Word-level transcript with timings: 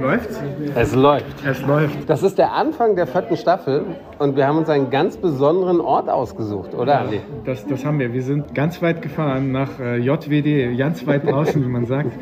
Läuft's? 0.00 0.40
Es 0.76 0.94
läuft. 0.94 1.44
Es 1.44 1.62
läuft. 1.62 2.08
Das 2.08 2.22
ist 2.22 2.38
der 2.38 2.52
Anfang 2.52 2.94
der 2.94 3.06
vierten 3.06 3.36
Staffel 3.36 3.84
und 4.18 4.36
wir 4.36 4.46
haben 4.46 4.58
uns 4.58 4.68
einen 4.68 4.90
ganz 4.90 5.16
besonderen 5.16 5.80
Ort 5.80 6.08
ausgesucht, 6.08 6.74
oder 6.74 7.00
Andi? 7.00 7.20
Das, 7.44 7.66
das 7.66 7.84
haben 7.84 7.98
wir. 7.98 8.12
Wir 8.12 8.22
sind 8.22 8.54
ganz 8.54 8.80
weit 8.80 9.02
gefahren 9.02 9.50
nach 9.50 9.80
äh, 9.80 9.96
JWD, 9.96 10.78
ganz 10.78 11.06
weit 11.06 11.26
draußen, 11.26 11.62
wie 11.62 11.68
man 11.68 11.86
sagt. 11.86 12.12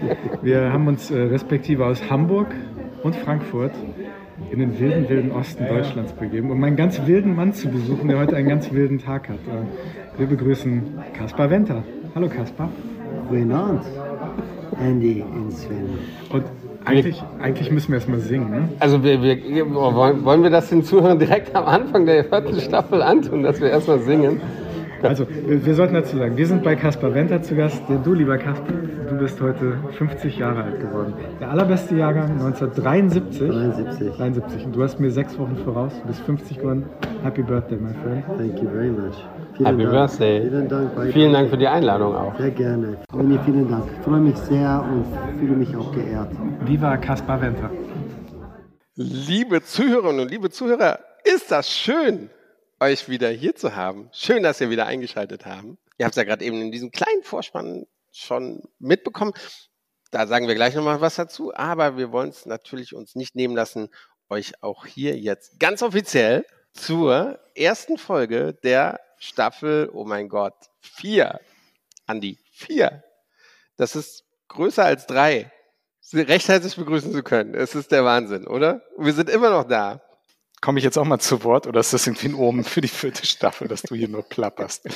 Wir 0.42 0.72
haben 0.72 0.88
uns 0.88 1.10
äh, 1.10 1.20
respektive 1.20 1.84
aus 1.84 2.10
Hamburg 2.10 2.48
und 3.02 3.14
Frankfurt 3.14 3.72
in 4.51 4.58
den 4.58 4.79
wilden, 4.79 5.08
wilden 5.08 5.33
Osten 5.33 5.67
Deutschlands 5.67 6.13
begeben, 6.13 6.51
um 6.51 6.63
einen 6.65 6.77
ganz 6.77 7.06
wilden 7.06 7.35
Mann 7.35 7.53
zu 7.53 7.69
besuchen, 7.69 8.08
der 8.08 8.19
heute 8.19 8.37
einen 8.37 8.49
ganz 8.49 8.72
wilden 8.72 8.99
Tag 8.99 9.29
hat. 9.29 9.37
Äh, 9.37 10.19
wir 10.19 10.27
begrüßen 10.27 10.99
Kaspar 11.13 11.51
Venter. 11.51 11.85
Hallo 12.15 12.29
Kaspar. 12.29 12.71
Guten 13.29 13.53
Abend, 13.53 13.83
Andy 14.81 15.22
und 15.22 15.51
Sven. 15.51 15.99
Und 16.30 16.45
eigentlich, 16.87 17.23
eigentlich 17.41 17.70
müssen 17.70 17.88
wir 17.88 17.96
erstmal 17.96 18.20
singen, 18.20 18.50
ne? 18.50 18.69
Also 18.78 19.02
wir, 19.02 19.20
wir, 19.23 19.74
wollen, 19.74 20.24
wollen 20.24 20.42
wir 20.42 20.51
das 20.51 20.69
den 20.69 20.84
Zuhörern 20.84 21.19
direkt 21.19 21.55
am 21.55 21.66
Anfang 21.66 22.06
der 22.06 22.24
vierten 22.24 22.61
Staffel 22.61 23.02
antun, 23.02 23.42
dass 23.42 23.61
wir 23.61 23.70
erstmal 23.70 23.98
singen? 23.98 24.41
Also, 25.02 25.27
wir, 25.28 25.64
wir 25.64 25.75
sollten 25.75 25.95
dazu 25.95 26.16
sagen, 26.16 26.37
wir 26.37 26.47
sind 26.47 26.62
bei 26.62 26.75
Caspar 26.75 27.14
Venter 27.14 27.42
zu 27.42 27.55
Gast. 27.55 27.83
Denn 27.88 28.02
du, 28.02 28.14
lieber 28.14 28.38
Caspar, 28.38 28.75
du 29.09 29.16
bist 29.19 29.41
heute 29.41 29.75
50 29.98 30.38
Jahre 30.38 30.64
alt 30.64 30.80
geworden. 30.80 31.12
Der 31.41 31.51
allerbeste 31.51 31.97
Jahrgang 31.97 32.30
1973. 32.33 33.48
73. 33.48 34.16
73. 34.16 34.66
Und 34.66 34.77
du 34.77 34.83
hast 34.83 34.98
mir 34.98 35.11
sechs 35.11 35.39
Wochen 35.39 35.56
voraus. 35.64 35.92
Du 36.00 36.09
bist 36.09 36.20
50 36.20 36.59
geworden. 36.59 36.84
Happy 37.23 37.42
Birthday, 37.42 37.77
my 37.77 37.92
friend. 38.03 38.25
Thank 38.39 38.62
you 38.62 38.70
very 38.70 38.91
much. 38.91 39.16
Vielen 39.56 39.78
Happy 39.78 39.83
Dank. 39.84 39.95
Birthday. 39.95 40.41
Vielen 40.42 40.69
Dank. 40.69 41.12
Vielen 41.12 41.33
Dank 41.33 41.51
für 41.51 41.56
die 41.56 41.66
Einladung 41.66 42.14
auch. 42.14 42.37
Sehr 42.37 42.51
gerne. 42.51 42.98
René, 43.10 43.42
vielen 43.45 43.70
Dank. 43.70 43.88
Ich 43.91 44.05
freue 44.05 44.20
mich 44.20 44.37
sehr 44.37 44.84
und 44.84 45.38
fühle 45.38 45.56
mich 45.56 45.74
auch 45.74 45.92
geehrt. 45.92 46.30
Viva 46.60 46.97
Caspar 46.98 47.41
Venter. 47.41 47.70
Liebe 48.97 49.62
Zuhörerinnen 49.62 50.20
und 50.20 50.30
liebe 50.30 50.50
Zuhörer, 50.50 50.98
ist 51.25 51.50
das 51.50 51.70
schön, 51.70 52.28
euch 52.81 53.08
wieder 53.08 53.31
hier 53.31 53.55
zu 53.55 53.75
haben. 53.75 54.11
Schön, 54.12 54.42
dass 54.42 54.61
ihr 54.61 54.69
wieder 54.69 54.86
eingeschaltet 54.86 55.47
haben. 55.47 55.78
Ihr 55.97 56.05
habt 56.05 56.14
es 56.14 56.16
ja 56.16 56.25
gerade 56.25 56.44
eben 56.44 56.61
in 56.61 56.70
diesem 56.70 56.91
kleinen 56.91 57.22
Vorspann 57.22 57.86
schon 58.12 58.62
mitbekommen. 58.78 59.33
Da 60.11 60.27
sagen 60.27 60.48
wir 60.48 60.55
gleich 60.55 60.75
nochmal 60.75 61.00
was 61.00 61.14
dazu. 61.14 61.55
Aber 61.55 61.97
wir 61.97 62.12
wollen 62.12 62.28
es 62.28 62.44
natürlich 62.44 62.94
uns 62.94 63.14
nicht 63.14 63.34
nehmen 63.34 63.56
lassen, 63.56 63.88
euch 64.28 64.62
auch 64.62 64.84
hier 64.84 65.16
jetzt 65.16 65.59
ganz 65.59 65.83
offiziell 65.83 66.44
zur 66.75 67.38
ersten 67.55 67.97
Folge 67.97 68.53
der 68.62 69.00
Staffel, 69.19 69.91
oh 69.92 70.05
mein 70.05 70.28
Gott, 70.28 70.55
vier. 70.81 71.41
Andi, 72.06 72.39
vier. 72.53 73.03
Das 73.77 73.97
ist 73.97 74.25
größer 74.48 74.84
als 74.84 75.06
drei. 75.06 75.50
Sie 76.00 76.20
recht 76.20 76.48
herzlich 76.48 76.77
begrüßen 76.77 77.12
zu 77.12 77.22
können. 77.22 77.55
Es 77.55 77.75
ist 77.75 77.91
der 77.91 78.05
Wahnsinn, 78.05 78.47
oder? 78.47 78.83
Wir 78.97 79.12
sind 79.12 79.28
immer 79.28 79.50
noch 79.50 79.64
da. 79.64 80.00
Komme 80.61 80.78
ich 80.78 80.84
jetzt 80.84 80.97
auch 80.97 81.05
mal 81.05 81.19
zu 81.19 81.44
Wort 81.44 81.67
oder 81.67 81.81
ist 81.81 81.92
das 81.92 82.06
irgendwie 82.06 82.28
ein 82.28 82.34
Omen 82.34 82.64
für 82.64 82.81
die 82.81 82.89
vierte 82.89 83.27
Staffel, 83.27 83.69
dass 83.69 83.83
du 83.83 83.94
hier 83.94 84.09
nur 84.09 84.22
plapperst? 84.22 84.89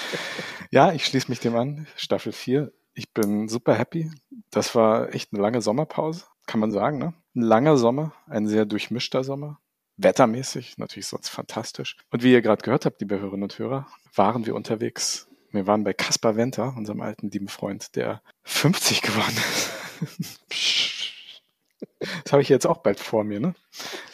Ja, 0.71 0.93
ich 0.93 1.05
schließe 1.05 1.29
mich 1.29 1.41
dem 1.41 1.57
an. 1.57 1.87
Staffel 1.97 2.33
4. 2.33 2.73
Ich 2.95 3.13
bin 3.13 3.49
super 3.49 3.75
happy. 3.75 4.11
Das 4.51 4.75
war 4.75 5.15
echt 5.15 5.33
eine 5.33 5.43
lange 5.43 5.61
Sommerpause, 5.61 6.27
kann 6.47 6.61
man 6.61 6.71
sagen. 6.71 6.99
Ne? 6.99 7.15
Ein 7.35 7.43
langer 7.43 7.77
Sommer, 7.77 8.15
ein 8.27 8.47
sehr 8.47 8.65
durchmischter 8.65 9.25
Sommer. 9.25 9.61
Wettermäßig 10.03 10.79
natürlich 10.79 11.07
sonst 11.07 11.29
fantastisch. 11.29 11.97
Und 12.11 12.23
wie 12.23 12.33
ihr 12.33 12.43
gerade 12.43 12.63
gehört 12.63 12.87
habt, 12.87 13.01
liebe 13.01 13.21
Hörerinnen 13.21 13.43
und 13.45 13.59
Hörer, 13.59 13.87
waren 14.15 14.47
wir 14.47 14.55
unterwegs. 14.55 15.29
Wir 15.53 15.67
waren 15.67 15.85
bei 15.85 15.93
Caspar 15.93 16.37
Venter, 16.37 16.75
unserem 16.77 17.01
alten 17.01 17.31
lieben 17.31 17.49
Freund, 17.49 17.97
der 17.97 18.23
50 18.45 19.03
geworden 19.03 19.37
ist. 19.37 19.71
Das 22.25 22.33
habe 22.33 22.43
ich 22.43 22.49
jetzt 22.49 22.67
auch 22.67 22.79
bald 22.79 22.99
vor 22.99 23.25
mir, 23.25 23.41
ne? 23.41 23.55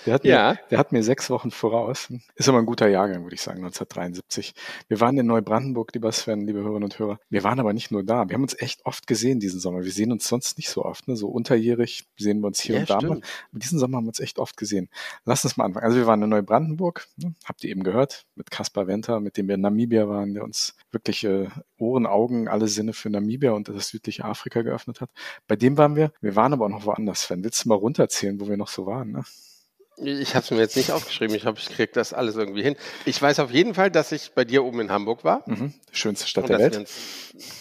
Der 0.04 0.14
hat, 0.14 0.24
Ja. 0.24 0.50
mir, 0.52 0.58
der 0.70 0.78
hat 0.78 0.92
mir 0.92 1.02
sechs 1.02 1.30
Wochen 1.30 1.50
voraus. 1.50 2.12
Ist 2.34 2.48
aber 2.48 2.58
ein 2.58 2.66
guter 2.66 2.88
Jahrgang, 2.88 3.24
würde 3.24 3.34
ich 3.34 3.40
sagen, 3.40 3.58
1973. 3.64 4.54
Wir 4.88 5.00
waren 5.00 5.16
in 5.18 5.26
Neubrandenburg, 5.26 5.92
lieber 5.94 6.12
Sven, 6.12 6.46
liebe 6.46 6.60
Hörerinnen 6.60 6.84
und 6.84 6.98
Hörer. 6.98 7.18
Wir 7.30 7.42
waren 7.42 7.58
aber 7.58 7.72
nicht 7.72 7.90
nur 7.90 8.04
da. 8.04 8.28
Wir 8.28 8.34
haben 8.34 8.42
uns 8.42 8.54
echt 8.60 8.84
oft 8.86 9.06
gesehen 9.06 9.40
diesen 9.40 9.58
Sommer. 9.58 9.82
Wir 9.82 9.90
sehen 9.90 10.12
uns 10.12 10.28
sonst 10.28 10.58
nicht 10.58 10.68
so 10.68 10.84
oft, 10.84 11.08
ne? 11.08 11.16
So 11.16 11.28
unterjährig 11.28 12.06
sehen 12.16 12.40
wir 12.40 12.48
uns 12.48 12.60
hier 12.60 12.76
Ja, 12.76 12.80
und 12.82 12.90
da 12.90 13.00
mal. 13.00 13.10
Aber 13.16 13.20
diesen 13.52 13.78
Sommer 13.78 13.96
haben 13.96 14.04
wir 14.04 14.08
uns 14.10 14.20
echt 14.20 14.38
oft 14.38 14.56
gesehen. 14.56 14.88
Lass 15.24 15.44
uns 15.44 15.56
mal 15.56 15.64
anfangen. 15.64 15.84
Also 15.86 15.96
wir 15.98 16.06
waren 16.06 16.22
in 16.22 16.28
Neubrandenburg, 16.28 17.08
ne? 17.16 17.34
habt 17.44 17.64
ihr 17.64 17.70
eben 17.70 17.82
gehört, 17.82 18.26
mit 18.34 18.50
Kaspar 18.50 18.86
Venter, 18.86 19.20
mit 19.20 19.36
dem 19.36 19.48
wir 19.48 19.54
in 19.56 19.62
Namibia 19.62 20.08
waren, 20.08 20.34
der 20.34 20.44
uns 20.44 20.74
wirklich 20.92 21.24
äh, 21.24 21.48
Ohren, 21.78 22.06
Augen, 22.06 22.48
alle 22.48 22.68
Sinne 22.68 22.92
für 22.92 23.10
Namibia 23.10 23.52
und 23.52 23.68
das 23.68 23.88
südliche 23.88 24.24
Afrika 24.24 24.62
geöffnet 24.62 25.00
hat. 25.00 25.10
Bei 25.48 25.56
dem 25.56 25.76
waren 25.78 25.96
wir. 25.96 26.12
Wir 26.20 26.36
waren 26.36 26.52
aber 26.52 26.66
auch 26.66 26.70
noch 26.70 26.86
woanders, 26.86 27.22
Sven. 27.22 27.42
Willst 27.42 27.64
du 27.64 27.68
mal 27.70 27.74
runterzählen, 27.74 28.38
wo 28.40 28.48
wir 28.48 28.56
noch 28.56 28.68
so 28.68 28.86
waren? 28.86 29.12
Ne? 29.12 29.24
Ich 29.98 30.34
habe 30.34 30.44
es 30.44 30.50
mir 30.50 30.58
jetzt 30.58 30.76
nicht 30.76 30.92
aufgeschrieben. 30.92 31.34
Ich 31.34 31.46
hoffe, 31.46 31.58
ich 31.60 31.74
kriege 31.74 31.90
das 31.92 32.12
alles 32.12 32.36
irgendwie 32.36 32.62
hin. 32.62 32.76
Ich 33.06 33.20
weiß 33.20 33.40
auf 33.40 33.50
jeden 33.50 33.74
Fall, 33.74 33.90
dass 33.90 34.12
ich 34.12 34.32
bei 34.34 34.44
dir 34.44 34.64
oben 34.64 34.80
in 34.80 34.90
Hamburg 34.90 35.24
war. 35.24 35.42
Mhm. 35.46 35.72
Schönste 35.90 36.26
Stadt 36.26 36.48
der 36.48 36.58
dass 36.58 36.64
wir, 36.66 36.70
Welt. 36.72 36.80
uns, 36.80 37.54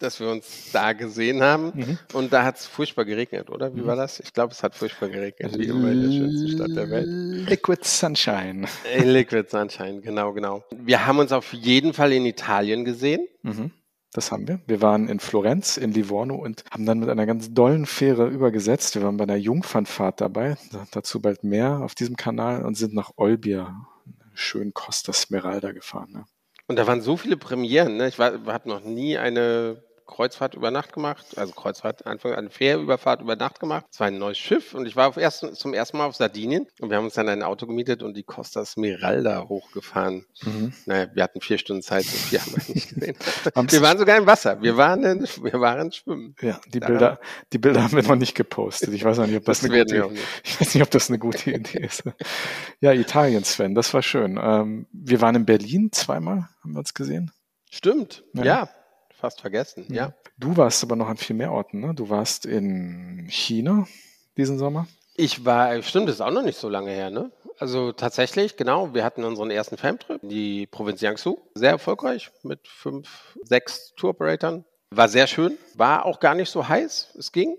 dass 0.00 0.20
wir 0.20 0.28
uns 0.28 0.70
da 0.72 0.92
gesehen 0.94 1.42
haben. 1.42 1.72
Mhm. 1.74 1.98
Und 2.12 2.32
da 2.32 2.44
hat 2.44 2.58
es 2.58 2.66
furchtbar 2.66 3.04
geregnet, 3.04 3.50
oder? 3.50 3.74
Wie 3.76 3.86
war 3.86 3.94
das? 3.94 4.18
Ich 4.18 4.32
glaube, 4.32 4.52
es 4.52 4.64
hat 4.64 4.74
furchtbar 4.74 5.08
geregnet, 5.08 5.56
wie 5.58 5.66
immer 5.66 5.92
in 5.92 6.02
der 6.02 6.10
schönsten 6.10 6.48
Stadt 6.48 6.76
der 6.76 6.90
Welt. 6.90 7.06
Liquid 7.48 7.84
Sunshine. 7.84 8.66
In 8.96 9.08
Liquid 9.08 9.48
Sunshine, 9.48 10.00
genau, 10.00 10.32
genau. 10.32 10.64
Wir 10.72 11.06
haben 11.06 11.20
uns 11.20 11.30
auf 11.30 11.52
jeden 11.52 11.92
Fall 11.92 12.12
in 12.12 12.26
Italien 12.26 12.84
gesehen. 12.84 13.28
Mhm. 13.42 13.70
Das 14.12 14.32
haben 14.32 14.48
wir. 14.48 14.60
Wir 14.66 14.80
waren 14.80 15.08
in 15.08 15.20
Florenz, 15.20 15.76
in 15.76 15.92
Livorno 15.92 16.36
und 16.36 16.64
haben 16.70 16.86
dann 16.86 17.00
mit 17.00 17.08
einer 17.10 17.26
ganz 17.26 17.52
dollen 17.52 17.84
Fähre 17.86 18.28
übergesetzt. 18.28 18.94
Wir 18.94 19.02
waren 19.02 19.16
bei 19.16 19.24
einer 19.24 19.36
Jungfernfahrt 19.36 20.20
dabei, 20.20 20.56
da- 20.72 20.86
dazu 20.90 21.20
bald 21.20 21.44
mehr 21.44 21.80
auf 21.82 21.94
diesem 21.94 22.16
Kanal 22.16 22.64
und 22.64 22.76
sind 22.76 22.94
nach 22.94 23.10
Olbia, 23.16 23.86
schön 24.32 24.72
Costa 24.72 25.12
Smeralda 25.12 25.72
gefahren. 25.72 26.10
Ne? 26.12 26.24
Und 26.66 26.76
da 26.78 26.86
waren 26.86 27.02
so 27.02 27.16
viele 27.16 27.36
Premieren. 27.36 27.96
Ne? 27.98 28.08
Ich 28.08 28.18
habe 28.18 28.68
noch 28.68 28.82
nie 28.82 29.18
eine 29.18 29.82
Kreuzfahrt 30.06 30.54
über 30.54 30.70
Nacht 30.70 30.92
gemacht, 30.92 31.36
also 31.36 31.52
Kreuzfahrt, 31.52 32.06
Anfang 32.06 32.32
eine 32.34 32.50
Fährüberfahrt 32.50 33.20
über 33.20 33.36
Nacht 33.36 33.60
gemacht. 33.60 33.84
Es 33.92 34.00
war 34.00 34.06
ein 34.06 34.18
neues 34.18 34.38
Schiff 34.38 34.72
und 34.74 34.86
ich 34.86 34.96
war 34.96 35.08
auf 35.08 35.16
erst, 35.16 35.40
zum 35.56 35.74
ersten 35.74 35.98
Mal 35.98 36.06
auf 36.06 36.16
Sardinien 36.16 36.66
und 36.80 36.90
wir 36.90 36.96
haben 36.96 37.04
uns 37.06 37.14
dann 37.14 37.28
ein 37.28 37.42
Auto 37.42 37.66
gemietet 37.66 38.02
und 38.02 38.16
die 38.16 38.22
Costa 38.22 38.64
Smeralda 38.64 39.46
hochgefahren. 39.48 40.24
Mhm. 40.42 40.72
Naja, 40.86 41.08
wir 41.14 41.22
hatten 41.22 41.40
vier 41.40 41.58
Stunden 41.58 41.82
Zeit, 41.82 42.04
so 42.04 42.16
viel 42.16 42.40
haben 42.40 42.52
wir 42.52 42.74
nicht 42.74 42.88
gesehen. 42.94 43.16
Wir 43.70 43.82
waren 43.82 43.98
sogar 43.98 44.16
im 44.16 44.26
Wasser. 44.26 44.62
Wir 44.62 44.76
waren, 44.76 45.02
in, 45.04 45.22
wir 45.42 45.60
waren 45.60 45.90
schwimmen. 45.92 46.34
Ja, 46.40 46.60
die 46.72 46.80
Da- 46.80 46.86
Bilder, 46.86 47.20
die 47.52 47.58
Bilder 47.58 47.82
haben 47.82 47.92
wir 47.96 48.02
noch 48.02 48.16
nicht 48.16 48.34
gepostet. 48.34 48.92
Ich 48.94 49.04
weiß 49.04 49.18
noch 49.18 49.26
nicht, 49.26 49.36
ob 49.36 49.44
das, 49.44 49.60
Das 49.60 49.70
eine 49.70 49.84
gute, 49.84 50.10
ich 50.44 50.60
weiß 50.60 50.74
nicht, 50.74 50.82
ob 50.82 50.90
das 50.90 51.08
eine 51.08 51.18
gute 51.18 51.50
Idee 51.50 51.80
ist. 51.80 52.04
Ja, 52.80 52.92
Italien, 52.92 53.44
Sven, 53.44 53.74
das 53.74 53.92
war 53.92 54.02
schön. 54.02 54.38
Ähm, 54.40 54.86
wir 54.92 55.20
waren 55.20 55.34
in 55.34 55.46
Berlin 55.46 55.90
zweimal, 55.92 56.48
haben 56.62 56.72
wir 56.72 56.78
uns 56.78 56.94
gesehen. 56.94 57.30
Stimmt, 57.70 58.22
Ja. 58.34 58.44
ja. 58.44 58.68
Fast 59.18 59.40
vergessen, 59.40 59.86
ja. 59.88 60.12
Du 60.36 60.56
warst 60.56 60.82
aber 60.82 60.94
noch 60.94 61.08
an 61.08 61.16
viel 61.16 61.36
mehr 61.36 61.50
Orten, 61.50 61.80
ne? 61.80 61.94
Du 61.94 62.10
warst 62.10 62.44
in 62.44 63.26
China 63.30 63.86
diesen 64.36 64.58
Sommer. 64.58 64.86
Ich 65.16 65.46
war, 65.46 65.82
stimmt, 65.82 66.08
das 66.08 66.16
ist 66.16 66.20
auch 66.20 66.30
noch 66.30 66.42
nicht 66.42 66.58
so 66.58 66.68
lange 66.68 66.90
her, 66.90 67.10
ne? 67.10 67.30
Also 67.58 67.92
tatsächlich, 67.92 68.56
genau, 68.56 68.92
wir 68.92 69.02
hatten 69.02 69.24
unseren 69.24 69.50
ersten 69.50 69.78
Famtrip, 69.78 70.22
in 70.22 70.28
die 70.28 70.66
Provinz 70.66 71.00
Jiangsu. 71.00 71.38
Sehr 71.54 71.70
erfolgreich 71.70 72.30
mit 72.42 72.68
fünf, 72.68 73.38
sechs 73.42 73.94
Tour-Operatoren. 73.96 74.66
War 74.90 75.08
sehr 75.08 75.26
schön, 75.26 75.56
war 75.74 76.04
auch 76.04 76.20
gar 76.20 76.34
nicht 76.34 76.50
so 76.50 76.68
heiß, 76.68 77.14
es 77.18 77.32
ging. 77.32 77.56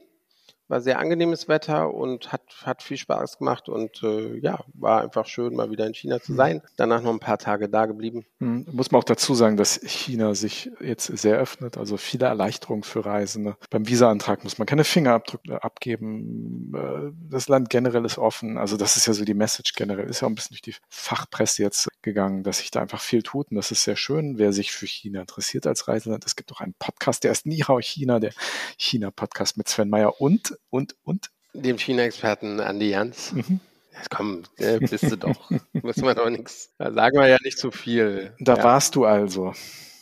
War 0.68 0.82
sehr 0.82 1.00
angenehmes 1.00 1.48
Wetter 1.48 1.94
und 1.94 2.32
hat, 2.32 2.42
hat 2.64 2.84
viel 2.84 2.98
Spaß 2.98 3.38
gemacht 3.38 3.70
und 3.70 4.04
äh, 4.04 4.38
ja, 4.40 4.60
war 4.74 5.02
einfach 5.02 5.26
schön, 5.26 5.56
mal 5.56 5.72
wieder 5.72 5.88
in 5.88 5.94
China 5.94 6.20
zu 6.20 6.34
sein. 6.34 6.62
Danach 6.76 7.02
noch 7.02 7.14
ein 7.14 7.20
paar 7.20 7.38
Tage 7.38 7.70
da 7.70 7.86
geblieben. 7.86 8.26
Hm, 8.40 8.66
Muss 8.72 8.92
man 8.92 9.00
auch 9.00 9.06
dazu 9.06 9.34
sagen, 9.34 9.58
dass 9.58 9.80
China 9.84 10.36
sich 10.36 10.70
jetzt 10.82 11.06
sehr 11.06 11.38
öffnet, 11.38 11.78
also 11.78 11.98
viele 11.98 12.26
Erleichterungen 12.26 12.84
für 12.84 13.06
Reisende. 13.06 13.56
Beim 13.70 13.88
Visa-Antrag 13.88 14.44
muss 14.44 14.58
man 14.58 14.66
keine 14.66 14.84
Fingerabdrücke 14.84 15.64
abgeben. 15.64 16.74
Äh, 16.76 17.12
Das 17.30 17.48
Land 17.48 17.70
generell 17.70 18.06
ist 18.06 18.18
offen. 18.18 18.58
Also 18.58 18.78
das 18.78 18.98
ist 18.98 19.06
ja 19.08 19.14
so 19.14 19.26
die 19.26 19.34
Message 19.34 19.74
generell. 19.74 20.10
Ist 20.10 20.22
ja 20.22 20.28
auch 20.28 20.32
ein 20.32 20.36
bisschen 20.36 20.56
durch 20.56 20.62
die 20.62 20.76
Fachpresse 20.90 21.64
jetzt 21.64 21.88
gegangen, 22.02 22.44
dass 22.44 22.60
sich 22.60 22.72
da 22.72 22.82
einfach 22.82 23.02
viel 23.02 23.24
tut. 23.24 23.52
Und 23.52 23.56
das 23.58 23.72
ist 23.72 23.84
sehr 23.84 23.96
schön, 23.96 24.38
wer 24.38 24.54
sich 24.54 24.72
für 24.72 24.86
China 24.88 25.22
interessiert 25.22 25.68
als 25.68 25.88
Reiseland. 25.88 26.26
Es 26.26 26.36
gibt 26.36 26.52
auch 26.52 26.62
einen 26.62 26.74
Podcast, 26.78 27.24
der 27.24 27.32
ist 27.32 27.46
Nihao 27.46 27.80
China, 27.80 28.20
der 28.20 28.32
China-Podcast 28.78 29.58
mit 29.58 29.68
Sven 29.68 29.90
Meyer 29.90 30.20
und, 30.22 30.57
und, 30.70 30.96
und. 31.04 31.30
Dem 31.54 31.78
China-Experten 31.78 32.60
Andi 32.60 32.90
Jans. 32.90 33.34
Mhm. 33.34 33.60
Komm, 34.10 34.44
äh, 34.58 34.80
bist 34.80 35.10
du 35.12 35.18
doch. 35.18 35.50
Müssen 35.74 36.04
wir 36.04 36.14
doch 36.14 36.30
nichts. 36.30 36.72
Da 36.78 36.94
sagen 36.94 37.18
wir 37.18 37.28
ja 37.28 37.38
nicht 37.44 37.58
zu 37.58 37.72
viel. 37.72 38.36
Da 38.40 38.56
ja, 38.56 38.64
warst 38.64 38.96
du 38.96 39.06
also. 39.06 39.54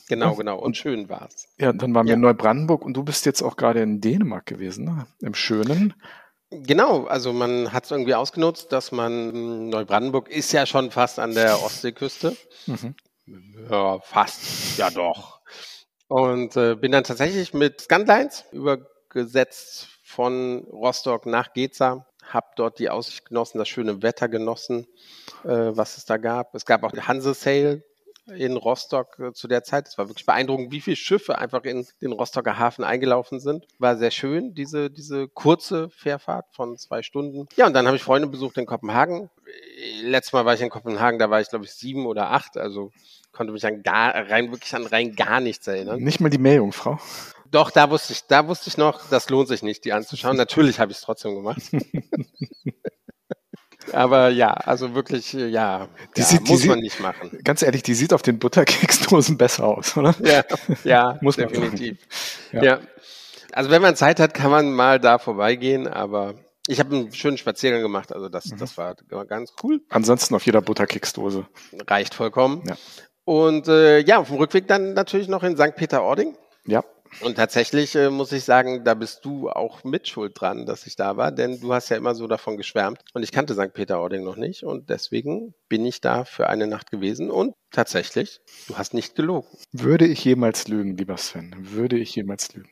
Genau, 0.07 0.35
genau. 0.35 0.59
Und 0.59 0.77
schön 0.77 1.09
war's. 1.09 1.47
Ja, 1.57 1.73
dann 1.73 1.93
waren 1.95 2.05
wir 2.05 2.11
Ja. 2.11 2.15
in 2.15 2.21
Neubrandenburg 2.21 2.83
und 2.83 2.93
du 2.95 3.03
bist 3.03 3.25
jetzt 3.25 3.41
auch 3.41 3.55
gerade 3.55 3.81
in 3.81 4.01
Dänemark 4.01 4.45
gewesen, 4.45 4.85
ne? 4.85 5.07
Im 5.21 5.33
Schönen. 5.33 5.93
Genau, 6.51 7.05
also 7.05 7.33
man 7.33 7.73
hat 7.73 7.85
es 7.85 7.91
irgendwie 7.91 8.13
ausgenutzt, 8.13 8.71
dass 8.71 8.91
man 8.91 9.69
Neubrandenburg 9.69 10.29
ist 10.29 10.51
ja 10.51 10.65
schon 10.65 10.91
fast 10.91 11.17
an 11.19 11.33
der 11.33 11.63
Ostseeküste. 11.63 12.37
Mhm. 12.67 12.95
Ja, 13.69 13.99
fast. 14.01 14.77
Ja, 14.77 14.91
doch. 14.91 15.39
Und 16.07 16.55
äh, 16.55 16.75
bin 16.75 16.91
dann 16.91 17.03
tatsächlich 17.03 17.53
mit 17.55 17.81
Scanlines 17.81 18.45
übergesetzt 18.51 19.89
von 20.15 20.65
Rostock 20.71 21.25
nach 21.25 21.53
Geza. 21.53 22.05
habe 22.29 22.47
dort 22.55 22.79
die 22.79 22.89
Aussicht 22.89 23.25
genossen, 23.25 23.59
das 23.59 23.67
schöne 23.67 24.01
Wetter 24.01 24.29
genossen, 24.29 24.87
äh, 25.43 25.49
was 25.49 25.97
es 25.97 26.05
da 26.05 26.17
gab. 26.17 26.55
Es 26.55 26.65
gab 26.65 26.83
auch 26.83 26.91
die 26.91 27.01
Hanse 27.01 27.33
Sale 27.33 27.83
in 28.35 28.57
Rostock 28.57 29.19
äh, 29.19 29.33
zu 29.33 29.47
der 29.47 29.63
Zeit. 29.63 29.87
Es 29.87 29.97
war 29.97 30.09
wirklich 30.09 30.25
beeindruckend, 30.25 30.71
wie 30.71 30.81
viele 30.81 30.95
Schiffe 30.95 31.37
einfach 31.37 31.63
in 31.63 31.85
den 32.01 32.13
Rostocker 32.13 32.57
Hafen 32.57 32.83
eingelaufen 32.83 33.39
sind. 33.39 33.67
War 33.77 33.97
sehr 33.97 34.09
schön, 34.09 34.55
diese, 34.55 34.89
diese 34.89 35.27
kurze 35.27 35.89
Fährfahrt 35.89 36.47
von 36.51 36.77
zwei 36.77 37.03
Stunden. 37.03 37.47
Ja, 37.57 37.67
und 37.67 37.73
dann 37.73 37.85
habe 37.85 37.97
ich 37.97 38.03
Freunde 38.03 38.27
besucht 38.27 38.57
in 38.57 38.65
Kopenhagen. 38.65 39.29
Letztes 40.01 40.33
Mal 40.33 40.45
war 40.45 40.55
ich 40.55 40.61
in 40.61 40.69
Kopenhagen, 40.69 41.19
da 41.19 41.29
war 41.29 41.41
ich, 41.41 41.49
glaube 41.49 41.65
ich, 41.65 41.73
sieben 41.73 42.07
oder 42.07 42.31
acht. 42.31 42.57
Also 42.57 42.91
konnte 43.31 43.53
mich 43.53 43.65
an 43.65 43.83
gar, 43.83 44.15
rein, 44.15 44.51
wirklich 44.51 44.73
an 44.73 44.87
rein 44.87 45.15
gar 45.15 45.39
nichts 45.39 45.67
erinnern. 45.67 45.99
Nicht 45.99 46.21
mal 46.21 46.29
die 46.29 46.39
Meerjungfrau. 46.39 46.97
Doch, 47.55 47.71
da 47.71 47.89
wusste 47.89 48.11
ich, 48.11 48.23
da 48.27 48.45
wusste 48.49 48.67
ich 48.69 48.75
noch, 48.77 49.07
das 49.09 49.29
lohnt 49.29 49.47
sich 49.47 49.63
nicht, 49.63 49.85
die 49.85 49.93
anzuschauen. 49.93 50.35
Natürlich 50.35 50.79
habe 50.81 50.91
ich 50.91 50.97
es 50.97 51.03
trotzdem 51.03 51.35
gemacht. 51.35 51.61
Aber 53.93 54.29
ja, 54.29 54.49
also 54.51 54.95
wirklich, 54.95 55.31
ja, 55.33 55.87
Die 56.17 56.21
ja 56.21 56.25
sieht- 56.25 56.47
die 56.47 56.51
muss 56.51 56.65
man 56.65 56.75
sieht- 56.77 56.83
nicht 56.83 56.99
machen. 56.99 57.39
Ganz 57.43 57.61
ehrlich, 57.61 57.83
die 57.83 57.93
sieht 57.93 58.13
auf 58.13 58.23
den 58.23 58.39
Butterkeksdosen 58.39 59.37
besser 59.37 59.65
aus, 59.65 59.95
oder? 59.95 60.15
Ja, 60.23 60.43
ja, 60.83 61.17
Muss 61.21 61.37
man 61.37 61.49
definitiv. 61.49 61.97
Ja. 62.51 62.63
Ja. 62.63 62.79
Also 63.53 63.69
wenn 63.69 63.81
man 63.81 63.95
Zeit 63.95 64.19
hat, 64.19 64.33
kann 64.33 64.51
man 64.51 64.73
mal 64.73 64.99
da 64.99 65.17
vorbeigehen, 65.19 65.87
aber 65.87 66.33
ich 66.67 66.79
habe 66.79 66.95
einen 66.95 67.13
schönen 67.13 67.37
Spaziergang 67.37 67.81
gemacht, 67.81 68.11
also 68.11 68.27
das, 68.27 68.47
Mhm. 68.47 68.57
das 68.57 68.77
war 68.77 68.95
ganz 69.27 69.53
cool. 69.63 69.81
Ansonsten 69.89 70.33
auf 70.35 70.45
jeder 70.45 70.61
Butterkeksdose. 70.61 71.45
Reicht 71.87 72.15
vollkommen. 72.15 72.63
Ja. 72.67 72.75
Und 73.23 73.67
äh, 73.67 73.99
ja, 73.99 74.17
auf 74.17 74.27
dem 74.27 74.37
Rückweg 74.37 74.67
dann 74.67 74.93
natürlich 74.93 75.27
noch 75.27 75.43
in 75.43 75.55
St. 75.55 75.75
Peter-Ording. 75.75 76.35
Ja, 76.65 76.83
Und 77.21 77.35
tatsächlich 77.35 77.95
äh, 77.95 78.09
muss 78.09 78.31
ich 78.31 78.43
sagen, 78.43 78.83
da 78.83 78.93
bist 78.93 79.25
du 79.25 79.49
auch 79.49 79.83
mit 79.83 80.07
schuld 80.07 80.39
dran, 80.39 80.65
dass 80.65 80.85
ich 80.85 80.95
da 80.95 81.17
war, 81.17 81.31
denn 81.31 81.59
du 81.59 81.73
hast 81.73 81.89
ja 81.89 81.97
immer 81.97 82.15
so 82.15 82.27
davon 82.27 82.57
geschwärmt. 82.57 82.99
Und 83.13 83.23
ich 83.23 83.31
kannte 83.31 83.53
St. 83.53 83.73
Peter-Ording 83.73 84.23
noch 84.23 84.35
nicht 84.35 84.63
und 84.63 84.89
deswegen 84.89 85.53
bin 85.69 85.85
ich 85.85 86.01
da 86.01 86.25
für 86.25 86.47
eine 86.47 86.67
Nacht 86.67 86.91
gewesen 86.91 87.31
und 87.31 87.55
tatsächlich, 87.71 88.41
du 88.67 88.77
hast 88.77 88.93
nicht 88.93 89.15
gelogen. 89.15 89.47
würde 89.71 90.05
ich 90.05 90.23
jemals 90.23 90.67
lügen, 90.67 90.97
lieber 90.97 91.17
Sven? 91.17 91.55
Würde 91.57 91.97
ich 91.97 92.15
jemals 92.15 92.53
lügen? 92.53 92.69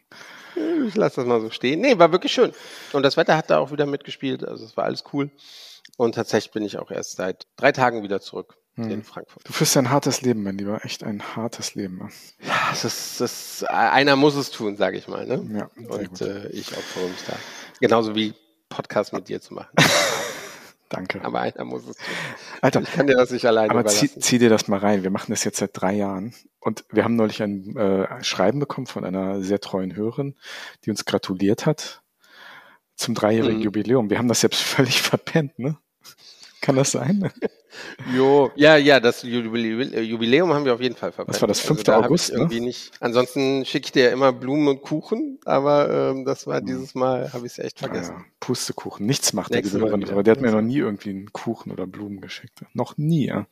Ich 0.88 0.96
lasse 0.96 1.18
das 1.18 1.25
mal 1.25 1.42
so 1.42 1.50
stehen. 1.50 1.81
Nee, 1.81 1.98
war 1.98 2.12
wirklich 2.12 2.31
schön. 2.31 2.51
Und 2.92 3.04
das 3.04 3.18
Wetter 3.18 3.36
hat 3.36 3.50
da 3.50 3.57
auch 3.57 3.72
wieder 3.72 3.86
mitgespielt, 3.86 4.44
also 4.44 4.66
es 4.66 4.78
war 4.78 4.86
alles 4.86 5.04
cool. 5.13 5.31
Und 5.98 6.16
tatsächlich 6.16 6.51
bin 6.51 6.63
ich 6.63 6.78
auch 6.80 6.92
erst 6.92 7.18
seit 7.18 7.45
drei 7.56 7.72
Tagen 7.72 8.04
wieder 8.04 8.19
zurück 8.22 8.57
Hm. 8.75 8.90
in 8.90 9.04
Frankfurt. 9.04 9.48
Du 9.48 9.54
führst 9.54 9.78
ein 9.78 9.92
hartes 9.92 10.22
Leben, 10.24 10.42
mein 10.42 10.57
Lieber. 10.57 10.84
Echt 10.84 11.04
ein 11.04 11.36
hartes 11.36 11.75
Leben. 11.75 12.10
Ja, 12.42 12.54
es 12.72 12.84
ist, 12.84 13.22
es 13.22 13.62
ist, 13.62 13.69
einer 13.69 14.16
muss 14.16 14.34
es 14.36 14.50
tun, 14.50 14.78
sage 14.78 14.98
ich 14.98 15.07
mal. 15.07 15.28
Ne? 15.28 15.45
Ja, 15.60 15.69
Und 15.88 16.22
äh, 16.22 16.48
ich 16.48 16.75
opfere 16.75 17.07
mich 17.07 17.24
da. 17.28 17.36
Genauso 17.80 18.16
wie 18.16 18.34
Podcast 18.69 19.13
mit 19.13 19.30
dir 19.30 19.40
zu 19.42 19.54
machen. 19.54 19.69
Danke. 20.90 21.24
Aber 21.24 21.42
einer 21.42 21.66
muss 21.66 21.81
es 21.88 21.98
tun. 21.98 22.06
Alter, 22.62 22.81
Ich 22.81 22.92
kann 22.92 23.06
dir 23.06 23.16
das 23.16 23.30
nicht 23.30 23.46
alleine 23.46 23.69
aber 23.69 23.86
zieh, 23.86 24.10
zieh 24.19 24.39
dir 24.39 24.50
das 24.50 24.68
mal 24.68 24.80
rein. 24.80 25.04
Wir 25.04 25.12
machen 25.12 25.31
das 25.31 25.44
jetzt 25.44 25.57
seit 25.60 25.80
drei 25.80 25.94
Jahren. 25.94 26.34
Und 26.60 26.84
wir 26.89 27.04
haben 27.04 27.16
neulich 27.16 27.44
ein 27.44 27.75
äh, 27.78 28.24
Schreiben 28.24 28.57
bekommen 28.60 28.88
von 28.88 29.06
einer 29.06 29.44
sehr 29.44 29.60
treuen 29.60 29.96
Hörerin, 29.96 30.36
die 30.84 30.89
uns 30.89 31.06
gratuliert 31.06 31.68
hat 31.68 32.01
zum 32.96 33.13
dreijährigen 33.13 33.57
Mhm. 33.57 33.63
Jubiläum. 33.66 34.10
Wir 34.10 34.18
haben 34.18 34.28
das 34.30 34.42
jetzt 34.42 34.56
völlig 34.63 35.00
verpennt, 35.04 35.60
ne? 35.60 35.78
Kann 36.63 36.77
das 36.77 36.92
sein? 36.92 37.30
Jo, 38.15 38.51
ja, 38.56 38.77
ja, 38.77 39.01
das 39.01 39.21
Jubiläum, 39.24 40.54
haben 40.54 40.63
wir 40.63 40.74
auf 40.74 40.80
jeden 40.80 40.95
Fall 40.95 41.12
verpasst. 41.12 41.36
Was 41.36 41.42
war 41.42 41.48
das, 41.50 41.60
5. 41.60 41.83
da 41.83 41.95
hab 41.95 42.06
August, 42.06 42.31
ne? 42.31 42.45
nicht. 42.45 42.92
Ansonsten 43.01 43.65
schicke 43.65 43.88
ich 43.88 43.92
dir 43.92 44.04
ja 44.06 44.12
immer 44.12 44.31
Blumen 44.31 44.69
und 44.69 44.81
Kuchen, 44.81 45.39
aber 45.44 46.12
ähm, 46.12 46.24
das 46.24 46.48
war 46.48 46.62
dieses 46.62 46.95
Mal, 46.95 47.33
habe 47.33 47.45
ich 47.48 47.54
es 47.54 47.60
echt 47.60 47.80
vergessen. 47.80 48.15
Ja, 48.18 48.25
Pustekuchen. 48.39 49.06
Nichts 49.06 49.33
macht 49.33 49.54
der 49.54 49.62
Mal 49.62 49.71
Hörer. 49.71 49.98
wieder. 49.98 50.12
Aber 50.13 50.24
der 50.24 50.36
hat 50.36 50.42
mir 50.42 50.51
noch 50.51 50.62
nie 50.62 50.77
irgendwie 50.77 51.10
einen 51.10 51.33
Kuchen 51.33 51.69
oder 51.69 51.86
Blumen 51.86 52.21
geschickt. 52.21 52.63
Noch 52.74 52.98
nie, 52.98 53.25
ja. 53.27 53.45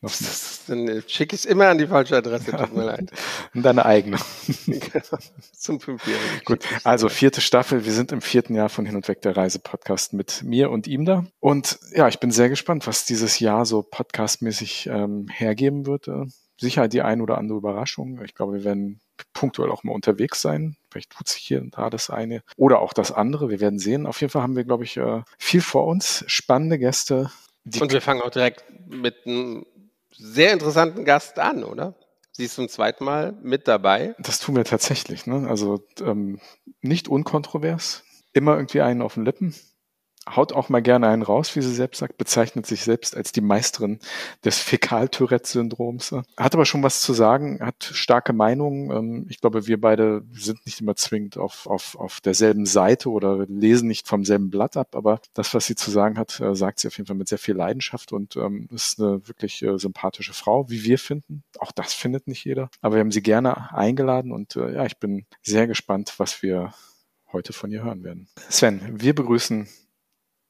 Noch 0.00 0.20
nie. 0.20 0.26
Dann 0.68 1.02
schicke 1.06 1.34
ich 1.34 1.42
es 1.42 1.44
immer 1.46 1.68
an 1.68 1.78
die 1.78 1.86
falsche 1.86 2.16
Adresse, 2.16 2.50
tut 2.50 2.74
mir 2.74 2.84
leid. 2.84 3.10
Und 3.54 3.62
deine 3.62 3.86
eigene. 3.86 4.18
Zum 5.52 5.80
Fünfjährigen. 5.80 6.40
Gut, 6.44 6.64
also 6.84 7.08
vierte 7.08 7.40
Staffel. 7.40 7.84
Wir 7.84 7.92
sind 7.92 8.12
im 8.12 8.20
vierten 8.20 8.54
Jahr 8.54 8.68
von 8.68 8.84
Hin 8.84 8.96
und 8.96 9.08
Weg 9.08 9.22
der 9.22 9.36
Reise-Podcast 9.36 10.12
mit 10.12 10.42
mir 10.42 10.70
und 10.70 10.86
ihm 10.86 11.04
da. 11.04 11.24
Und 11.40 11.78
ja, 11.94 12.08
ich 12.08 12.20
bin 12.20 12.30
sehr 12.30 12.48
gespannt, 12.48 12.86
was 12.86 13.06
dieses 13.06 13.38
Jahr 13.38 13.64
so 13.64 13.82
podcastmäßig 13.82 14.88
ähm, 14.92 15.28
hergeben 15.28 15.86
wird. 15.86 16.08
Äh, 16.08 16.26
sicher 16.58 16.88
die 16.88 17.02
ein 17.02 17.20
oder 17.20 17.38
andere 17.38 17.58
Überraschung. 17.58 18.20
Ich 18.24 18.34
glaube, 18.34 18.54
wir 18.54 18.64
werden 18.64 19.00
punktuell 19.32 19.70
auch 19.70 19.82
mal 19.82 19.92
unterwegs 19.92 20.42
sein. 20.42 20.76
Vielleicht 20.90 21.10
tut 21.10 21.28
sich 21.28 21.42
hier 21.42 21.60
und 21.60 21.76
da 21.76 21.90
das 21.90 22.10
eine 22.10 22.42
oder 22.56 22.80
auch 22.80 22.92
das 22.92 23.12
andere. 23.12 23.48
Wir 23.48 23.60
werden 23.60 23.78
sehen. 23.78 24.06
Auf 24.06 24.20
jeden 24.20 24.30
Fall 24.30 24.42
haben 24.42 24.56
wir, 24.56 24.64
glaube 24.64 24.84
ich, 24.84 24.96
äh, 24.96 25.22
viel 25.38 25.62
vor 25.62 25.86
uns. 25.86 26.24
Spannende 26.26 26.78
Gäste. 26.78 27.30
Und 27.80 27.92
wir 27.92 28.00
fangen 28.00 28.22
auch 28.22 28.30
direkt 28.30 28.64
mit 28.86 29.26
einem 29.26 29.66
sehr 30.18 30.52
interessanten 30.52 31.04
Gast 31.04 31.38
an, 31.38 31.64
oder? 31.64 31.94
Sie 32.32 32.44
ist 32.44 32.54
zum 32.54 32.68
zweiten 32.68 33.04
Mal 33.04 33.32
mit 33.42 33.66
dabei. 33.66 34.14
Das 34.18 34.40
tun 34.40 34.56
wir 34.56 34.64
tatsächlich. 34.64 35.26
Ne? 35.26 35.48
Also 35.48 35.82
ähm, 36.00 36.38
nicht 36.82 37.08
unkontrovers, 37.08 38.04
immer 38.34 38.56
irgendwie 38.56 38.82
einen 38.82 39.00
auf 39.00 39.14
den 39.14 39.24
Lippen. 39.24 39.54
Haut 40.28 40.52
auch 40.52 40.68
mal 40.68 40.82
gerne 40.82 41.08
einen 41.08 41.22
raus, 41.22 41.54
wie 41.54 41.62
sie 41.62 41.74
selbst 41.74 41.98
sagt, 41.98 42.18
bezeichnet 42.18 42.66
sich 42.66 42.82
selbst 42.82 43.16
als 43.16 43.32
die 43.32 43.40
Meisterin 43.40 44.00
des 44.44 44.58
Fäkal-Tourette-Syndroms. 44.58 46.12
Hat 46.36 46.54
aber 46.54 46.66
schon 46.66 46.82
was 46.82 47.00
zu 47.00 47.12
sagen, 47.12 47.60
hat 47.60 47.84
starke 47.84 48.32
Meinungen. 48.32 48.90
Ähm, 48.90 49.26
Ich 49.28 49.40
glaube, 49.40 49.66
wir 49.66 49.80
beide 49.80 50.22
sind 50.32 50.64
nicht 50.66 50.80
immer 50.80 50.96
zwingend 50.96 51.38
auf, 51.38 51.66
auf, 51.66 51.96
auf 51.96 52.20
derselben 52.20 52.66
Seite 52.66 53.10
oder 53.10 53.46
lesen 53.48 53.88
nicht 53.88 54.08
vom 54.08 54.24
selben 54.24 54.50
Blatt 54.50 54.76
ab, 54.76 54.96
aber 54.96 55.20
das, 55.34 55.54
was 55.54 55.66
sie 55.66 55.74
zu 55.76 55.90
sagen 55.90 56.18
hat, 56.18 56.40
äh, 56.40 56.54
sagt 56.54 56.80
sie 56.80 56.88
auf 56.88 56.96
jeden 56.96 57.06
Fall 57.06 57.16
mit 57.16 57.28
sehr 57.28 57.38
viel 57.38 57.54
Leidenschaft 57.54 58.12
und 58.12 58.36
ähm, 58.36 58.68
ist 58.72 59.00
eine 59.00 59.26
wirklich 59.28 59.62
äh, 59.62 59.78
sympathische 59.78 60.32
Frau, 60.32 60.68
wie 60.68 60.84
wir 60.84 60.98
finden. 60.98 61.44
Auch 61.58 61.72
das 61.72 61.94
findet 61.94 62.26
nicht 62.26 62.44
jeder. 62.44 62.68
Aber 62.80 62.96
wir 62.96 63.00
haben 63.00 63.12
sie 63.12 63.22
gerne 63.22 63.72
eingeladen 63.72 64.32
und 64.32 64.56
äh, 64.56 64.74
ja, 64.74 64.86
ich 64.86 64.98
bin 64.98 65.26
sehr 65.42 65.66
gespannt, 65.66 66.14
was 66.18 66.42
wir 66.42 66.72
heute 67.32 67.52
von 67.52 67.70
ihr 67.70 67.82
hören 67.82 68.04
werden. 68.04 68.28
Sven, 68.48 68.80
wir 69.00 69.14
begrüßen 69.14 69.68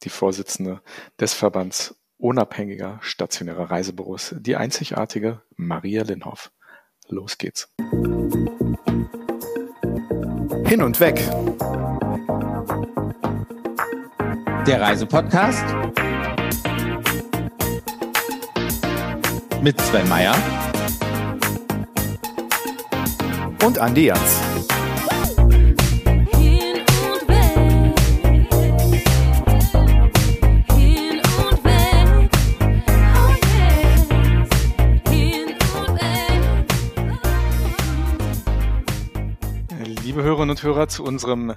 die 0.03 0.09
Vorsitzende 0.09 0.83
des 1.21 1.35
Verbands 1.35 1.97
unabhängiger 2.19 2.99
stationärer 3.03 3.71
Reisebüros, 3.71 4.35
die 4.39 4.57
einzigartige 4.57 5.43
Maria 5.57 6.03
Linhoff. 6.03 6.51
Los 7.09 7.39
geht's. 7.39 7.73
Hin 10.67 10.83
und 10.83 10.99
weg. 10.99 11.17
Der 14.67 14.81
Reisepodcast 14.81 15.65
mit 19.63 19.81
Sven 19.81 20.09
Meyer 20.09 20.35
Und 23.65 23.79
Andi 23.79 24.07
Jans. 24.07 24.56
Liebe 40.17 40.29
Hörerinnen 40.29 40.57
und 40.57 40.63
Hörer, 40.63 40.89
zu 40.89 41.05
unserem 41.05 41.55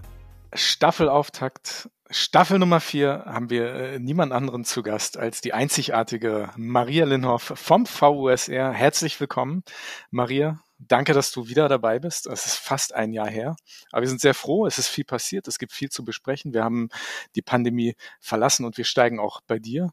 Staffelauftakt, 0.54 1.90
Staffel 2.10 2.60
Nummer 2.60 2.82
4, 2.82 3.24
haben 3.26 3.50
wir 3.50 3.74
äh, 3.74 4.00
niemand 4.00 4.34
anderen 4.34 4.66
zu 4.66 4.84
Gast 4.84 5.16
als 5.16 5.40
die 5.40 5.54
einzigartige 5.54 6.50
Maria 6.58 7.06
Linhoff 7.06 7.54
vom 7.56 7.86
VUSR. 7.86 8.74
Herzlich 8.74 9.18
willkommen, 9.22 9.64
Maria. 10.12 10.60
Danke, 10.78 11.14
dass 11.14 11.32
du 11.32 11.48
wieder 11.48 11.70
dabei 11.70 12.00
bist. 12.00 12.28
Es 12.28 12.48
ist 12.48 12.56
fast 12.56 12.94
ein 12.94 13.14
Jahr 13.14 13.30
her. 13.30 13.56
Aber 13.94 14.02
wir 14.02 14.10
sind 14.10 14.20
sehr 14.20 14.34
froh. 14.34 14.66
Es 14.66 14.78
ist 14.78 14.90
viel 14.90 15.06
passiert. 15.06 15.48
Es 15.48 15.58
gibt 15.58 15.72
viel 15.72 15.88
zu 15.88 16.04
besprechen. 16.04 16.54
Wir 16.54 16.66
haben 16.66 16.90
die 17.36 17.42
Pandemie 17.42 17.96
verlassen 18.20 18.66
und 18.66 18.76
wir 18.76 18.84
steigen 18.84 19.22
auch 19.22 19.40
bei 19.48 19.60
dir, 19.60 19.92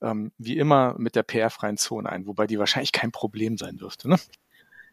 ähm, 0.00 0.32
wie 0.38 0.56
immer, 0.56 0.94
mit 0.96 1.16
der 1.16 1.22
PR-freien 1.22 1.76
Zone 1.76 2.08
ein, 2.08 2.26
wobei 2.26 2.46
die 2.46 2.58
wahrscheinlich 2.58 2.92
kein 2.92 3.12
Problem 3.12 3.58
sein 3.58 3.76
dürfte. 3.76 4.08
Ne? 4.08 4.16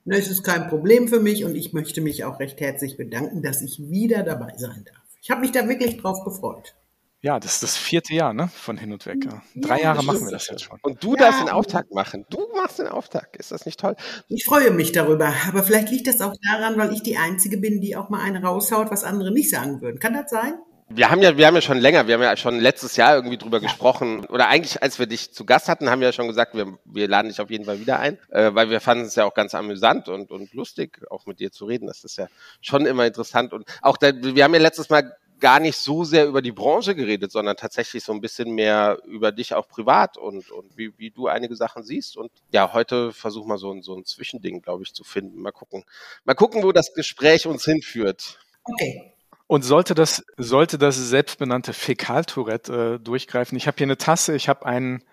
Na, 0.06 0.18
Es 0.18 0.28
ist 0.28 0.44
kein 0.44 0.68
Problem 0.68 1.08
für 1.08 1.20
mich 1.20 1.46
und 1.46 1.56
ich 1.56 1.74
möchte 1.74 2.02
mich 2.02 2.24
auch 2.26 2.40
recht 2.40 2.60
herzlich 2.60 2.98
bedanken, 2.98 3.42
dass 3.42 3.62
ich 3.62 3.80
wieder 3.90 4.24
dabei 4.24 4.54
sein 4.58 4.84
darf. 4.86 5.04
Ich 5.22 5.32
habe 5.32 5.42
mich 5.42 5.52
da 5.52 5.68
wirklich 5.70 5.98
drauf 5.98 6.24
gefreut. 6.26 6.76
Ja, 7.22 7.40
das 7.40 7.54
ist 7.54 7.64
das 7.64 7.78
vierte 7.78 8.14
Jahr 8.14 8.34
ne? 8.34 8.50
von 8.54 8.78
hin 8.78 8.92
und 8.92 9.06
weg. 9.06 9.26
Drei 9.56 9.78
Ja, 9.78 9.84
Jahre 9.84 10.04
machen 10.04 10.26
wir 10.26 10.32
das 10.32 10.50
jetzt 10.50 10.64
schon. 10.64 10.78
Und 10.82 11.02
du 11.02 11.12
Ja. 11.16 11.20
darfst 11.20 11.40
den 11.40 11.48
Auftakt 11.48 11.94
machen. 11.94 12.26
Du 12.30 12.40
machst 12.54 12.80
den 12.80 12.88
Auftakt. 12.88 13.38
Ist 13.38 13.54
das 13.54 13.66
nicht 13.66 13.80
toll? 13.80 13.96
Ich 14.28 14.44
freue 14.44 14.72
mich 14.72 14.92
darüber, 14.92 15.34
aber 15.48 15.64
vielleicht 15.64 15.90
liegt 15.90 16.08
das 16.08 16.20
auch 16.20 16.36
daran, 16.52 16.78
weil 16.78 16.92
ich 16.92 17.02
die 17.02 17.16
Einzige 17.16 17.56
bin, 17.58 17.80
die 17.80 17.96
auch 17.96 18.10
mal 18.10 18.20
eine 18.20 18.42
raushaut, 18.44 18.92
was 18.92 19.06
andere 19.06 19.32
nicht 19.32 19.50
sagen 19.50 19.80
würden. 19.80 20.00
Kann 20.00 20.14
das 20.14 20.30
sein? 20.30 20.56
Wir 20.90 21.10
haben 21.10 21.22
ja, 21.22 21.38
wir 21.38 21.48
haben 21.48 21.56
ja 21.56 21.62
schon 21.62 21.80
länger, 21.80 22.08
wir 22.08 22.16
haben 22.16 22.22
ja 22.22 22.38
schon 22.38 22.60
letztes 22.60 22.96
Jahr 22.96 23.16
irgendwie 23.16 23.38
drüber 23.38 23.60
gesprochen. 23.60 24.26
Oder 24.26 24.48
eigentlich, 24.48 24.82
als 24.84 25.00
wir 25.00 25.08
dich 25.08 25.34
zu 25.34 25.46
Gast 25.46 25.70
hatten, 25.70 25.90
haben 25.90 26.02
wir 26.02 26.10
ja 26.10 26.14
schon 26.14 26.28
gesagt, 26.28 26.56
wir, 26.56 26.78
wir 26.86 27.08
laden 27.08 27.30
dich 27.30 27.42
auf 27.42 27.50
jeden 27.50 27.66
Fall 27.66 27.80
wieder 27.80 28.00
ein, 28.00 28.20
äh, 28.30 28.54
weil 28.54 28.70
wir 28.70 28.80
fanden 28.80 29.06
es 29.06 29.16
ja 29.16 29.26
auch 29.26 29.34
ganz 29.34 29.56
amüsant 29.56 30.10
und, 30.10 30.32
und 30.32 30.54
lustig, 30.54 31.02
auch 31.10 31.26
mit 31.26 31.40
dir 31.40 31.52
zu 31.52 31.66
reden. 31.66 31.88
Das 31.88 32.04
ist 32.04 32.18
ja 32.18 32.28
schon 32.62 32.86
immer 32.86 33.06
interessant. 33.06 33.54
Und 33.54 33.66
auch, 33.82 33.98
da, 33.98 34.12
wir 34.14 34.44
haben 34.44 34.54
ja 34.54 34.60
letztes 34.60 34.90
Mal 34.90 35.16
gar 35.40 35.60
nicht 35.60 35.78
so 35.78 36.06
sehr 36.06 36.26
über 36.26 36.42
die 36.42 36.54
Branche 36.54 36.96
geredet, 36.96 37.32
sondern 37.32 37.58
tatsächlich 37.58 38.04
so 38.04 38.14
ein 38.14 38.22
bisschen 38.22 38.56
mehr 38.56 39.00
über 39.06 39.34
dich 39.34 39.54
auch 39.54 39.68
privat 39.68 40.18
und, 40.18 40.50
und 40.52 40.78
wie, 40.78 40.98
wie 40.98 41.12
du 41.12 41.28
einige 41.28 41.56
Sachen 41.56 41.84
siehst. 41.84 42.16
Und 42.16 42.32
ja, 42.52 42.72
heute 42.72 43.12
versuchen 43.12 43.50
wir 43.50 43.58
so 43.58 43.72
ein, 43.72 43.82
so 43.82 43.94
ein 43.94 44.06
Zwischending, 44.06 44.62
glaube 44.62 44.84
ich, 44.84 44.94
zu 44.94 45.04
finden. 45.04 45.42
Mal 45.42 45.52
gucken. 45.52 45.84
Mal 46.24 46.34
gucken, 46.34 46.64
wo 46.64 46.72
das 46.72 46.94
Gespräch 46.94 47.46
uns 47.46 47.66
hinführt. 47.66 48.40
Okay. 48.64 49.13
Und 49.48 49.64
sollte 49.64 49.94
das, 49.94 50.24
sollte 50.38 50.78
das 50.78 50.96
selbstbenannte 50.96 51.74
Fäkaltourette 51.74 52.96
äh, 52.96 53.04
durchgreifen? 53.04 53.58
Ich 53.58 53.68
habe 53.68 53.78
hier 53.78 53.86
eine 53.86 53.98
Tasse, 53.98 54.36
ich 54.36 54.48
habe 54.50 54.66
einen, 54.66 55.04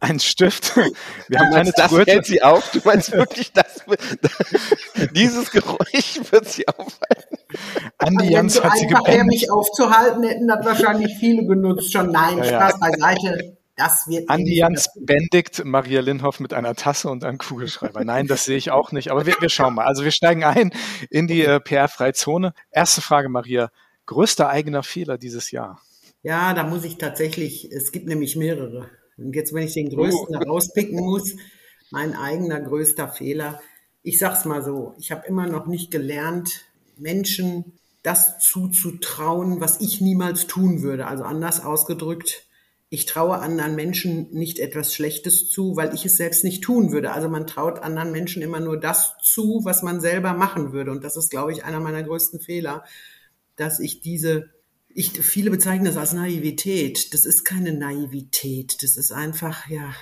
einen 0.00 0.20
Stift. 0.20 0.76
Wir 1.28 1.40
haben 1.40 1.50
meinst, 1.50 1.76
das 1.78 1.90
Tourette. 1.90 2.12
hält 2.12 2.26
sie 2.26 2.42
auf? 2.42 2.70
Du 2.70 2.80
meinst 2.84 3.12
wirklich, 3.12 3.52
das, 3.52 3.84
dieses 5.12 5.50
Geräusch 5.50 6.20
wird 6.30 6.48
sie 6.48 6.66
aufhalten? 6.68 7.36
Andi 7.98 8.16
Also 8.18 8.18
wenn 8.18 8.30
Jans 8.30 8.54
so 8.54 8.64
hat 8.64 8.72
sie 8.76 8.86
einfach 8.86 9.04
wäre, 9.06 9.16
gebändigt. 9.18 9.42
mich 9.42 9.50
aufzuhalten, 9.50 10.22
hätten 10.22 10.46
das 10.48 10.64
wahrscheinlich 10.64 11.16
viele 11.18 11.44
genutzt 11.46 11.92
schon. 11.92 12.10
Nein, 12.12 12.38
Ja, 12.38 12.44
ja. 12.44 12.70
Spaß 12.70 12.80
beiseite. 12.80 13.56
Das 13.76 14.08
wird 14.08 14.28
Andi 14.30 14.44
nicht 14.44 14.58
Jans 14.58 14.88
bändigt 14.98 15.64
Maria 15.64 16.00
Linhoff 16.00 16.40
mit 16.40 16.54
einer 16.54 16.74
Tasse 16.74 17.10
und 17.10 17.24
einem 17.24 17.36
Kugelschreiber. 17.36 18.04
Nein, 18.04 18.26
das 18.26 18.44
sehe 18.44 18.56
ich 18.56 18.70
auch 18.70 18.90
nicht. 18.90 19.10
Aber 19.10 19.26
wir, 19.26 19.34
wir 19.38 19.50
schauen 19.50 19.74
mal. 19.74 19.84
Also 19.84 20.02
wir 20.02 20.12
steigen 20.12 20.44
ein 20.44 20.72
in 21.10 21.26
die 21.26 21.42
äh, 21.42 21.60
PR-freie 21.60 22.14
Zone. 22.14 22.54
Erste 22.70 23.02
Frage, 23.02 23.28
Maria. 23.28 23.70
Größter 24.06 24.48
eigener 24.48 24.82
Fehler 24.82 25.18
dieses 25.18 25.50
Jahr? 25.50 25.82
Ja, 26.22 26.54
da 26.54 26.64
muss 26.64 26.84
ich 26.84 26.96
tatsächlich, 26.96 27.70
es 27.70 27.92
gibt 27.92 28.06
nämlich 28.06 28.34
mehrere. 28.34 28.88
Und 29.18 29.36
jetzt, 29.36 29.52
wenn 29.52 29.64
ich 29.64 29.74
den 29.74 29.90
größten 29.90 30.34
rauspicken 30.36 30.98
muss, 30.98 31.34
mein 31.90 32.14
eigener 32.14 32.60
größter 32.60 33.08
Fehler. 33.08 33.60
Ich 34.02 34.18
sag's 34.18 34.44
mal 34.44 34.62
so, 34.62 34.94
ich 34.98 35.12
habe 35.12 35.26
immer 35.26 35.46
noch 35.46 35.66
nicht 35.66 35.90
gelernt, 35.90 36.64
Menschen 36.96 37.78
das 38.02 38.38
zuzutrauen, 38.38 39.60
was 39.60 39.80
ich 39.80 40.00
niemals 40.00 40.46
tun 40.46 40.82
würde. 40.82 41.06
Also 41.06 41.24
anders 41.24 41.64
ausgedrückt, 41.64 42.45
ich 42.88 43.06
traue 43.06 43.38
anderen 43.38 43.74
Menschen 43.74 44.30
nicht 44.30 44.60
etwas 44.60 44.94
Schlechtes 44.94 45.50
zu, 45.50 45.76
weil 45.76 45.92
ich 45.94 46.04
es 46.04 46.16
selbst 46.16 46.44
nicht 46.44 46.62
tun 46.62 46.92
würde. 46.92 47.12
Also 47.12 47.28
man 47.28 47.46
traut 47.46 47.80
anderen 47.80 48.12
Menschen 48.12 48.42
immer 48.42 48.60
nur 48.60 48.78
das 48.78 49.16
zu, 49.22 49.60
was 49.64 49.82
man 49.82 50.00
selber 50.00 50.34
machen 50.34 50.72
würde. 50.72 50.92
Und 50.92 51.02
das 51.02 51.16
ist, 51.16 51.30
glaube 51.30 51.52
ich, 51.52 51.64
einer 51.64 51.80
meiner 51.80 52.04
größten 52.04 52.40
Fehler, 52.40 52.84
dass 53.56 53.80
ich 53.80 54.02
diese, 54.02 54.50
ich, 54.88 55.10
viele 55.12 55.50
bezeichnen 55.50 55.86
das 55.86 55.96
als 55.96 56.12
Naivität. 56.12 57.12
Das 57.12 57.26
ist 57.26 57.44
keine 57.44 57.72
Naivität. 57.72 58.82
Das 58.84 58.96
ist 58.96 59.10
einfach, 59.10 59.68
ja, 59.68 59.92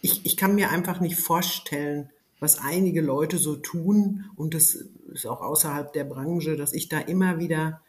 ich, 0.00 0.26
ich 0.26 0.36
kann 0.36 0.56
mir 0.56 0.70
einfach 0.70 0.98
nicht 1.00 1.20
vorstellen, 1.20 2.10
was 2.40 2.58
einige 2.58 3.00
Leute 3.00 3.38
so 3.38 3.54
tun. 3.54 4.24
Und 4.34 4.54
das 4.54 4.74
ist 4.74 5.26
auch 5.26 5.40
außerhalb 5.40 5.92
der 5.92 6.04
Branche, 6.04 6.56
dass 6.56 6.72
ich 6.72 6.88
da 6.88 6.98
immer 6.98 7.38
wieder 7.38 7.80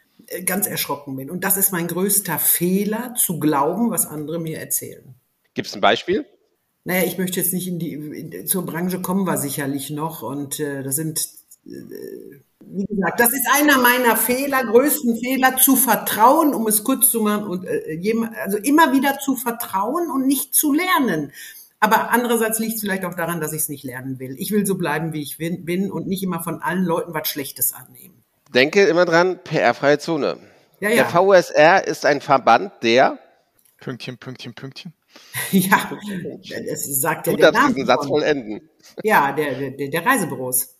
ganz 0.45 0.67
erschrocken 0.67 1.15
bin. 1.15 1.29
Und 1.29 1.43
das 1.43 1.57
ist 1.57 1.71
mein 1.71 1.87
größter 1.87 2.39
Fehler, 2.39 3.15
zu 3.15 3.39
glauben, 3.39 3.91
was 3.91 4.05
andere 4.05 4.39
mir 4.39 4.59
erzählen. 4.59 5.15
Gibt 5.53 5.67
es 5.67 5.75
ein 5.75 5.81
Beispiel? 5.81 6.25
Naja, 6.85 7.03
ich 7.05 7.17
möchte 7.17 7.39
jetzt 7.39 7.53
nicht 7.53 7.67
in 7.67 7.79
die, 7.79 7.93
in, 7.93 8.47
zur 8.47 8.65
Branche 8.65 9.01
kommen 9.01 9.27
wir 9.27 9.37
sicherlich 9.37 9.89
noch 9.89 10.21
und 10.23 10.59
äh, 10.59 10.81
das 10.81 10.95
sind, 10.95 11.19
äh, 11.65 11.71
wie 12.65 12.85
gesagt, 12.85 13.19
das 13.19 13.33
ist 13.33 13.47
einer 13.53 13.77
meiner 13.77 14.15
Fehler, 14.15 14.63
größten 14.63 15.17
Fehler, 15.19 15.57
zu 15.57 15.75
vertrauen, 15.75 16.53
um 16.53 16.67
es 16.67 16.83
kurz 16.83 17.11
zu 17.11 17.21
machen 17.21 17.45
und 17.45 17.65
äh, 17.65 17.93
jem- 17.93 18.29
also 18.43 18.57
immer 18.57 18.93
wieder 18.93 19.19
zu 19.19 19.35
vertrauen 19.35 20.09
und 20.09 20.25
nicht 20.25 20.55
zu 20.55 20.73
lernen. 20.73 21.31
Aber 21.81 22.11
andererseits 22.11 22.59
liegt 22.59 22.75
es 22.75 22.81
vielleicht 22.81 23.05
auch 23.05 23.15
daran, 23.15 23.41
dass 23.41 23.53
ich 23.53 23.63
es 23.63 23.69
nicht 23.69 23.83
lernen 23.83 24.19
will. 24.19 24.35
Ich 24.37 24.51
will 24.51 24.65
so 24.65 24.75
bleiben, 24.75 25.13
wie 25.13 25.21
ich 25.21 25.37
bin, 25.37 25.65
bin 25.65 25.91
und 25.91 26.07
nicht 26.07 26.23
immer 26.23 26.43
von 26.43 26.61
allen 26.61 26.85
Leuten 26.85 27.13
was 27.13 27.27
Schlechtes 27.27 27.73
annehmen. 27.73 28.18
Denke 28.53 28.83
immer 28.85 29.05
dran, 29.05 29.39
PR-freie 29.43 29.99
Zone. 29.99 30.37
Ja, 30.79 30.89
Der 30.89 30.97
ja, 30.97 31.05
VSR 31.05 31.85
ist 31.87 32.05
ein 32.05 32.21
Verband, 32.21 32.71
der, 32.83 33.19
Pünktchen, 33.79 34.17
Pünktchen, 34.17 34.53
Pünktchen. 34.53 34.93
ja, 35.51 35.91
das 36.69 36.85
sagt 37.01 37.27
ja 37.27 37.33
du 37.33 37.39
der 37.39 37.51
Name 37.51 37.73
diesen 37.73 37.87
Satz 37.87 38.05
vollenden. 38.05 38.69
Ja, 39.03 39.31
der, 39.31 39.71
der, 39.71 39.89
der 39.89 40.05
Reisebüros. 40.05 40.75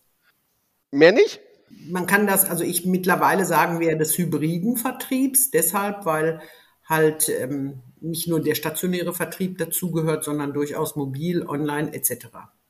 Mehr 0.92 1.12
nicht? 1.12 1.42
man 1.88 2.06
kann 2.06 2.28
das, 2.28 2.50
also 2.50 2.64
ich 2.64 2.86
mittlerweile 2.86 3.46
sagen 3.46 3.80
wir 3.80 3.98
des 3.98 4.18
hybriden 4.18 4.78
Vertriebs, 4.78 5.52
deshalb, 5.52 6.06
weil 6.06 6.42
halt 6.86 7.30
ähm, 7.30 7.82
nicht 8.02 8.28
nur 8.28 8.42
der 8.42 8.56
stationäre 8.56 9.14
Vertrieb 9.14 9.58
dazugehört, 9.58 10.24
sondern 10.24 10.54
durchaus 10.54 10.96
mobil, 10.96 11.46
online 11.46 11.94
etc. 11.94 12.28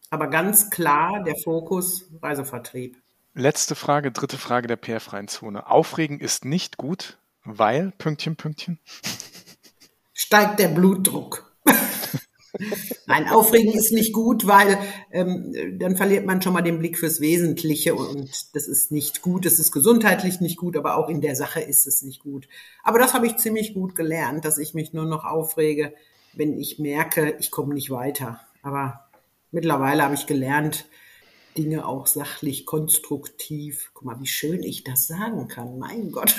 Aber 0.10 0.28
ganz 0.28 0.70
klar 0.70 1.24
der 1.24 1.36
Fokus 1.36 2.10
Reisevertrieb. 2.22 2.98
Letzte 3.40 3.76
Frage, 3.76 4.12
dritte 4.12 4.38
Frage 4.38 4.68
der 4.68 4.76
PR-freien 4.76 5.30
Zone. 5.30 5.72
Aufregen 5.72 6.20
ist 6.20 6.44
nicht 6.44 6.76
gut, 6.76 7.18
weil, 7.46 7.94
Pünktchen, 7.98 8.36
Pünktchen. 8.36 8.80
Steigt 10.12 10.60
der 10.60 10.68
Blutdruck. 10.68 11.50
Nein, 13.06 13.30
Aufregen 13.30 13.72
ist 13.72 13.94
nicht 13.94 14.12
gut, 14.12 14.46
weil 14.46 14.78
ähm, 15.14 15.54
dann 15.80 15.96
verliert 15.96 16.26
man 16.26 16.42
schon 16.42 16.52
mal 16.52 16.64
den 16.64 16.80
Blick 16.80 17.00
fürs 17.00 17.22
Wesentliche 17.22 17.96
und 17.96 18.30
das 18.54 18.68
ist 18.68 18.92
nicht 18.92 19.22
gut. 19.22 19.46
Es 19.46 19.58
ist 19.58 19.72
gesundheitlich 19.72 20.42
nicht 20.42 20.58
gut, 20.58 20.76
aber 20.76 20.98
auch 20.98 21.08
in 21.08 21.22
der 21.22 21.38
Sache 21.38 21.62
ist 21.62 21.88
es 21.88 22.02
nicht 22.02 22.20
gut. 22.20 22.50
Aber 22.84 23.00
das 23.00 23.14
habe 23.14 23.26
ich 23.26 23.38
ziemlich 23.38 23.74
gut 23.74 23.96
gelernt, 23.96 24.44
dass 24.44 24.58
ich 24.58 24.74
mich 24.74 24.92
nur 24.92 25.06
noch 25.06 25.24
aufrege, 25.24 25.94
wenn 26.34 26.60
ich 26.60 26.78
merke, 26.78 27.38
ich 27.40 27.52
komme 27.52 27.74
nicht 27.74 27.90
weiter. 27.90 28.42
Aber 28.64 29.08
mittlerweile 29.52 30.04
habe 30.04 30.16
ich 30.16 30.28
gelernt, 30.28 30.84
Dinge 31.60 31.86
auch 31.86 32.08
sachlich, 32.08 32.66
konstruktiv. 32.66 33.92
Guck 33.94 34.06
mal, 34.06 34.20
wie 34.22 34.28
schön 34.28 34.64
ich 34.64 34.84
das 34.86 35.08
sagen 35.08 35.48
kann. 35.50 35.78
Mein 35.78 36.12
Gott. 36.12 36.34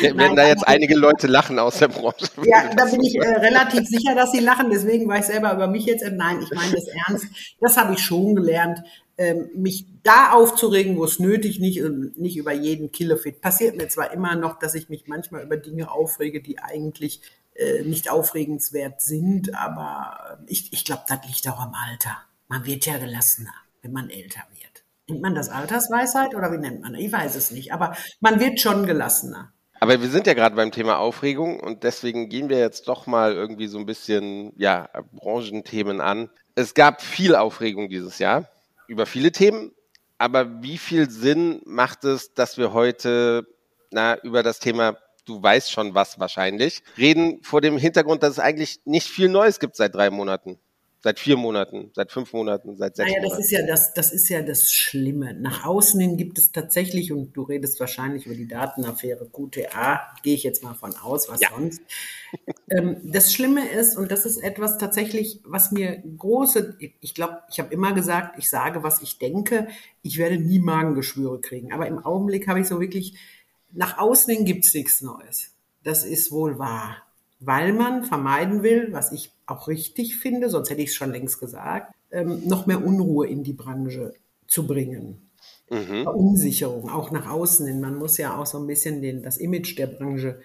Wir- 0.00 0.14
Nein, 0.14 0.18
Werden 0.18 0.36
da 0.36 0.48
jetzt 0.48 0.66
einige 0.66 0.96
Leute 0.96 1.26
lachen 1.26 1.58
aus 1.58 1.78
der 1.78 1.88
Branche. 1.88 2.26
Ja, 2.44 2.72
da 2.74 2.86
bin 2.86 3.02
ich 3.02 3.14
äh, 3.16 3.28
relativ 3.28 3.86
sicher, 3.86 4.14
dass 4.16 4.32
sie 4.32 4.40
lachen. 4.40 4.68
Deswegen 4.70 5.06
war 5.08 5.18
ich 5.18 5.26
selber 5.26 5.52
über 5.52 5.66
mich 5.68 5.84
jetzt. 5.86 6.04
Nein, 6.10 6.40
ich 6.42 6.50
meine 6.50 6.72
das 6.72 6.86
ernst. 7.06 7.26
Das 7.60 7.76
habe 7.76 7.92
ich 7.94 8.00
schon 8.00 8.34
gelernt, 8.34 8.80
ähm, 9.16 9.48
mich 9.54 9.86
da 10.02 10.32
aufzuregen, 10.32 10.96
wo 10.96 11.04
es 11.04 11.18
nötig 11.20 11.60
nicht 11.60 11.80
nicht 12.16 12.36
über 12.36 12.52
jeden 12.52 12.90
Killefit. 12.90 13.40
Passiert 13.40 13.76
mir 13.76 13.88
zwar 13.88 14.12
immer 14.12 14.34
noch, 14.34 14.58
dass 14.58 14.74
ich 14.74 14.88
mich 14.88 15.06
manchmal 15.06 15.44
über 15.44 15.56
Dinge 15.56 15.90
aufrege, 15.90 16.40
die 16.42 16.58
eigentlich 16.58 17.20
äh, 17.54 17.82
nicht 17.82 18.10
aufregenswert 18.10 19.00
sind, 19.02 19.54
aber 19.54 20.38
äh, 20.40 20.44
ich, 20.50 20.72
ich 20.72 20.84
glaube, 20.84 21.02
das 21.06 21.18
liegt 21.26 21.46
auch 21.48 21.60
am 21.60 21.74
Alter. 21.88 22.16
Man 22.48 22.64
wird 22.66 22.86
ja 22.86 22.98
gelassener, 22.98 23.52
wenn 23.82 23.92
man 23.92 24.10
älter 24.10 24.40
wird. 24.52 24.84
Nennt 25.08 25.22
man 25.22 25.34
das 25.34 25.48
Altersweisheit 25.48 26.34
oder 26.34 26.52
wie 26.52 26.58
nennt 26.58 26.82
man 26.82 26.92
das? 26.92 27.02
Ich 27.02 27.12
weiß 27.12 27.34
es 27.34 27.50
nicht, 27.50 27.72
aber 27.72 27.96
man 28.20 28.40
wird 28.40 28.60
schon 28.60 28.86
gelassener. 28.86 29.52
Aber 29.80 30.00
wir 30.00 30.10
sind 30.10 30.26
ja 30.26 30.34
gerade 30.34 30.54
beim 30.56 30.72
Thema 30.72 30.98
Aufregung 30.98 31.58
und 31.58 31.84
deswegen 31.84 32.28
gehen 32.28 32.50
wir 32.50 32.58
jetzt 32.58 32.86
doch 32.86 33.06
mal 33.06 33.32
irgendwie 33.32 33.66
so 33.66 33.78
ein 33.78 33.86
bisschen, 33.86 34.52
ja, 34.56 34.90
Branchenthemen 35.12 36.02
an. 36.02 36.28
Es 36.54 36.74
gab 36.74 37.00
viel 37.00 37.34
Aufregung 37.34 37.88
dieses 37.88 38.18
Jahr 38.18 38.50
über 38.88 39.06
viele 39.06 39.32
Themen, 39.32 39.72
aber 40.18 40.62
wie 40.62 40.76
viel 40.76 41.08
Sinn 41.08 41.62
macht 41.64 42.04
es, 42.04 42.34
dass 42.34 42.58
wir 42.58 42.74
heute, 42.74 43.46
na, 43.90 44.18
über 44.22 44.42
das 44.42 44.58
Thema, 44.58 44.98
du 45.24 45.42
weißt 45.42 45.72
schon 45.72 45.94
was 45.94 46.20
wahrscheinlich, 46.20 46.82
reden 46.98 47.42
vor 47.42 47.62
dem 47.62 47.78
Hintergrund, 47.78 48.22
dass 48.22 48.32
es 48.32 48.38
eigentlich 48.38 48.80
nicht 48.84 49.08
viel 49.08 49.30
Neues 49.30 49.60
gibt 49.60 49.76
seit 49.76 49.94
drei 49.94 50.10
Monaten, 50.10 50.58
seit 51.02 51.18
vier 51.18 51.36
Monaten, 51.36 51.90
seit 51.94 52.12
fünf 52.12 52.32
Monaten, 52.32 52.76
seit 52.76 52.96
sechs 52.96 53.10
Naja, 53.10 53.20
das 53.22 53.30
Monaten. 53.30 53.42
ist 53.42 53.50
ja 53.50 53.66
das, 53.66 53.94
das 53.94 54.12
ist 54.12 54.28
ja 54.28 54.42
das 54.42 54.72
Schlimme. 54.72 55.34
Nach 55.34 55.64
außen 55.64 55.98
hin 56.00 56.16
gibt 56.16 56.38
es 56.38 56.52
tatsächlich, 56.52 57.10
und 57.12 57.32
du 57.36 57.42
redest 57.42 57.80
wahrscheinlich 57.80 58.26
über 58.26 58.34
die 58.34 58.46
Datenaffäre 58.46 59.26
QTA, 59.26 60.00
gehe 60.22 60.34
ich 60.34 60.42
jetzt 60.42 60.62
mal 60.62 60.74
von 60.74 60.94
aus, 60.96 61.28
was 61.28 61.40
Ja. 61.40 61.48
sonst. 61.56 61.80
Ähm, 62.70 62.98
das 63.04 63.32
Schlimme 63.32 63.68
ist, 63.68 63.96
und 63.96 64.12
das 64.12 64.26
ist 64.26 64.38
etwas 64.38 64.78
tatsächlich, 64.78 65.40
was 65.44 65.72
mir 65.72 66.02
große, 66.18 66.76
ich 67.00 67.14
glaube, 67.14 67.42
ich 67.50 67.58
habe 67.60 67.72
immer 67.72 67.92
gesagt, 67.92 68.38
ich 68.38 68.48
sage, 68.50 68.82
was 68.82 69.02
ich 69.02 69.18
denke, 69.18 69.68
ich 70.02 70.18
werde 70.18 70.38
nie 70.38 70.58
Magengeschwüre 70.58 71.40
kriegen. 71.40 71.72
Aber 71.72 71.86
im 71.86 71.98
Augenblick 72.04 72.46
habe 72.48 72.60
ich 72.60 72.68
so 72.68 72.80
wirklich, 72.80 73.14
nach 73.72 73.98
außen 73.98 74.34
hin 74.34 74.44
gibt 74.44 74.64
es 74.66 74.74
nichts 74.74 75.00
Neues. 75.02 75.50
Das 75.82 76.04
ist 76.04 76.30
wohl 76.30 76.58
wahr. 76.58 76.98
Weil 77.40 77.72
man 77.72 78.04
vermeiden 78.04 78.62
will, 78.62 78.88
was 78.92 79.12
ich 79.12 79.32
auch 79.46 79.66
richtig 79.66 80.16
finde, 80.16 80.50
sonst 80.50 80.70
hätte 80.70 80.82
ich 80.82 80.90
es 80.90 80.94
schon 80.94 81.10
längst 81.10 81.40
gesagt, 81.40 81.94
ähm, 82.10 82.46
noch 82.46 82.66
mehr 82.66 82.84
Unruhe 82.84 83.26
in 83.26 83.42
die 83.42 83.54
Branche 83.54 84.12
zu 84.46 84.66
bringen. 84.66 85.30
Mhm. 85.70 86.02
Verunsicherung, 86.02 86.90
auch 86.90 87.10
nach 87.10 87.30
außen 87.30 87.66
hin. 87.66 87.80
Man 87.80 87.96
muss 87.96 88.18
ja 88.18 88.36
auch 88.36 88.46
so 88.46 88.58
ein 88.58 88.66
bisschen 88.66 89.00
den, 89.00 89.22
das 89.22 89.38
Image 89.38 89.78
der 89.78 89.86
Branche 89.86 90.40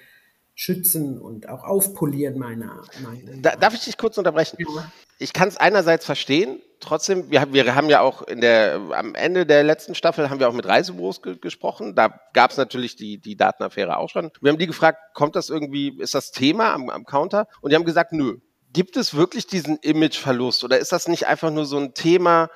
schützen 0.54 1.20
und 1.20 1.50
auch 1.50 1.64
aufpolieren, 1.66 2.40
meiner 2.40 2.82
Meinung 3.04 3.42
nach. 3.42 3.42
Da, 3.42 3.56
darf 3.58 3.74
ich 3.74 3.84
dich 3.84 3.98
kurz 3.98 4.18
unterbrechen? 4.18 4.58
Ja. 4.60 4.92
Ich 5.20 5.34
kann 5.34 5.50
es 5.50 5.58
einerseits 5.58 6.06
verstehen, 6.06 6.62
trotzdem, 6.80 7.30
wir, 7.32 7.42
haben- 7.42 7.54
wir 7.54 7.76
haben 7.76 7.90
ja 7.90 8.02
auch 8.02 8.22
in 8.24 8.42
der, 8.42 8.80
am 8.94 9.16
Ende 9.16 9.46
der 9.46 9.64
letzten 9.64 9.96
Staffel 9.96 10.30
haben 10.30 10.40
wir 10.40 10.50
auch 10.50 10.54
mit 10.54 10.66
Reisebüros 10.68 11.22
ge 11.22 11.38
gesprochen. 11.38 11.96
Da 11.96 12.20
gab 12.34 12.52
es 12.52 12.58
natürlich 12.58 12.96
die, 12.96 13.18
die 13.20 13.36
Datenaffäre 13.36 13.98
auch 13.98 14.10
schon. 14.10 14.32
Wir 14.42 14.52
haben 14.52 14.60
die 14.60 14.68
gefragt, 14.68 15.00
kommt 15.14 15.36
das 15.36 15.50
irgendwie, 15.50 15.98
ist 16.00 16.14
das 16.14 16.32
Thema 16.32 16.74
am, 16.74 16.90
am 16.90 17.06
Counter? 17.06 17.48
Und 17.62 17.72
die 17.72 17.76
haben 17.76 17.86
gesagt, 17.86 18.12
nö. 18.14 18.38
Gibt 18.74 18.98
es 18.98 19.14
wirklich 19.16 19.48
diesen 19.48 19.78
Imageverlust 19.78 20.64
oder 20.66 20.78
ist 20.78 20.92
das 20.92 21.08
nicht 21.08 21.28
einfach 21.28 21.50
nur 21.50 21.66
so 21.66 21.78
ein 21.78 21.94
Thema, 21.94 22.50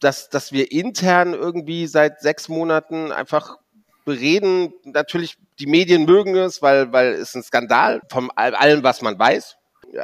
dass, 0.00 0.30
dass 0.30 0.50
wir 0.52 0.72
intern 0.72 1.34
irgendwie 1.34 1.86
seit 1.86 2.20
sechs 2.22 2.48
Monaten 2.48 3.12
einfach 3.12 3.58
bereden. 4.06 4.72
Natürlich, 4.84 5.36
die 5.58 5.66
Medien 5.66 6.06
mögen 6.06 6.36
es, 6.36 6.62
weil, 6.62 6.92
weil 6.92 7.12
es 7.12 7.34
ein 7.34 7.42
Skandal 7.42 8.00
von 8.08 8.30
all- 8.34 8.54
allem, 8.54 8.82
was 8.82 9.02
man 9.02 9.18
weiß. 9.18 9.56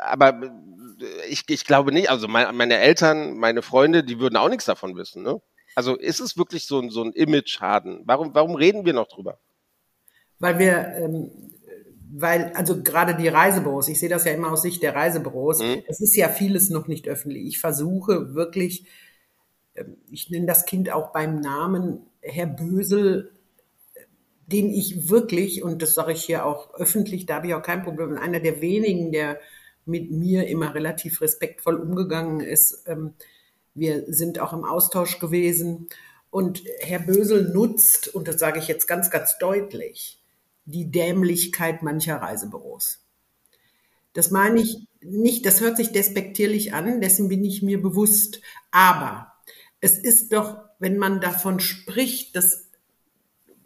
Aber 0.03 0.39
ich, 1.29 1.45
ich 1.49 1.65
glaube 1.65 1.93
nicht, 1.93 2.11
also 2.11 2.29
mein, 2.29 2.55
meine 2.57 2.79
Eltern, 2.79 3.37
meine 3.37 3.63
Freunde, 3.63 4.05
die 4.05 4.19
würden 4.19 4.37
auch 4.37 4.49
nichts 4.49 4.65
davon 4.65 4.97
wissen. 4.97 5.23
Ne? 5.23 5.41
Also 5.75 5.97
ist 5.97 6.21
es 6.21 6.37
wirklich 6.37 6.67
so 6.67 6.81
ein, 6.81 6.91
so 6.91 7.03
ein 7.03 7.13
Image-Schaden? 7.13 8.03
Warum, 8.05 8.35
warum 8.35 8.55
reden 8.55 8.85
wir 8.85 8.93
noch 8.93 9.09
drüber? 9.09 9.39
Weil 10.39 10.59
wir, 10.59 10.95
ähm, 10.97 11.31
weil, 12.13 12.53
also 12.55 12.83
gerade 12.83 13.17
die 13.17 13.29
Reisebüros, 13.29 13.89
ich 13.89 13.99
sehe 13.99 14.09
das 14.09 14.25
ja 14.25 14.33
immer 14.33 14.53
aus 14.53 14.63
Sicht 14.63 14.83
der 14.83 14.95
Reisebüros, 14.95 15.61
es 15.89 16.01
ist 16.01 16.15
ja 16.15 16.29
vieles 16.29 16.71
noch 16.71 16.87
nicht 16.87 17.09
öffentlich. 17.09 17.47
Ich 17.47 17.59
versuche 17.59 18.35
wirklich, 18.35 18.87
ähm, 19.75 19.97
ich 20.11 20.31
nenne 20.31 20.47
das 20.47 20.65
Kind 20.65 20.91
auch 20.93 21.13
beim 21.13 21.41
Namen, 21.41 22.07
Herr 22.21 22.47
Bösel, 22.47 23.33
den 24.47 24.71
ich 24.71 25.09
wirklich, 25.09 25.63
und 25.63 25.83
das 25.83 25.95
sage 25.95 26.13
ich 26.13 26.25
hier 26.25 26.45
auch 26.45 26.75
öffentlich, 26.75 27.27
da 27.27 27.37
habe 27.37 27.49
ich 27.49 27.55
auch 27.55 27.63
kein 27.63 27.83
Problem, 27.83 28.17
einer 28.19 28.41
der 28.41 28.61
wenigen, 28.61 29.11
der 29.11 29.41
mit 29.87 30.11
mir 30.11 30.47
immer 30.47 30.75
relativ 30.75 31.21
respektvoll 31.21 31.77
umgegangen 31.77 32.41
ist. 32.41 32.85
Ähm, 32.87 33.15
wir 33.75 34.05
sind 34.07 34.39
auch 34.39 34.53
im 34.53 34.65
Austausch 34.65 35.19
gewesen. 35.19 35.89
Und 36.31 36.63
Herr 36.81 37.01
Bösel 37.01 37.53
nutzt, 37.53 38.13
und 38.13 38.27
das 38.27 38.39
sage 38.39 38.59
ich 38.59 38.69
jetzt 38.69 38.87
ganz, 38.87 39.11
ganz 39.11 39.39
deutlich, 39.39 40.21
die 40.65 40.91
Dämlichkeit 40.91 41.83
mancher 41.83 42.17
Reisebüros. 42.17 43.01
Das 44.15 44.31
meine 44.31 44.61
ich 44.61 44.87
nicht, 45.01 45.45
das 45.45 45.61
hört 45.61 45.77
sich 45.77 45.93
despektierlich 45.93 46.73
an, 46.73 47.01
dessen 47.01 47.29
bin 47.29 47.45
ich 47.45 47.63
mir 47.63 47.81
bewusst. 47.81 48.41
Aber 48.71 49.33
es 49.81 49.99
ist 49.99 50.33
doch, 50.33 50.59
wenn 50.79 50.97
man 50.97 51.21
davon 51.21 51.61
spricht, 51.61 52.35
dass 52.37 52.69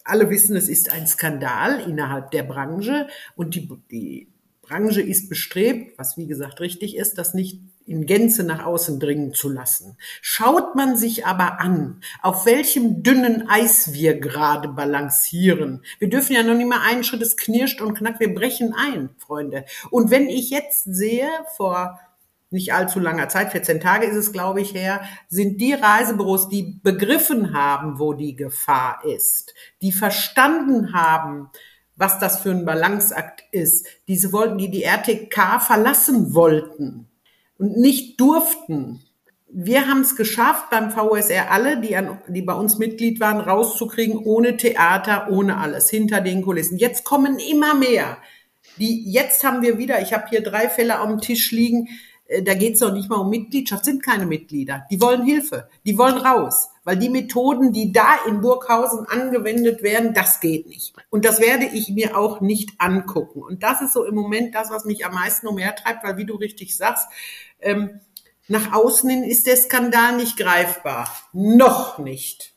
alle 0.05 0.31
wissen, 0.31 0.57
es 0.57 0.69
ist 0.69 0.91
ein 0.91 1.07
Skandal 1.07 1.81
innerhalb 1.81 2.31
der 2.31 2.43
Branche 2.43 3.09
und 3.37 3.55
die, 3.55 3.69
die 3.91 4.29
Branche 4.69 5.01
ist 5.01 5.29
bestrebt, 5.29 5.99
was 5.99 6.17
wie 6.17 6.27
gesagt 6.27 6.61
richtig 6.61 6.97
ist, 6.97 7.17
das 7.17 7.35
nicht 7.35 7.61
in 7.87 8.05
Gänze 8.05 8.45
nach 8.45 8.67
außen 8.67 9.01
dringen 9.01 9.33
zu 9.33 9.49
lassen. 9.49 9.97
Schaut 10.21 10.75
man 10.75 10.97
sich 10.97 11.25
aber 11.25 11.59
an, 11.61 12.03
auf 12.21 12.45
welchem 12.45 13.03
dünnen 13.03 13.49
Eis 13.49 13.95
wir 13.95 14.21
gerade 14.21 14.69
balancieren. 14.69 15.83
Wir 15.99 16.11
dürfen 16.11 16.35
ja 16.35 16.43
noch 16.43 16.55
nicht 16.55 16.69
mal 16.69 16.87
einen 16.87 17.03
Schritt, 17.03 17.23
es 17.23 17.37
knirscht 17.37 17.81
und 17.81 17.95
knackt, 17.95 18.21
wir 18.21 18.35
brechen 18.35 18.75
ein, 18.75 19.11
Freunde. 19.17 19.65
Und 19.91 20.11
wenn 20.11 20.29
ich 20.29 20.51
jetzt 20.51 20.85
sehe, 20.85 21.29
vor 21.57 21.99
nicht 22.51 22.73
allzu 22.73 22.99
langer 22.99 23.29
Zeit, 23.29 23.53
14 23.53 23.81
Tage 23.81 24.07
ist 24.07 24.17
es, 24.17 24.33
glaube 24.33 24.61
ich, 24.61 24.75
her, 24.75 25.03
sind 25.29 25.61
die 25.61 25.75
Reisebüros, 25.75 26.49
die 26.49 26.81
begriffen 26.83 27.55
haben, 27.55 27.99
wo 27.99 28.13
die 28.15 28.37
Gefahr 28.37 29.03
ist, 29.05 29.55
die 29.83 29.93
verstanden 29.93 30.93
haben, 30.93 31.51
was 31.99 32.21
das 32.21 32.41
für 32.41 32.51
ein 32.51 32.65
Balanceakt 32.65 33.43
ist. 33.51 33.87
Diese 34.07 34.33
wollten, 34.33 34.57
die 34.57 34.71
die 34.71 34.85
RTK 34.85 35.61
verlassen 35.61 36.33
wollten 36.33 37.09
und 37.59 37.77
nicht 37.77 38.21
durften. 38.21 39.03
Wir 39.49 39.89
haben 39.89 40.03
es 40.03 40.15
geschafft, 40.15 40.71
beim 40.71 40.91
VSR 40.91 41.51
alle, 41.51 41.81
die, 41.81 41.97
an, 41.97 42.21
die 42.29 42.43
bei 42.43 42.55
uns 42.55 42.79
Mitglied 42.79 43.19
waren, 43.19 43.41
rauszukriegen, 43.41 44.19
ohne 44.19 44.57
Theater, 44.57 45.29
ohne 45.31 45.57
alles, 45.57 45.91
hinter 45.91 46.21
den 46.21 46.43
Kulissen. 46.43 46.79
Jetzt 46.79 47.05
kommen 47.05 47.39
immer 47.39 47.75
mehr. 47.75 48.19
Die, 48.79 49.11
jetzt 49.11 49.43
haben 49.43 49.63
wir 49.63 49.79
wieder, 49.79 50.01
ich 50.01 50.13
habe 50.13 50.29
hier 50.29 50.43
drei 50.43 50.69
Fälle 50.69 50.99
am 50.99 51.21
Tisch 51.21 51.51
liegen, 51.51 51.89
da 52.43 52.55
geht 52.55 52.75
es 52.75 52.81
noch 52.81 52.93
nicht 52.93 53.09
mal 53.09 53.17
um 53.17 53.31
Mitgliedschaft, 53.31 53.85
sind 53.85 54.03
keine 54.03 54.27
Mitglieder. 54.27 54.85
Die 54.91 55.01
wollen 55.01 55.25
Hilfe, 55.25 55.69
die 55.87 55.97
wollen 55.97 56.19
raus, 56.19 56.69
weil 56.85 56.97
die 56.97 57.09
Methoden, 57.09 57.73
die 57.73 57.93
da 57.93 58.17
in 58.27 58.41
Burghausen 58.41 59.07
angewendet 59.07 59.83
werden, 59.83 60.13
das 60.13 60.41
geht 60.41 60.67
nicht. 60.67 60.95
Und 61.11 61.25
das 61.25 61.41
werde 61.41 61.65
ich 61.67 61.89
mir 61.89 62.17
auch 62.19 62.41
nicht 62.41 62.73
angucken. 62.79 63.43
Und 63.43 63.63
das 63.63 63.81
ist 63.81 63.95
so 63.95 64.05
im 64.05 64.15
Moment 64.15 64.55
das, 64.55 64.71
was 64.71 64.85
mich 64.85 65.07
am 65.07 65.15
meisten 65.15 65.47
umhertreibt, 65.47 66.05
weil 66.05 66.19
wie 66.19 66.27
du 66.27 66.35
richtig 66.37 66.77
sagst, 66.77 67.09
ähm, 67.61 68.01
nach 68.47 68.73
außen 68.73 69.09
hin 69.09 69.25
ist 69.25 69.47
der 69.47 69.57
Skandal 69.57 70.17
nicht 70.17 70.37
greifbar. 70.37 71.09
Noch 71.33 71.99
nicht. 71.99 72.55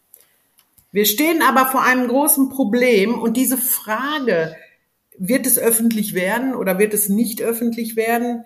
Wir 0.92 1.06
stehen 1.06 1.42
aber 1.42 1.66
vor 1.66 1.84
einem 1.84 2.08
großen 2.10 2.50
Problem 2.50 3.18
und 3.18 3.38
diese 3.38 3.58
Frage, 3.58 4.56
wird 5.24 5.46
es 5.46 5.60
öffentlich 5.60 6.16
werden 6.16 6.56
oder 6.56 6.80
wird 6.80 6.96
es 6.96 7.08
nicht 7.08 7.42
öffentlich 7.42 7.96
werden, 7.96 8.44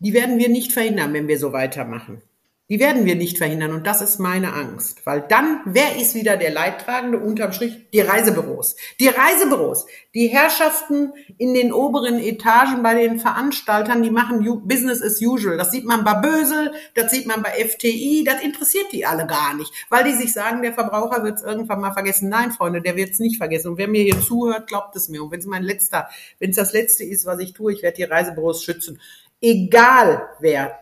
die 0.00 0.12
werden 0.12 0.38
wir 0.38 0.48
nicht 0.48 0.72
verhindern, 0.72 1.12
wenn 1.12 1.28
wir 1.28 1.38
so 1.38 1.52
weitermachen. 1.52 2.22
Die 2.70 2.78
werden 2.78 3.04
wir 3.04 3.16
nicht 3.16 3.38
verhindern 3.38 3.72
und 3.72 3.84
das 3.84 4.00
ist 4.00 4.20
meine 4.20 4.52
Angst, 4.52 5.04
weil 5.04 5.22
dann, 5.22 5.60
wer 5.64 5.96
ist 5.96 6.14
wieder 6.14 6.36
der 6.36 6.52
Leidtragende 6.52 7.18
unterm 7.18 7.52
Strich? 7.52 7.90
Die 7.92 8.00
Reisebüros. 8.00 8.76
Die 9.00 9.08
Reisebüros, 9.08 9.86
die 10.14 10.28
Herrschaften 10.28 11.12
in 11.36 11.52
den 11.52 11.72
oberen 11.72 12.20
Etagen 12.20 12.84
bei 12.84 12.94
den 12.94 13.18
Veranstaltern, 13.18 14.04
die 14.04 14.12
machen 14.12 14.46
Business 14.68 15.02
as 15.02 15.20
usual. 15.20 15.56
Das 15.56 15.72
sieht 15.72 15.84
man 15.84 16.04
bei 16.04 16.14
Bösel, 16.14 16.72
das 16.94 17.10
sieht 17.10 17.26
man 17.26 17.42
bei 17.42 17.50
FTI, 17.50 18.22
das 18.24 18.40
interessiert 18.40 18.92
die 18.92 19.04
alle 19.04 19.26
gar 19.26 19.56
nicht, 19.56 19.72
weil 19.88 20.04
die 20.04 20.14
sich 20.14 20.32
sagen, 20.32 20.62
der 20.62 20.72
Verbraucher 20.72 21.24
wird 21.24 21.38
es 21.38 21.42
irgendwann 21.42 21.80
mal 21.80 21.92
vergessen. 21.92 22.28
Nein, 22.28 22.52
Freunde, 22.52 22.80
der 22.82 22.94
wird 22.94 23.10
es 23.10 23.18
nicht 23.18 23.38
vergessen. 23.38 23.72
Und 23.72 23.78
wer 23.78 23.88
mir 23.88 24.04
hier 24.04 24.20
zuhört, 24.20 24.68
glaubt 24.68 24.94
es 24.94 25.08
mir. 25.08 25.24
Und 25.24 25.32
wenn 25.32 25.40
es 25.40 25.46
mein 25.46 25.64
letzter, 25.64 26.08
wenn 26.38 26.50
es 26.50 26.56
das 26.56 26.72
letzte 26.72 27.02
ist, 27.02 27.26
was 27.26 27.40
ich 27.40 27.52
tue, 27.52 27.72
ich 27.72 27.82
werde 27.82 27.96
die 27.96 28.04
Reisebüros 28.04 28.62
schützen. 28.62 29.00
Egal 29.40 30.28
wer 30.40 30.80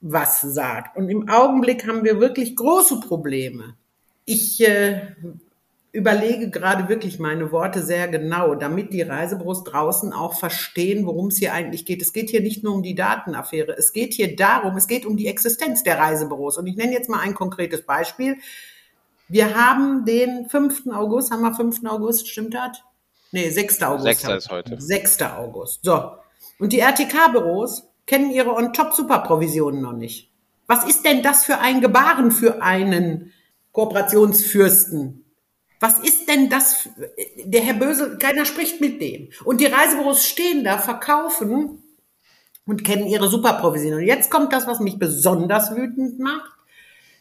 was 0.00 0.40
sagt. 0.42 0.96
Und 0.96 1.08
im 1.08 1.28
Augenblick 1.28 1.86
haben 1.86 2.04
wir 2.04 2.20
wirklich 2.20 2.56
große 2.56 3.00
Probleme. 3.00 3.74
Ich 4.26 4.62
äh, 4.66 5.14
überlege 5.92 6.50
gerade 6.50 6.88
wirklich 6.88 7.18
meine 7.18 7.52
Worte 7.52 7.82
sehr 7.82 8.08
genau, 8.08 8.54
damit 8.54 8.92
die 8.92 9.00
Reisebüros 9.00 9.64
draußen 9.64 10.12
auch 10.12 10.34
verstehen, 10.34 11.06
worum 11.06 11.28
es 11.28 11.38
hier 11.38 11.54
eigentlich 11.54 11.86
geht. 11.86 12.02
Es 12.02 12.12
geht 12.12 12.30
hier 12.30 12.42
nicht 12.42 12.64
nur 12.64 12.74
um 12.74 12.82
die 12.82 12.94
Datenaffäre, 12.94 13.76
es 13.78 13.92
geht 13.92 14.12
hier 14.12 14.36
darum, 14.36 14.76
es 14.76 14.88
geht 14.88 15.06
um 15.06 15.16
die 15.16 15.28
Existenz 15.28 15.82
der 15.84 15.98
Reisebüros. 15.98 16.58
Und 16.58 16.66
ich 16.66 16.76
nenne 16.76 16.92
jetzt 16.92 17.08
mal 17.08 17.20
ein 17.20 17.34
konkretes 17.34 17.82
Beispiel. 17.82 18.36
Wir 19.28 19.54
haben 19.54 20.04
den 20.04 20.50
5. 20.50 20.88
August, 20.92 21.30
haben 21.30 21.42
wir 21.42 21.54
5. 21.54 21.84
August, 21.86 22.28
stimmt 22.28 22.54
das? 22.54 22.82
Nee, 23.32 23.48
6. 23.48 23.82
August. 23.84 24.04
6. 24.04 24.24
haben 24.24 24.36
ist 24.36 24.50
heute. 24.50 24.80
6. 24.80 25.22
August. 25.22 25.80
So. 25.82 26.10
Und 26.58 26.72
die 26.72 26.80
RTK-Büros 26.80 27.88
kennen 28.06 28.30
ihre 28.30 28.54
On-Top-Superprovisionen 28.54 29.80
noch 29.80 29.92
nicht. 29.92 30.30
Was 30.66 30.84
ist 30.84 31.04
denn 31.04 31.22
das 31.22 31.44
für 31.44 31.58
ein 31.58 31.80
Gebaren 31.80 32.30
für 32.30 32.62
einen 32.62 33.32
Kooperationsfürsten? 33.72 35.24
Was 35.80 35.98
ist 35.98 36.28
denn 36.28 36.48
das? 36.48 36.88
Der 37.44 37.60
Herr 37.60 37.74
Bösel, 37.74 38.18
keiner 38.18 38.46
spricht 38.46 38.80
mit 38.80 39.00
dem. 39.00 39.28
Und 39.44 39.60
die 39.60 39.66
Reisebüros 39.66 40.24
stehen 40.24 40.64
da, 40.64 40.78
verkaufen 40.78 41.82
und 42.66 42.84
kennen 42.84 43.06
ihre 43.06 43.28
Superprovisionen. 43.28 44.00
Und 44.00 44.06
jetzt 44.06 44.30
kommt 44.30 44.52
das, 44.52 44.66
was 44.66 44.80
mich 44.80 44.98
besonders 44.98 45.76
wütend 45.76 46.18
macht. 46.18 46.52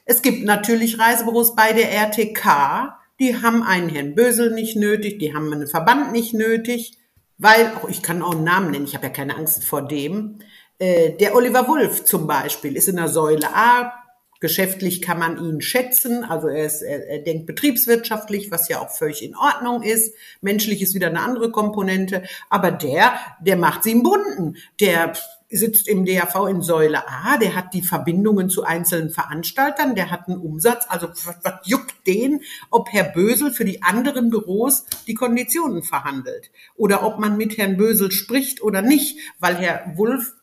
Es 0.06 0.22
gibt 0.22 0.46
natürlich 0.46 1.00
Reisebüros 1.00 1.56
bei 1.56 1.74
der 1.74 1.92
RTK, 1.92 2.98
die 3.20 3.42
haben 3.42 3.64
einen 3.64 3.90
Herrn 3.90 4.16
Bösel 4.16 4.54
nicht 4.54 4.76
nötig, 4.76 5.20
die 5.20 5.34
haben 5.34 5.52
einen 5.52 5.68
Verband 5.68 6.12
nicht 6.12 6.34
nötig, 6.34 6.98
weil, 7.38 7.72
oh, 7.84 7.88
ich 7.88 8.02
kann 8.02 8.22
auch 8.22 8.34
einen 8.34 8.44
Namen 8.44 8.72
nennen, 8.72 8.86
ich 8.86 8.96
habe 8.96 9.08
ja 9.08 9.14
keine 9.14 9.36
Angst 9.36 9.64
vor 9.64 9.82
dem. 9.82 10.40
Äh, 10.80 11.12
der 11.12 11.36
Oliver 11.36 11.68
Wulff 11.68 12.06
zum 12.06 12.28
Beispiel 12.28 12.76
ist 12.76 12.88
in 12.88 12.98
der 12.98 13.08
Säule 13.08 13.54
A. 13.54 13.94
Geschäftlich 14.40 15.02
kann 15.02 15.20
man 15.20 15.38
ihn 15.38 15.62
schätzen, 15.62 16.26
also 16.26 16.50
er, 16.50 16.66
ist, 16.66 16.82
er, 16.82 17.08
er 17.08 17.20
denkt 17.20 17.46
betriebswirtschaftlich, 17.46 18.52
was 18.52 18.68
ja 18.68 18.82
auch 18.82 18.90
völlig 18.90 19.24
in 19.24 19.38
Ordnung 19.38 19.84
ist. 19.84 20.14
Menschlich 20.42 20.82
ist 20.82 20.94
wieder 20.96 21.08
eine 21.08 21.22
andere 21.22 21.50
Komponente, 21.50 22.24
aber 22.50 22.72
der, 22.72 23.14
der 23.40 23.56
macht 23.56 23.84
sie 23.84 23.94
im 23.94 24.04
Bunten. 24.04 24.58
Der 24.82 25.14
sitzt 25.58 25.88
im 25.88 26.06
DAV 26.06 26.48
in 26.50 26.62
Säule 26.62 27.08
A, 27.08 27.38
der 27.38 27.56
hat 27.56 27.74
die 27.74 27.82
Verbindungen 27.82 28.50
zu 28.50 28.64
einzelnen 28.64 29.10
Veranstaltern, 29.10 29.96
der 29.96 30.12
hat 30.12 30.28
einen 30.28 30.40
Umsatz, 30.40 30.86
also 30.90 31.10
was, 31.10 31.38
was 31.44 31.54
juckt 31.66 32.08
den, 32.08 32.42
ob 32.70 32.90
Herr 32.92 33.06
Bösel 33.06 33.52
für 33.52 33.66
die 33.66 33.84
anderen 33.84 34.30
Büros 34.30 34.86
die 35.08 35.14
Konditionen 35.14 35.84
verhandelt 35.84 36.52
oder 36.76 37.04
ob 37.04 37.20
man 37.20 37.38
mit 37.38 37.58
Herrn 37.58 37.78
Bösel 37.78 38.12
spricht 38.12 38.62
oder 38.62 38.82
nicht, 38.82 39.18
weil 39.40 39.56
Herr 39.56 39.94
Wulff 39.96 40.34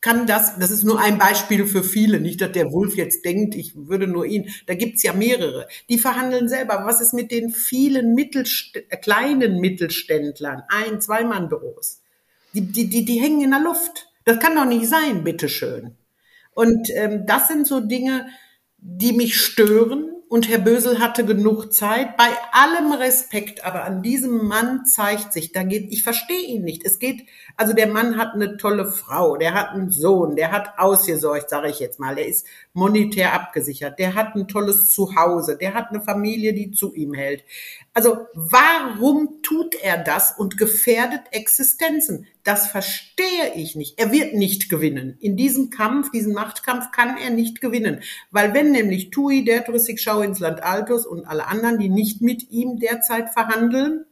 kann 0.00 0.26
das, 0.26 0.58
das 0.58 0.70
ist 0.70 0.84
nur 0.84 0.98
ein 0.98 1.18
Beispiel 1.18 1.66
für 1.66 1.82
viele, 1.82 2.20
nicht, 2.20 2.40
dass 2.40 2.52
der 2.52 2.72
Wulff 2.72 2.96
jetzt 2.96 3.24
denkt, 3.24 3.54
ich 3.54 3.74
würde 3.76 4.06
nur 4.06 4.24
ihn, 4.24 4.48
da 4.66 4.74
gibt's 4.74 5.02
ja 5.02 5.12
mehrere, 5.12 5.68
die 5.88 5.98
verhandeln 5.98 6.48
selber. 6.48 6.84
Was 6.86 7.00
ist 7.00 7.12
mit 7.12 7.30
den 7.30 7.50
vielen 7.50 8.14
Mittelst 8.14 8.76
äh, 8.76 8.96
kleinen 8.96 9.60
Mittelständlern, 9.60 10.62
ein-, 10.68 11.00
Zweimann-Büros? 11.00 12.00
Die, 12.54 12.62
die, 12.62 12.88
die, 12.88 13.04
die 13.04 13.20
hängen 13.20 13.42
in 13.42 13.50
der 13.50 13.60
Luft. 13.60 14.09
Das 14.30 14.38
kann 14.38 14.54
doch 14.54 14.64
nicht 14.64 14.86
sein, 14.86 15.24
bitteschön. 15.24 15.96
Und 16.54 16.88
ähm, 16.94 17.26
das 17.26 17.48
sind 17.48 17.66
so 17.66 17.80
Dinge, 17.80 18.28
die 18.78 19.12
mich 19.12 19.36
stören, 19.36 20.20
und 20.30 20.48
Herr 20.48 20.60
Bösel 20.60 21.00
hatte 21.00 21.24
genug 21.24 21.72
Zeit. 21.72 22.16
Bei 22.16 22.28
allem 22.52 22.92
Respekt, 22.92 23.64
aber 23.64 23.82
an 23.82 24.00
diesem 24.00 24.46
Mann 24.46 24.86
zeigt 24.86 25.32
sich, 25.32 25.50
da 25.50 25.64
geht, 25.64 25.90
ich 25.90 26.04
verstehe 26.04 26.46
ihn 26.46 26.62
nicht. 26.62 26.84
Es 26.84 27.00
geht, 27.00 27.26
also 27.56 27.72
der 27.72 27.88
Mann 27.88 28.16
hat 28.16 28.34
eine 28.34 28.56
tolle 28.56 28.86
Frau, 28.86 29.36
der 29.36 29.54
hat 29.54 29.70
einen 29.70 29.90
Sohn, 29.90 30.36
der 30.36 30.52
hat 30.52 30.78
ausgesorgt, 30.78 31.50
sage 31.50 31.68
ich 31.68 31.80
jetzt 31.80 31.98
mal, 31.98 32.14
der 32.14 32.28
ist 32.28 32.46
monetär 32.74 33.34
abgesichert, 33.34 33.98
der 33.98 34.14
hat 34.14 34.36
ein 34.36 34.46
tolles 34.46 34.92
Zuhause, 34.92 35.56
der 35.56 35.74
hat 35.74 35.88
eine 35.90 36.00
Familie, 36.00 36.54
die 36.54 36.70
zu 36.70 36.94
ihm 36.94 37.12
hält. 37.12 37.42
Also 37.92 38.26
warum 38.34 39.42
tut 39.42 39.74
er 39.74 39.98
das 39.98 40.32
und 40.38 40.56
gefährdet 40.56 41.22
Existenzen? 41.32 42.26
Das 42.44 42.68
verstehe 42.68 43.54
ich 43.56 43.74
nicht. 43.74 43.98
Er 43.98 44.12
wird 44.12 44.34
nicht 44.34 44.68
gewinnen. 44.68 45.16
In 45.18 45.36
diesem 45.36 45.70
Kampf, 45.70 46.10
diesen 46.12 46.32
Machtkampf 46.32 46.92
kann 46.92 47.16
er 47.18 47.30
nicht 47.30 47.60
gewinnen. 47.60 48.00
Weil 48.30 48.54
wenn 48.54 48.70
nämlich 48.70 49.10
Tui, 49.10 49.44
der 49.44 49.64
Touristikschau 49.64 50.20
ins 50.20 50.38
Land 50.38 50.62
Altos 50.62 51.04
und 51.04 51.24
alle 51.24 51.48
anderen, 51.48 51.78
die 51.78 51.88
nicht 51.88 52.22
mit 52.22 52.48
ihm 52.50 52.78
derzeit 52.78 53.30
verhandeln, 53.30 54.06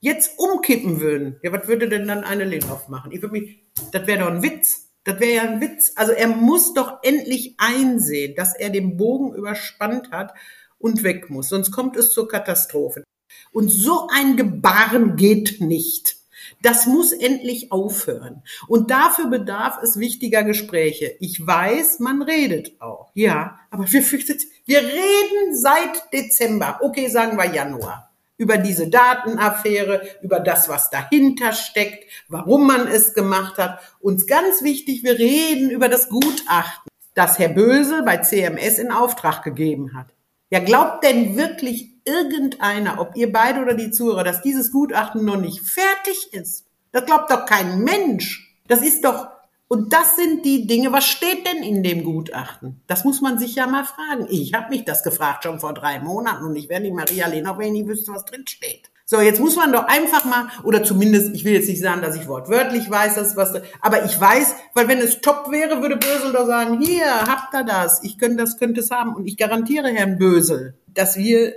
jetzt 0.00 0.38
umkippen 0.38 1.00
würden, 1.00 1.38
ja, 1.42 1.52
was 1.52 1.68
würde 1.68 1.88
denn 1.88 2.08
dann 2.08 2.24
eine 2.24 2.44
Linhoff 2.44 2.88
machen? 2.88 3.12
Ich 3.12 3.20
würde 3.20 3.32
mich, 3.32 3.60
das 3.92 4.06
wäre 4.06 4.20
doch 4.20 4.28
ein 4.28 4.42
Witz. 4.42 4.88
Das 5.04 5.20
wäre 5.20 5.34
ja 5.34 5.42
ein 5.42 5.60
Witz. 5.60 5.92
Also 5.96 6.12
er 6.12 6.28
muss 6.28 6.72
doch 6.72 6.98
endlich 7.02 7.56
einsehen, 7.58 8.34
dass 8.36 8.56
er 8.56 8.70
den 8.70 8.96
Bogen 8.96 9.34
überspannt 9.34 10.12
hat 10.12 10.32
und 10.78 11.02
weg 11.02 11.28
muss. 11.28 11.50
Sonst 11.50 11.72
kommt 11.72 11.96
es 11.96 12.10
zur 12.10 12.26
Katastrophe. 12.26 13.04
Und 13.52 13.68
so 13.68 14.08
ein 14.12 14.36
Gebaren 14.36 15.16
geht 15.16 15.60
nicht. 15.60 16.18
Das 16.62 16.86
muss 16.86 17.12
endlich 17.12 17.70
aufhören. 17.70 18.42
Und 18.66 18.90
dafür 18.90 19.26
bedarf 19.26 19.78
es 19.82 19.98
wichtiger 19.98 20.42
Gespräche. 20.42 21.14
Ich 21.20 21.44
weiß, 21.46 22.00
man 22.00 22.22
redet 22.22 22.80
auch. 22.80 23.10
Ja, 23.14 23.60
aber 23.70 23.90
wir, 23.90 24.02
wir 24.02 24.78
reden 24.78 25.56
seit 25.56 26.12
Dezember. 26.12 26.80
Okay, 26.82 27.08
sagen 27.08 27.36
wir 27.36 27.46
Januar. 27.46 28.10
Über 28.36 28.56
diese 28.56 28.88
Datenaffäre, 28.88 30.02
über 30.22 30.40
das, 30.40 30.68
was 30.68 30.90
dahinter 30.90 31.52
steckt, 31.52 32.04
warum 32.28 32.66
man 32.66 32.86
es 32.86 33.12
gemacht 33.12 33.58
hat. 33.58 33.80
Uns 34.00 34.26
ganz 34.26 34.62
wichtig, 34.62 35.02
wir 35.02 35.18
reden 35.18 35.70
über 35.70 35.88
das 35.88 36.08
Gutachten, 36.08 36.90
das 37.14 37.38
Herr 37.38 37.48
Bösel 37.48 38.04
bei 38.04 38.18
CMS 38.18 38.78
in 38.78 38.92
Auftrag 38.92 39.42
gegeben 39.42 39.94
hat. 39.94 40.06
Ja, 40.50 40.60
glaubt 40.60 41.04
denn 41.04 41.36
wirklich 41.36 41.90
irgendeiner, 42.06 43.00
ob 43.00 43.16
ihr 43.16 43.30
beide 43.30 43.60
oder 43.60 43.74
die 43.74 43.90
Zuhörer, 43.90 44.24
dass 44.24 44.40
dieses 44.40 44.72
Gutachten 44.72 45.24
noch 45.24 45.36
nicht 45.36 45.60
fertig 45.60 46.32
ist? 46.32 46.64
Das 46.90 47.04
glaubt 47.04 47.30
doch 47.30 47.44
kein 47.44 47.80
Mensch. 47.80 48.56
Das 48.66 48.82
ist 48.82 49.04
doch, 49.04 49.28
und 49.68 49.92
das 49.92 50.16
sind 50.16 50.46
die 50.46 50.66
Dinge, 50.66 50.90
was 50.90 51.06
steht 51.06 51.46
denn 51.46 51.62
in 51.62 51.82
dem 51.82 52.02
Gutachten? 52.02 52.80
Das 52.86 53.04
muss 53.04 53.20
man 53.20 53.38
sich 53.38 53.54
ja 53.56 53.66
mal 53.66 53.84
fragen. 53.84 54.26
Ich 54.30 54.54
habe 54.54 54.70
mich 54.70 54.84
das 54.84 55.02
gefragt 55.02 55.44
schon 55.44 55.60
vor 55.60 55.74
drei 55.74 56.00
Monaten 56.00 56.44
und 56.44 56.56
ich 56.56 56.70
wäre 56.70 56.82
die 56.82 56.92
Maria 56.92 57.28
Lena, 57.28 57.58
wenn 57.58 57.66
ich 57.74 57.82
nicht 57.82 57.88
wüsste, 57.88 58.12
was 58.12 58.24
drin 58.24 58.46
steht. 58.46 58.90
So, 59.10 59.22
jetzt 59.22 59.40
muss 59.40 59.56
man 59.56 59.72
doch 59.72 59.84
einfach 59.84 60.26
mal, 60.26 60.48
oder 60.64 60.84
zumindest, 60.84 61.34
ich 61.34 61.42
will 61.46 61.54
jetzt 61.54 61.66
nicht 61.66 61.80
sagen, 61.80 62.02
dass 62.02 62.14
ich 62.14 62.28
wortwörtlich 62.28 62.90
weiß, 62.90 63.14
dass 63.14 63.36
was, 63.36 63.54
aber 63.80 64.04
ich 64.04 64.20
weiß, 64.20 64.54
weil 64.74 64.86
wenn 64.86 64.98
es 64.98 65.22
top 65.22 65.50
wäre, 65.50 65.80
würde 65.80 65.96
Bösel 65.96 66.30
doch 66.30 66.44
sagen, 66.44 66.78
hier, 66.78 67.22
habt 67.22 67.54
ihr 67.54 67.64
das, 67.64 68.04
ich 68.04 68.18
könnte 68.18 68.36
das, 68.36 68.58
könnte 68.58 68.82
es 68.82 68.90
haben. 68.90 69.14
Und 69.14 69.26
ich 69.26 69.38
garantiere 69.38 69.88
Herrn 69.88 70.18
Bösel, 70.18 70.74
dass 70.88 71.16
wir, 71.16 71.54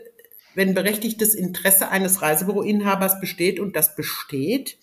wenn 0.55 0.73
berechtigtes 0.73 1.35
Interesse 1.35 1.89
eines 1.89 2.21
Reisebüroinhabers 2.21 3.19
besteht 3.19 3.59
und 3.59 3.75
das 3.75 3.97
besteht, 3.97 4.77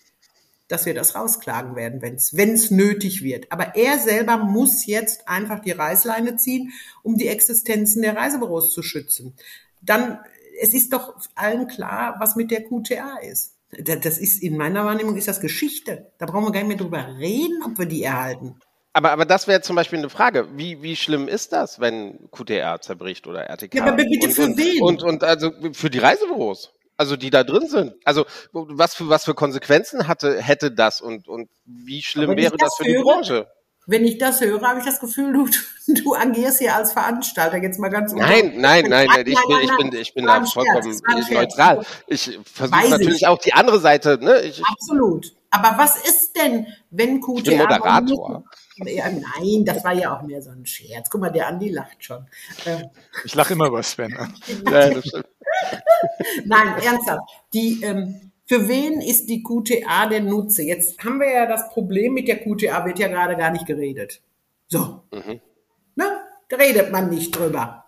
dass 0.67 0.85
wir 0.85 0.93
das 0.93 1.15
rausklagen 1.15 1.75
werden, 1.75 2.03
wenn 2.03 2.53
es 2.53 2.69
nötig 2.69 3.23
wird. 3.23 3.51
Aber 3.51 3.75
er 3.77 3.97
selber 3.97 4.37
muss 4.37 4.85
jetzt 4.85 5.27
einfach 5.27 5.57
die 5.57 5.71
Reißleine 5.71 6.35
ziehen, 6.35 6.71
um 7.01 7.17
die 7.17 7.29
Existenzen 7.29 8.03
der 8.03 8.15
Reisebüros 8.15 8.71
zu 8.71 8.83
schützen. 8.83 9.33
Dann, 9.81 10.19
es 10.61 10.73
ist 10.73 10.93
doch 10.93 11.15
allen 11.35 11.67
klar, 11.67 12.15
was 12.19 12.35
mit 12.35 12.51
der 12.51 12.63
QTA 12.63 13.17
ist. 13.21 13.55
Da- 13.71 13.95
Das 13.95 14.17
ist 14.17 14.41
in 14.41 14.57
meiner 14.57 14.85
Wahrnehmung 14.85 15.15
ist 15.15 15.27
das 15.27 15.39
Geschichte. 15.41 16.11
Da 16.17 16.25
brauchen 16.25 16.45
wir 16.45 16.51
gar 16.51 16.59
nicht 16.61 16.69
mehr 16.69 16.77
drüber 16.77 17.05
reden, 17.17 17.63
ob 17.65 17.77
wir 17.77 17.85
die 17.85 18.03
erhalten. 18.03 18.59
Aber, 18.93 19.11
aber 19.11 19.25
das 19.25 19.47
wäre 19.47 19.61
zum 19.61 19.75
Beispiel 19.75 19.99
eine 19.99 20.09
Frage. 20.09 20.47
Wie, 20.57 20.81
wie 20.81 20.95
schlimm 20.95 21.27
ist 21.27 21.51
das, 21.53 21.79
wenn 21.79 22.29
QTR 22.31 22.81
zerbricht 22.81 23.27
oder 23.27 23.43
RTK? 23.43 23.75
Ja, 23.75 23.83
aber 23.85 23.97
bitte 23.97 24.27
und, 24.27 24.33
für 24.33 24.43
und, 24.43 24.57
wen? 24.57 24.81
Und, 24.81 25.03
und 25.03 25.23
also 25.23 25.51
für 25.73 25.89
die 25.89 25.99
Reisebüros. 25.99 26.73
Also 26.97 27.15
die 27.15 27.29
da 27.29 27.45
drin 27.45 27.67
sind. 27.67 27.93
Also 28.03 28.25
was 28.51 28.93
für 28.95 29.07
was 29.07 29.23
für 29.23 29.33
Konsequenzen 29.33 30.09
hatte 30.09 30.41
hätte 30.41 30.69
das 30.69 30.99
und 30.99 31.29
und 31.29 31.49
wie 31.63 32.01
schlimm 32.01 32.35
wäre 32.35 32.57
das 32.57 32.71
das 32.71 32.75
für 32.75 32.83
die 32.83 32.97
Branche? 33.01 33.47
Wenn 33.89 34.05
ich 34.05 34.19
das 34.19 34.39
höre, 34.39 34.61
habe 34.61 34.77
ich 34.79 34.85
das 34.85 34.99
Gefühl, 34.99 35.33
du, 35.33 35.47
du 36.03 36.13
agierst 36.13 36.59
hier 36.59 36.75
als 36.75 36.93
Veranstalter. 36.93 37.57
Jetzt 37.57 37.79
mal 37.79 37.89
ganz 37.89 38.13
Nein, 38.13 38.53
nein, 38.57 38.85
nein, 38.87 39.07
nein, 39.07 39.25
ich 39.25 39.33
bin, 39.47 39.59
ich 39.61 39.67
nein. 39.67 39.89
bin, 39.89 39.99
ich 39.99 40.13
bin 40.13 40.25
da 40.27 40.45
vollkommen 40.45 40.95
neutral. 41.31 41.83
Ich 42.05 42.39
versuche 42.45 42.89
natürlich 42.89 43.21
ich. 43.21 43.27
auch 43.27 43.39
die 43.39 43.53
andere 43.53 43.79
Seite, 43.79 44.19
ne? 44.21 44.41
Ich, 44.41 44.63
Absolut. 44.63 45.33
Aber 45.49 45.75
was 45.79 45.95
ist 46.07 46.37
denn, 46.37 46.67
wenn 46.91 47.19
QTA... 47.19 47.39
Ich 47.39 47.43
bin 47.45 47.57
Moderator. 47.57 48.43
Ja, 48.85 49.09
nein, 49.09 49.65
das 49.65 49.83
war 49.83 49.93
ja 49.93 50.15
auch 50.15 50.21
mehr 50.21 50.43
so 50.43 50.51
ein 50.51 50.67
Scherz. 50.67 51.09
Guck 51.09 51.21
mal, 51.21 51.31
der 51.31 51.47
Andi 51.47 51.69
lacht 51.69 52.03
schon. 52.03 52.27
Äh, 52.65 52.83
Ich 53.25 53.33
lache 53.33 53.53
immer 53.53 53.67
über 53.67 53.81
Sven. 53.81 54.15
Nein, 56.45 56.67
ernsthaft. 56.77 57.23
Die, 57.53 57.81
ähm, 57.83 58.28
für 58.49 58.67
wen 58.67 58.99
ist 58.99 59.27
die 59.27 59.43
QTA 59.43 60.07
der 60.07 60.21
Nutze? 60.21 60.63
Jetzt 60.63 61.03
haben 61.05 61.19
wir 61.19 61.31
ja 61.31 61.45
das 61.45 61.69
Problem 61.69 62.15
mit 62.15 62.27
der 62.27 62.39
QTA, 62.39 62.83
wird 62.83 62.97
ja 62.97 63.07
gerade 63.07 63.37
gar 63.37 63.51
nicht 63.51 63.67
geredet. 63.67 64.21
So. 64.67 65.03
Ne? 65.95 66.05
Da 66.47 66.57
redet 66.57 66.91
man 66.91 67.11
nicht 67.11 67.37
drüber. 67.37 67.85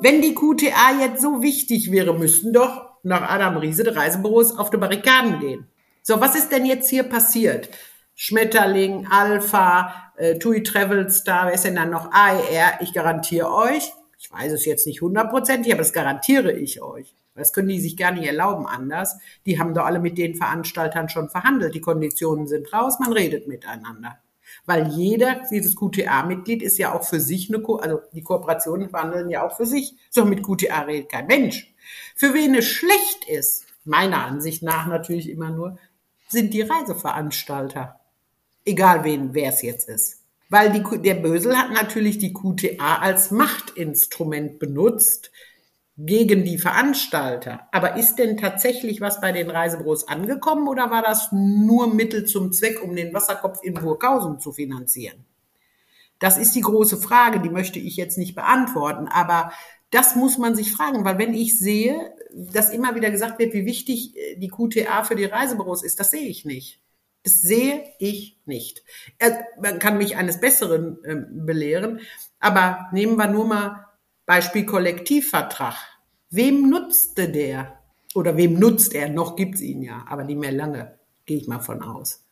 Wenn 0.00 0.20
die 0.20 0.34
QTA 0.34 1.00
jetzt 1.00 1.22
so 1.22 1.42
wichtig 1.42 1.92
wäre, 1.92 2.12
müssten 2.12 2.52
doch 2.52 2.90
nach 3.04 3.22
Adam 3.30 3.58
Riese 3.58 3.84
die 3.84 3.90
Reisebüros 3.90 4.58
auf 4.58 4.70
die 4.70 4.78
Barrikaden 4.78 5.38
gehen. 5.38 5.68
So, 6.02 6.20
was 6.20 6.34
ist 6.34 6.50
denn 6.50 6.66
jetzt 6.66 6.90
hier 6.90 7.04
passiert? 7.04 7.68
Schmetterling, 8.16 9.06
Alpha, 9.08 10.12
äh, 10.16 10.40
TUI 10.40 10.64
Travel 10.64 11.08
Star, 11.08 11.46
wer 11.46 11.54
ist 11.54 11.66
denn 11.66 11.76
dann 11.76 11.90
noch? 11.90 12.10
AER, 12.10 12.80
ich 12.80 12.94
garantiere 12.94 13.54
euch, 13.54 13.92
ich 14.18 14.32
weiß 14.32 14.50
es 14.50 14.64
jetzt 14.64 14.88
nicht 14.88 15.02
hundertprozentig, 15.02 15.72
aber 15.72 15.82
das 15.82 15.92
garantiere 15.92 16.50
ich 16.50 16.82
euch. 16.82 17.14
Das 17.34 17.52
können 17.52 17.68
die 17.68 17.80
sich 17.80 17.96
gar 17.96 18.12
nicht 18.12 18.26
erlauben 18.26 18.66
anders. 18.66 19.16
Die 19.44 19.58
haben 19.58 19.74
doch 19.74 19.84
alle 19.84 20.00
mit 20.00 20.18
den 20.18 20.36
Veranstaltern 20.36 21.08
schon 21.08 21.28
verhandelt. 21.28 21.74
Die 21.74 21.80
Konditionen 21.80 22.46
sind 22.46 22.72
raus, 22.72 22.98
man 23.00 23.12
redet 23.12 23.48
miteinander. 23.48 24.18
Weil 24.66 24.88
jeder, 24.88 25.42
dieses 25.50 25.74
QTA-Mitglied 25.74 26.62
ist 26.62 26.78
ja 26.78 26.94
auch 26.94 27.04
für 27.04 27.20
sich 27.20 27.48
eine, 27.48 27.60
Ko 27.62 27.76
also 27.76 28.00
die 28.12 28.22
Kooperationen 28.22 28.88
verhandeln 28.88 29.30
ja 29.30 29.44
auch 29.44 29.56
für 29.56 29.66
sich. 29.66 29.94
So 30.10 30.24
mit 30.24 30.42
QTA 30.42 30.82
redet 30.82 31.10
kein 31.10 31.26
Mensch. 31.26 31.74
Für 32.14 32.34
wen 32.34 32.54
es 32.54 32.66
schlecht 32.66 33.28
ist, 33.28 33.66
meiner 33.84 34.24
Ansicht 34.24 34.62
nach 34.62 34.86
natürlich 34.86 35.28
immer 35.28 35.50
nur, 35.50 35.78
sind 36.28 36.54
die 36.54 36.62
Reiseveranstalter. 36.62 38.00
Egal 38.64 39.04
wen, 39.04 39.34
wer 39.34 39.50
es 39.50 39.62
jetzt 39.62 39.88
ist. 39.88 40.22
Weil 40.48 40.72
die, 40.72 41.02
der 41.02 41.14
Bösel 41.14 41.56
hat 41.56 41.72
natürlich 41.72 42.18
die 42.18 42.32
QTA 42.32 42.98
als 42.98 43.30
Machtinstrument 43.30 44.58
benutzt 44.58 45.30
gegen 45.96 46.44
die 46.44 46.58
Veranstalter. 46.58 47.68
Aber 47.70 47.96
ist 47.96 48.16
denn 48.16 48.36
tatsächlich 48.36 49.00
was 49.00 49.20
bei 49.20 49.32
den 49.32 49.50
Reisebüros 49.50 50.08
angekommen 50.08 50.66
oder 50.68 50.90
war 50.90 51.02
das 51.02 51.28
nur 51.30 51.92
Mittel 51.92 52.24
zum 52.24 52.52
Zweck, 52.52 52.82
um 52.82 52.96
den 52.96 53.14
Wasserkopf 53.14 53.60
in 53.62 53.74
Burghausen 53.74 54.40
zu 54.40 54.52
finanzieren? 54.52 55.24
Das 56.18 56.38
ist 56.38 56.54
die 56.54 56.62
große 56.62 56.96
Frage, 56.96 57.40
die 57.40 57.50
möchte 57.50 57.78
ich 57.78 57.96
jetzt 57.96 58.18
nicht 58.18 58.34
beantworten, 58.34 59.08
aber 59.08 59.52
das 59.90 60.16
muss 60.16 60.38
man 60.38 60.56
sich 60.56 60.72
fragen, 60.72 61.04
weil 61.04 61.18
wenn 61.18 61.34
ich 61.34 61.58
sehe, 61.58 62.12
dass 62.32 62.70
immer 62.70 62.96
wieder 62.96 63.10
gesagt 63.10 63.38
wird, 63.38 63.54
wie 63.54 63.64
wichtig 63.64 64.16
äh, 64.16 64.36
die 64.36 64.48
QTA 64.48 65.04
für 65.04 65.14
die 65.14 65.24
Reisebüros 65.24 65.84
ist, 65.84 66.00
das 66.00 66.10
sehe 66.10 66.26
ich 66.26 66.44
nicht. 66.44 66.80
Das 67.22 67.40
sehe 67.40 67.84
ich 68.00 68.38
nicht. 68.44 68.82
Er, 69.18 69.46
man 69.60 69.78
kann 69.78 69.96
mich 69.96 70.16
eines 70.16 70.40
Besseren 70.40 70.98
ähm, 71.04 71.46
belehren, 71.46 72.00
aber 72.40 72.88
nehmen 72.92 73.16
wir 73.16 73.28
nur 73.28 73.46
mal 73.46 73.83
Beispiel 74.26 74.64
Kollektivvertrag. 74.64 75.74
Wem 76.30 76.70
nutzte 76.70 77.28
der? 77.28 77.78
Oder 78.14 78.36
wem 78.36 78.58
nutzt 78.58 78.94
er? 78.94 79.08
Noch 79.08 79.36
gibt's 79.36 79.60
ihn 79.60 79.82
ja, 79.82 80.04
aber 80.08 80.24
nicht 80.24 80.38
mehr 80.38 80.52
lange, 80.52 80.98
gehe 81.26 81.36
ich 81.36 81.46
mal 81.46 81.60
von 81.60 81.82
aus. 81.82 82.24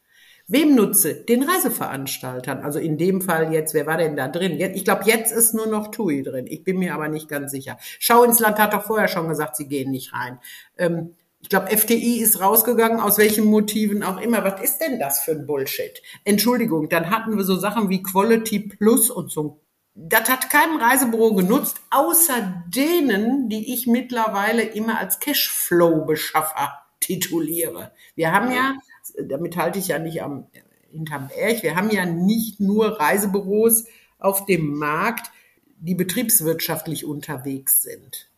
Wem 0.48 0.74
nutze? 0.74 1.14
Den 1.14 1.42
Reiseveranstaltern. 1.42 2.60
Also 2.62 2.78
in 2.78 2.98
dem 2.98 3.20
Fall 3.20 3.52
jetzt, 3.52 3.74
wer 3.74 3.86
war 3.86 3.96
denn 3.96 4.16
da 4.16 4.28
drin? 4.28 4.58
Ich 4.74 4.84
glaube, 4.84 5.04
jetzt 5.04 5.32
ist 5.32 5.54
nur 5.54 5.66
noch 5.66 5.90
TUI 5.90 6.22
drin. 6.22 6.46
Ich 6.48 6.64
bin 6.64 6.78
mir 6.78 6.94
aber 6.94 7.08
nicht 7.08 7.28
ganz 7.28 7.52
sicher. 7.52 7.78
Schau 7.80 8.24
ins 8.24 8.40
Land 8.40 8.58
hat 8.58 8.72
doch 8.72 8.82
vorher 8.82 9.08
schon 9.08 9.28
gesagt, 9.28 9.56
sie 9.56 9.68
gehen 9.68 9.90
nicht 9.90 10.12
rein. 10.12 10.38
Ähm, 10.78 11.14
ich 11.40 11.48
glaube, 11.48 11.76
FTI 11.76 12.20
ist 12.20 12.40
rausgegangen, 12.40 13.00
aus 13.00 13.18
welchen 13.18 13.44
Motiven 13.44 14.02
auch 14.02 14.20
immer. 14.20 14.44
Was 14.44 14.62
ist 14.62 14.78
denn 14.78 14.98
das 14.98 15.20
für 15.20 15.32
ein 15.32 15.46
Bullshit? 15.46 16.02
Entschuldigung, 16.24 16.88
dann 16.88 17.10
hatten 17.10 17.36
wir 17.36 17.44
so 17.44 17.56
Sachen 17.56 17.88
wie 17.88 18.02
Quality 18.02 18.60
Plus 18.60 19.10
und 19.10 19.30
so. 19.30 19.61
Das 19.94 20.28
hat 20.30 20.48
kein 20.48 20.76
Reisebüro 20.76 21.34
genutzt, 21.34 21.80
außer 21.90 22.64
denen, 22.66 23.48
die 23.50 23.74
ich 23.74 23.86
mittlerweile 23.86 24.62
immer 24.62 24.98
als 24.98 25.20
Cashflow-Beschaffer 25.20 26.78
tituliere. 27.00 27.92
Wir 28.14 28.32
haben 28.32 28.50
ja, 28.52 28.74
damit 29.22 29.56
halte 29.56 29.78
ich 29.78 29.88
ja 29.88 29.98
nicht 29.98 30.22
am, 30.22 30.46
hinterm 30.90 31.28
Berg, 31.28 31.62
wir 31.62 31.76
haben 31.76 31.90
ja 31.90 32.06
nicht 32.06 32.60
nur 32.60 33.00
Reisebüros 33.00 33.84
auf 34.18 34.46
dem 34.46 34.78
Markt, 34.78 35.30
die 35.78 35.94
betriebswirtschaftlich 35.94 37.04
unterwegs 37.04 37.82
sind. 37.82 38.28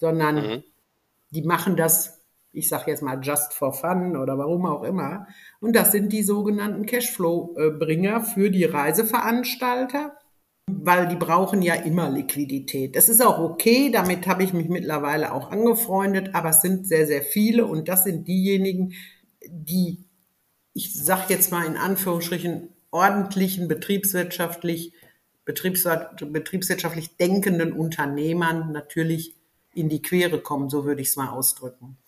sondern 0.00 0.36
Mhm. 0.36 0.64
die 1.30 1.42
machen 1.42 1.76
das, 1.76 2.20
ich 2.52 2.68
sage 2.68 2.90
jetzt 2.90 3.02
mal 3.02 3.20
just 3.22 3.52
for 3.52 3.72
fun 3.72 4.16
oder 4.16 4.38
warum 4.38 4.64
auch 4.64 4.82
immer. 4.84 5.26
Und 5.60 5.74
das 5.74 5.92
sind 5.92 6.12
die 6.12 6.22
sogenannten 6.22 6.86
Cashflow-Bringer 6.86 8.22
für 8.22 8.50
die 8.50 8.64
Reiseveranstalter, 8.64 10.16
weil 10.68 11.08
die 11.08 11.16
brauchen 11.16 11.62
ja 11.62 11.74
immer 11.74 12.10
Liquidität. 12.10 12.96
Das 12.96 13.08
ist 13.08 13.24
auch 13.24 13.38
okay, 13.38 13.90
damit 13.90 14.26
habe 14.26 14.42
ich 14.42 14.52
mich 14.52 14.68
mittlerweile 14.68 15.32
auch 15.32 15.50
angefreundet, 15.50 16.34
aber 16.34 16.50
es 16.50 16.60
sind 16.60 16.86
sehr, 16.86 17.06
sehr 17.06 17.22
viele 17.22 17.66
und 17.66 17.88
das 17.88 18.04
sind 18.04 18.28
diejenigen, 18.28 18.92
die, 19.46 20.04
ich 20.74 20.94
sage 20.94 21.24
jetzt 21.28 21.50
mal 21.50 21.66
in 21.66 21.76
Anführungsstrichen, 21.76 22.68
ordentlichen 22.90 23.68
betriebswirtschaftlich, 23.68 24.92
betriebswir- 25.46 26.24
betriebswirtschaftlich 26.24 27.16
denkenden 27.16 27.72
Unternehmern 27.72 28.72
natürlich 28.72 29.34
in 29.74 29.88
die 29.88 30.02
Quere 30.02 30.40
kommen, 30.40 30.70
so 30.70 30.84
würde 30.84 31.02
ich 31.02 31.08
es 31.08 31.16
mal 31.16 31.30
ausdrücken. 31.30 31.98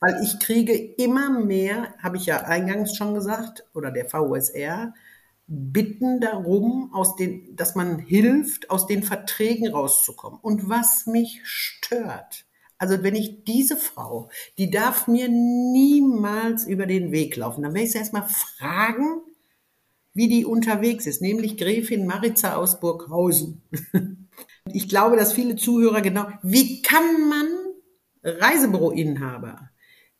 Weil 0.00 0.20
ich 0.22 0.38
kriege 0.38 0.72
immer 0.74 1.30
mehr, 1.30 1.94
habe 1.98 2.16
ich 2.16 2.26
ja 2.26 2.42
eingangs 2.42 2.96
schon 2.96 3.14
gesagt, 3.14 3.64
oder 3.74 3.90
der 3.90 4.12
VUSR, 4.12 4.94
bitten 5.48 6.20
darum, 6.20 6.90
aus 6.92 7.16
den, 7.16 7.56
dass 7.56 7.74
man 7.74 7.98
hilft, 7.98 8.70
aus 8.70 8.86
den 8.86 9.02
Verträgen 9.02 9.72
rauszukommen. 9.72 10.38
Und 10.40 10.68
was 10.68 11.06
mich 11.06 11.40
stört, 11.44 12.44
also 12.76 13.02
wenn 13.02 13.16
ich 13.16 13.44
diese 13.44 13.76
Frau, 13.76 14.30
die 14.58 14.70
darf 14.70 15.08
mir 15.08 15.28
niemals 15.28 16.66
über 16.66 16.86
den 16.86 17.10
Weg 17.10 17.34
laufen, 17.36 17.62
dann 17.62 17.74
werde 17.74 17.86
ich 17.86 17.92
sie 17.92 17.98
erstmal 17.98 18.28
fragen, 18.28 19.22
wie 20.14 20.28
die 20.28 20.44
unterwegs 20.44 21.06
ist, 21.06 21.22
nämlich 21.22 21.56
Gräfin 21.56 22.06
Maritza 22.06 22.56
aus 22.56 22.80
Burghausen. 22.80 23.62
Ich 24.70 24.86
glaube, 24.86 25.16
dass 25.16 25.32
viele 25.32 25.56
Zuhörer 25.56 26.02
genau, 26.02 26.26
wie 26.42 26.82
kann 26.82 27.28
man 27.28 27.46
Reisebüroinhaber, 28.22 29.70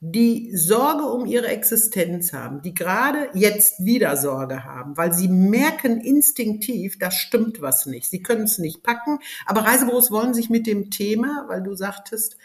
die 0.00 0.54
Sorge 0.56 1.04
um 1.06 1.26
ihre 1.26 1.48
Existenz 1.48 2.32
haben, 2.32 2.62
die 2.62 2.72
gerade 2.72 3.28
jetzt 3.34 3.84
wieder 3.84 4.16
Sorge 4.16 4.64
haben, 4.64 4.96
weil 4.96 5.12
sie 5.12 5.26
merken 5.26 6.00
instinktiv, 6.00 6.98
da 7.00 7.10
stimmt 7.10 7.60
was 7.60 7.84
nicht. 7.86 8.08
Sie 8.08 8.22
können 8.22 8.44
es 8.44 8.58
nicht 8.58 8.84
packen, 8.84 9.18
aber 9.44 9.62
Reisebüros 9.62 10.12
wollen 10.12 10.34
sich 10.34 10.50
mit 10.50 10.68
dem 10.68 10.90
Thema, 10.90 11.46
weil 11.48 11.62
du 11.64 11.74
sagtest, 11.74 12.36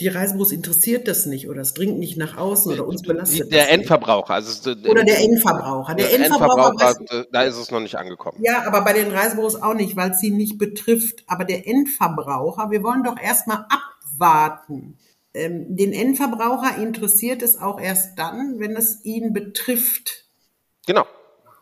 die 0.00 0.08
Reisebüros 0.08 0.50
interessiert 0.50 1.06
das 1.06 1.26
nicht 1.26 1.48
oder 1.48 1.60
es 1.60 1.74
dringt 1.74 2.00
nicht 2.00 2.16
nach 2.16 2.36
außen 2.36 2.72
oder 2.72 2.84
uns 2.88 3.02
belastet 3.02 3.52
der. 3.52 3.70
Endverbraucher. 3.70 4.34
Also 4.34 4.50
es- 4.72 4.84
Oder 4.84 5.04
der 5.04 5.20
Endverbraucher. 5.20 5.94
Der, 5.94 6.06
der 6.08 6.16
Endverbraucher, 6.16 6.70
Endverbraucher, 6.72 7.04
weiß- 7.20 7.26
da 7.30 7.42
ist 7.42 7.56
es 7.58 7.70
noch 7.70 7.78
nicht 7.78 7.94
angekommen. 7.94 8.38
ja, 8.42 8.66
aber 8.66 8.80
bei 8.80 8.92
den 8.94 9.12
Reisebüros 9.12 9.54
auch 9.54 9.74
nicht, 9.74 9.94
weil 9.94 10.10
es 10.10 10.18
sie 10.18 10.32
nicht 10.32 10.58
betrifft. 10.58 11.22
Aber 11.28 11.44
der 11.44 11.68
Endverbraucher, 11.68 12.72
wir 12.72 12.82
wollen 12.82 13.04
doch 13.04 13.20
erstmal 13.20 13.66
abwarten. 13.68 14.98
Ähm, 15.34 15.76
den 15.76 15.92
Endverbraucher 15.92 16.76
interessiert 16.76 17.42
es 17.42 17.58
auch 17.58 17.80
erst 17.80 18.18
dann, 18.18 18.58
wenn 18.58 18.76
es 18.76 19.04
ihn 19.04 19.32
betrifft. 19.32 20.26
Genau. 20.86 21.06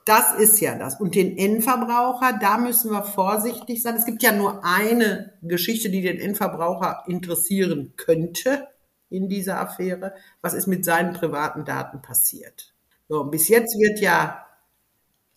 Das 0.04 0.34
ist 0.34 0.60
ja 0.60 0.76
das. 0.76 1.00
Und 1.00 1.14
den 1.14 1.36
Endverbraucher, 1.36 2.38
da 2.40 2.58
müssen 2.58 2.90
wir 2.90 3.04
vorsichtig 3.04 3.82
sein. 3.82 3.96
Es 3.96 4.06
gibt 4.06 4.22
ja 4.22 4.32
nur 4.32 4.64
eine 4.64 5.34
Geschichte, 5.42 5.90
die 5.90 6.02
den 6.02 6.18
Endverbraucher 6.18 7.04
interessieren 7.06 7.92
könnte 7.96 8.66
in 9.08 9.28
dieser 9.28 9.60
Affäre. 9.60 10.14
Was 10.40 10.54
ist 10.54 10.66
mit 10.66 10.84
seinen 10.84 11.12
privaten 11.12 11.64
Daten 11.64 12.02
passiert? 12.02 12.72
So, 13.08 13.24
bis 13.24 13.48
jetzt 13.48 13.78
wird 13.78 14.00
ja 14.00 14.46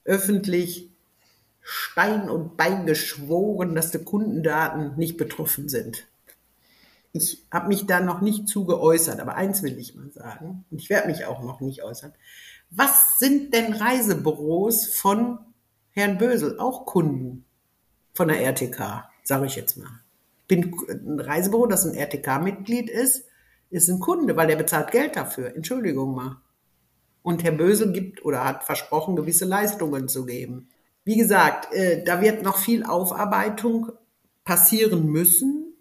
öffentlich 0.05 0.89
Stein 1.61 2.29
und 2.29 2.57
Bein 2.57 2.85
geschworen, 2.85 3.75
dass 3.75 3.91
die 3.91 4.03
Kundendaten 4.03 4.95
nicht 4.97 5.17
betroffen 5.17 5.69
sind. 5.69 6.07
Ich 7.13 7.45
habe 7.51 7.67
mich 7.67 7.85
da 7.85 8.01
noch 8.01 8.21
nicht 8.21 8.47
zu 8.47 8.65
geäußert, 8.65 9.19
aber 9.19 9.35
eins 9.35 9.63
will 9.63 9.77
ich 9.77 9.95
mal 9.95 10.11
sagen, 10.11 10.65
und 10.69 10.81
ich 10.81 10.89
werde 10.89 11.07
mich 11.07 11.25
auch 11.25 11.41
noch 11.43 11.61
nicht 11.61 11.83
äußern. 11.83 12.11
Was 12.71 13.19
sind 13.19 13.53
denn 13.53 13.73
Reisebüros 13.73 14.87
von 14.87 15.39
Herrn 15.91 16.17
Bösel, 16.17 16.59
auch 16.59 16.85
Kunden 16.85 17.45
von 18.13 18.27
der 18.27 18.41
RTK, 18.41 19.09
sage 19.23 19.45
ich 19.45 19.55
jetzt 19.55 19.77
mal. 19.77 20.01
Bin 20.47 20.75
ein 20.89 21.19
Reisebüro, 21.19 21.67
das 21.67 21.85
ein 21.85 21.95
RTK-Mitglied 21.95 22.89
ist, 22.89 23.25
ist 23.69 23.89
ein 23.89 23.99
Kunde, 23.99 24.35
weil 24.35 24.47
der 24.47 24.55
bezahlt 24.55 24.91
Geld 24.91 25.15
dafür. 25.15 25.55
Entschuldigung 25.55 26.15
mal. 26.15 26.37
Und 27.21 27.43
Herr 27.43 27.53
Bösel 27.53 27.91
gibt 27.91 28.25
oder 28.25 28.43
hat 28.43 28.63
versprochen, 28.63 29.15
gewisse 29.15 29.45
Leistungen 29.45 30.07
zu 30.07 30.25
geben. 30.25 30.69
Wie 31.05 31.17
gesagt, 31.17 31.73
äh, 31.73 32.03
da 32.03 32.21
wird 32.21 32.43
noch 32.43 32.57
viel 32.57 32.83
Aufarbeitung 32.83 33.91
passieren 34.43 35.07
müssen. 35.07 35.72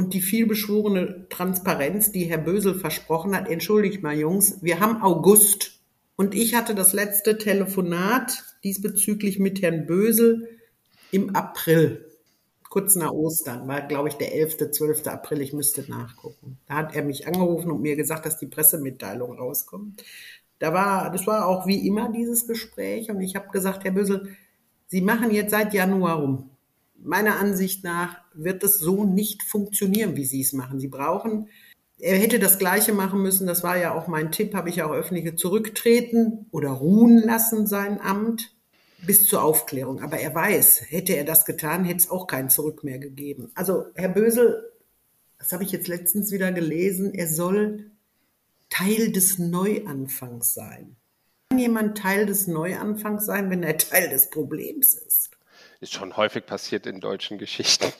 Und 0.00 0.14
die 0.14 0.22
vielbeschworene 0.22 1.26
Transparenz, 1.28 2.10
die 2.10 2.24
Herr 2.24 2.38
Bösel 2.38 2.74
versprochen 2.74 3.36
hat, 3.36 3.50
entschuldigt 3.50 4.02
mal 4.02 4.16
Jungs, 4.16 4.62
wir 4.62 4.80
haben 4.80 5.02
August. 5.02 5.72
Und 6.16 6.34
ich 6.34 6.54
hatte 6.54 6.74
das 6.74 6.94
letzte 6.94 7.36
Telefonat 7.36 8.42
diesbezüglich 8.64 9.38
mit 9.38 9.60
Herrn 9.60 9.84
Bösel 9.84 10.58
im 11.10 11.36
April, 11.36 12.06
kurz 12.70 12.96
nach 12.96 13.10
Ostern, 13.10 13.68
war 13.68 13.82
glaube 13.82 14.08
ich 14.08 14.14
der 14.14 14.34
11., 14.34 14.70
12. 14.70 15.06
April, 15.08 15.42
ich 15.42 15.52
müsste 15.52 15.84
nachgucken. 15.90 16.56
Da 16.66 16.76
hat 16.76 16.96
er 16.96 17.02
mich 17.02 17.26
angerufen 17.26 17.70
und 17.70 17.82
mir 17.82 17.94
gesagt, 17.94 18.24
dass 18.24 18.38
die 18.38 18.46
Pressemitteilung 18.46 19.36
rauskommt. 19.36 20.02
Da 20.60 20.72
war, 20.72 21.12
das 21.12 21.26
war 21.26 21.46
auch 21.46 21.66
wie 21.66 21.86
immer 21.86 22.10
dieses 22.10 22.46
Gespräch 22.46 23.10
und 23.10 23.20
ich 23.20 23.36
habe 23.36 23.50
gesagt, 23.50 23.84
Herr 23.84 23.92
Bösel, 23.92 24.34
Sie 24.86 25.02
machen 25.02 25.30
jetzt 25.30 25.50
seit 25.50 25.74
Januar 25.74 26.20
rum. 26.20 26.49
Meiner 27.02 27.38
Ansicht 27.38 27.84
nach 27.84 28.20
wird 28.34 28.62
es 28.62 28.78
so 28.78 29.04
nicht 29.04 29.42
funktionieren, 29.42 30.16
wie 30.16 30.24
Sie 30.24 30.40
es 30.40 30.52
machen. 30.52 30.80
Sie 30.80 30.88
brauchen, 30.88 31.48
er 31.98 32.16
hätte 32.16 32.38
das 32.38 32.58
Gleiche 32.58 32.92
machen 32.92 33.22
müssen, 33.22 33.46
das 33.46 33.62
war 33.62 33.76
ja 33.76 33.94
auch 33.94 34.06
mein 34.06 34.32
Tipp, 34.32 34.54
habe 34.54 34.70
ich 34.70 34.76
ja 34.76 34.86
auch 34.86 34.92
öffentlich 34.92 35.36
zurücktreten 35.36 36.46
oder 36.50 36.70
ruhen 36.70 37.18
lassen, 37.18 37.66
sein 37.66 38.00
Amt, 38.00 38.54
bis 39.06 39.26
zur 39.26 39.42
Aufklärung. 39.42 40.00
Aber 40.00 40.18
er 40.18 40.34
weiß, 40.34 40.82
hätte 40.88 41.14
er 41.14 41.24
das 41.24 41.44
getan, 41.44 41.84
hätte 41.84 41.98
es 41.98 42.10
auch 42.10 42.26
kein 42.26 42.48
Zurück 42.48 42.84
mehr 42.84 42.98
gegeben. 42.98 43.50
Also, 43.54 43.86
Herr 43.94 44.08
Bösel, 44.08 44.70
das 45.38 45.52
habe 45.52 45.64
ich 45.64 45.72
jetzt 45.72 45.88
letztens 45.88 46.32
wieder 46.32 46.52
gelesen, 46.52 47.14
er 47.14 47.28
soll 47.28 47.90
Teil 48.68 49.12
des 49.12 49.38
Neuanfangs 49.38 50.54
sein. 50.54 50.96
Kann 51.50 51.58
jemand 51.58 51.98
Teil 51.98 52.26
des 52.26 52.46
Neuanfangs 52.46 53.26
sein, 53.26 53.50
wenn 53.50 53.62
er 53.62 53.76
Teil 53.76 54.08
des 54.08 54.30
Problems 54.30 54.94
ist? 54.94 55.29
Ist 55.80 55.94
schon 55.94 56.16
häufig 56.16 56.44
passiert 56.44 56.86
in 56.86 57.00
deutschen 57.00 57.38
Geschichten. 57.38 57.90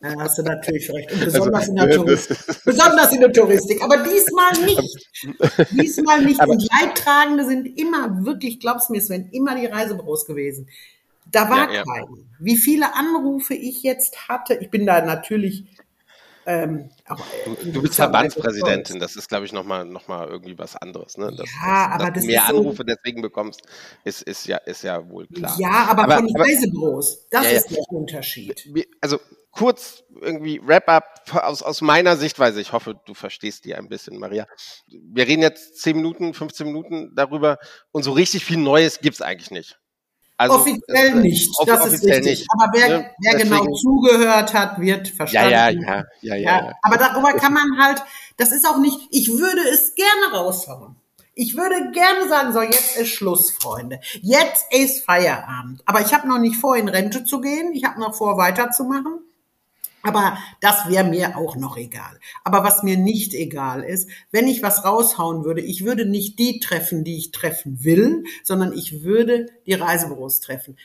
Da 0.00 0.14
hast 0.18 0.38
du 0.38 0.42
natürlich 0.42 0.90
recht. 0.92 1.10
Und 1.12 1.24
besonders, 1.24 1.68
Also, 1.68 1.72
in, 1.72 1.76
der 1.76 1.96
Touristik. 1.96 2.38
besonders 2.64 3.12
in 3.12 3.20
der 3.20 3.32
Touristik. 3.32 3.82
Aber 3.82 3.96
diesmal 3.98 4.52
nicht. 4.64 5.08
Diesmal 5.72 6.24
nicht. 6.24 6.40
Und 6.46 6.62
Leidtragende 6.70 7.44
sind 7.46 7.78
immer, 7.78 8.24
wirklich, 8.24 8.60
glaubst 8.60 8.88
du 8.88 8.92
mir, 8.92 8.98
es 8.98 9.08
wären 9.08 9.28
immer 9.30 9.56
die 9.58 9.66
Reisebüros 9.66 10.26
gewesen. 10.26 10.68
Da 11.32 11.48
war 11.48 11.68
Ja, 11.70 11.76
ja. 11.76 11.84
keiner. 11.84 12.06
Wie 12.38 12.56
viele 12.56 12.94
Anrufe 12.94 13.54
ich 13.54 13.82
jetzt 13.82 14.28
hatte, 14.28 14.54
ich 14.54 14.70
bin 14.70 14.84
da 14.86 15.00
natürlich 15.04 15.64
ähm, 16.46 16.90
auch, 17.08 17.18
Du, 17.44 17.54
in 17.62 17.72
du 17.72 17.82
bist 17.82 17.94
Verbandspräsidentin, 17.96 18.98
das 19.00 19.16
ist, 19.16 19.28
glaube 19.28 19.44
ich, 19.46 19.52
nochmal 19.52 19.84
noch 19.84 20.08
mal 20.08 20.28
irgendwie 20.28 20.58
was 20.58 20.76
anderes. 20.76 21.16
Ne? 21.18 21.30
Dass, 21.36 21.48
Ja, 21.62 21.86
dass, 21.88 21.94
aber 21.94 22.04
dass 22.04 22.14
das 22.14 22.22
du 22.22 22.26
mehr 22.28 22.40
ist 22.42 22.48
so- 22.50 22.58
Anrufe 22.58 22.84
deswegen 22.84 23.22
bekommst, 23.22 23.62
ist, 24.04 24.22
ist, 24.22 24.46
ja, 24.46 24.56
ist 24.58 24.82
ja 24.82 25.08
wohl 25.08 25.26
klar. 25.26 25.54
Ja, 25.58 25.86
aber, 25.88 26.04
Aber- 26.04 26.16
von 26.16 26.28
aber- 26.34 26.44
Reisebüros. 26.44 27.28
Das 27.30 27.44
Ja, 27.44 27.50
ist 27.58 27.70
der 27.70 27.82
Unterschied. 27.90 28.68
Also 29.00 29.18
kurz 29.50 30.04
irgendwie 30.20 30.60
Wrap-up 30.64 31.22
aus, 31.42 31.62
aus 31.62 31.80
meiner 31.80 32.16
Sichtweise. 32.16 32.60
Ich 32.60 32.72
hoffe, 32.72 32.94
du 33.04 33.14
verstehst 33.14 33.64
die 33.64 33.74
ein 33.74 33.88
bisschen, 33.88 34.16
Maria. 34.18 34.46
Wir 34.88 35.26
reden 35.26 35.42
jetzt 35.42 35.80
10 35.82 35.96
Minuten, 35.96 36.34
15 36.34 36.66
Minuten 36.68 37.12
darüber 37.16 37.58
und 37.90 38.04
so 38.04 38.12
richtig 38.12 38.44
viel 38.44 38.58
Neues 38.58 39.00
gibt's 39.00 39.20
eigentlich 39.22 39.50
nicht. 39.50 39.79
Also, 40.40 40.56
offiziell 40.56 41.14
nicht, 41.16 41.50
off- 41.58 41.66
das 41.66 41.80
ist 41.80 41.86
offiziell 41.92 42.16
richtig. 42.18 42.38
nicht, 42.40 42.48
Aber 42.52 42.72
wer, 42.72 42.88
ne? 42.98 43.10
wer 43.18 43.38
genau 43.40 43.66
zugehört 43.74 44.54
hat, 44.54 44.80
wird 44.80 45.08
verstanden. 45.08 45.50
ja, 45.50 45.68
ja, 45.68 45.80
ja, 45.80 46.04
ja, 46.22 46.34
Ja, 46.36 46.36
ja. 46.66 46.72
aber 46.82 46.96
darüber 46.96 47.32
kann 47.34 47.52
man 47.52 47.78
halt, 47.78 48.02
das 48.38 48.50
ist 48.52 48.66
auch 48.66 48.78
nicht, 48.78 48.98
ich 49.10 49.28
würde 49.36 49.60
es 49.72 49.94
gerne 49.94 50.34
raushauen. 50.34 50.96
Ich 51.34 51.56
würde 51.56 51.90
gerne 51.92 52.28
sagen, 52.28 52.52
so 52.52 52.60
jetzt 52.60 52.96
ist 52.96 53.08
Schluss, 53.08 53.50
Freunde. 53.52 54.00
Jetzt 54.20 54.64
ist 54.72 55.04
Feierabend. 55.04 55.82
Aber 55.86 56.00
ich 56.00 56.12
habe 56.12 56.28
noch 56.28 56.38
nicht 56.38 56.56
vor, 56.56 56.76
in 56.76 56.88
Rente 56.88 57.24
zu 57.24 57.40
gehen. 57.40 57.72
Ich 57.72 57.84
habe 57.84 57.98
noch 58.00 58.14
vor, 58.14 58.36
weiterzumachen. 58.36 59.20
Aber 60.02 60.38
das 60.60 60.88
wäre 60.88 61.04
mir 61.04 61.36
auch 61.36 61.56
noch 61.56 61.76
egal. 61.76 62.18
Aber 62.42 62.64
was 62.64 62.82
mir 62.82 62.96
nicht 62.96 63.34
egal 63.34 63.82
ist, 63.82 64.08
wenn 64.30 64.48
ich 64.48 64.62
was 64.62 64.84
raushauen 64.84 65.44
würde, 65.44 65.60
ich 65.60 65.84
würde 65.84 66.06
nicht 66.06 66.38
die 66.38 66.58
treffen, 66.58 67.04
die 67.04 67.18
ich 67.18 67.32
treffen 67.32 67.84
will, 67.84 68.24
sondern 68.42 68.72
ich 68.72 69.02
würde 69.02 69.46
die 69.66 69.74
Reisebüros 69.74 70.40
treffen. 70.40 70.76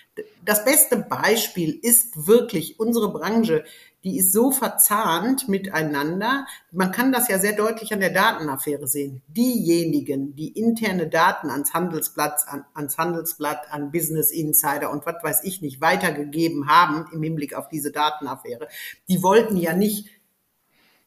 Das 0.44 0.66
beste 0.66 0.98
Beispiel 0.98 1.80
ist 1.82 2.28
wirklich 2.28 2.80
unsere 2.80 3.12
Branche, 3.12 3.64
die 4.06 4.20
ist 4.20 4.32
so 4.32 4.52
verzahnt 4.52 5.50
miteinander. 5.50 6.46
Man 6.72 6.92
kann 6.92 7.12
das 7.12 7.28
ja 7.28 7.40
sehr 7.40 7.54
deutlich 7.54 7.92
an 7.92 8.00
der 8.00 8.12
Datenaffäre 8.12 8.88
sehen. 8.88 9.24
Diejenigen, 9.28 10.36
die 10.36 10.50
interne 10.50 11.08
Daten 11.08 11.50
ans 11.50 11.74
Handelsblatt, 11.74 12.48
an, 12.48 12.66
ans 12.76 13.00
Handelsblatt, 13.00 13.72
an 13.72 13.92
Business 13.92 14.32
Insider 14.32 14.92
und 14.92 15.08
was 15.08 15.24
weiß 15.24 15.44
ich 15.44 15.64
nicht 15.64 15.82
weitergegeben 15.82 16.70
haben 16.70 17.08
im 17.12 17.24
Hinblick 17.24 17.56
auf 17.56 17.68
diese 17.68 17.92
Datenaffäre, 17.92 18.68
die 19.10 19.24
wollten 19.24 19.58
ja 19.58 19.76
nicht 19.76 20.08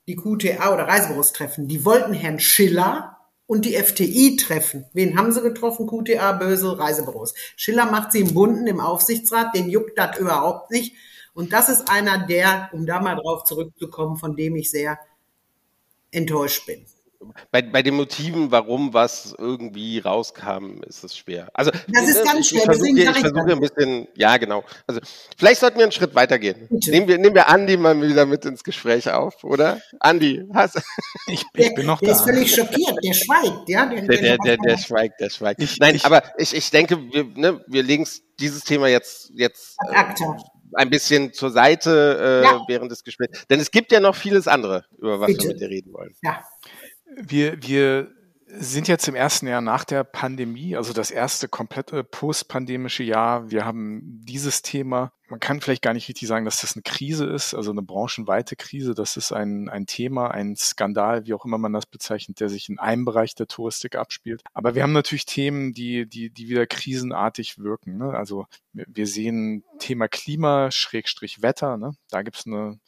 die 0.09 0.17
QTA 0.17 0.75
oder 0.75 0.89
Reisebüros 0.89 1.33
treffen. 1.33 1.69
Die 1.69 1.85
wollten 1.85 2.15
Herrn 2.15 2.41
Schiller 2.41 3.19
und 3.47 3.65
die 3.65 3.77
FTI 3.77 4.37
treffen. 4.37 4.87
Wen 4.93 5.17
haben 5.17 5.31
sie 5.31 5.41
getroffen? 5.41 5.87
QTA, 5.87 6.33
Bösel, 6.33 6.73
Reisebüros. 6.73 7.35
Schiller 7.55 7.87
macht 7.87 8.11
sie 8.11 8.21
im 8.21 8.35
Bunden 8.35 8.67
im 8.67 8.81
Aufsichtsrat, 8.81 9.55
den 9.55 9.71
juckt 9.71 9.97
das 9.97 10.19
überhaupt 10.19 10.73
nicht. 10.73 10.97
Und 11.39 11.53
das 11.53 11.69
ist 11.69 11.89
einer 11.89 12.27
der, 12.27 12.69
um 12.73 12.85
da 12.85 13.01
mal 13.01 13.15
drauf 13.15 13.45
zurückzukommen, 13.45 14.17
von 14.17 14.35
dem 14.35 14.57
ich 14.57 14.73
sehr 14.73 14.99
enttäuscht 16.11 16.67
bin. 16.67 16.85
Bei, 17.53 17.63
bei 17.63 17.83
den 17.83 17.95
Motiven, 17.95 18.51
warum 18.51 18.93
was 18.93 19.37
irgendwie 19.39 20.01
rauskam, 20.01 20.83
ist 20.87 21.05
es 21.05 21.17
schwer. 21.17 21.49
Also 21.55 21.71
Das 21.89 22.09
ist 22.09 22.19
ne, 22.19 22.25
ganz 22.25 22.49
schwer, 22.49 22.59
Ich 22.61 22.65
versuche, 22.65 22.89
ich 22.91 23.05
versuche 23.19 23.53
ein 23.53 23.61
bisschen, 23.61 24.09
ja 24.17 24.37
genau. 24.37 24.65
Also 24.89 25.01
vielleicht 25.37 25.61
sollten 25.61 25.79
wir 25.79 25.85
einen 25.85 25.93
Schritt 25.93 26.17
weitergehen. 26.17 26.67
Nehmen 26.71 27.07
wir, 27.07 27.19
nehmen 27.19 27.35
wir 27.37 27.49
Andi 27.49 27.77
mal 27.77 28.01
wieder 28.03 28.27
mit 28.27 28.45
ins 28.45 28.65
Gespräch 28.65 29.09
auf, 29.11 29.45
oder? 29.45 29.81
Andi, 30.01 30.45
hast, 30.53 30.81
Ich, 31.29 31.45
ich 31.55 31.75
bin 31.75 31.87
noch 31.87 32.01
der 32.01 32.09
da. 32.09 32.15
ist 32.17 32.23
völlig 32.23 32.53
schockiert, 32.53 32.97
der 33.05 33.13
schweigt, 33.13 33.69
ja. 33.69 33.87
Der, 33.87 34.03
der, 34.03 34.19
der, 34.19 34.39
der, 34.39 34.57
der 34.57 34.77
schweigt, 34.79 35.21
der 35.21 35.31
schweigt. 35.31 35.63
Ich- 35.63 35.79
Nein, 35.79 35.95
ich- 35.95 36.05
aber 36.05 36.23
ich, 36.37 36.53
ich 36.55 36.69
denke, 36.73 36.99
wir, 37.13 37.25
ne, 37.25 37.65
wir 37.69 37.83
legen 37.85 38.07
dieses 38.41 38.65
Thema 38.65 38.89
jetzt, 38.89 39.31
jetzt 39.35 39.77
äh. 39.89 40.05
Ein 40.75 40.91
bisschen 40.91 41.33
zur 41.33 41.51
Seite 41.51 42.43
äh, 42.43 42.45
Ja. 42.45 42.63
während 42.69 42.91
des 42.91 43.05
Gesprächs. 43.05 43.47
Denn 43.49 43.61
es 43.61 43.71
gibt 43.71 43.93
ja 43.93 44.01
noch 44.01 44.15
vieles 44.17 44.47
andere, 44.49 44.85
über 44.99 45.21
was 45.21 45.27
Bitte. 45.29 45.43
wir 45.45 45.49
mit 45.49 45.61
dir 45.61 45.69
reden 45.69 45.93
wollen. 45.93 46.15
Ja, 46.23 46.43
Wir, 47.17 47.63
wir 47.63 48.11
sind 48.51 48.89
jetzt 48.89 49.07
im 49.09 49.15
ersten 49.15 49.47
Jahr 49.47 49.61
nach 49.61 49.85
der 49.85 50.05
Pandemie, 50.05 50.75
also 50.75 50.93
das 50.93 51.11
erste 51.11 51.49
komplette 51.49 52.03
postpandemische 52.03 53.03
Jahr. 53.03 53.51
Wir 53.51 53.65
haben 53.65 54.01
dieses 54.25 54.63
Thema. 54.63 55.13
Man 55.29 55.41
kann 55.41 55.61
vielleicht 55.61 55.83
gar 55.83 55.93
nicht 55.93 56.09
richtig 56.09 56.27
sagen, 56.27 56.47
dass 56.47 56.63
das 56.63 56.75
eine 56.75 56.83
Krise 56.83 57.27
ist, 57.27 57.53
also 57.53 57.71
eine 57.71 57.83
branchenweite 57.83 58.57
Krise. 58.57 58.95
Das 58.95 59.19
ist 59.19 59.33
ein, 59.33 59.69
ein 59.69 59.85
Thema, 59.85 60.31
ein 60.31 60.57
Skandal, 60.57 61.27
wie 61.27 61.35
auch 61.35 61.45
immer 61.45 61.59
man 61.59 61.75
das 61.75 61.85
bezeichnet, 61.85 62.41
der 62.41 62.49
sich 62.49 62.71
in 62.71 62.79
einem 62.79 63.05
Bereich 63.05 63.35
der 63.35 63.47
Touristik 63.47 63.97
abspielt. 63.97 64.43
Aber 64.55 64.75
wir 64.75 64.83
haben 64.83 64.93
natürlich 64.93 65.27
Themen, 65.27 65.75
die, 65.75 66.09
die, 66.09 66.31
die 66.31 66.49
wieder 66.49 66.67
krisenartig 66.67 67.59
wirken. 67.59 67.99
Ne? 67.99 68.15
Also 68.15 68.47
wir 68.73 69.07
sehen 69.07 69.65
Thema 69.79 70.09
Klima, 70.09 70.71
Schrägstrich 70.71 71.43
Wetter. 71.43 71.77
Ne? 71.77 71.93
Da 72.09 72.23
gibt's 72.23 72.47
eine, 72.47 72.81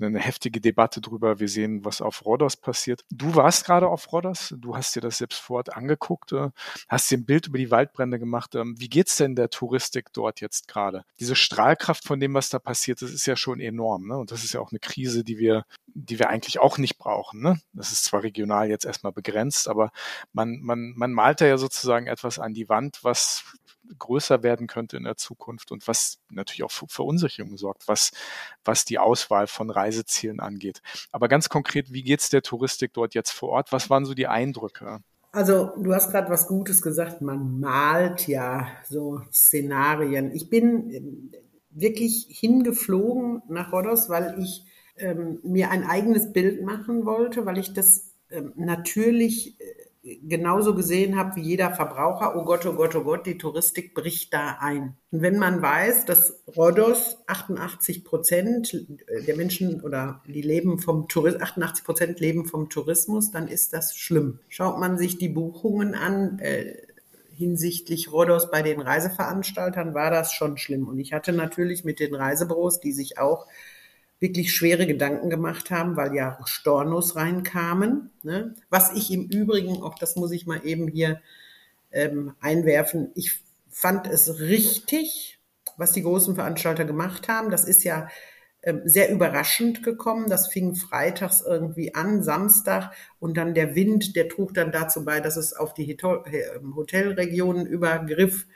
eine 0.00 0.18
heftige 0.18 0.60
Debatte 0.60 1.00
drüber. 1.00 1.38
Wir 1.38 1.48
sehen, 1.48 1.84
was 1.84 2.00
auf 2.00 2.24
Rhodos 2.24 2.56
passiert. 2.56 3.04
Du 3.10 3.34
warst 3.34 3.64
gerade 3.64 3.88
auf 3.88 4.12
Rhodos, 4.12 4.54
du 4.58 4.76
hast 4.76 4.96
dir 4.96 5.00
das 5.00 5.18
selbst 5.18 5.40
vor 5.40 5.58
Ort 5.58 5.76
angeguckt, 5.76 6.32
äh, 6.32 6.50
hast 6.88 7.10
dir 7.10 7.18
ein 7.18 7.24
Bild 7.24 7.46
über 7.48 7.58
die 7.58 7.70
Waldbrände 7.70 8.18
gemacht. 8.18 8.54
Ähm, 8.54 8.74
Wie 8.78 8.88
geht's 8.88 9.16
denn 9.16 9.34
der 9.34 9.50
Touristik 9.50 10.12
dort 10.12 10.40
jetzt 10.40 10.68
gerade? 10.68 11.04
Diese 11.20 11.36
Strahlkraft 11.36 12.04
von 12.04 12.20
dem, 12.20 12.34
was 12.34 12.48
da 12.48 12.58
passiert 12.58 13.02
ist, 13.02 13.12
ist 13.12 13.26
ja 13.26 13.36
schon 13.36 13.60
enorm. 13.60 14.08
Ne? 14.08 14.16
Und 14.16 14.30
das 14.30 14.44
ist 14.44 14.54
ja 14.54 14.60
auch 14.60 14.72
eine 14.72 14.80
Krise, 14.80 15.24
die 15.24 15.38
wir, 15.38 15.64
die 15.86 16.18
wir 16.18 16.28
eigentlich 16.28 16.58
auch 16.58 16.78
nicht 16.78 16.98
brauchen. 16.98 17.42
Ne? 17.42 17.60
Das 17.72 17.92
ist 17.92 18.04
zwar 18.04 18.22
regional 18.22 18.68
jetzt 18.68 18.84
erstmal 18.84 19.12
begrenzt, 19.12 19.68
aber 19.68 19.92
man, 20.32 20.60
man, 20.60 20.94
man 20.96 21.12
malt 21.12 21.40
da 21.40 21.46
ja 21.46 21.58
sozusagen 21.58 22.06
etwas 22.06 22.38
an 22.38 22.54
die 22.54 22.68
Wand, 22.68 23.00
was 23.02 23.44
größer 23.98 24.42
werden 24.42 24.66
könnte 24.66 24.96
in 24.96 25.04
der 25.04 25.16
Zukunft 25.16 25.72
und 25.72 25.86
was 25.88 26.18
natürlich 26.30 26.62
auch 26.62 26.70
für 26.70 26.86
Verunsicherung 26.88 27.56
sorgt, 27.56 27.88
was, 27.88 28.12
was 28.64 28.84
die 28.84 28.98
Auswahl 28.98 29.46
von 29.46 29.70
Reisezielen 29.70 30.40
angeht. 30.40 30.82
Aber 31.10 31.28
ganz 31.28 31.48
konkret, 31.48 31.92
wie 31.92 32.02
geht's 32.02 32.30
der 32.30 32.42
Touristik 32.42 32.92
dort 32.94 33.14
jetzt 33.14 33.32
vor 33.32 33.50
Ort? 33.50 33.72
Was 33.72 33.90
waren 33.90 34.04
so 34.04 34.14
die 34.14 34.26
Eindrücke? 34.26 35.00
Also, 35.32 35.70
du 35.78 35.94
hast 35.94 36.10
gerade 36.10 36.30
was 36.30 36.46
Gutes 36.46 36.82
gesagt. 36.82 37.22
Man 37.22 37.58
malt 37.58 38.28
ja 38.28 38.68
so 38.88 39.22
Szenarien. 39.32 40.30
Ich 40.34 40.50
bin 40.50 40.90
ähm, 40.90 41.32
wirklich 41.70 42.26
hingeflogen 42.28 43.42
nach 43.48 43.72
Rhodos, 43.72 44.10
weil 44.10 44.38
ich 44.38 44.64
ähm, 44.96 45.40
mir 45.42 45.70
ein 45.70 45.84
eigenes 45.84 46.32
Bild 46.32 46.62
machen 46.62 47.06
wollte, 47.06 47.46
weil 47.46 47.56
ich 47.56 47.72
das 47.72 48.12
ähm, 48.30 48.52
natürlich 48.56 49.58
äh, 49.58 49.64
genauso 50.02 50.74
gesehen 50.74 51.16
habe 51.16 51.36
wie 51.36 51.42
jeder 51.42 51.72
Verbraucher. 51.72 52.34
Oh 52.36 52.44
Gott, 52.44 52.66
oh 52.66 52.72
Gott, 52.72 52.94
oh 52.96 53.04
Gott, 53.04 53.24
die 53.24 53.38
Touristik 53.38 53.94
bricht 53.94 54.34
da 54.34 54.58
ein. 54.60 54.96
Und 55.12 55.22
wenn 55.22 55.38
man 55.38 55.62
weiß, 55.62 56.06
dass 56.06 56.42
Rhodos 56.56 57.18
88 57.28 58.04
Prozent 58.04 58.86
der 59.26 59.36
Menschen 59.36 59.80
oder 59.80 60.22
die 60.26 60.42
leben 60.42 60.78
vom 60.78 61.06
Tourismus, 61.06 61.42
88 61.42 61.84
Prozent 61.84 62.20
leben 62.20 62.46
vom 62.46 62.68
Tourismus, 62.68 63.30
dann 63.30 63.46
ist 63.46 63.72
das 63.72 63.96
schlimm. 63.96 64.40
Schaut 64.48 64.80
man 64.80 64.98
sich 64.98 65.18
die 65.18 65.28
Buchungen 65.28 65.94
an, 65.94 66.40
äh, 66.40 66.74
hinsichtlich 67.34 68.12
Rhodos 68.12 68.50
bei 68.50 68.62
den 68.62 68.80
Reiseveranstaltern 68.80 69.94
war 69.94 70.10
das 70.10 70.32
schon 70.32 70.58
schlimm. 70.58 70.88
Und 70.88 70.98
ich 70.98 71.12
hatte 71.12 71.32
natürlich 71.32 71.84
mit 71.84 72.00
den 72.00 72.14
Reisebüros, 72.14 72.80
die 72.80 72.92
sich 72.92 73.18
auch 73.18 73.46
wirklich 74.22 74.54
schwere 74.54 74.86
Gedanken 74.86 75.28
gemacht 75.28 75.70
haben, 75.70 75.96
weil 75.96 76.14
ja 76.14 76.38
Stornos 76.46 77.16
reinkamen. 77.16 78.10
Ne? 78.22 78.54
Was 78.70 78.94
ich 78.94 79.12
im 79.12 79.26
Übrigen, 79.26 79.82
auch 79.82 79.98
das 79.98 80.14
muss 80.14 80.30
ich 80.30 80.46
mal 80.46 80.64
eben 80.64 80.86
hier 80.86 81.20
ähm, 81.90 82.34
einwerfen, 82.40 83.10
ich 83.16 83.42
fand 83.68 84.06
es 84.06 84.38
richtig, 84.38 85.40
was 85.76 85.92
die 85.92 86.02
großen 86.02 86.36
Veranstalter 86.36 86.84
gemacht 86.84 87.26
haben. 87.26 87.50
Das 87.50 87.64
ist 87.64 87.82
ja 87.82 88.08
ähm, 88.62 88.82
sehr 88.84 89.10
überraschend 89.10 89.82
gekommen. 89.82 90.30
Das 90.30 90.46
fing 90.46 90.76
freitags 90.76 91.42
irgendwie 91.44 91.96
an, 91.96 92.22
Samstag 92.22 92.92
und 93.18 93.36
dann 93.36 93.54
der 93.54 93.74
Wind, 93.74 94.14
der 94.14 94.28
trug 94.28 94.54
dann 94.54 94.70
dazu 94.70 95.04
bei, 95.04 95.18
dass 95.18 95.36
es 95.36 95.52
auf 95.52 95.74
die 95.74 95.90
äh, 95.90 96.60
Hotelregionen 96.76 97.66
übergriff, 97.66 98.46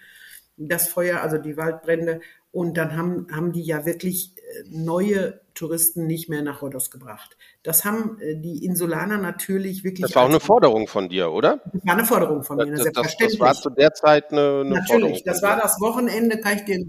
das 0.57 0.87
Feuer, 0.87 1.23
also 1.23 1.39
die 1.39 1.57
Waldbrände. 1.57 2.21
Und 2.53 2.77
dann 2.77 2.97
haben, 2.97 3.27
haben 3.33 3.53
die 3.53 3.65
ja 3.65 3.85
wirklich 3.85 4.33
neue 4.71 5.41
Touristen 5.55 6.07
nicht 6.07 6.29
mehr 6.29 6.43
nach 6.43 6.63
Rhodos 6.63 6.91
gebracht. 6.91 7.37
Das 7.63 7.85
haben 7.85 8.19
äh, 8.21 8.37
die 8.37 8.65
Insulaner 8.65 9.19
natürlich 9.19 9.85
wirklich. 9.85 10.03
Das 10.03 10.15
war 10.15 10.25
auch 10.25 10.29
eine 10.29 10.41
Forderung 10.41 10.87
von 10.87 11.09
dir, 11.09 11.33
oder? 11.33 11.61
Das 11.73 11.85
war 11.85 11.95
eine 11.95 12.05
Forderung 12.05 12.43
von 12.43 12.57
mir, 12.57 12.67
Das, 12.67 12.85
das, 12.85 12.85
das 12.85 12.95
selbstverständlich. 12.95 13.41
war 13.41 13.55
zu 13.55 13.71
der 13.71 13.95
Zeit 13.95 14.33
eine, 14.33 14.41
eine 14.41 14.77
Forderung. 14.87 15.01
Natürlich, 15.01 15.25
das 15.25 15.43
war 15.43 15.57
das 15.57 15.81
Wochenende, 15.81 16.41
kann 16.41 16.57
ich 16.57 16.65
dir. 16.65 16.85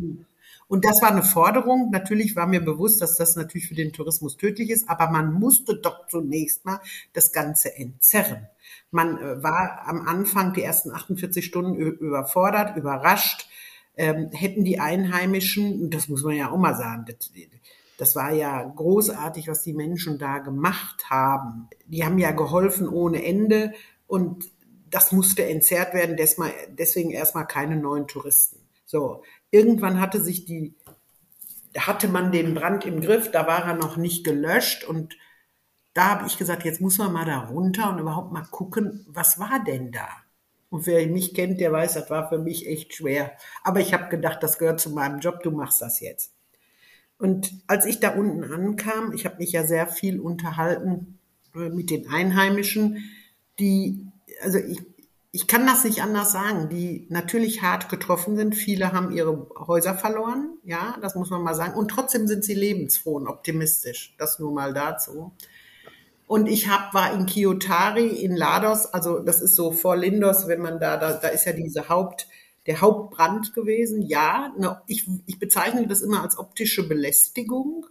Und 0.67 0.83
das 0.83 1.01
war 1.01 1.11
eine 1.11 1.23
Forderung. 1.23 1.91
Natürlich 1.91 2.35
war 2.35 2.45
mir 2.45 2.63
bewusst, 2.63 3.01
dass 3.01 3.15
das 3.15 3.35
natürlich 3.35 3.69
für 3.69 3.75
den 3.75 3.93
Tourismus 3.93 4.35
tödlich 4.35 4.69
ist, 4.69 4.89
aber 4.89 5.09
man 5.09 5.33
musste 5.33 5.77
doch 5.77 6.07
zunächst 6.07 6.65
mal 6.65 6.81
das 7.13 7.31
Ganze 7.31 7.75
entzerren. 7.75 8.47
Man 8.91 9.17
äh, 9.17 9.41
war 9.43 9.83
am 9.87 10.07
Anfang 10.07 10.53
die 10.53 10.63
ersten 10.63 10.91
48 10.91 11.45
Stunden 11.45 11.75
überfordert, 11.75 12.75
überrascht. 12.75 13.47
Ähm, 13.97 14.29
hätten 14.31 14.63
die 14.63 14.79
Einheimischen, 14.79 15.89
das 15.89 16.07
muss 16.07 16.23
man 16.23 16.35
ja 16.35 16.51
auch 16.51 16.57
mal 16.57 16.75
sagen, 16.75 17.05
das, 17.07 17.31
das 17.97 18.15
war 18.15 18.31
ja 18.31 18.63
großartig, 18.63 19.47
was 19.47 19.63
die 19.63 19.73
Menschen 19.73 20.19
da 20.19 20.37
gemacht 20.37 21.09
haben. 21.09 21.67
Die 21.87 22.05
haben 22.05 22.19
ja 22.19 22.31
geholfen 22.31 22.87
ohne 22.87 23.25
Ende 23.25 23.73
und 24.05 24.45
das 24.89 25.11
musste 25.11 25.45
entzerrt 25.45 25.93
werden, 25.93 26.15
deswegen 26.77 27.11
erstmal 27.11 27.47
keine 27.47 27.75
neuen 27.75 28.07
Touristen. 28.07 28.59
So, 28.85 29.23
irgendwann 29.51 29.99
hatte 29.99 30.23
sich 30.23 30.45
die, 30.45 30.75
hatte 31.77 32.07
man 32.07 32.31
den 32.31 32.53
Brand 32.53 32.85
im 32.85 33.01
Griff, 33.01 33.31
da 33.31 33.47
war 33.47 33.65
er 33.65 33.73
noch 33.73 33.97
nicht 33.97 34.23
gelöscht 34.23 34.85
und 34.85 35.17
da 35.93 36.09
habe 36.11 36.27
ich 36.27 36.37
gesagt, 36.37 36.63
jetzt 36.63 36.79
muss 36.79 36.99
man 36.99 37.11
mal 37.11 37.25
da 37.25 37.39
runter 37.39 37.89
und 37.89 37.99
überhaupt 37.99 38.31
mal 38.31 38.45
gucken, 38.45 39.05
was 39.09 39.39
war 39.39 39.63
denn 39.65 39.91
da? 39.91 40.07
Und 40.69 40.85
wer 40.85 41.05
mich 41.07 41.33
kennt, 41.33 41.61
der 41.61 41.71
weiß, 41.71 41.93
das 41.93 42.09
war 42.09 42.27
für 42.29 42.39
mich 42.39 42.67
echt 42.67 42.93
schwer. 42.93 43.31
Aber 43.63 43.79
ich 43.79 43.93
habe 43.93 44.09
gedacht, 44.09 44.43
das 44.43 44.57
gehört 44.57 44.79
zu 44.79 44.89
meinem 44.89 45.19
Job, 45.19 45.41
du 45.41 45.51
machst 45.51 45.81
das 45.81 45.99
jetzt. 46.01 46.33
Und 47.17 47.53
als 47.67 47.85
ich 47.85 47.99
da 47.99 48.09
unten 48.09 48.43
ankam, 48.43 49.13
ich 49.13 49.25
habe 49.25 49.37
mich 49.37 49.51
ja 49.51 49.63
sehr 49.63 49.87
viel 49.87 50.19
unterhalten 50.19 51.19
äh, 51.55 51.69
mit 51.69 51.89
den 51.89 52.09
Einheimischen, 52.09 53.09
die, 53.59 54.05
also 54.43 54.59
ich, 54.59 54.81
ich 55.31 55.47
kann 55.47 55.65
das 55.65 55.83
nicht 55.83 56.01
anders 56.01 56.31
sagen, 56.31 56.69
die 56.69 57.07
natürlich 57.09 57.61
hart 57.61 57.89
getroffen 57.89 58.35
sind. 58.35 58.55
Viele 58.55 58.91
haben 58.91 59.11
ihre 59.11 59.49
Häuser 59.55 59.95
verloren, 59.95 60.57
ja, 60.63 60.97
das 61.01 61.15
muss 61.15 61.29
man 61.29 61.43
mal 61.43 61.55
sagen. 61.55 61.73
Und 61.73 61.89
trotzdem 61.89 62.27
sind 62.27 62.43
sie 62.43 62.53
lebensfroh 62.53 63.15
und 63.15 63.27
optimistisch. 63.27 64.15
Das 64.17 64.39
nur 64.39 64.51
mal 64.51 64.73
dazu. 64.73 65.33
Und 66.27 66.47
ich 66.47 66.67
hab, 66.67 66.93
war 66.93 67.13
in 67.13 67.25
Kiotari, 67.25 68.07
in 68.07 68.35
Lados, 68.35 68.85
also 68.87 69.19
das 69.19 69.41
ist 69.41 69.55
so 69.55 69.71
vor 69.71 69.95
Lindos, 69.95 70.47
wenn 70.47 70.61
man 70.61 70.79
da, 70.79 70.97
da, 70.97 71.13
da 71.13 71.29
ist 71.29 71.45
ja 71.45 71.53
diese 71.53 71.87
Haupt, 71.87 72.27
der 72.65 72.81
Hauptbrand 72.81 73.53
gewesen. 73.53 74.01
Ja, 74.01 74.53
ne, 74.57 74.81
ich, 74.87 75.07
ich 75.25 75.39
bezeichne 75.39 75.87
das 75.87 76.01
immer 76.01 76.21
als 76.21 76.37
optische 76.37 76.87
Belästigung. 76.87 77.85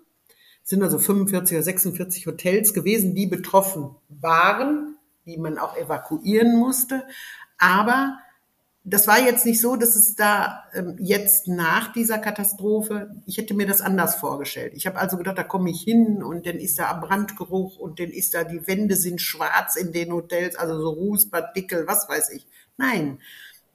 Es 0.63 0.71
sind 0.71 0.83
also 0.83 0.99
45 0.99 1.57
oder 1.57 1.65
46 1.65 2.27
Hotels 2.27 2.75
gewesen, 2.75 3.15
die 3.15 3.27
betroffen 3.27 3.97
waren, 4.09 4.97
die 5.25 5.39
man 5.39 5.59
auch 5.59 5.77
evakuieren 5.77 6.59
musste. 6.59 7.05
Aber 7.57 8.19
das 8.89 9.09
war 9.09 9.19
jetzt 9.21 9.45
nicht 9.45 9.61
so, 9.61 9.75
dass 9.75 9.97
es 9.97 10.15
da 10.15 10.63
ähm, 10.73 10.95
jetzt 11.01 11.49
nach 11.49 11.93
dieser 11.93 12.19
Katastrophe, 12.19 13.11
ich 13.27 13.37
hätte 13.37 13.53
mir 13.53 13.67
das 13.67 13.81
anders 13.81 14.15
vorgestellt. 14.15 14.75
Ich 14.77 14.87
habe 14.87 15.01
also 15.01 15.17
gedacht, 15.17 15.37
da 15.37 15.43
komme 15.43 15.71
ich 15.71 15.83
hin 15.83 16.23
und 16.23 16.47
dann 16.47 16.61
ist 16.61 16.79
da 16.79 16.93
Brandgeruch 16.93 17.79
und 17.79 17.99
dann 17.99 18.11
ist 18.11 18.35
da, 18.35 18.45
die 18.45 18.65
Wände 18.69 18.95
sind 18.95 19.21
schwarz 19.21 19.75
in 19.75 19.91
den 19.91 20.13
Hotels, 20.13 20.55
also 20.55 20.81
so 20.81 20.91
Rußpartikel, 20.91 21.89
was 21.89 22.09
weiß 22.09 22.31
ich. 22.31 22.47
Nein, 22.77 23.19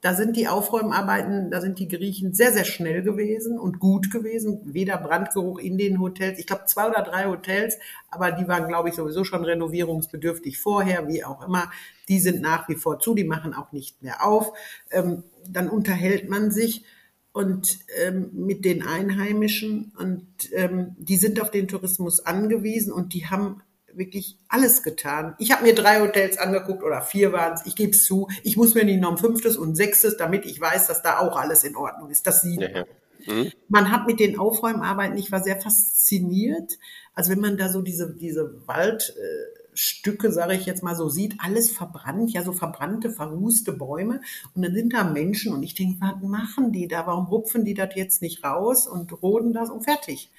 Da 0.02 0.14
sind 0.14 0.36
die 0.36 0.48
Aufräumarbeiten, 0.48 1.52
da 1.52 1.60
sind 1.60 1.78
die 1.78 1.86
Griechen 1.86 2.34
sehr, 2.34 2.52
sehr 2.52 2.64
schnell 2.64 3.02
gewesen 3.02 3.56
und 3.56 3.78
gut 3.78 4.10
gewesen. 4.10 4.60
Weder 4.64 4.98
Brandgeruch 4.98 5.60
in 5.60 5.78
den 5.78 6.00
Hotels. 6.00 6.40
Ich 6.40 6.46
glaube, 6.48 6.64
zwei 6.66 6.88
oder 6.88 7.02
drei 7.02 7.26
Hotels, 7.26 7.78
aber 8.10 8.32
die 8.32 8.48
waren, 8.48 8.66
glaube 8.66 8.88
ich, 8.88 8.96
sowieso 8.96 9.22
schon 9.22 9.44
renovierungsbedürftig 9.44 10.58
vorher, 10.58 11.06
wie 11.06 11.24
auch 11.24 11.46
immer. 11.46 11.70
Die 12.08 12.18
sind 12.18 12.42
nach 12.42 12.68
wie 12.68 12.74
vor 12.74 12.98
zu, 12.98 13.14
die 13.14 13.22
machen 13.22 13.54
auch 13.54 13.70
nicht 13.70 14.02
mehr 14.02 14.26
auf. 14.26 14.52
Ähm, 14.90 15.22
dann 15.48 15.70
unterhält 15.70 16.28
man 16.28 16.50
sich 16.50 16.84
und 17.32 17.78
ähm, 18.04 18.30
mit 18.32 18.64
den 18.64 18.82
Einheimischen 18.82 19.92
und 19.96 20.26
ähm, 20.52 20.96
die 20.98 21.16
sind 21.16 21.40
auf 21.40 21.52
den 21.52 21.68
Tourismus 21.68 22.18
angewiesen 22.26 22.92
und 22.92 23.14
die 23.14 23.26
haben 23.26 23.62
wirklich 23.94 24.38
alles 24.48 24.82
getan. 24.82 25.34
Ich 25.38 25.52
habe 25.52 25.64
mir 25.64 25.74
drei 25.74 26.00
Hotels 26.00 26.38
angeguckt 26.38 26.82
oder 26.82 27.02
vier 27.02 27.32
waren 27.32 27.54
es. 27.54 27.66
Ich 27.66 27.76
gebe 27.76 27.92
es 27.92 28.04
zu. 28.04 28.28
Ich 28.42 28.56
muss 28.56 28.74
mir 28.74 28.84
nicht 28.84 29.00
noch 29.00 29.12
ein 29.12 29.18
fünftes 29.18 29.56
und 29.56 29.70
ein 29.70 29.74
sechstes, 29.74 30.16
damit 30.16 30.44
ich 30.44 30.60
weiß, 30.60 30.86
dass 30.86 31.02
da 31.02 31.18
auch 31.18 31.36
alles 31.36 31.64
in 31.64 31.76
Ordnung 31.76 32.10
ist. 32.10 32.26
Das 32.26 32.42
sieht 32.42 32.60
Ja. 32.60 32.84
Mhm. 33.26 33.52
Man 33.68 33.90
hat 33.90 34.06
mit 34.06 34.20
den 34.20 34.38
Aufräumarbeiten, 34.38 35.16
ich 35.16 35.32
war 35.32 35.42
sehr 35.42 35.60
fasziniert. 35.60 36.78
Also 37.14 37.30
wenn 37.30 37.40
man 37.40 37.56
da 37.56 37.68
so 37.68 37.82
diese, 37.82 38.14
diese 38.14 38.66
Waldstücke, 38.66 40.32
sage 40.32 40.54
ich 40.54 40.66
jetzt 40.66 40.82
mal 40.82 40.96
so, 40.96 41.08
sieht, 41.08 41.36
alles 41.38 41.70
verbrannt, 41.70 42.32
ja, 42.32 42.42
so 42.42 42.52
verbrannte, 42.52 43.10
verrußte 43.10 43.72
Bäume. 43.72 44.20
Und 44.54 44.62
dann 44.62 44.74
sind 44.74 44.92
da 44.92 45.04
Menschen 45.04 45.52
und 45.52 45.62
ich 45.62 45.74
denke, 45.74 46.00
was 46.00 46.22
machen 46.22 46.72
die 46.72 46.88
da? 46.88 47.06
Warum 47.06 47.26
rupfen 47.26 47.64
die 47.64 47.74
das 47.74 47.90
jetzt 47.94 48.22
nicht 48.22 48.44
raus 48.44 48.86
und 48.86 49.22
roden 49.22 49.52
das 49.52 49.70
und 49.70 49.84
fertig? 49.84 50.30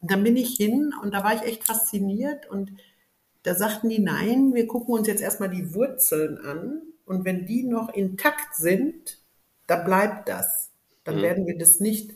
Und 0.00 0.10
dann 0.10 0.22
bin 0.22 0.36
ich 0.36 0.56
hin 0.56 0.92
und 1.02 1.14
da 1.14 1.24
war 1.24 1.34
ich 1.34 1.42
echt 1.42 1.64
fasziniert 1.64 2.50
und 2.50 2.72
da 3.46 3.54
sagten 3.54 3.88
die, 3.88 4.00
nein, 4.00 4.54
wir 4.54 4.66
gucken 4.66 4.94
uns 4.94 5.06
jetzt 5.06 5.22
erstmal 5.22 5.50
die 5.50 5.72
Wurzeln 5.74 6.38
an 6.38 6.82
und 7.04 7.24
wenn 7.24 7.46
die 7.46 7.62
noch 7.62 7.94
intakt 7.94 8.56
sind, 8.56 9.22
da 9.68 9.76
bleibt 9.76 10.28
das. 10.28 10.70
Dann 11.04 11.16
Mhm. 11.16 11.22
werden 11.22 11.46
wir 11.46 11.56
das 11.56 11.78
nicht. 11.80 12.12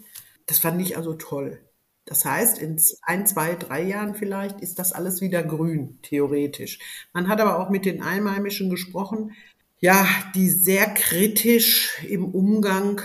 Das 0.46 0.58
fand 0.58 0.82
ich 0.82 0.96
also 0.96 1.14
toll. 1.14 1.60
Das 2.04 2.24
heißt, 2.24 2.58
in 2.58 2.80
ein, 3.02 3.26
zwei, 3.26 3.54
drei 3.54 3.82
Jahren 3.82 4.16
vielleicht 4.16 4.60
ist 4.60 4.80
das 4.80 4.92
alles 4.92 5.20
wieder 5.20 5.44
grün, 5.44 6.00
theoretisch. 6.02 6.80
Man 7.12 7.28
hat 7.28 7.40
aber 7.40 7.60
auch 7.60 7.70
mit 7.70 7.84
den 7.84 8.02
Einheimischen 8.02 8.68
gesprochen, 8.68 9.32
ja, 9.78 10.06
die 10.34 10.50
sehr 10.50 10.86
kritisch 10.92 12.04
im 12.08 12.24
Umgang 12.34 13.00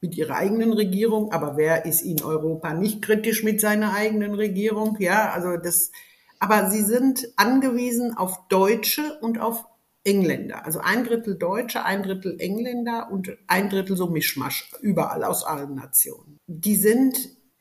mit 0.00 0.16
ihrer 0.16 0.36
eigenen 0.36 0.72
Regierung, 0.72 1.32
aber 1.32 1.56
wer 1.56 1.84
ist 1.84 2.00
in 2.02 2.22
Europa 2.22 2.72
nicht 2.72 3.02
kritisch 3.02 3.42
mit 3.42 3.60
seiner 3.60 3.92
eigenen 3.94 4.34
Regierung? 4.34 4.96
Ja, 4.98 5.30
also 5.32 5.56
das, 5.58 5.92
aber 6.40 6.70
sie 6.70 6.82
sind 6.82 7.28
angewiesen 7.36 8.16
auf 8.16 8.48
Deutsche 8.48 9.18
und 9.20 9.38
auf 9.38 9.66
Engländer. 10.02 10.64
Also 10.64 10.80
ein 10.80 11.04
Drittel 11.04 11.36
Deutsche, 11.36 11.84
ein 11.84 12.02
Drittel 12.02 12.40
Engländer 12.40 13.10
und 13.12 13.36
ein 13.46 13.68
Drittel 13.68 13.96
so 13.96 14.08
Mischmasch, 14.08 14.72
überall 14.80 15.22
aus 15.22 15.44
allen 15.44 15.74
Nationen. 15.74 16.38
Die 16.46 16.76
sind 16.76 17.16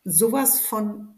sowas 0.06 0.62
von, 0.62 1.16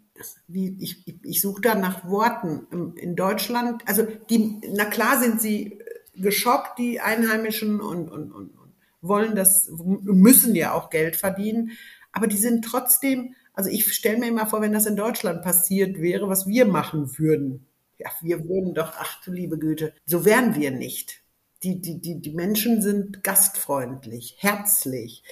wie, 0.48 0.76
ich, 0.80 1.06
ich, 1.24 1.42
suche 1.42 1.62
da 1.62 1.76
nach 1.76 2.10
Worten 2.10 2.96
in 2.98 3.16
Deutschland. 3.16 3.84
Also 3.88 4.08
die, 4.32 4.60
na 4.74 4.86
klar 4.86 5.20
sind 5.20 5.40
sie 5.40 5.80
geschockt, 6.16 6.80
die 6.80 7.00
Einheimischen 7.00 7.80
und, 7.80 8.10
und, 8.10 8.32
und, 8.32 8.58
und 8.58 8.74
wollen 9.02 9.36
das, 9.36 9.70
müssen 9.72 10.56
ja 10.56 10.74
auch 10.74 10.90
Geld 10.90 11.16
verdienen. 11.16 11.72
Aber 12.12 12.26
die 12.26 12.38
sind 12.38 12.66
trotzdem, 12.66 13.36
also 13.54 13.70
ich 13.70 13.92
stelle 13.94 14.18
mir 14.18 14.28
immer 14.28 14.48
vor, 14.48 14.62
wenn 14.62 14.74
das 14.74 14.86
in 14.86 14.96
Deutschland 14.96 15.42
passiert 15.42 16.00
wäre, 16.00 16.30
was 16.30 16.48
wir 16.48 16.66
machen 16.66 17.18
würden. 17.18 17.66
Ja, 17.98 18.10
wir 18.22 18.48
würden 18.48 18.74
doch, 18.74 18.94
ach 18.98 19.22
du 19.24 19.32
liebe 19.32 19.60
Güte, 19.60 19.94
so 20.06 20.26
wären 20.26 20.56
wir 20.56 20.72
nicht. 20.72 21.22
Die, 21.64 21.80
die, 21.80 22.00
die, 22.02 22.20
die 22.20 22.32
Menschen 22.32 22.82
sind 22.82 23.24
gastfreundlich, 23.24 24.38
herzlich. 24.40 25.24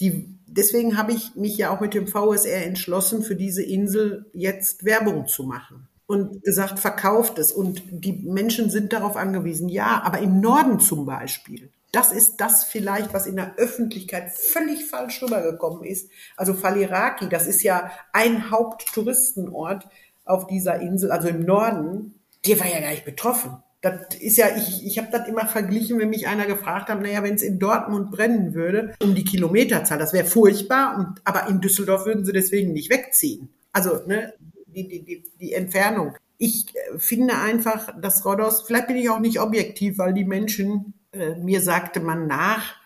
Die, 0.00 0.36
deswegen 0.46 0.96
habe 0.96 1.12
ich 1.12 1.36
mich 1.36 1.56
ja 1.56 1.70
auch 1.70 1.80
mit 1.80 1.94
dem 1.94 2.08
VSR 2.08 2.66
entschlossen, 2.66 3.22
für 3.22 3.36
diese 3.36 3.62
Insel 3.62 4.26
jetzt 4.32 4.84
Werbung 4.84 5.28
zu 5.28 5.44
machen. 5.44 5.86
Und 6.06 6.42
gesagt, 6.42 6.80
verkauft 6.80 7.38
es. 7.38 7.52
Und 7.52 7.82
die 7.88 8.12
Menschen 8.12 8.68
sind 8.68 8.92
darauf 8.92 9.16
angewiesen. 9.16 9.68
Ja, 9.68 10.02
aber 10.02 10.18
im 10.18 10.40
Norden 10.40 10.80
zum 10.80 11.06
Beispiel. 11.06 11.70
Das 11.92 12.10
ist 12.10 12.38
das 12.38 12.64
vielleicht, 12.64 13.12
was 13.12 13.26
in 13.26 13.36
der 13.36 13.54
Öffentlichkeit 13.56 14.30
völlig 14.30 14.86
falsch 14.86 15.22
rübergekommen 15.22 15.84
ist. 15.84 16.10
Also 16.36 16.54
Faliraki, 16.54 17.28
das 17.28 17.46
ist 17.46 17.62
ja 17.62 17.90
ein 18.12 18.50
Haupttouristenort 18.50 19.86
auf 20.24 20.46
dieser 20.46 20.80
Insel, 20.80 21.12
also 21.12 21.28
im 21.28 21.44
Norden. 21.44 22.14
Der 22.46 22.58
war 22.58 22.66
ja 22.66 22.80
gar 22.80 22.90
nicht 22.90 23.04
betroffen. 23.04 23.62
Das 23.82 24.14
ist 24.20 24.36
ja, 24.36 24.46
ich, 24.56 24.86
ich 24.86 24.96
habe 24.98 25.08
das 25.10 25.28
immer 25.28 25.46
verglichen, 25.46 25.98
wenn 25.98 26.08
mich 26.08 26.28
einer 26.28 26.46
gefragt 26.46 26.88
hat, 26.88 27.02
naja, 27.02 27.22
wenn 27.22 27.34
es 27.34 27.42
in 27.42 27.58
Dortmund 27.58 28.12
brennen 28.12 28.54
würde, 28.54 28.94
um 29.02 29.14
die 29.14 29.24
Kilometerzahl, 29.24 29.98
das 29.98 30.12
wäre 30.12 30.24
furchtbar, 30.24 30.96
und, 30.96 31.20
aber 31.24 31.48
in 31.48 31.60
Düsseldorf 31.60 32.06
würden 32.06 32.24
sie 32.24 32.32
deswegen 32.32 32.72
nicht 32.72 32.90
wegziehen. 32.90 33.48
Also 33.72 34.00
ne, 34.06 34.34
die, 34.66 34.88
die, 34.88 35.04
die, 35.04 35.24
die 35.38 35.52
Entfernung. 35.52 36.16
Ich 36.38 36.74
äh, 36.74 36.98
finde 36.98 37.34
einfach, 37.38 37.92
dass 38.00 38.24
Rhodos, 38.24 38.62
vielleicht 38.62 38.86
bin 38.86 38.96
ich 38.96 39.10
auch 39.10 39.20
nicht 39.20 39.40
objektiv, 39.40 39.98
weil 39.98 40.14
die 40.14 40.24
Menschen, 40.24 40.94
äh, 41.12 41.34
mir 41.36 41.60
sagte 41.60 42.00
man 42.00 42.26
nach, 42.26 42.82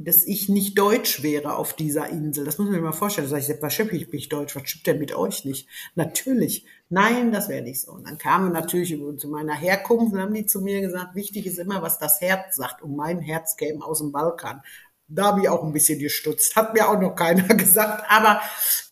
dass 0.00 0.24
ich 0.24 0.48
nicht 0.48 0.78
deutsch 0.78 1.24
wäre 1.24 1.56
auf 1.56 1.74
dieser 1.74 2.08
Insel. 2.08 2.44
Das 2.44 2.56
muss 2.56 2.66
man 2.66 2.74
sich 2.74 2.82
mal 2.82 2.92
vorstellen. 2.92 3.26
Da 3.28 3.40
sage 3.40 3.52
ich, 3.52 3.62
was 3.62 3.76
bin 3.76 4.08
ich 4.12 4.28
deutsch? 4.28 4.54
Was 4.54 4.68
stimmt 4.68 4.86
denn 4.86 4.98
mit 5.00 5.12
euch 5.12 5.44
nicht? 5.44 5.68
Natürlich. 5.96 6.64
Nein, 6.88 7.32
das 7.32 7.48
wäre 7.48 7.62
nicht 7.62 7.80
so. 7.80 7.92
Und 7.92 8.06
dann 8.06 8.16
kamen 8.16 8.52
natürlich 8.52 8.96
zu 9.16 9.28
meiner 9.28 9.54
Herkunft 9.54 10.12
und 10.12 10.20
haben 10.20 10.34
die 10.34 10.46
zu 10.46 10.60
mir 10.60 10.80
gesagt, 10.80 11.16
wichtig 11.16 11.46
ist 11.46 11.58
immer, 11.58 11.82
was 11.82 11.98
das 11.98 12.20
Herz 12.20 12.54
sagt. 12.54 12.80
Und 12.82 12.94
mein 12.94 13.18
Herz 13.18 13.56
käme 13.56 13.84
aus 13.84 13.98
dem 13.98 14.12
Balkan. 14.12 14.62
Da 15.08 15.24
habe 15.24 15.40
ich 15.42 15.48
auch 15.48 15.64
ein 15.64 15.72
bisschen 15.72 15.98
gestutzt. 15.98 16.54
Hat 16.54 16.74
mir 16.74 16.88
auch 16.88 17.00
noch 17.00 17.16
keiner 17.16 17.42
gesagt. 17.56 18.04
Aber 18.08 18.40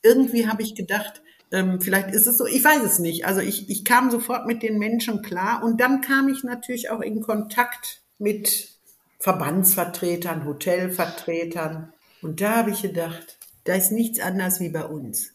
irgendwie 0.02 0.48
habe 0.48 0.62
ich 0.62 0.74
gedacht, 0.74 1.22
ähm, 1.52 1.80
vielleicht 1.80 2.10
ist 2.10 2.26
es 2.26 2.36
so, 2.36 2.46
ich 2.46 2.64
weiß 2.64 2.82
es 2.82 2.98
nicht. 2.98 3.26
Also 3.26 3.40
ich, 3.40 3.70
ich 3.70 3.84
kam 3.84 4.10
sofort 4.10 4.46
mit 4.46 4.64
den 4.64 4.78
Menschen 4.78 5.22
klar 5.22 5.62
und 5.62 5.80
dann 5.80 6.00
kam 6.00 6.28
ich 6.28 6.42
natürlich 6.42 6.90
auch 6.90 7.00
in 7.00 7.20
Kontakt 7.20 8.02
mit 8.18 8.70
Verbandsvertretern, 9.18 10.44
Hotelvertretern. 10.44 11.92
Und 12.22 12.40
da 12.40 12.56
habe 12.56 12.70
ich 12.70 12.82
gedacht, 12.82 13.38
da 13.64 13.74
ist 13.74 13.92
nichts 13.92 14.20
anders 14.20 14.60
wie 14.60 14.68
bei 14.68 14.84
uns. 14.84 15.32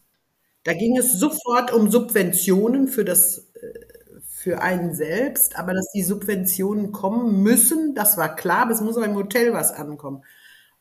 Da 0.64 0.74
ging 0.74 0.98
es 0.98 1.14
sofort 1.14 1.74
um 1.74 1.90
Subventionen 1.90 2.88
für 2.88 3.04
das, 3.04 3.50
äh, 3.56 3.80
für 4.28 4.62
einen 4.62 4.94
selbst, 4.94 5.58
aber 5.58 5.74
dass 5.74 5.92
die 5.92 6.04
Subventionen 6.04 6.92
kommen 6.92 7.42
müssen, 7.44 7.96
das 7.96 8.18
war 8.18 8.36
klar, 8.36 8.64
aber 8.64 8.72
es 8.72 8.82
muss 8.82 8.98
auch 8.98 9.04
im 9.04 9.16
Hotel 9.16 9.54
was 9.54 9.72
ankommen. 9.72 10.24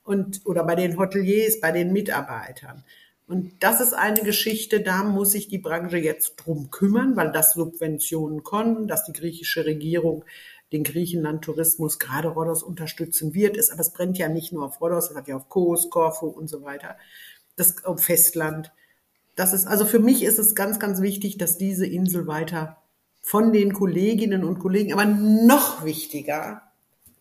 Und, 0.03 0.43
oder 0.45 0.65
bei 0.65 0.75
den 0.75 0.99
Hoteliers, 0.99 1.61
bei 1.61 1.73
den 1.73 1.93
Mitarbeitern. 1.93 2.85
Und 3.27 3.63
das 3.63 3.81
ist 3.81 3.93
eine 3.93 4.23
Geschichte, 4.23 4.81
da 4.81 5.05
muss 5.05 5.31
sich 5.31 5.47
die 5.47 5.59
Branche 5.59 5.99
jetzt 5.99 6.35
drum 6.35 6.71
kümmern, 6.71 7.15
weil 7.15 7.31
das 7.31 7.53
Subventionen 7.53 8.43
kommen, 8.43 8.89
dass 8.89 9.05
die 9.05 9.13
griechische 9.13 9.65
Regierung 9.65 10.25
den 10.73 10.85
Griechenland-Tourismus, 10.85 11.99
gerade 11.99 12.29
Rhodos, 12.29 12.63
unterstützen 12.63 13.35
wird. 13.35 13.57
Es, 13.57 13.71
aber 13.71 13.81
es 13.81 13.93
brennt 13.93 14.19
ja 14.19 14.29
nicht 14.29 14.53
nur 14.53 14.65
auf 14.65 14.81
Rhodos, 14.81 15.11
es 15.11 15.17
hat 15.17 15.29
ja 15.29 15.37
auf 15.37 15.49
Kos, 15.49 15.91
Korfu 15.91 16.27
und 16.27 16.49
so 16.49 16.63
weiter. 16.63 16.97
Das 17.57 17.85
auf 17.85 18.03
Festland. 18.03 18.73
Das 19.37 19.53
ist, 19.53 19.67
also 19.67 19.85
für 19.85 19.99
mich 19.99 20.23
ist 20.23 20.39
es 20.39 20.55
ganz, 20.55 20.79
ganz 20.79 21.01
wichtig, 21.01 21.39
dass 21.39 21.59
diese 21.59 21.87
Insel 21.87 22.27
weiter 22.27 22.77
von 23.23 23.53
den 23.53 23.73
Kolleginnen 23.73 24.45
und 24.45 24.59
Kollegen, 24.59 24.93
aber 24.93 25.05
noch 25.05 25.85
wichtiger, 25.85 26.63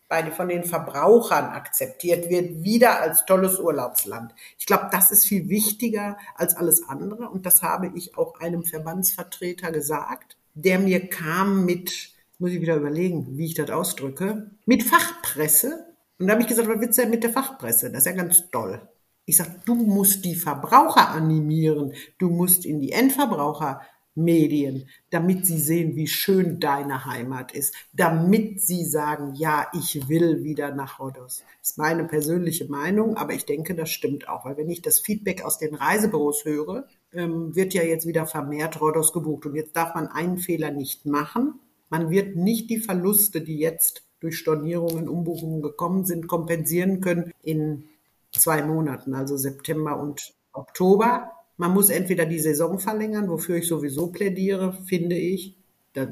bei, 0.09 0.31
von 0.31 0.49
den 0.49 0.63
Verbrauchern 0.63 1.45
akzeptiert 1.45 2.29
wird, 2.29 2.63
wieder 2.63 2.99
als 2.99 3.25
tolles 3.25 3.59
Urlaubsland. 3.59 4.33
Ich 4.57 4.65
glaube, 4.65 4.89
das 4.91 5.11
ist 5.11 5.27
viel 5.27 5.47
wichtiger 5.49 6.17
als 6.35 6.57
alles 6.57 6.89
andere. 6.89 7.29
Und 7.29 7.45
das 7.45 7.61
habe 7.61 7.91
ich 7.95 8.17
auch 8.17 8.39
einem 8.39 8.63
Verbandsvertreter 8.63 9.71
gesagt, 9.71 10.35
der 10.55 10.79
mir 10.79 11.07
kam 11.07 11.63
mit, 11.63 12.09
muss 12.39 12.51
ich 12.51 12.61
wieder 12.61 12.77
überlegen, 12.77 13.37
wie 13.37 13.45
ich 13.45 13.53
das 13.53 13.69
ausdrücke, 13.69 14.51
mit 14.65 14.83
Fachpresse. 14.83 15.85
Und 16.17 16.27
da 16.27 16.33
habe 16.33 16.41
ich 16.41 16.47
gesagt, 16.47 16.67
was 16.67 16.79
willst 16.79 16.97
du 16.97 17.03
denn 17.03 17.11
mit 17.11 17.23
der 17.23 17.31
Fachpresse? 17.31 17.91
Das 17.91 17.99
ist 17.99 18.05
ja 18.05 18.13
ganz 18.13 18.49
toll. 18.49 18.81
Ich 19.25 19.37
sage, 19.37 19.55
du 19.65 19.75
musst 19.75 20.25
die 20.25 20.35
Verbraucher 20.35 21.09
animieren. 21.09 21.93
Du 22.17 22.29
musst 22.29 22.65
in 22.65 22.81
die 22.81 22.93
Endverbrauchermedien, 22.93 24.89
damit 25.11 25.45
sie 25.45 25.59
sehen, 25.59 25.95
wie 25.95 26.07
schön 26.07 26.59
deine 26.59 27.05
Heimat 27.05 27.51
ist. 27.51 27.75
Damit 27.93 28.61
sie 28.61 28.85
sagen, 28.85 29.35
ja, 29.35 29.67
ich 29.73 30.07
will 30.07 30.43
wieder 30.43 30.73
nach 30.73 30.99
Rhodos. 30.99 31.43
Das 31.59 31.71
ist 31.71 31.77
meine 31.77 32.05
persönliche 32.05 32.69
Meinung, 32.69 33.17
aber 33.17 33.33
ich 33.33 33.45
denke, 33.45 33.75
das 33.75 33.89
stimmt 33.89 34.29
auch. 34.29 34.45
Weil 34.45 34.57
wenn 34.57 34.69
ich 34.69 34.81
das 34.81 34.99
Feedback 34.99 35.43
aus 35.43 35.57
den 35.57 35.75
Reisebüros 35.75 36.45
höre, 36.45 36.87
ähm, 37.11 37.53
wird 37.55 37.73
ja 37.73 37.83
jetzt 37.83 38.07
wieder 38.07 38.25
vermehrt 38.25 38.79
Rhodos 38.81 39.13
gebucht. 39.13 39.45
Und 39.45 39.55
jetzt 39.55 39.75
darf 39.75 39.93
man 39.93 40.07
einen 40.07 40.37
Fehler 40.37 40.71
nicht 40.71 41.05
machen. 41.05 41.59
Man 41.89 42.09
wird 42.09 42.35
nicht 42.35 42.69
die 42.69 42.79
Verluste, 42.79 43.41
die 43.41 43.57
jetzt 43.57 44.03
durch 44.19 44.37
Stornierungen, 44.37 45.07
Umbuchungen 45.07 45.61
gekommen 45.61 46.05
sind, 46.05 46.27
kompensieren 46.27 47.01
können 47.01 47.31
in 47.41 47.85
zwei 48.31 48.61
Monaten, 48.63 49.15
also 49.15 49.37
September 49.37 49.99
und 49.99 50.33
Oktober. 50.53 51.31
Man 51.57 51.73
muss 51.73 51.89
entweder 51.89 52.25
die 52.25 52.39
Saison 52.39 52.79
verlängern, 52.79 53.29
wofür 53.29 53.57
ich 53.57 53.67
sowieso 53.67 54.07
plädiere, 54.07 54.73
finde 54.85 55.17
ich. 55.17 55.55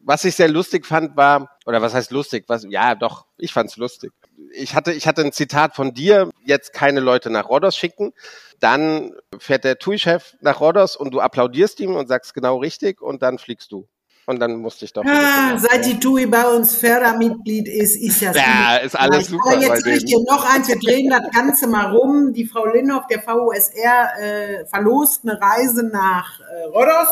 was 0.03 0.25
ich 0.25 0.35
sehr 0.35 0.49
lustig 0.49 0.85
fand, 0.87 1.17
war, 1.17 1.51
oder 1.67 1.81
was 1.83 1.95
heißt 1.95 2.11
lustig? 2.11 2.45
Was, 2.49 2.67
ja, 2.69 2.95
doch, 2.95 3.27
ich 3.39 3.53
fand's 3.53 3.77
lustig. 3.77 4.11
Ich 4.55 4.75
hatte, 4.75 4.93
ich 4.93 5.07
hatte 5.07 5.23
ein 5.23 5.33
Zitat 5.33 5.77
von 5.77 5.95
dir, 5.95 6.31
jetzt 6.45 6.73
keine 6.73 7.01
Leute 7.01 7.31
nach 7.31 7.49
Rhodos 7.49 7.77
schicken. 7.77 8.13
Dann 8.61 9.13
fährt 9.39 9.65
der 9.65 9.79
TUI-Chef 9.79 10.35
nach 10.41 10.61
Rhodos 10.61 10.97
und 10.97 11.13
du 11.15 11.21
applaudierst 11.21 11.79
ihm 11.81 11.95
und 11.95 12.09
sagst 12.09 12.35
genau 12.35 12.59
richtig 12.59 13.01
und 13.01 13.23
dann 13.23 13.39
fliegst 13.39 13.71
du. 13.73 13.87
Und 14.33 14.41
dann 14.41 14.57
musste 14.57 14.85
ich 14.87 14.93
doch. 14.93 15.05
Ah, 15.05 15.59
seit 15.59 15.85
die 15.85 16.01
TUI 16.01 16.27
bei 16.27 16.45
uns 16.45 16.75
Fördermitglied 16.75 17.69
ist, 17.69 17.97
ist 17.97 18.21
Ja, 18.23 18.33
immer 18.33 18.81
ist 18.83 18.99
alles 18.99 19.17
gleich. 19.19 19.27
super 19.29 19.53
Aber 19.53 19.61
jetzt 19.61 19.85
will 19.85 19.97
ich 19.99 20.05
dir 20.05 20.19
noch 20.29 20.55
eins, 20.55 20.69
wir 20.69 20.79
drehen 20.79 21.11
das 21.11 21.31
Ganze 21.35 21.67
mal 21.67 21.95
rum. 21.95 22.33
Die 22.33 22.47
Frau 22.47 22.67
Linhoff 22.67 23.07
der 23.09 23.23
VUSR 23.27 24.19
äh, 24.19 24.67
verlost 24.67 25.21
eine 25.25 25.41
Reise 25.41 25.83
nach 25.85 26.41
äh, 26.41 26.65
Rhodos 26.69 27.09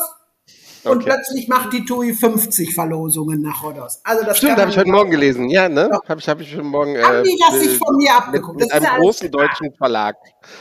und 0.84 0.98
Okay. 0.98 1.04
plötzlich 1.04 1.48
macht 1.48 1.72
die 1.72 1.84
TUI 1.84 2.12
50 2.14 2.74
Verlosungen 2.74 3.40
nach 3.42 3.62
Rhodos. 3.62 4.00
Also 4.04 4.24
das 4.24 4.38
Stimmt, 4.38 4.56
habe 4.58 4.70
ich 4.70 4.76
heute 4.78 4.90
Morgen 4.90 5.10
gelesen. 5.10 5.48
Ja, 5.50 5.68
ne? 5.68 5.88
Ja. 5.92 6.00
Habe 6.08 6.20
ich, 6.20 6.28
hab 6.28 6.40
ich 6.40 6.52
heute 6.52 6.62
Morgen. 6.62 6.94
äh, 6.96 7.02
Haben 7.02 7.24
die 7.24 7.38
das 7.38 7.52
mit- 7.58 7.62
sich 7.68 7.78
von 7.78 7.96
mir 7.96 8.14
abgeguckt? 8.14 8.56
Mit, 8.58 8.64
mit 8.66 8.72
einem 8.72 8.84
ja 8.84 8.96
großen 8.98 9.30
deutschen 9.30 9.72
Verlag. 9.74 10.16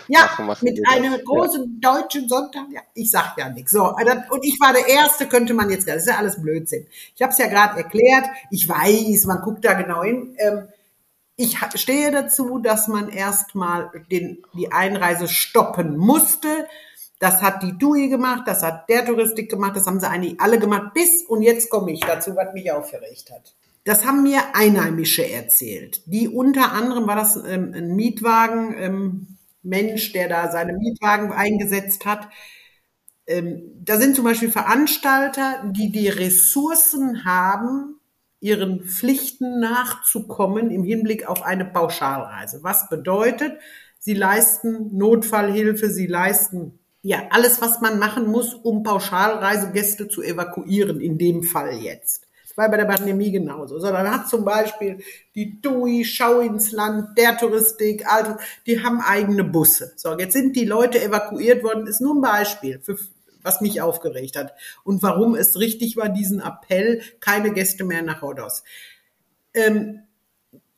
Ja, 0.07 0.21
machen- 0.21 0.45
machen 0.47 0.65
mit 0.65 0.77
die 0.77 0.81
das. 0.83 0.93
einem 0.95 1.23
großen 1.23 1.79
deutschen 1.81 2.27
Sonntag. 2.29 2.63
Ja, 2.73 2.81
ich 2.93 3.09
sag 3.11 3.35
ja 3.37 3.49
nichts. 3.49 3.71
So, 3.71 3.83
und 3.85 4.43
ich 4.45 4.59
war 4.59 4.73
der 4.73 4.87
Erste, 4.87 5.27
könnte 5.27 5.53
man 5.53 5.69
jetzt, 5.69 5.87
das 5.87 5.97
ist 5.97 6.07
ja 6.07 6.17
alles 6.17 6.41
Blödsinn. 6.41 6.87
Ich 7.15 7.21
habe 7.21 7.31
es 7.31 7.37
ja 7.37 7.47
gerade 7.47 7.77
erklärt. 7.77 8.25
Ich 8.51 8.67
weiß, 8.67 9.25
man 9.25 9.41
guckt 9.41 9.63
da 9.63 9.73
genau 9.73 10.03
hin. 10.03 10.35
Ähm, 10.37 10.67
ich 11.41 11.57
stehe 11.75 12.11
dazu, 12.11 12.59
dass 12.59 12.89
man 12.89 13.07
erstmal 13.07 13.89
die 14.11 14.71
Einreise 14.73 15.29
stoppen 15.29 15.95
musste. 15.97 16.67
Das 17.19 17.41
hat 17.41 17.63
die 17.63 17.77
TUI 17.77 18.07
gemacht, 18.07 18.43
das 18.47 18.63
hat 18.63 18.89
der 18.89 19.05
Touristik 19.05 19.51
gemacht, 19.51 19.75
das 19.75 19.85
haben 19.85 19.99
sie 19.99 20.09
eigentlich 20.09 20.39
alle 20.39 20.57
gemacht, 20.57 20.93
bis, 20.93 21.23
und 21.23 21.41
jetzt 21.41 21.69
komme 21.69 21.91
ich 21.91 21.99
dazu, 21.99 22.35
was 22.35 22.53
mich 22.53 22.71
aufgeregt 22.71 23.29
hat. 23.31 23.55
Das 23.83 24.05
haben 24.05 24.23
mir 24.23 24.39
Einheimische 24.53 25.29
erzählt. 25.29 26.01
Die 26.05 26.27
unter 26.29 26.71
anderem 26.71 27.07
war 27.07 27.15
das 27.15 27.35
ähm, 27.35 27.73
ein 27.75 27.95
Mietwagen, 27.95 28.75
ähm, 28.77 29.37
Mensch, 29.63 30.13
der 30.13 30.29
da 30.29 30.51
seine 30.51 30.73
Mietwagen 30.73 31.31
eingesetzt 31.31 32.05
hat. 32.05 32.29
Ähm, 33.27 33.63
da 33.83 33.97
sind 33.97 34.15
zum 34.15 34.25
Beispiel 34.25 34.51
Veranstalter, 34.51 35.63
die 35.71 35.91
die 35.91 36.09
Ressourcen 36.09 37.25
haben, 37.25 37.99
ihren 38.39 38.85
Pflichten 38.85 39.59
nachzukommen 39.59 40.71
im 40.71 40.83
Hinblick 40.83 41.27
auf 41.27 41.43
eine 41.43 41.65
Pauschalreise. 41.65 42.63
Was 42.63 42.89
bedeutet, 42.89 43.59
sie 43.97 44.13
leisten 44.13 44.95
Notfallhilfe, 44.97 45.89
sie 45.89 46.07
leisten 46.07 46.78
ja 47.09 47.23
alles, 47.31 47.59
was 47.59 47.81
man 47.81 47.97
machen 47.97 48.27
muss, 48.27 48.53
um 48.53 48.83
Pauschalreisegäste 48.83 50.07
zu 50.09 50.21
evakuieren, 50.21 51.01
in 51.01 51.17
dem 51.17 51.41
Fall 51.41 51.73
jetzt. 51.73 52.27
Das 52.47 52.55
war 52.55 52.69
bei 52.69 52.77
der 52.77 52.85
Pandemie 52.85 53.31
genauso. 53.31 53.79
Sondern 53.79 54.11
hat 54.11 54.29
zum 54.29 54.45
Beispiel 54.45 54.99
die 55.33 55.59
TUI, 55.59 56.05
Schau 56.05 56.39
ins 56.39 56.71
Land, 56.71 57.17
der 57.17 57.35
Touristik, 57.35 58.05
also 58.05 58.35
die 58.67 58.83
haben 58.83 59.01
eigene 59.01 59.43
Busse. 59.43 59.91
So, 59.95 60.15
jetzt 60.19 60.33
sind 60.33 60.55
die 60.55 60.65
Leute 60.65 61.01
evakuiert 61.01 61.63
worden, 61.63 61.87
ist 61.87 61.99
nur 61.99 62.13
ein 62.13 62.21
Beispiel 62.21 62.79
für 62.79 62.95
was 63.41 63.61
mich 63.61 63.81
aufgeregt 63.81 64.35
hat 64.35 64.53
und 64.83 65.01
warum 65.01 65.33
es 65.33 65.57
richtig 65.57 65.95
war, 65.97 66.09
diesen 66.09 66.41
Appell, 66.41 67.01
keine 67.21 67.53
Gäste 67.53 67.85
mehr 67.85 68.03
nach 68.03 68.21
Rhodos. 68.21 68.63
Ähm, 69.53 70.01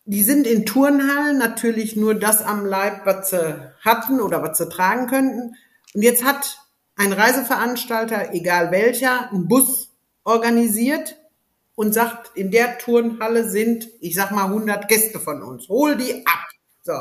die 0.06 0.24
sind 0.24 0.48
in 0.48 0.66
Turnhallen 0.66 1.40
natürlich 1.40 1.96
nur 1.98 2.16
das 2.16 2.42
am 2.42 2.66
Leib, 2.66 3.06
was 3.06 3.32
sie 3.32 3.74
hatten 3.82 4.22
oder 4.22 4.42
was 4.44 4.60
sie 4.60 4.70
tragen 4.70 5.08
könnten. 5.08 5.56
Und 5.94 6.02
jetzt 6.02 6.24
hat 6.24 6.60
ein 6.96 7.14
Reiseveranstalter, 7.14 8.34
egal 8.34 8.72
welcher, 8.72 9.32
einen 9.32 9.48
Bus 9.48 9.90
organisiert 10.24 11.18
und 11.76 11.94
sagt, 11.94 12.36
in 12.36 12.52
der 12.52 12.78
Turnhalle 12.78 13.50
sind, 13.50 13.90
ich 14.02 14.16
sag 14.16 14.32
mal, 14.32 14.46
100 14.46 14.88
Gäste 14.88 15.20
von 15.20 15.42
uns. 15.42 15.68
Hol 15.68 15.96
die 15.96 16.26
ab. 16.26 16.48
So. 16.84 16.94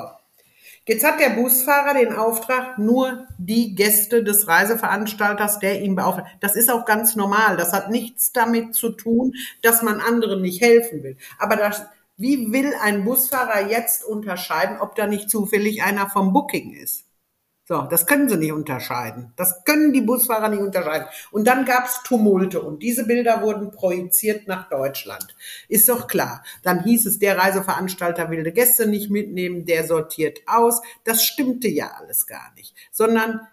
Jetzt 0.86 1.04
hat 1.04 1.20
der 1.20 1.30
Busfahrer 1.30 1.94
den 1.94 2.12
Auftrag, 2.12 2.76
nur 2.76 3.26
die 3.38 3.76
Gäste 3.76 4.24
des 4.24 4.48
Reiseveranstalters, 4.48 5.60
der 5.60 5.82
ihn 5.82 5.94
beauftragt. 5.94 6.28
Das 6.40 6.56
ist 6.56 6.68
auch 6.68 6.84
ganz 6.84 7.14
normal. 7.14 7.56
Das 7.56 7.72
hat 7.72 7.90
nichts 7.90 8.32
damit 8.32 8.74
zu 8.74 8.90
tun, 8.90 9.34
dass 9.62 9.82
man 9.82 10.00
anderen 10.00 10.42
nicht 10.42 10.60
helfen 10.60 11.04
will. 11.04 11.16
Aber 11.38 11.54
das, 11.54 11.84
wie 12.16 12.50
will 12.50 12.74
ein 12.82 13.04
Busfahrer 13.04 13.68
jetzt 13.68 14.04
unterscheiden, 14.04 14.78
ob 14.80 14.96
da 14.96 15.06
nicht 15.06 15.30
zufällig 15.30 15.84
einer 15.84 16.10
vom 16.10 16.32
Booking 16.32 16.72
ist? 16.72 17.04
So, 17.70 17.82
das 17.82 18.04
können 18.08 18.28
sie 18.28 18.36
nicht 18.36 18.50
unterscheiden. 18.50 19.32
Das 19.36 19.62
können 19.64 19.92
die 19.92 20.00
Busfahrer 20.00 20.48
nicht 20.48 20.58
unterscheiden. 20.58 21.06
Und 21.30 21.46
dann 21.46 21.64
gab's 21.64 22.02
Tumulte 22.02 22.60
und 22.60 22.82
diese 22.82 23.06
Bilder 23.06 23.42
wurden 23.42 23.70
projiziert 23.70 24.48
nach 24.48 24.68
Deutschland. 24.68 25.36
Ist 25.68 25.88
doch 25.88 26.08
klar. 26.08 26.42
Dann 26.64 26.82
hieß 26.82 27.06
es, 27.06 27.20
der 27.20 27.38
Reiseveranstalter 27.38 28.28
will 28.28 28.42
die 28.42 28.50
Gäste 28.50 28.88
nicht 28.88 29.08
mitnehmen, 29.08 29.66
der 29.66 29.86
sortiert 29.86 30.40
aus. 30.46 30.82
Das 31.04 31.22
stimmte 31.22 31.68
ja 31.68 31.92
alles 31.96 32.26
gar 32.26 32.52
nicht. 32.56 32.74
Sondern 32.90 33.46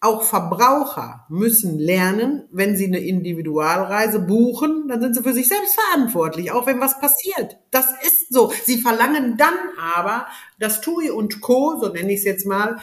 auch 0.00 0.22
Verbraucher 0.22 1.26
müssen 1.28 1.78
lernen, 1.78 2.44
wenn 2.50 2.76
sie 2.76 2.86
eine 2.86 3.00
Individualreise 3.00 4.20
buchen, 4.20 4.88
dann 4.88 5.00
sind 5.00 5.14
sie 5.14 5.22
für 5.22 5.32
sich 5.32 5.48
selbst 5.48 5.74
verantwortlich, 5.74 6.52
auch 6.52 6.66
wenn 6.66 6.80
was 6.80 7.00
passiert. 7.00 7.58
Das 7.70 7.86
ist 8.02 8.32
so. 8.32 8.52
Sie 8.64 8.80
verlangen 8.80 9.36
dann 9.38 9.54
aber, 9.80 10.26
dass 10.58 10.82
TUI 10.82 11.10
und 11.10 11.40
Co., 11.40 11.78
so 11.80 11.88
nenne 11.88 12.12
ich 12.12 12.20
es 12.20 12.24
jetzt 12.24 12.46
mal, 12.46 12.78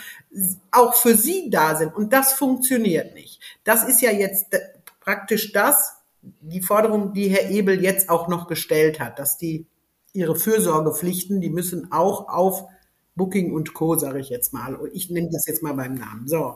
auch 0.71 0.95
für 0.95 1.15
sie 1.15 1.49
da 1.51 1.75
sind. 1.75 1.95
Und 1.95 2.13
das 2.13 2.33
funktioniert 2.33 3.13
nicht. 3.13 3.39
Das 3.63 3.87
ist 3.87 4.01
ja 4.01 4.11
jetzt 4.11 4.47
praktisch 4.99 5.51
das, 5.51 5.97
die 6.21 6.61
Forderung, 6.61 7.13
die 7.13 7.27
Herr 7.27 7.51
Ebel 7.51 7.83
jetzt 7.83 8.09
auch 8.09 8.27
noch 8.27 8.47
gestellt 8.47 8.99
hat, 8.99 9.19
dass 9.19 9.37
die 9.37 9.67
ihre 10.13 10.35
Fürsorgepflichten, 10.35 11.41
die 11.41 11.49
müssen 11.49 11.91
auch 11.91 12.27
auf 12.27 12.63
Booking 13.15 13.53
und 13.53 13.73
Co., 13.73 13.95
sage 13.95 14.19
ich 14.19 14.29
jetzt 14.29 14.53
mal. 14.53 14.79
Ich 14.93 15.09
nenne 15.11 15.29
das 15.31 15.45
jetzt 15.45 15.61
mal 15.61 15.73
beim 15.73 15.93
Namen. 15.93 16.27
So. 16.27 16.55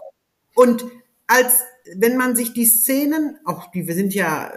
Und 0.58 0.86
als 1.28 1.62
wenn 1.96 2.18
man 2.18 2.36
sich 2.36 2.52
die 2.52 2.66
Szenen, 2.66 3.38
auch 3.46 3.70
die 3.72 3.88
wir 3.88 3.94
sind 3.94 4.14
ja 4.16 4.52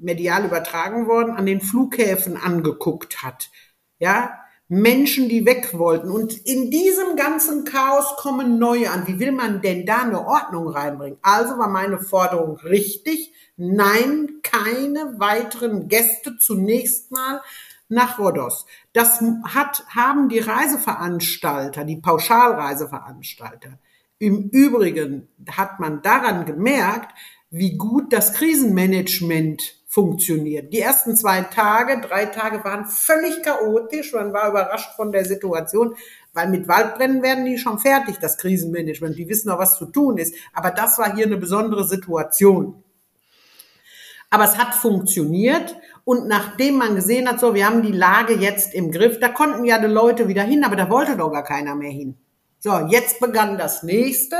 medial 0.00 0.46
übertragen 0.46 1.06
worden, 1.06 1.36
an 1.36 1.44
den 1.44 1.60
Flughäfen 1.60 2.38
angeguckt 2.38 3.22
hat, 3.22 3.50
ja, 3.98 4.38
Menschen, 4.68 5.28
die 5.28 5.44
weg 5.44 5.78
wollten 5.78 6.10
und 6.10 6.32
in 6.46 6.70
diesem 6.70 7.16
ganzen 7.16 7.64
Chaos 7.64 8.16
kommen 8.16 8.58
neue 8.58 8.90
an. 8.90 9.06
Wie 9.06 9.20
will 9.20 9.32
man 9.32 9.60
denn 9.60 9.84
da 9.84 10.02
eine 10.02 10.26
Ordnung 10.26 10.66
reinbringen? 10.68 11.18
Also 11.20 11.58
war 11.58 11.68
meine 11.68 11.98
Forderung 11.98 12.56
richtig. 12.56 13.34
Nein, 13.58 14.40
keine 14.42 15.20
weiteren 15.20 15.88
Gäste 15.88 16.38
zunächst 16.38 17.12
mal 17.12 17.42
nach 17.90 18.18
Rhodos. 18.18 18.64
Das 18.94 19.20
hat, 19.20 19.84
haben 19.88 20.30
die 20.30 20.38
Reiseveranstalter, 20.38 21.84
die 21.84 22.00
Pauschalreiseveranstalter, 22.00 23.78
im 24.24 24.48
Übrigen 24.48 25.28
hat 25.50 25.80
man 25.80 26.00
daran 26.00 26.46
gemerkt, 26.46 27.14
wie 27.50 27.76
gut 27.76 28.12
das 28.12 28.32
Krisenmanagement 28.32 29.62
funktioniert. 29.86 30.72
Die 30.72 30.80
ersten 30.80 31.14
zwei 31.14 31.42
Tage, 31.42 32.00
drei 32.00 32.26
Tage 32.26 32.64
waren 32.64 32.86
völlig 32.86 33.42
chaotisch. 33.42 34.14
Man 34.14 34.32
war 34.32 34.48
überrascht 34.48 34.96
von 34.96 35.12
der 35.12 35.26
Situation, 35.26 35.94
weil 36.32 36.48
mit 36.48 36.66
Waldbrennen 36.66 37.22
werden 37.22 37.44
die 37.44 37.58
schon 37.58 37.78
fertig, 37.78 38.16
das 38.18 38.38
Krisenmanagement. 38.38 39.16
Die 39.18 39.28
wissen 39.28 39.50
auch, 39.50 39.58
was 39.58 39.78
zu 39.78 39.86
tun 39.86 40.16
ist. 40.16 40.34
Aber 40.54 40.70
das 40.70 40.98
war 40.98 41.14
hier 41.14 41.26
eine 41.26 41.36
besondere 41.36 41.86
Situation. 41.86 42.82
Aber 44.30 44.44
es 44.44 44.56
hat 44.56 44.74
funktioniert. 44.74 45.76
Und 46.04 46.28
nachdem 46.28 46.78
man 46.78 46.96
gesehen 46.96 47.28
hat, 47.28 47.40
so, 47.40 47.54
wir 47.54 47.66
haben 47.66 47.82
die 47.82 47.92
Lage 47.92 48.34
jetzt 48.34 48.74
im 48.74 48.90
Griff, 48.90 49.20
da 49.20 49.28
konnten 49.28 49.64
ja 49.64 49.78
die 49.78 49.86
Leute 49.86 50.28
wieder 50.28 50.42
hin, 50.42 50.64
aber 50.64 50.76
da 50.76 50.88
wollte 50.88 51.16
doch 51.16 51.30
gar 51.30 51.44
keiner 51.44 51.74
mehr 51.74 51.92
hin. 51.92 52.16
So, 52.64 52.88
jetzt 52.88 53.20
begann 53.20 53.58
das 53.58 53.82
nächste. 53.82 54.36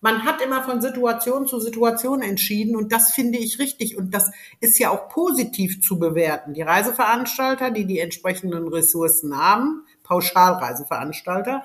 Man 0.00 0.24
hat 0.24 0.40
immer 0.40 0.62
von 0.62 0.80
Situation 0.80 1.48
zu 1.48 1.58
Situation 1.58 2.22
entschieden 2.22 2.76
und 2.76 2.92
das 2.92 3.12
finde 3.12 3.40
ich 3.40 3.58
richtig 3.58 3.96
und 3.96 4.14
das 4.14 4.30
ist 4.60 4.78
ja 4.78 4.90
auch 4.90 5.08
positiv 5.08 5.82
zu 5.82 5.98
bewerten. 5.98 6.54
Die 6.54 6.62
Reiseveranstalter, 6.62 7.72
die 7.72 7.84
die 7.84 7.98
entsprechenden 7.98 8.68
Ressourcen 8.68 9.36
haben, 9.36 9.84
Pauschalreiseveranstalter, 10.04 11.64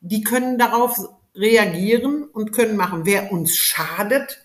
die 0.00 0.22
können 0.22 0.56
darauf 0.56 0.96
reagieren 1.34 2.22
und 2.22 2.52
können 2.52 2.76
machen. 2.76 3.04
Wer 3.04 3.32
uns 3.32 3.56
schadet, 3.56 4.44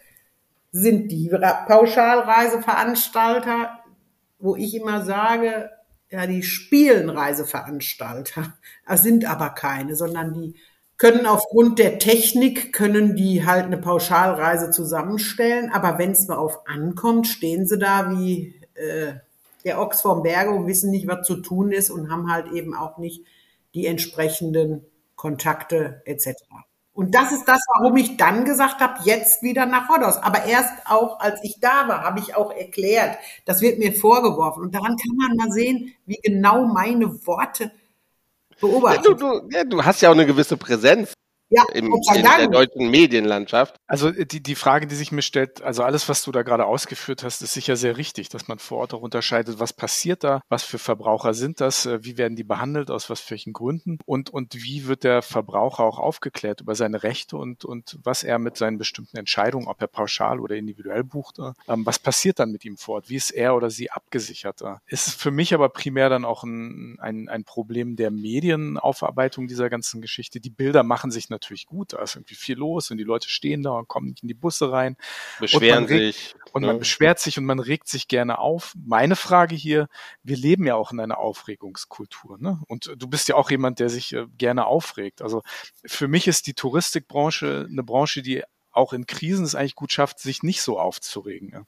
sind 0.71 1.11
die 1.11 1.29
Ra- 1.29 1.65
Pauschalreiseveranstalter, 1.67 3.77
wo 4.39 4.55
ich 4.55 4.73
immer 4.73 5.05
sage, 5.05 5.69
ja, 6.09 6.25
die 6.25 6.41
spielen 6.41 7.11
Reiseveranstalter, 7.11 8.53
Das 8.87 9.03
sind 9.03 9.25
aber 9.25 9.51
keine, 9.51 9.95
sondern 9.95 10.33
die 10.33 10.55
können 10.97 11.25
aufgrund 11.25 11.79
der 11.79 11.99
Technik, 11.99 12.71
können 12.71 13.15
die 13.15 13.45
halt 13.45 13.65
eine 13.65 13.77
Pauschalreise 13.77 14.71
zusammenstellen, 14.71 15.71
aber 15.71 15.97
wenn 15.97 16.11
es 16.11 16.27
darauf 16.27 16.67
ankommt, 16.67 17.27
stehen 17.27 17.67
sie 17.67 17.77
da 17.77 18.11
wie 18.11 18.59
äh, 18.75 19.13
der 19.65 19.81
Ochs 19.81 20.01
vom 20.01 20.23
Berge 20.23 20.51
und 20.51 20.67
wissen 20.67 20.91
nicht, 20.91 21.07
was 21.07 21.27
zu 21.27 21.37
tun 21.37 21.71
ist 21.71 21.89
und 21.89 22.09
haben 22.09 22.31
halt 22.31 22.51
eben 22.53 22.73
auch 22.73 22.97
nicht 22.97 23.25
die 23.73 23.87
entsprechenden 23.87 24.85
Kontakte 25.15 26.01
etc. 26.05 26.33
Und 26.93 27.13
das 27.13 27.33
ist 27.33 27.45
das, 27.45 27.59
warum 27.77 27.97
ich 27.97 28.15
dann 28.15 28.45
gesagt 28.45 28.79
habe, 28.79 29.01
jetzt 29.03 29.43
wieder 29.43 29.65
nach 29.65 29.89
Rhodos. 29.89 30.15
Aber 30.15 30.45
erst 30.45 30.71
auch, 30.85 31.19
als 31.19 31.43
ich 31.43 31.59
da 31.59 31.89
war, 31.89 32.03
habe 32.03 32.19
ich 32.19 32.35
auch 32.35 32.51
erklärt, 32.51 33.17
das 33.43 33.61
wird 33.61 33.79
mir 33.79 33.91
vorgeworfen. 33.91 34.63
Und 34.63 34.73
daran 34.73 34.95
kann 34.95 35.17
man 35.17 35.35
mal 35.35 35.51
sehen, 35.51 35.93
wie 36.05 36.19
genau 36.23 36.65
meine 36.65 37.25
Worte 37.27 37.71
Ja, 38.61 38.67
beobachtet. 38.67 39.05
du, 39.05 39.13
du, 39.13 39.49
ja, 39.51 39.63
du 39.63 39.83
hast 39.83 40.01
ja 40.01 40.09
auch 40.09 40.13
eine 40.13 40.25
gewisse 40.25 40.57
Präsenz 40.57 41.13
Ja, 41.49 41.63
im, 41.73 41.93
in 42.15 42.23
der 42.23 42.47
deutschen 42.47 42.89
Medienlandschaft. 42.89 43.75
Also 43.85 44.09
äh, 44.09 44.25
die, 44.25 44.41
die 44.41 44.55
Frage, 44.55 44.87
die 44.87 44.95
sich 44.95 45.11
mir 45.11 45.21
stellt, 45.21 45.61
also 45.61 45.83
alles, 45.83 46.09
was 46.09 46.23
du 46.23 46.31
da 46.31 46.41
gerade 46.41 46.65
ausgeführt 46.65 47.23
hast, 47.23 47.41
ist 47.41 47.53
sicher 47.53 47.75
sehr 47.75 47.97
richtig, 47.97 48.29
dass 48.29 48.47
man 48.47 48.57
vor 48.57 48.79
Ort 48.79 48.93
auch 48.95 49.01
unterscheidet, 49.01 49.59
was 49.59 49.71
passiert 49.71 50.23
da, 50.23 50.41
was 50.49 50.63
für 50.63 50.79
Verbraucher 50.79 51.35
sind 51.35 51.61
das, 51.61 51.85
äh, 51.85 52.03
wie 52.03 52.17
werden 52.17 52.35
die 52.35 52.43
behandelt, 52.43 52.89
aus 52.89 53.09
was 53.09 53.21
für 53.21 53.31
welchen 53.31 53.53
Gründen 53.53 53.99
und, 54.05 54.31
und 54.31 54.55
wie 54.55 54.87
wird 54.87 55.03
der 55.03 55.21
Verbraucher 55.21 55.83
auch 55.83 55.99
aufgeklärt 55.99 56.61
über 56.61 56.73
seine 56.73 57.03
Rechte 57.03 57.37
und, 57.37 57.63
und 57.63 57.99
was 58.03 58.23
er 58.23 58.39
mit 58.39 58.57
seinen 58.57 58.79
bestimmten 58.79 59.17
Entscheidungen, 59.17 59.67
ob 59.67 59.79
er 59.81 59.87
pauschal 59.87 60.39
oder 60.39 60.55
individuell 60.55 61.03
bucht, 61.03 61.37
äh, 61.37 61.51
ähm, 61.67 61.85
was 61.85 61.99
passiert 61.99 62.39
dann 62.39 62.51
mit 62.51 62.65
ihm 62.65 62.77
vor 62.77 62.95
Ort, 62.95 63.09
wie 63.09 63.15
ist 63.15 63.31
er 63.31 63.55
oder 63.55 63.69
sie 63.69 63.91
abgesichert. 63.91 64.63
Ist 64.87 65.21
für 65.21 65.31
mich 65.31 65.53
aber 65.53 65.69
primär 65.69 66.09
dann 66.09 66.25
auch 66.25 66.43
ein, 66.43 66.97
ein, 66.99 67.29
ein 67.29 67.43
Problem 67.43 67.95
der 67.95 68.09
Medienaufarbeitung 68.09 69.47
dieser 69.47 69.69
ganzen 69.69 70.01
Geschichte. 70.01 70.39
Die 70.39 70.49
Bilder 70.49 70.83
machen 70.83 71.11
sich 71.11 71.29
natürlich 71.29 71.44
gut, 71.67 71.93
da 71.93 72.01
ist 72.01 72.15
irgendwie 72.15 72.35
viel 72.35 72.57
los 72.57 72.91
und 72.91 72.97
die 72.97 73.03
Leute 73.03 73.29
stehen 73.29 73.63
da 73.63 73.71
und 73.71 73.87
kommen 73.87 74.07
nicht 74.09 74.23
in 74.23 74.27
die 74.27 74.33
Busse 74.33 74.71
rein. 74.71 74.97
Beschweren 75.39 75.83
Und 75.83 75.87
sich. 75.89 76.35
Und 76.53 76.61
ne? 76.61 76.67
man 76.67 76.79
beschwert 76.79 77.19
sich 77.19 77.37
und 77.37 77.45
man 77.45 77.59
regt 77.59 77.87
sich 77.87 78.07
gerne 78.07 78.39
auf. 78.39 78.73
Meine 78.85 79.15
Frage 79.15 79.55
hier, 79.55 79.87
wir 80.23 80.37
leben 80.37 80.65
ja 80.65 80.75
auch 80.75 80.91
in 80.91 80.99
einer 80.99 81.17
Aufregungskultur. 81.17 82.37
Ne? 82.39 82.61
Und 82.67 82.93
du 82.97 83.07
bist 83.07 83.27
ja 83.27 83.35
auch 83.35 83.49
jemand, 83.49 83.79
der 83.79 83.89
sich 83.89 84.13
äh, 84.13 84.25
gerne 84.37 84.65
aufregt. 84.65 85.21
Also 85.21 85.41
für 85.85 86.07
mich 86.07 86.27
ist 86.27 86.47
die 86.47 86.53
Touristikbranche 86.53 87.67
eine 87.69 87.83
Branche, 87.83 88.21
die 88.21 88.43
auch 88.75 88.93
in 88.93 89.07
Krisen 89.07 89.45
es 89.45 89.55
eigentlich 89.55 89.75
gut 89.75 89.91
schafft, 89.91 90.19
sich 90.19 90.43
nicht 90.43 90.61
so 90.61 90.79
aufzuregen. 90.79 91.49
Ja. 91.53 91.65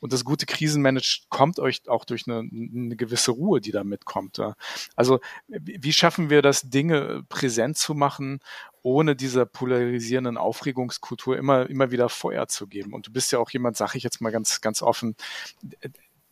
Und 0.00 0.12
das 0.12 0.24
gute 0.24 0.46
Krisenmanage 0.46 1.22
kommt 1.28 1.58
euch 1.58 1.88
auch 1.88 2.04
durch 2.04 2.26
eine, 2.26 2.38
eine 2.38 2.96
gewisse 2.96 3.32
Ruhe, 3.32 3.60
die 3.60 3.72
da 3.72 3.84
mitkommt. 3.84 4.38
Ja. 4.38 4.54
Also 4.96 5.20
wie 5.46 5.92
schaffen 5.92 6.30
wir 6.30 6.42
das, 6.42 6.70
Dinge 6.70 7.24
präsent 7.28 7.76
zu 7.76 7.94
machen, 7.94 8.40
ohne 8.82 9.16
dieser 9.16 9.44
polarisierenden 9.46 10.36
Aufregungskultur 10.36 11.36
immer, 11.36 11.68
immer 11.68 11.90
wieder 11.90 12.08
Feuer 12.08 12.48
zu 12.48 12.66
geben? 12.66 12.94
Und 12.94 13.06
du 13.06 13.12
bist 13.12 13.30
ja 13.32 13.38
auch 13.38 13.50
jemand, 13.50 13.76
sage 13.76 13.98
ich 13.98 14.04
jetzt 14.04 14.20
mal 14.20 14.32
ganz, 14.32 14.60
ganz 14.60 14.82
offen, 14.82 15.16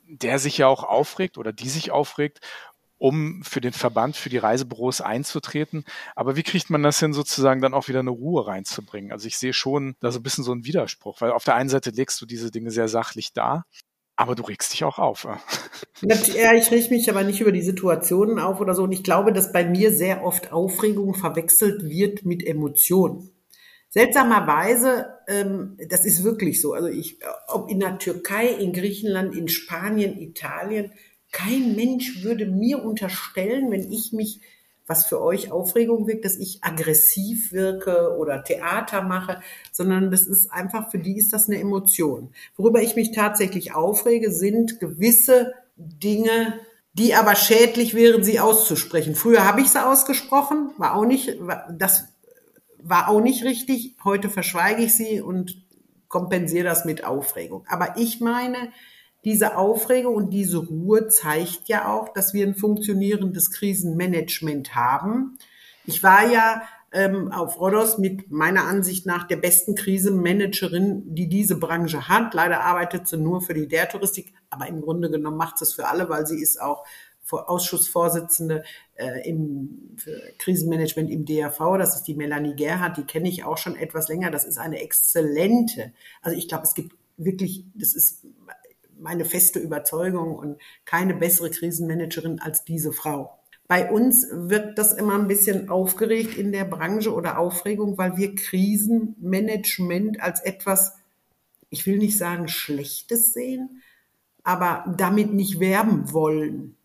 der 0.09 0.39
sich 0.39 0.59
ja 0.59 0.69
auch 0.69 0.85
aufregt 0.85 1.37
oder 1.37 1.53
die 1.53 1.69
sich 1.69 1.91
aufregt, 1.91 2.41
um 2.99 3.43
für 3.43 3.61
den 3.61 3.73
Verband, 3.73 4.17
für 4.17 4.31
die 4.31 4.39
Reisebüros 4.39 5.01
einzutreten. 5.01 5.85
Aber 6.15 6.37
wie 6.37 6.43
kriegt 6.43 6.71
man 6.71 6.83
das 6.83 6.99
hin, 6.99 7.13
sozusagen 7.13 7.61
dann 7.61 7.75
auch 7.75 7.89
wieder 7.89 8.01
eine 8.01 8.11
Ruhe 8.11 8.47
reinzubringen? 8.47 9.13
Also 9.13 9.27
ich 9.27 9.37
sehe 9.37 9.53
schon 9.53 9.97
da 10.01 10.11
so 10.11 10.21
ein 10.21 10.23
bisschen 10.23 10.45
so 10.45 10.53
einen 10.53 10.65
Widerspruch, 10.65 11.21
weil 11.21 11.33
auf 11.33 11.45
der 11.45 11.57
einen 11.57 11.69
Seite 11.69 11.91
legst 11.91 12.21
du 12.21 12.27
diese 12.27 12.51
Dinge 12.51 12.71
sehr 12.71 12.89
sachlich 12.89 13.33
dar, 13.33 13.67
aber 14.17 14.35
du 14.35 14.43
regst 14.43 14.73
dich 14.73 14.85
auch 14.85 14.99
auf. 14.99 15.29
ja. 16.35 16.55
Ich 16.55 16.71
reg 16.71 16.91
mich 16.91 17.11
aber 17.11 17.23
nicht 17.23 17.41
über 17.41 17.53
die 17.53 17.63
Situationen 17.63 18.39
auf 18.39 18.61
oder 18.61 18.75
so. 18.75 18.85
Und 18.85 18.93
ich 18.93 19.05
glaube, 19.05 19.33
dass 19.33 19.53
bei 19.53 19.65
mir 19.65 19.93
sehr 19.93 20.25
oft 20.25 20.53
Aufregung 20.53 21.15
verwechselt 21.15 21.83
wird 21.83 22.25
mit 22.25 22.47
Emotionen. 22.47 23.31
Seltsamerweise, 23.91 25.07
ähm, 25.29 25.79
das 25.89 26.05
ist 26.05 26.25
wirklich 26.25 26.61
so. 26.61 26.73
Also 26.73 26.89
ich, 26.89 27.19
ob 27.49 27.71
in 27.71 27.81
der 27.81 27.99
Türkei, 27.99 28.49
in 28.49 28.73
Griechenland, 28.73 29.35
in 29.35 29.49
Spanien, 29.49 30.19
Italien, 30.19 30.93
kein 31.33 31.77
Mensch 31.77 32.23
würde 32.23 32.47
mir 32.47 32.85
unterstellen, 32.85 33.71
wenn 33.71 33.91
ich 33.91 34.13
mich, 34.13 34.41
was 34.87 35.07
für 35.07 35.21
euch 35.21 35.51
Aufregung 35.51 36.07
wirkt, 36.07 36.25
dass 36.25 36.37
ich 36.37 36.63
aggressiv 36.63 37.53
wirke 37.53 38.17
oder 38.17 38.45
Theater 38.45 39.03
mache, 39.03 39.41
sondern 39.73 40.11
das 40.11 40.27
ist 40.27 40.53
einfach, 40.53 40.91
für 40.91 40.99
die 40.99 41.19
ist 41.19 41.33
das 41.33 41.49
eine 41.49 41.59
Emotion. 41.59 42.31
Worüber 42.57 42.83
ich 42.83 42.95
mich 42.95 43.11
tatsächlich 43.11 43.75
aufrege, 43.75 44.31
sind 44.31 44.79
gewisse 44.79 45.55
Dinge, 45.77 46.61
die 46.93 47.15
aber 47.15 47.35
schädlich 47.35 47.95
wären, 47.95 48.25
sie 48.25 48.41
auszusprechen. 48.41 49.15
Früher 49.15 49.45
habe 49.45 49.61
ich 49.61 49.69
sie 49.69 49.85
ausgesprochen, 49.85 50.71
war 50.79 50.95
auch 50.95 51.05
nicht, 51.05 51.37
das 51.77 52.09
war 52.83 53.09
auch 53.09 53.21
nicht 53.21 53.45
richtig. 53.45 53.97
Heute 54.05 54.31
verschweige 54.31 54.83
ich 54.83 54.95
sie 54.95 55.21
und 55.21 55.63
kompensiere 56.09 56.65
das 56.65 56.85
mit 56.85 57.05
Aufregung. 57.05 57.65
Aber 57.69 57.97
ich 57.99 58.21
meine, 58.21 58.73
diese 59.27 59.57
Aufregung 59.57 60.15
und 60.15 60.31
diese 60.31 60.59
Ruhe 60.59 61.09
zeigt 61.09 61.67
ja 61.67 61.93
auch, 61.93 62.13
dass 62.13 62.33
wir 62.33 62.47
ein 62.47 62.55
funktionierendes 62.55 63.51
Krisenmanagement 63.51 64.77
haben. 64.77 65.37
Ich 65.85 66.05
war 66.05 66.31
ja 66.31 66.63
ähm, 66.93 67.33
auf 67.33 67.61
Rhodos 67.61 67.99
mit 67.99 68.31
meiner 68.31 68.67
Ansicht 68.67 69.05
nach 69.05 69.27
der 69.27 69.35
besten 69.35 69.75
Krisenmanagerin, 69.75 71.13
die 71.13 71.29
diese 71.29 71.59
Branche 71.59 72.09
hat. 72.09 72.35
Leider 72.35 72.61
arbeitet 72.61 73.09
sie 73.09 73.17
nur 73.17 73.43
für 73.43 73.53
die 73.53 73.67
der 73.67 73.89
Touristik, 73.89 74.33
aber 74.49 74.69
im 74.69 74.81
Grunde 74.81 75.11
genommen 75.11 75.37
macht 75.37 75.59
sie 75.59 75.65
es 75.65 75.75
für 75.75 75.89
alle, 75.89 76.09
weil 76.09 76.25
sie 76.25 76.41
ist 76.41 76.63
auch 76.63 76.85
Vor- 77.25 77.51
Ausschussvorsitzende 77.51 78.63
äh, 78.95 79.29
im 79.29 79.97
Krisenmanagement 80.39 81.11
im 81.11 81.25
DRV. 81.25 81.59
Das 81.79 81.97
ist 81.97 82.05
die 82.05 82.15
Melanie 82.15 82.55
Gerhardt, 82.55 82.97
die 82.97 83.03
kenne 83.03 83.29
ich 83.29 83.43
auch 83.43 83.59
schon 83.59 83.75
etwas 83.75 84.07
länger. 84.07 84.31
Das 84.31 84.45
ist 84.45 84.59
eine 84.59 84.81
exzellente. 84.81 85.93
Also 86.23 86.39
ich 86.39 86.47
glaube, 86.47 86.63
es 86.63 86.75
gibt 86.75 86.95
wirklich, 87.17 87.65
das 87.75 87.95
ist 87.95 88.25
meine 88.99 89.25
feste 89.25 89.59
Überzeugung 89.59 90.35
und 90.35 90.59
keine 90.85 91.15
bessere 91.15 91.51
Krisenmanagerin 91.51 92.41
als 92.41 92.65
diese 92.65 92.93
Frau. 92.93 93.39
Bei 93.69 93.91
uns 93.91 94.29
wird 94.31 94.79
das 94.79 94.93
immer 94.93 95.19
ein 95.19 95.27
bisschen 95.27 95.69
aufgeregt 95.69 96.37
in 96.37 96.53
der 96.53 96.65
Branche 96.65 97.13
oder 97.13 97.39
Aufregung, 97.39 97.99
weil 97.99 98.17
wir 98.17 98.35
Krisenmanagement 98.35 100.21
als 100.21 100.41
etwas, 100.41 100.95
ich 101.69 101.85
will 101.87 101.99
nicht 101.99 102.17
sagen 102.17 102.47
Schlechtes 102.47 103.33
sehen, 103.33 103.83
aber 104.45 104.95
damit 104.97 105.35
nicht 105.35 105.59
werben 105.59 106.13
wollen, 106.13 106.77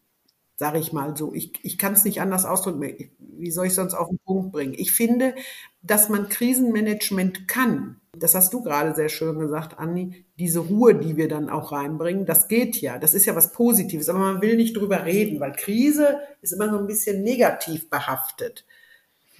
sage 0.55 0.79
ich 0.79 0.91
mal 0.91 1.15
so. 1.15 1.33
Ich, 1.35 1.53
ich 1.61 1.77
kann 1.77 1.93
es 1.93 2.03
nicht 2.03 2.19
anders 2.19 2.45
ausdrücken. 2.45 3.11
Wie 3.19 3.51
soll 3.51 3.67
ich 3.67 3.75
sonst 3.75 3.93
auf 3.93 4.09
den 4.09 4.17
Punkt 4.25 4.51
bringen? 4.51 4.73
Ich 4.75 4.91
finde, 4.91 5.35
dass 5.83 6.09
man 6.09 6.29
Krisenmanagement 6.29 7.47
kann. 7.47 8.00
Das 8.21 8.35
hast 8.35 8.53
du 8.53 8.61
gerade 8.61 8.95
sehr 8.95 9.09
schön 9.09 9.39
gesagt, 9.39 9.79
Andi. 9.79 10.25
Diese 10.37 10.59
Ruhe, 10.59 10.95
die 10.95 11.17
wir 11.17 11.27
dann 11.27 11.49
auch 11.49 11.71
reinbringen, 11.71 12.25
das 12.25 12.47
geht 12.47 12.79
ja. 12.79 12.97
Das 12.97 13.13
ist 13.13 13.25
ja 13.25 13.35
was 13.35 13.51
Positives, 13.51 14.07
aber 14.09 14.19
man 14.19 14.41
will 14.41 14.55
nicht 14.55 14.77
drüber 14.77 15.05
reden, 15.05 15.39
weil 15.39 15.51
Krise 15.51 16.19
ist 16.41 16.53
immer 16.53 16.69
so 16.69 16.77
ein 16.77 16.87
bisschen 16.87 17.23
negativ 17.23 17.89
behaftet 17.89 18.65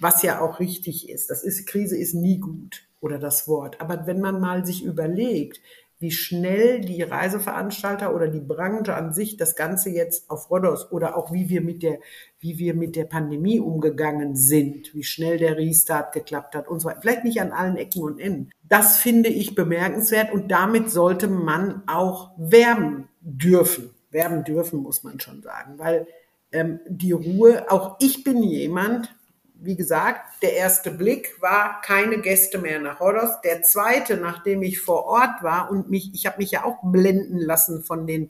was 0.02 0.24
ja 0.24 0.42
auch 0.42 0.60
richtig 0.60 1.10
ist. 1.10 1.30
Das 1.30 1.44
ist, 1.44 1.68
Krise 1.68 1.96
ist 1.96 2.16
nie 2.16 2.40
gut 2.40 2.88
oder 3.00 3.20
das 3.20 3.48
Wort. 3.48 3.80
Aber 3.80 4.08
wenn 4.08 4.20
man 4.20 4.42
mal 4.42 4.66
sich 4.66 4.84
überlegt, 4.84 5.62
wie 6.02 6.10
schnell 6.10 6.82
die 6.82 7.04
Reiseveranstalter 7.04 8.14
oder 8.16 8.28
die 8.28 8.40
Branche 8.40 8.96
an 8.96 9.14
sich 9.14 9.38
das 9.38 9.56
Ganze 9.56 9.92
jetzt 9.92 10.32
auf 10.32 10.50
Rhodos 10.50 10.92
oder 10.92 11.16
auch 11.16 11.32
wie 11.32 11.48
wir 11.48 11.62
mit 11.62 11.84
der, 11.84 12.00
wie 12.40 12.58
wir 12.58 12.74
mit 12.74 12.96
der 12.96 13.06
Pandemie 13.06 13.60
umgegangen 13.60 14.36
sind, 14.36 14.96
wie 14.96 15.04
schnell 15.04 15.38
der 15.38 15.58
Restart 15.58 16.12
geklappt 16.12 16.56
hat 16.56 16.68
und 16.68 16.80
so 16.80 16.90
weiter. 16.90 17.02
Vielleicht 17.02 17.24
nicht 17.24 17.40
an 17.40 17.52
allen 17.52 17.78
Ecken 17.78 18.02
und 18.02 18.20
Enden. 18.20 18.50
Das 18.64 18.98
finde 18.98 19.30
ich 19.30 19.54
bemerkenswert 19.54 20.34
und 20.34 20.50
damit 20.50 20.90
sollte 20.90 21.28
man 21.28 21.84
auch 21.86 22.32
werben 22.36 23.08
dürfen. 23.22 23.92
Werben 24.10 24.44
dürfen, 24.44 24.82
muss 24.82 25.04
man 25.04 25.20
schon 25.20 25.44
sagen, 25.44 25.78
weil 25.78 26.08
ähm, 26.52 26.80
die 26.90 27.12
Ruhe, 27.12 27.70
auch 27.70 27.98
ich 28.00 28.24
bin 28.24 28.42
jemand, 28.42 29.16
wie 29.64 29.76
gesagt, 29.76 30.42
der 30.42 30.56
erste 30.56 30.92
Blick 30.92 31.40
war 31.40 31.82
keine 31.82 32.20
Gäste 32.20 32.58
mehr 32.58 32.80
nach 32.80 33.00
Rhodos. 33.00 33.42
Der 33.44 33.62
zweite, 33.62 34.18
nachdem 34.18 34.64
ich 34.64 34.80
vor 34.80 35.06
Ort 35.06 35.44
war 35.44 35.70
und 35.70 35.90
mich, 35.90 36.12
ich 36.14 36.26
habe 36.26 36.38
mich 36.40 36.52
ja 36.52 36.64
auch 36.64 36.80
blenden 36.84 37.38
lassen 37.38 37.84
von 37.84 38.08
den 38.08 38.30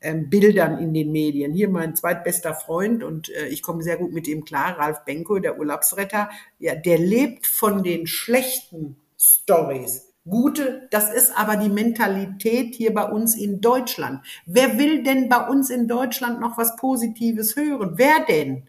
ähm, 0.00 0.28
Bildern 0.28 0.78
in 0.78 0.92
den 0.92 1.12
Medien. 1.12 1.52
Hier 1.52 1.68
mein 1.68 1.94
zweitbester 1.94 2.54
Freund 2.54 3.04
und 3.04 3.28
äh, 3.30 3.46
ich 3.46 3.62
komme 3.62 3.82
sehr 3.82 3.96
gut 3.96 4.12
mit 4.12 4.26
ihm 4.26 4.44
klar, 4.44 4.78
Ralf 4.78 5.04
Benko, 5.04 5.38
der 5.38 5.58
Urlaubsretter. 5.58 6.28
Ja, 6.58 6.74
der 6.74 6.98
lebt 6.98 7.46
von 7.46 7.84
den 7.84 8.06
schlechten 8.08 8.96
Stories. 9.16 10.12
Gute, 10.28 10.88
das 10.90 11.12
ist 11.12 11.32
aber 11.38 11.56
die 11.56 11.70
Mentalität 11.70 12.74
hier 12.74 12.92
bei 12.92 13.04
uns 13.04 13.34
in 13.34 13.60
Deutschland. 13.60 14.26
Wer 14.44 14.76
will 14.76 15.02
denn 15.02 15.28
bei 15.28 15.46
uns 15.46 15.70
in 15.70 15.88
Deutschland 15.88 16.40
noch 16.40 16.58
was 16.58 16.76
Positives 16.76 17.56
hören? 17.56 17.92
Wer 17.94 18.24
denn? 18.28 18.68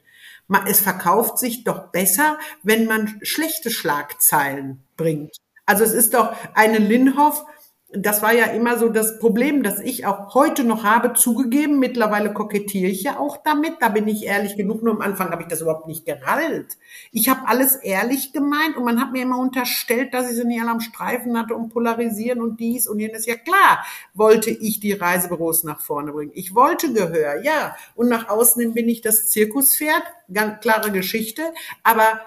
Es 0.66 0.80
verkauft 0.80 1.38
sich 1.38 1.64
doch 1.64 1.88
besser, 1.88 2.38
wenn 2.64 2.86
man 2.86 3.20
schlechte 3.22 3.70
Schlagzeilen 3.70 4.84
bringt. 4.98 5.38
Also 5.66 5.84
es 5.84 5.94
ist 5.94 6.14
doch 6.14 6.36
eine 6.56 6.80
Linhoff, 6.80 7.46
das 7.92 8.22
war 8.22 8.34
ja 8.34 8.46
immer 8.46 8.78
so 8.78 8.90
das 8.90 9.18
Problem, 9.18 9.64
das 9.64 9.80
ich 9.80 10.06
auch 10.06 10.36
heute 10.36 10.64
noch 10.64 10.84
habe, 10.84 11.14
zugegeben. 11.14 11.80
Mittlerweile 11.80 12.32
kokettiere 12.32 12.88
ich 12.92 13.02
ja 13.02 13.18
auch 13.18 13.38
damit. 13.38 13.78
Da 13.80 13.90
bin 13.90 14.08
ich 14.08 14.26
ehrlich 14.26 14.56
genug. 14.56 14.84
Nur 14.84 14.94
am 14.94 15.02
Anfang 15.02 15.32
habe 15.32 15.42
ich 15.42 15.48
das 15.48 15.62
überhaupt 15.62 15.88
nicht 15.88 16.06
gerallt. 16.06 16.78
Ich 17.12 17.30
habe 17.30 17.48
alles 17.48 17.76
ehrlich 17.76 18.32
gemeint 18.32 18.78
und 18.78 18.86
man 18.86 19.02
hat 19.02 19.12
mir 19.12 19.24
immer 19.24 19.40
unterstellt, 19.40 20.14
dass 20.14 20.30
ich 20.30 20.38
sie 20.38 20.46
nicht 20.46 20.62
alle 20.62 20.70
am 20.70 20.82
Streifen 20.82 21.36
hatte 21.36 21.56
und 21.56 21.70
polarisieren 21.70 22.42
und 22.42 22.60
dies 22.60 22.88
und 22.88 23.00
jenes. 23.00 23.26
Ja 23.26 23.38
klar, 23.38 23.84
wollte 24.14 24.52
ich 24.52 24.80
die 24.80 24.94
Reisebüros 24.94 25.64
nach 25.64 25.82
vorne 25.82 26.12
bringen. 26.12 26.32
Ich 26.36 26.54
wollte 26.54 26.94
Gehör, 26.94 27.42
ja. 27.42 27.76
Und 27.96 28.08
nach 28.08 28.30
außen 28.30 28.62
hin 28.62 28.74
bin 28.74 28.88
ich 28.88 29.02
das 29.02 29.30
Zirkuspferd. 29.30 30.04
Ganz 30.32 30.60
klare 30.60 30.92
Geschichte. 30.92 31.42
Aber 31.82 32.22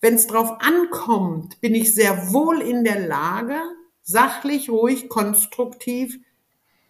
wenn 0.00 0.14
es 0.14 0.28
drauf 0.28 0.58
ankommt, 0.60 1.60
bin 1.60 1.74
ich 1.74 1.92
sehr 1.92 2.32
wohl 2.32 2.60
in 2.60 2.84
der 2.84 3.00
Lage, 3.00 3.56
sachlich, 4.06 4.70
ruhig, 4.70 5.08
konstruktiv 5.08 6.18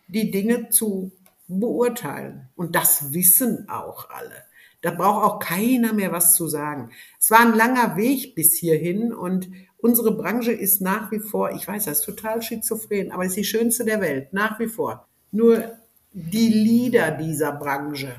die 0.07 0.31
Dinge 0.31 0.69
zu 0.69 1.11
beurteilen. 1.49 2.49
Und 2.55 2.77
das 2.77 3.13
wissen 3.13 3.69
auch 3.69 4.11
alle. 4.11 4.45
Da 4.83 4.91
braucht 4.93 5.25
auch 5.25 5.39
keiner 5.41 5.93
mehr 5.93 6.13
was 6.13 6.35
zu 6.35 6.47
sagen. 6.47 6.91
Es 7.19 7.31
war 7.31 7.41
ein 7.41 7.55
langer 7.55 7.97
Weg 7.97 8.35
bis 8.35 8.55
hierhin 8.55 9.13
und 9.13 9.49
unsere 9.79 10.13
Branche 10.13 10.53
ist 10.53 10.81
nach 10.81 11.11
wie 11.11 11.19
vor, 11.19 11.53
ich 11.53 11.67
weiß, 11.67 11.87
das 11.87 12.01
ist 12.01 12.05
total 12.05 12.43
schizophren, 12.43 13.11
aber 13.11 13.25
es 13.25 13.31
ist 13.31 13.37
die 13.39 13.45
schönste 13.45 13.85
der 13.85 14.01
Welt, 14.01 14.33
nach 14.33 14.61
wie 14.61 14.69
vor. 14.69 15.09
Nur 15.33 15.73
die 16.13 16.49
Leader 16.49 17.13
dieser 17.13 17.53
Branche, 17.53 18.17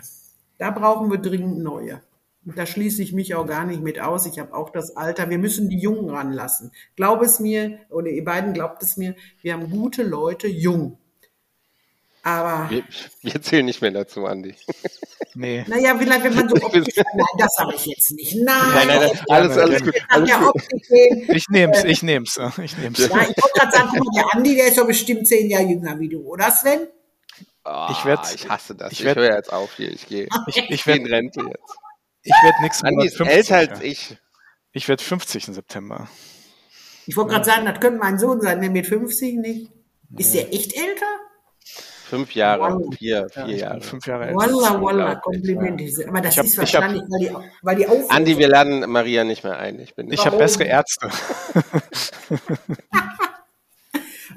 da 0.57 0.71
brauchen 0.71 1.09
wir 1.09 1.19
dringend 1.19 1.59
neue. 1.59 2.01
Da 2.55 2.65
schließe 2.65 3.01
ich 3.03 3.11
mich 3.11 3.35
auch 3.35 3.45
gar 3.45 3.65
nicht 3.65 3.81
mit 3.81 3.99
aus. 3.99 4.25
Ich 4.25 4.39
habe 4.39 4.53
auch 4.53 4.69
das 4.69 4.95
Alter. 4.95 5.29
Wir 5.29 5.37
müssen 5.37 5.69
die 5.69 5.79
Jungen 5.79 6.09
ranlassen. 6.09 6.71
Glaub 6.95 7.21
es 7.21 7.39
mir, 7.39 7.79
oder 7.89 8.07
ihr 8.09 8.23
beiden 8.23 8.53
glaubt 8.53 8.81
es 8.83 8.95
mir, 8.95 9.15
wir 9.41 9.53
haben 9.53 9.69
gute 9.69 10.03
Leute, 10.03 10.47
jung. 10.47 10.97
Aber, 12.23 12.69
Wir, 12.69 12.83
wir 13.21 13.41
zählen 13.41 13.65
nicht 13.65 13.81
mehr 13.81 13.91
dazu, 13.91 14.25
Andi. 14.25 14.53
Nee. 15.33 15.63
naja, 15.67 15.95
vielleicht, 15.97 16.23
wenn 16.25 16.35
man 16.35 16.49
so 16.49 16.55
optisch, 16.57 16.83
nein, 17.13 17.25
das 17.37 17.55
sage 17.55 17.73
ich 17.75 17.85
jetzt 17.85 18.11
nicht. 18.11 18.35
Nein, 18.35 18.45
Nein, 18.73 18.87
nein, 18.87 18.99
nein, 19.01 19.19
alles, 19.29 19.57
alles 19.57 19.83
gut. 19.83 19.95
Alles 20.09 20.31
gut. 20.37 20.61
Ich 21.29 21.45
nehm's, 21.49 21.83
ich 21.85 22.03
nehm's, 22.03 22.35
äh, 22.37 22.49
ich 22.63 22.77
nehm's. 22.77 22.99
Ja, 22.99 23.05
ich 23.07 23.13
wollte 23.13 23.51
gerade 23.55 23.71
sagen, 23.71 24.01
der 24.15 24.25
Andi, 24.33 24.55
der 24.55 24.67
ist 24.67 24.77
doch 24.77 24.87
bestimmt 24.87 25.25
zehn 25.27 25.49
Jahre 25.49 25.65
jünger 25.65 25.97
wie 25.99 26.09
du, 26.09 26.21
oder 26.21 26.51
Sven? 26.51 26.87
Ah, 27.63 27.89
Ich 27.91 28.03
werd- 28.03 28.33
ich 28.33 28.49
hasse 28.49 28.75
das. 28.75 28.91
ich 28.91 28.99
Ich, 28.99 29.05
werd- 29.05 29.17
höre 29.17 29.35
jetzt 29.35 29.53
auf 29.53 29.73
hier. 29.77 29.91
Ich 29.91 30.07
gehe 30.07 30.27
Ich, 30.47 30.57
ich 30.57 30.69
ich 30.69 30.83
geh 30.83 30.97
in 30.97 31.05
Rente 31.05 31.41
jetzt. 31.41 31.77
Ich 32.28 32.43
werd 32.43 32.59
nächsten 32.61 32.86
Andi 32.88 32.95
Monat 32.97 33.11
ist 33.11 33.17
50. 33.17 33.38
älter 33.38 33.55
als 33.55 33.80
ja. 33.80 33.86
ich. 33.86 34.17
Ich 34.73 34.88
werde 34.88 35.03
50 35.03 35.47
im 35.47 35.53
September. 35.53 36.07
Ich 37.05 37.15
wollte 37.17 37.32
gerade 37.32 37.45
sagen, 37.45 37.65
das 37.65 37.80
könnte 37.80 37.99
mein 37.99 38.19
Sohn 38.19 38.41
sein, 38.41 38.59
der 38.61 38.69
mit 38.69 38.86
50 38.86 39.36
nicht. 39.38 39.71
Ist 40.17 40.34
der 40.34 40.53
echt 40.53 40.75
älter? 40.75 41.05
Fünf 42.09 42.34
Jahre, 42.36 42.73
Wow. 42.75 42.95
vier, 42.95 43.28
Ja, 43.36 43.45
vier 43.45 43.55
ich 43.55 43.61
Jahre. 43.61 43.82
fünf 43.82 44.07
Jahre 44.07 44.28
älter. 44.28 44.38
Walla, 44.38 44.82
walla, 44.82 45.15
Komplimente. 45.15 46.07
Aber 46.07 46.21
das 46.21 46.38
hab- 46.38 46.45
ist 46.45 46.53
ich 46.53 46.59
hab- 46.75 46.84
wahrscheinlich, 46.84 47.01
weil 47.09 47.19
die, 47.19 47.36
weil 47.63 47.75
die 47.75 47.88
Aufwürfe- 47.88 48.09
Andi, 48.11 48.38
wir 48.38 48.47
laden 48.47 48.89
Maria 48.89 49.23
nicht 49.25 49.43
mehr 49.43 49.57
ein. 49.57 49.80
Ich 49.80 49.93
bin. 49.95 50.09
Ich 50.11 50.25
habe 50.25 50.38
bessere 50.38 50.65
Ärzte. 50.65 51.09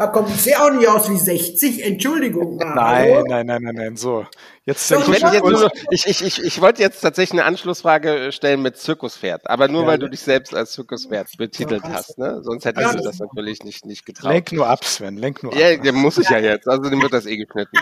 Da 0.01 0.07
kommt 0.07 0.31
ich 0.31 0.41
sehe 0.41 0.59
auch 0.59 0.71
nicht 0.71 0.89
aus 0.89 1.11
wie 1.11 1.19
60. 1.19 1.85
Entschuldigung. 1.85 2.57
mal. 2.57 2.75
Nein, 2.75 3.25
nein, 3.29 3.47
nein, 3.47 3.63
nein, 3.65 3.75
nein. 3.75 3.97
So, 3.99 4.25
jetzt 4.65 4.91
Ich, 4.91 4.99
jetzt 4.99 5.45
nur, 5.45 5.71
ich, 5.91 6.07
ich, 6.07 6.25
ich, 6.25 6.43
ich 6.43 6.61
wollte 6.63 6.81
jetzt 6.81 7.03
tatsächlich 7.03 7.39
eine 7.39 7.45
Anschlussfrage 7.47 8.33
stellen 8.33 8.63
mit 8.63 8.79
Zirkuspferd, 8.79 9.51
aber 9.51 9.69
nur 9.69 9.83
Ja, 9.83 9.89
weil 9.89 9.99
ne? 9.99 10.05
du 10.07 10.11
dich 10.13 10.21
selbst 10.21 10.55
als 10.55 10.73
Zirkuspferd 10.73 11.37
betitelt 11.37 11.83
hast, 11.85 12.17
ne? 12.17 12.41
Sonst 12.43 12.65
hättest 12.65 12.87
Ja, 12.87 12.97
du 12.97 13.05
das- 13.05 13.19
natürlich 13.19 13.63
nicht, 13.63 13.85
nicht 13.85 14.07
getraut. 14.07 14.33
lenk 14.33 14.53
nur 14.53 14.69
ab, 14.69 14.87
Sven, 14.87 15.19
lenk 15.19 15.43
nur 15.43 15.53
ab. 15.53 15.59
Ja, 15.59 15.77
der 15.77 15.93
muss 15.93 16.17
ich 16.17 16.31
ja 16.31 16.39
jetzt, 16.39 16.67
also 16.67 16.89
dem 16.89 17.03
wird 17.03 17.13
das 17.13 17.27
eh 17.27 17.37
geschnitten. 17.37 17.77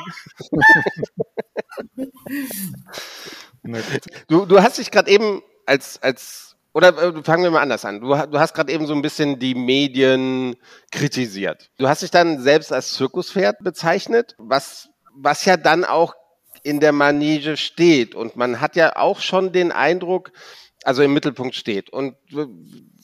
Na 3.62 3.78
gut. 3.78 4.06
Du, 4.26 4.44
du 4.44 4.60
hast 4.60 4.78
dich 4.78 4.90
gerade 4.90 5.08
eben 5.08 5.40
als, 5.66 6.02
als, 6.02 6.47
oder 6.72 6.88
äh, 6.96 7.22
fangen 7.22 7.44
wir 7.44 7.50
mal 7.50 7.62
anders 7.62 7.84
an. 7.84 8.00
Du, 8.00 8.08
du 8.08 8.38
hast 8.38 8.54
gerade 8.54 8.72
eben 8.72 8.86
so 8.86 8.94
ein 8.94 9.02
bisschen 9.02 9.38
die 9.38 9.54
Medien 9.54 10.56
kritisiert. 10.90 11.70
Du 11.78 11.88
hast 11.88 12.02
dich 12.02 12.10
dann 12.10 12.40
selbst 12.40 12.72
als 12.72 12.94
Zirkuspferd 12.94 13.58
bezeichnet, 13.60 14.34
was, 14.38 14.88
was 15.14 15.44
ja 15.44 15.56
dann 15.56 15.84
auch 15.84 16.14
in 16.62 16.80
der 16.80 16.92
Manege 16.92 17.56
steht. 17.56 18.14
Und 18.14 18.36
man 18.36 18.60
hat 18.60 18.76
ja 18.76 18.96
auch 18.96 19.20
schon 19.20 19.52
den 19.52 19.72
Eindruck, 19.72 20.32
also 20.84 21.02
im 21.02 21.12
Mittelpunkt 21.14 21.54
steht. 21.54 21.90
Und 21.90 22.16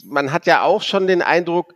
man 0.04 0.32
hat 0.32 0.46
ja 0.46 0.62
auch 0.62 0.82
schon 0.82 1.06
den 1.06 1.22
Eindruck, 1.22 1.74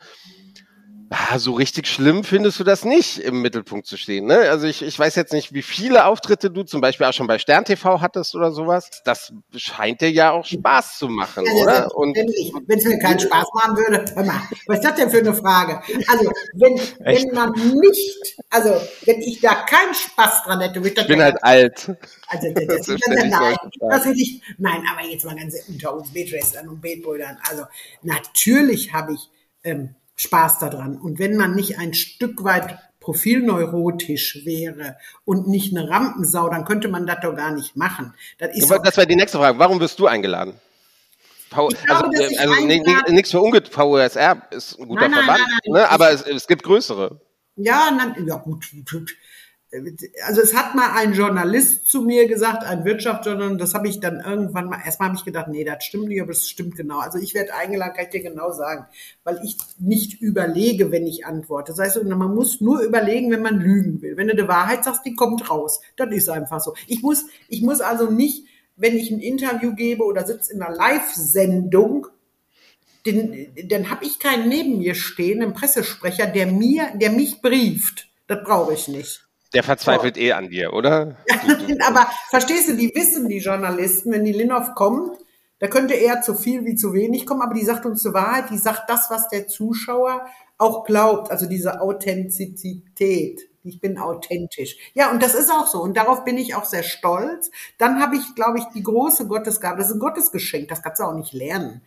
so 1.37 1.53
richtig 1.53 1.87
schlimm 1.87 2.25
findest 2.25 2.61
du 2.61 2.65
das 2.65 2.85
nicht, 2.85 3.19
im 3.19 3.41
Mittelpunkt 3.41 3.87
zu 3.87 3.97
stehen. 3.97 4.27
Ne? 4.27 4.39
Also 4.51 4.67
ich, 4.67 4.83
ich 4.83 4.99
weiß 4.99 5.15
jetzt 5.15 5.33
nicht, 5.33 5.55
wie 5.55 5.63
viele 5.63 6.05
Auftritte 6.05 6.51
du 6.51 6.65
zum 6.65 6.81
Beispiel 6.81 7.07
auch 7.07 7.13
schon 7.13 7.27
bei 7.27 7.39
Stern 7.39 7.65
TV 7.65 8.01
hattest 8.01 8.35
oder 8.35 8.53
sowas. 8.53 8.91
Das 9.05 9.33
scheint 9.57 10.01
dir 10.01 10.11
ja 10.11 10.33
auch 10.33 10.45
Spaß 10.45 10.99
zu 10.99 11.09
machen, 11.09 11.47
Ja, 11.47 11.53
oder? 11.53 11.97
Und 11.97 12.17
wenn 12.17 12.79
es 12.79 12.85
mir 12.85 12.99
keinen 12.99 13.21
Spaß 13.21 13.47
machen 13.55 13.77
würde, 13.77 14.05
hör 14.15 14.25
mal, 14.25 14.43
was 14.67 14.79
ist 14.79 14.85
das 14.85 14.95
denn 14.97 15.11
für 15.11 15.19
eine 15.19 15.35
Frage? 15.35 15.81
Also, 16.09 16.31
wenn, 16.55 16.79
wenn 17.01 17.35
man 17.35 17.53
nicht, 17.53 18.37
also, 18.51 18.81
wenn 19.05 19.21
ich 19.21 19.41
da 19.41 19.55
keinen 19.67 19.95
Spaß 19.95 20.45
dran 20.45 20.61
hätte, 20.61 20.83
würde 20.83 20.95
das 20.95 21.05
ich 21.05 21.09
bin 21.09 21.23
halt 21.23 21.43
alt. 21.43 21.97
Also 22.29 22.53
das, 22.53 22.67
das, 22.67 22.87
So 22.87 22.97
das, 22.97 23.25
ich 23.25 23.31
nein, 23.31 23.57
das 23.81 24.05
hätte 24.05 24.21
ich, 24.21 24.43
nein, 24.59 24.83
aber 24.93 25.07
jetzt 25.09 25.25
mal 25.25 25.37
ganz 25.37 25.55
unter 25.69 25.95
uns 25.95 26.13
Beetschwestern 26.13 26.69
und 26.69 26.81
Beetbrüdern. 26.81 27.39
Also 27.49 27.65
natürlich 28.03 28.93
habe 28.93 29.15
ich 29.15 29.31
ähm, 29.65 29.95
Spaß 30.19 30.59
daran. 30.59 30.97
Und 30.97 31.19
wenn 31.19 31.37
man 31.37 31.55
nicht 31.55 31.79
ein 31.79 31.95
Stück 31.95 32.45
weit 32.45 32.79
profilneurotisch 33.01 34.45
wäre 34.45 34.97
und 35.25 35.49
nicht 35.49 35.75
eine 35.75 35.89
Rampensau, 35.89 36.51
dann 36.51 36.65
könnte 36.65 36.89
man 36.89 37.07
das 37.07 37.21
doch 37.23 37.35
gar 37.35 37.53
nicht 37.53 37.77
machen. 37.77 38.13
Das 38.39 38.55
ist 38.55 38.71
das 38.71 38.97
wäre 38.97 39.07
die 39.07 39.17
nächste 39.17 39.39
Frage. 39.39 39.59
Warum 39.59 39.81
wirst 39.81 39.99
du 39.99 40.07
eingeladen? 40.07 40.55
V 41.51 41.71
Ich 41.71 41.83
glaube, 41.83 42.05
also 42.05 42.21
dass 42.21 42.31
ich 42.31 42.41
also 42.41 43.13
nichts 43.13 43.31
für 43.31 43.41
ungut. 43.41 43.75
VUSR 43.75 44.43
ist 44.51 44.79
ein 44.79 44.89
guter 44.89 45.09
Nein, 45.09 45.11
nein, 45.13 45.25
Verband, 45.25 45.41
nein, 45.65 45.83
ne? 45.83 45.89
aber 45.89 46.11
es, 46.11 46.23
es 46.23 46.47
gibt 46.47 46.63
größere. 46.65 47.21
ja, 47.57 47.91
na, 47.97 48.15
ja 48.27 48.37
gut. 48.37 48.67
Also 50.27 50.41
es 50.41 50.55
hat 50.55 50.75
mal 50.75 50.93
ein 50.95 51.13
Journalist 51.13 51.89
zu 51.89 52.01
mir 52.01 52.27
gesagt, 52.27 52.65
ein 52.65 52.87
Wirtschaftsjournalist, 52.87 53.61
das 53.61 53.75
habe 53.75 53.87
ich 53.87 54.01
dann 54.01 54.21
irgendwann 54.21 54.67
mal, 54.71 54.81
erstmal 54.83 55.11
habe 55.11 55.19
ich 55.19 55.27
gedacht, 55.27 55.49
nee, 55.49 55.63
das 55.63 55.85
stimmt 55.85 56.09
nicht, 56.09 56.23
aber 56.23 56.31
es 56.31 56.49
stimmt 56.49 56.75
genau. 56.75 57.01
Also 57.01 57.19
ich 57.19 57.35
werde 57.35 57.55
eingeladen, 57.55 57.93
kann 57.95 58.07
ich 58.07 58.11
dir 58.11 58.23
genau 58.23 58.51
sagen, 58.51 58.87
weil 59.25 59.41
ich 59.45 59.59
nicht 59.79 60.23
überlege, 60.23 60.91
wenn 60.91 61.07
ich 61.07 61.27
antworte. 61.27 61.73
Das 61.73 61.81
heißt, 61.81 62.03
man 62.03 62.35
muss 62.35 62.63
nur 62.63 62.81
überlegen, 62.81 63.31
wenn 63.31 63.43
man 63.43 63.61
lügen 63.61 64.01
will. 64.01 64.17
Wenn 64.17 64.29
du 64.29 64.37
die 64.37 64.49
Wahrheit 64.49 64.85
sagst, 64.85 65.05
die 65.05 65.15
kommt 65.15 65.51
raus. 65.51 65.83
Das 65.97 66.11
ist 66.13 66.31
einfach 66.31 66.61
so. 66.61 66.75
Ich 66.87 67.03
muss, 67.03 67.27
ich 67.49 67.61
muss 67.61 67.83
also 67.83 68.11
nicht, 68.11 68.47
wenn 68.77 68.97
ich 68.97 69.11
ein 69.11 69.21
Interview 69.21 69.75
gebe 69.75 70.05
oder 70.05 70.27
sitze 70.27 70.55
in 70.55 70.63
einer 70.63 70.75
Live-Sendung, 70.75 72.07
den, 73.05 73.53
dann 73.69 73.91
habe 73.91 74.07
ich 74.07 74.19
keinen 74.19 74.49
neben 74.49 74.79
mir 74.79 74.95
stehen, 74.95 75.43
einen 75.43 75.53
Pressesprecher, 75.53 76.27
der 76.27 76.47
mir, 76.47 76.89
der 76.95 77.11
mich 77.11 77.43
brieft. 77.43 78.09
Das 78.27 78.43
brauche 78.45 78.73
ich 78.73 78.89
nicht. 78.89 79.28
Der 79.55 79.63
verzweifelt 79.63 80.19
eh 80.19 80.33
an 80.33 80.51
dir, 80.51 80.73
oder? 80.73 81.17
Aber 81.87 82.07
verstehst 82.29 82.69
du, 82.69 82.77
die 82.77 82.95
wissen, 82.95 83.29
die 83.29 83.39
Journalisten, 83.39 84.13
wenn 84.13 84.25
die 84.25 84.33
Linhoff 84.33 84.75
kommt, 84.75 85.19
da 85.59 85.67
könnte 85.67 85.95
eher 85.95 86.23
zu 86.23 86.35
viel 86.35 86.65
wie 86.65 86.77
zu 86.77 86.93
wenig 86.93 87.27
kommen, 87.27 87.43
aber 87.43 87.55
die 87.55 87.65
sagt 87.65 87.85
uns 87.85 88.03
die 88.03 88.15
Wahrheit, 88.15 88.51
die 88.51 88.59
sagt 88.59 88.89
das, 88.89 89.11
was 89.11 89.29
der 89.29 89.49
Zuschauer 89.49 90.25
auch 90.57 90.85
glaubt, 90.85 91.31
also 91.31 91.47
diese 91.47 91.81
Authentizität. 91.81 93.49
Ich 93.65 93.81
bin 93.81 93.99
authentisch. 93.99 94.77
Ja, 94.95 95.11
und 95.11 95.23
das 95.23 95.35
ist 95.35 95.51
auch 95.51 95.67
so. 95.67 95.83
Und 95.83 95.97
darauf 95.97 96.25
bin 96.25 96.39
ich 96.39 96.55
auch 96.55 96.65
sehr 96.65 96.85
stolz. 96.85 97.51
Dann 97.77 98.01
habe 98.01 98.17
ich, 98.17 98.35
glaube 98.35 98.59
ich, 98.59 98.65
die 98.75 98.83
große 98.83 99.27
Gottesgabe. 99.27 99.79
Das 99.79 99.89
ist 99.89 99.95
ein 99.95 99.99
Gottesgeschenk. 100.01 100.69
Das 100.69 100.83
kannst 100.83 101.01
du 101.01 101.05
auch 101.05 101.15
nicht 101.15 101.33
lernen. 101.33 101.83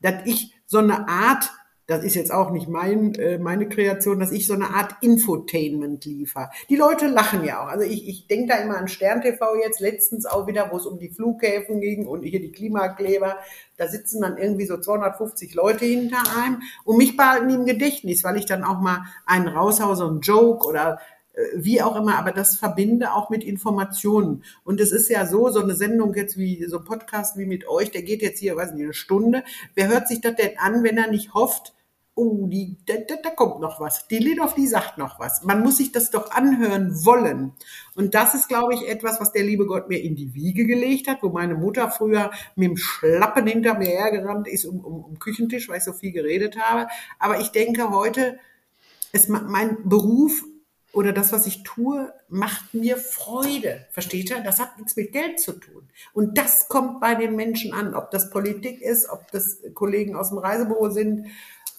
Dass 0.00 0.26
ich 0.26 0.52
so 0.66 0.78
eine 0.78 1.08
Art, 1.08 1.50
das 1.86 2.04
ist 2.04 2.14
jetzt 2.14 2.32
auch 2.32 2.50
nicht 2.50 2.68
mein, 2.68 3.14
äh, 3.16 3.38
meine 3.38 3.68
Kreation, 3.68 4.20
dass 4.20 4.30
ich 4.30 4.46
so 4.46 4.54
eine 4.54 4.70
Art 4.70 4.94
Infotainment 5.00 6.04
liefere. 6.04 6.50
Die 6.68 6.76
Leute 6.76 7.08
lachen 7.08 7.44
ja 7.44 7.62
auch. 7.62 7.68
Also 7.68 7.84
ich, 7.84 8.08
ich 8.08 8.26
denke 8.28 8.48
da 8.48 8.60
immer 8.60 8.78
an 8.78 8.88
Stern 8.88 9.20
TV 9.20 9.56
jetzt, 9.56 9.80
letztens 9.80 10.24
auch 10.24 10.46
wieder, 10.46 10.70
wo 10.70 10.76
es 10.76 10.86
um 10.86 10.98
die 10.98 11.10
Flughäfen 11.10 11.80
ging 11.80 12.06
und 12.06 12.22
hier 12.22 12.40
die 12.40 12.52
Klimakleber. 12.52 13.36
Da 13.76 13.88
sitzen 13.88 14.20
dann 14.20 14.38
irgendwie 14.38 14.66
so 14.66 14.78
250 14.78 15.54
Leute 15.54 15.84
hinter 15.84 16.22
einem 16.38 16.62
und 16.84 16.98
mich 16.98 17.16
behalten 17.16 17.50
im 17.50 17.64
Gedächtnis, 17.64 18.22
weil 18.22 18.36
ich 18.36 18.46
dann 18.46 18.62
auch 18.62 18.80
mal 18.80 19.04
einen 19.26 19.48
raushau, 19.48 19.94
so 19.94 20.06
einen 20.06 20.20
Joke 20.20 20.66
oder 20.66 21.00
wie 21.54 21.80
auch 21.80 21.96
immer, 21.96 22.18
aber 22.18 22.32
das 22.32 22.56
verbinde 22.56 23.12
auch 23.14 23.30
mit 23.30 23.42
Informationen. 23.44 24.44
Und 24.64 24.80
es 24.80 24.92
ist 24.92 25.08
ja 25.08 25.26
so, 25.26 25.48
so 25.50 25.60
eine 25.60 25.74
Sendung 25.74 26.14
jetzt 26.14 26.36
wie, 26.36 26.64
so 26.66 26.78
ein 26.78 26.84
Podcast 26.84 27.38
wie 27.38 27.46
mit 27.46 27.66
euch, 27.66 27.90
der 27.90 28.02
geht 28.02 28.22
jetzt 28.22 28.38
hier, 28.38 28.56
weiß 28.56 28.72
nicht, 28.72 28.84
eine 28.84 28.94
Stunde. 28.94 29.42
Wer 29.74 29.88
hört 29.88 30.08
sich 30.08 30.20
das 30.20 30.36
denn 30.36 30.58
an, 30.58 30.82
wenn 30.84 30.98
er 30.98 31.10
nicht 31.10 31.32
hofft, 31.32 31.72
oh, 32.14 32.46
die, 32.46 32.76
da, 32.84 32.94
da, 33.08 33.14
da 33.22 33.30
kommt 33.30 33.60
noch 33.60 33.80
was. 33.80 34.06
Die 34.08 34.18
Lidov, 34.18 34.54
die 34.54 34.66
sagt 34.66 34.98
noch 34.98 35.18
was. 35.18 35.42
Man 35.42 35.62
muss 35.62 35.78
sich 35.78 35.92
das 35.92 36.10
doch 36.10 36.30
anhören 36.32 37.04
wollen. 37.06 37.52
Und 37.94 38.14
das 38.14 38.34
ist, 38.34 38.48
glaube 38.48 38.74
ich, 38.74 38.86
etwas, 38.86 39.18
was 39.18 39.32
der 39.32 39.44
liebe 39.44 39.64
Gott 39.64 39.88
mir 39.88 40.02
in 40.02 40.14
die 40.14 40.34
Wiege 40.34 40.66
gelegt 40.66 41.08
hat, 41.08 41.22
wo 41.22 41.30
meine 41.30 41.54
Mutter 41.54 41.90
früher 41.90 42.30
mit 42.56 42.68
dem 42.68 42.76
Schlappen 42.76 43.46
hinter 43.46 43.78
mir 43.78 43.88
hergerannt 43.88 44.46
ist 44.48 44.66
um, 44.66 44.80
um, 44.80 45.04
um 45.04 45.18
Küchentisch, 45.18 45.70
weil 45.70 45.78
ich 45.78 45.84
so 45.84 45.94
viel 45.94 46.12
geredet 46.12 46.58
habe. 46.58 46.88
Aber 47.18 47.40
ich 47.40 47.48
denke 47.48 47.90
heute, 47.90 48.38
es, 49.12 49.28
mein 49.28 49.88
Beruf 49.88 50.44
oder 50.92 51.12
das, 51.12 51.32
was 51.32 51.46
ich 51.46 51.62
tue, 51.62 52.12
macht 52.28 52.74
mir 52.74 52.98
Freude. 52.98 53.86
Versteht 53.90 54.30
ihr? 54.30 54.40
Das 54.40 54.60
hat 54.60 54.76
nichts 54.76 54.94
mit 54.94 55.12
Geld 55.12 55.40
zu 55.40 55.52
tun. 55.52 55.88
Und 56.12 56.36
das 56.36 56.68
kommt 56.68 57.00
bei 57.00 57.14
den 57.14 57.34
Menschen 57.34 57.72
an. 57.72 57.94
Ob 57.94 58.10
das 58.10 58.30
Politik 58.30 58.82
ist, 58.82 59.08
ob 59.08 59.30
das 59.32 59.60
Kollegen 59.74 60.14
aus 60.14 60.28
dem 60.28 60.38
Reisebüro 60.38 60.90
sind, 60.90 61.26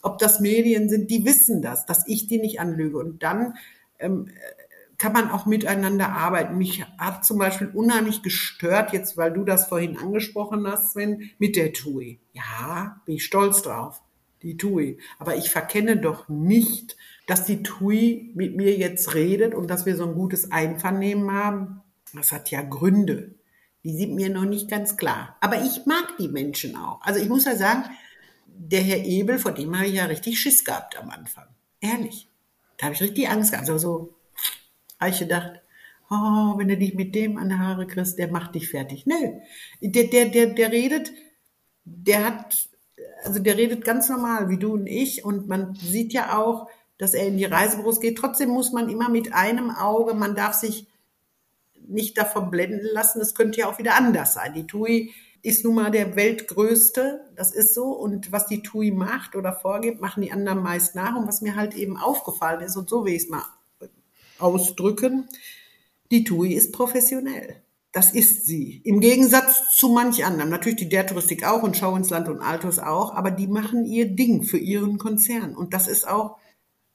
ob 0.01 0.18
das 0.18 0.39
Medien 0.39 0.89
sind, 0.89 1.11
die 1.11 1.26
wissen 1.26 1.61
das, 1.61 1.86
dass 1.86 2.07
ich 2.07 2.28
die 2.28 2.39
nicht 2.39 2.59
anlüge. 2.59 2.97
Und 2.97 3.22
dann 3.22 3.55
ähm, 3.99 4.30
kann 4.97 5.14
man 5.14 5.30
auch 5.30 5.45
miteinander 5.45 6.09
arbeiten. 6.09 6.57
Mich 6.57 6.84
hat 6.97 7.24
zum 7.24 7.38
Beispiel 7.38 7.70
unheimlich 7.74 8.24
gestört, 8.24 8.93
jetzt 8.93 9.16
weil 9.16 9.32
du 9.32 9.43
das 9.43 9.68
vorhin 9.68 9.97
angesprochen 9.97 10.66
hast, 10.66 10.93
Sven, 10.93 11.30
mit 11.38 11.55
der 11.55 11.74
TUI. 11.74 12.20
Ja, 12.34 13.01
bin 13.05 13.16
ich 13.16 13.26
stolz 13.26 13.61
drauf, 13.61 14.01
die 14.41 14.57
TUI. 14.57 14.97
Aber 15.20 15.36
ich 15.36 15.49
verkenne 15.49 15.97
doch 15.97 16.30
nicht, 16.30 16.97
dass 17.26 17.45
die 17.45 17.63
TUI 17.63 18.32
mit 18.36 18.55
mir 18.55 18.76
jetzt 18.76 19.13
redet 19.13 19.55
und 19.55 19.67
dass 19.67 19.86
wir 19.86 19.95
so 19.95 20.05
ein 20.05 20.15
gutes 20.15 20.51
Einvernehmen 20.51 21.32
haben. 21.32 21.82
Das 22.13 22.32
hat 22.32 22.51
ja 22.51 22.61
Gründe. 22.61 23.36
Die 23.84 23.95
sind 23.95 24.15
mir 24.15 24.30
noch 24.30 24.45
nicht 24.45 24.69
ganz 24.69 24.97
klar. 24.97 25.38
Aber 25.41 25.63
ich 25.63 25.86
mag 25.86 26.15
die 26.19 26.28
Menschen 26.28 26.76
auch. 26.76 27.01
Also 27.01 27.19
ich 27.19 27.30
muss 27.30 27.45
ja 27.45 27.55
sagen, 27.55 27.84
der 28.45 28.82
Herr 28.82 29.03
Ebel, 29.03 29.39
vor 29.39 29.51
dem 29.51 29.76
habe 29.76 29.88
ich 29.88 29.95
ja 29.95 30.05
richtig 30.05 30.39
Schiss 30.39 30.63
gehabt 30.63 30.97
am 30.97 31.09
Anfang. 31.09 31.47
Ehrlich. 31.82 32.30
Da 32.78 32.86
habe 32.86 32.95
ich 32.95 33.01
richtig 33.01 33.30
Angst 33.30 33.51
gehabt. 33.51 33.69
Also 33.69 33.78
so, 33.78 34.15
habe 34.99 35.11
ich 35.11 35.19
gedacht, 35.19 35.61
oh, 36.09 36.57
wenn 36.57 36.67
du 36.67 36.78
dich 36.78 36.93
mit 36.93 37.15
dem 37.15 37.38
an 37.38 37.49
die 37.49 37.55
Haare 37.55 37.88
kriegst, 37.88 38.17
der 38.17 38.30
macht 38.30 38.55
dich 38.55 38.69
fertig. 38.69 39.05
Nö. 39.05 39.15
Der, 39.82 40.05
der, 40.05 40.26
der, 40.26 40.47
der 40.47 40.71
redet, 40.71 41.11
der 41.84 42.26
hat, 42.26 42.69
also 43.24 43.39
der 43.39 43.57
redet 43.57 43.84
ganz 43.84 44.09
normal, 44.09 44.49
wie 44.49 44.57
du 44.57 44.74
und 44.74 44.88
ich. 44.88 45.26
Und 45.26 45.47
man 45.47 45.76
sieht 45.76 46.13
ja 46.13 46.38
auch, 46.38 46.67
dass 47.04 47.14
er 47.14 47.28
in 47.28 47.36
die 47.36 47.43
Reisebüros 47.43 47.99
geht. 47.99 48.18
Trotzdem 48.18 48.47
muss 48.47 48.72
man 48.72 48.88
immer 48.88 49.10
mit 49.10 49.34
einem 49.34 49.72
Auge, 49.72 50.14
man 50.14 50.36
darf 50.36 50.54
sich 50.54 50.88
nicht 51.86 52.18
davon 52.18 52.49
blenden 52.49 52.88
lassen. 52.93 53.20
Das 53.20 53.36
könnte 53.36 53.60
ja 53.60 53.70
auch 53.70 53.78
wieder 53.78 53.95
anders 53.95 54.36
sein. 54.36 54.54
Die 54.54 54.66
TUI 54.66 55.12
ist 55.41 55.66
nun 55.66 55.76
mal 55.76 55.91
der 55.91 56.16
weltgrößte, 56.16 57.20
das 57.36 57.51
ist 57.51 57.74
so. 57.74 57.88
Und 57.88 58.32
was 58.32 58.47
die 58.47 58.64
TUI 58.64 58.91
macht 58.91 59.36
oder 59.36 59.51
vorgibt, 59.51 59.99
machen 59.99 60.24
die 60.24 60.32
anderen 60.32 60.64
meist 60.64 60.95
nach. 60.95 61.18
Und 61.18 61.28
was 61.28 61.41
mir 61.41 61.58
halt 61.58 61.76
eben 61.76 61.97
aufgefallen 61.97 62.62
ist, 62.62 62.78
und 62.78 62.89
so 62.89 63.04
will 63.04 63.16
ich 63.16 63.24
es 63.24 63.30
mal 63.30 63.43
ausdrücken, 64.39 65.28
die 66.10 66.24
TUI 66.24 66.54
ist 66.54 66.72
professionell. 66.72 67.58
Das 67.91 68.14
ist 68.14 68.45
sie. 68.45 68.80
Im 68.86 69.01
Gegensatz 69.01 69.76
zu 69.76 69.89
manch 69.89 70.24
anderem. 70.24 70.49
Natürlich 70.49 70.78
die 70.78 70.88
der 70.88 71.06
Touristik 71.06 71.45
auch 71.45 71.64
und 71.64 71.76
Schau 71.76 71.97
ins 71.97 72.12
Land 72.12 72.30
und 72.30 72.39
Altos 72.39 72.80
auch, 72.80 73.14
aber 73.14 73.30
die 73.30 73.47
machen 73.47 73.84
ihr 73.84 74.08
Ding 74.08 74.43
für 74.43 74.58
ihren 74.58 74.97
Konzern. 74.97 75.54
Und 75.54 75.74
das 75.74 75.89
ist 75.89 76.08
auch 76.08 76.38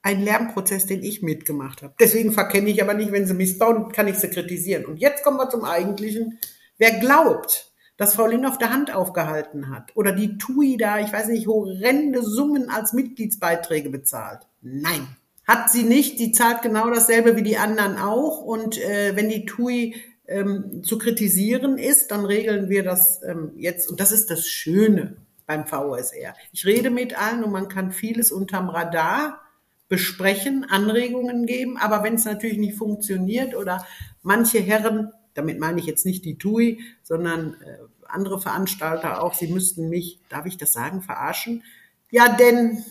ein 0.02 0.22
Lernprozess, 0.22 0.86
den 0.86 1.02
ich 1.02 1.22
mitgemacht 1.22 1.82
habe. 1.82 1.94
Deswegen 2.00 2.32
verkenne 2.32 2.70
ich 2.70 2.82
aber 2.82 2.94
nicht, 2.94 3.12
wenn 3.12 3.26
sie 3.26 3.34
missbauen, 3.34 3.92
kann 3.92 4.08
ich 4.08 4.16
sie 4.16 4.28
kritisieren. 4.28 4.84
Und 4.84 4.98
jetzt 4.98 5.22
kommen 5.22 5.38
wir 5.38 5.50
zum 5.50 5.64
Eigentlichen. 5.64 6.38
Wer 6.78 6.92
glaubt, 6.98 7.72
dass 7.96 8.14
Frau 8.14 8.26
Lindhoff 8.26 8.58
der 8.58 8.72
Hand 8.72 8.94
aufgehalten 8.94 9.70
hat 9.70 9.90
oder 9.96 10.12
die 10.12 10.38
TUI 10.38 10.76
da, 10.76 11.00
ich 11.00 11.12
weiß 11.12 11.28
nicht, 11.28 11.48
horrende 11.48 12.22
Summen 12.22 12.70
als 12.70 12.92
Mitgliedsbeiträge 12.92 13.90
bezahlt. 13.90 14.46
Nein, 14.62 15.08
hat 15.46 15.70
sie 15.70 15.82
nicht. 15.82 16.20
Die 16.20 16.30
zahlt 16.30 16.62
genau 16.62 16.90
dasselbe 16.90 17.36
wie 17.36 17.42
die 17.42 17.58
anderen 17.58 17.98
auch. 17.98 18.40
Und 18.40 18.78
äh, 18.78 19.16
wenn 19.16 19.28
die 19.28 19.46
TUI 19.46 19.96
ähm, 20.28 20.82
zu 20.84 20.98
kritisieren 20.98 21.76
ist, 21.76 22.12
dann 22.12 22.24
regeln 22.24 22.68
wir 22.68 22.84
das 22.84 23.20
ähm, 23.24 23.50
jetzt. 23.56 23.90
Und 23.90 23.98
das 23.98 24.12
ist 24.12 24.30
das 24.30 24.46
Schöne 24.46 25.16
beim 25.46 25.66
VSR. 25.66 26.34
Ich 26.52 26.66
rede 26.66 26.90
mit 26.90 27.20
allen 27.20 27.42
und 27.42 27.50
man 27.50 27.68
kann 27.68 27.90
vieles 27.90 28.30
unterm 28.30 28.68
Radar 28.68 29.40
besprechen, 29.88 30.64
Anregungen 30.68 31.46
geben. 31.46 31.76
Aber 31.78 32.02
wenn 32.02 32.14
es 32.14 32.24
natürlich 32.24 32.58
nicht 32.58 32.76
funktioniert 32.76 33.54
oder 33.54 33.86
manche 34.22 34.58
Herren, 34.60 35.12
damit 35.34 35.58
meine 35.58 35.80
ich 35.80 35.86
jetzt 35.86 36.04
nicht 36.06 36.24
die 36.24 36.36
TUI, 36.38 36.80
sondern 37.02 37.54
äh, 37.62 37.78
andere 38.08 38.40
Veranstalter 38.40 39.22
auch, 39.22 39.34
sie 39.34 39.48
müssten 39.48 39.88
mich, 39.88 40.20
darf 40.28 40.46
ich 40.46 40.56
das 40.56 40.72
sagen, 40.72 41.02
verarschen? 41.02 41.62
Ja, 42.10 42.28
denn 42.28 42.84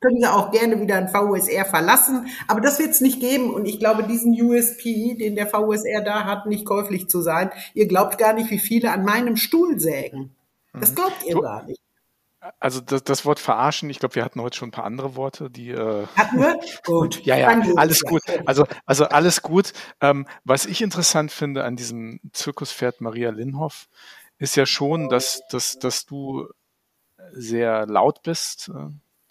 können 0.00 0.20
Sie 0.20 0.26
auch 0.26 0.50
gerne 0.50 0.80
wieder 0.80 0.96
ein 0.96 1.08
VUSR 1.12 1.64
verlassen. 1.64 2.26
Aber 2.48 2.60
das 2.60 2.78
wird 2.78 2.90
es 2.90 3.00
nicht 3.00 3.20
geben. 3.20 3.52
Und 3.54 3.66
ich 3.66 3.78
glaube, 3.78 4.02
diesen 4.04 4.32
USP, 4.32 5.14
den 5.14 5.36
der 5.36 5.46
VUSR 5.52 6.00
da 6.02 6.24
hat, 6.24 6.46
nicht 6.46 6.64
käuflich 6.66 7.08
zu 7.08 7.22
sein. 7.22 7.50
Ihr 7.74 7.86
glaubt 7.86 8.18
gar 8.18 8.32
nicht, 8.32 8.50
wie 8.50 8.58
viele 8.58 8.90
an 8.90 9.04
meinem 9.04 9.36
Stuhl 9.36 9.78
sägen. 9.78 10.34
Das 10.72 10.94
glaubt 10.94 11.24
ihr 11.26 11.34
Du- 11.36 11.42
gar 11.42 11.64
nicht. 11.66 11.81
Also 12.58 12.80
das, 12.80 13.04
das 13.04 13.24
Wort 13.24 13.38
verarschen, 13.38 13.88
ich 13.88 14.00
glaube, 14.00 14.16
wir 14.16 14.24
hatten 14.24 14.40
heute 14.42 14.56
schon 14.56 14.68
ein 14.68 14.72
paar 14.72 14.84
andere 14.84 15.14
Worte, 15.14 15.48
die 15.50 15.70
äh, 15.70 16.06
Hatten 16.16 16.38
wir? 16.40 16.58
Gut. 16.84 17.24
Ja, 17.24 17.36
ja, 17.36 17.48
alles 17.76 18.00
gut. 18.00 18.20
Also, 18.46 18.66
also 18.84 19.04
alles 19.04 19.42
gut. 19.42 19.72
Ähm, 20.00 20.26
was 20.44 20.66
ich 20.66 20.82
interessant 20.82 21.30
finde 21.30 21.62
an 21.64 21.76
diesem 21.76 22.20
Zirkuspferd 22.32 23.00
Maria 23.00 23.30
Linhoff, 23.30 23.88
ist 24.38 24.56
ja 24.56 24.66
schon, 24.66 25.08
dass, 25.08 25.42
dass, 25.50 25.78
dass 25.78 26.04
du 26.04 26.48
sehr 27.32 27.86
laut 27.86 28.22
bist. 28.22 28.70
Äh, 28.74 28.88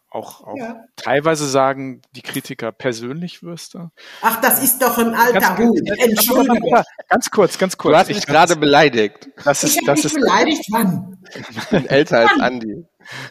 auch, 0.09 0.45
auch 0.45 0.57
Ja. 0.57 0.83
teilweise 0.97 1.47
sagen 1.47 2.01
die 2.15 2.21
Kritiker 2.21 2.71
persönlich 2.73 3.43
wirst 3.43 3.73
du. 3.75 3.89
Ach, 4.21 4.41
das 4.41 4.61
ist 4.61 4.81
doch 4.81 4.97
ein 4.97 5.13
alter 5.15 5.57
Hut. 5.57 5.79
Entschuldigung. 5.99 6.83
Ganz 7.07 7.29
kurz, 7.31 7.57
ganz 7.57 7.77
kurz. 7.77 7.93
Du 7.93 7.97
hast 7.97 8.07
mich 8.09 8.25
gerade 8.25 8.55
beleidigt. 8.57 9.29
das 9.45 9.63
Ich 9.63 9.69
ist, 9.71 9.77
habe 9.77 9.85
das 10.01 10.05
ist, 10.05 10.15
beleidigt. 10.15 10.65
Wann? 10.69 11.17
Ich 11.49 11.65
bin 11.69 11.85
älter 11.87 12.19
als 12.19 12.39
Andi. 12.41 12.85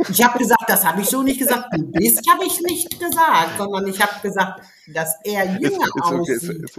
Ich 0.08 0.22
habe 0.22 0.38
gesagt, 0.38 0.64
das 0.68 0.84
habe 0.84 1.00
ich 1.00 1.08
so 1.08 1.22
nicht 1.22 1.38
gesagt. 1.38 1.66
Du 1.72 1.90
bist, 1.90 2.28
habe 2.30 2.44
ich 2.44 2.60
nicht 2.60 2.98
gesagt, 2.98 3.58
sondern 3.58 3.86
ich 3.86 4.00
habe 4.00 4.12
gesagt, 4.22 4.62
dass 4.88 5.14
er 5.24 5.44
jünger 5.60 5.78
aussieht. 6.02 6.70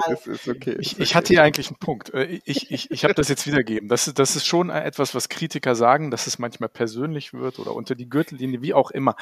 Ich, 0.99 1.15
hatte 1.15 1.27
hier 1.29 1.43
eigentlich 1.43 1.67
einen 1.67 1.77
Punkt. 1.77 2.13
Äh, 2.13 2.39
Ich, 2.45 2.71
ich, 2.71 2.91
ich 2.91 3.03
habe 3.03 3.13
das 3.13 3.29
jetzt 3.29 3.45
wiedergeben. 3.47 3.89
Das, 3.89 4.07
ist- 4.07 4.19
das 4.19 4.35
ist 4.35 4.45
schon 4.45 4.69
etwas, 4.69 5.13
was 5.15 5.29
Kritiker 5.29 5.75
sagen, 5.75 6.11
dass 6.11 6.27
es 6.27 6.39
manchmal 6.39 6.69
persönlich 6.69 7.33
wird 7.33 7.59
oder 7.59 7.73
unter 7.75 7.95
die 7.95 8.09
Gürtellinie, 8.09 8.61
wie 8.61 8.73
auch 8.73 8.91
immer. 8.91 9.15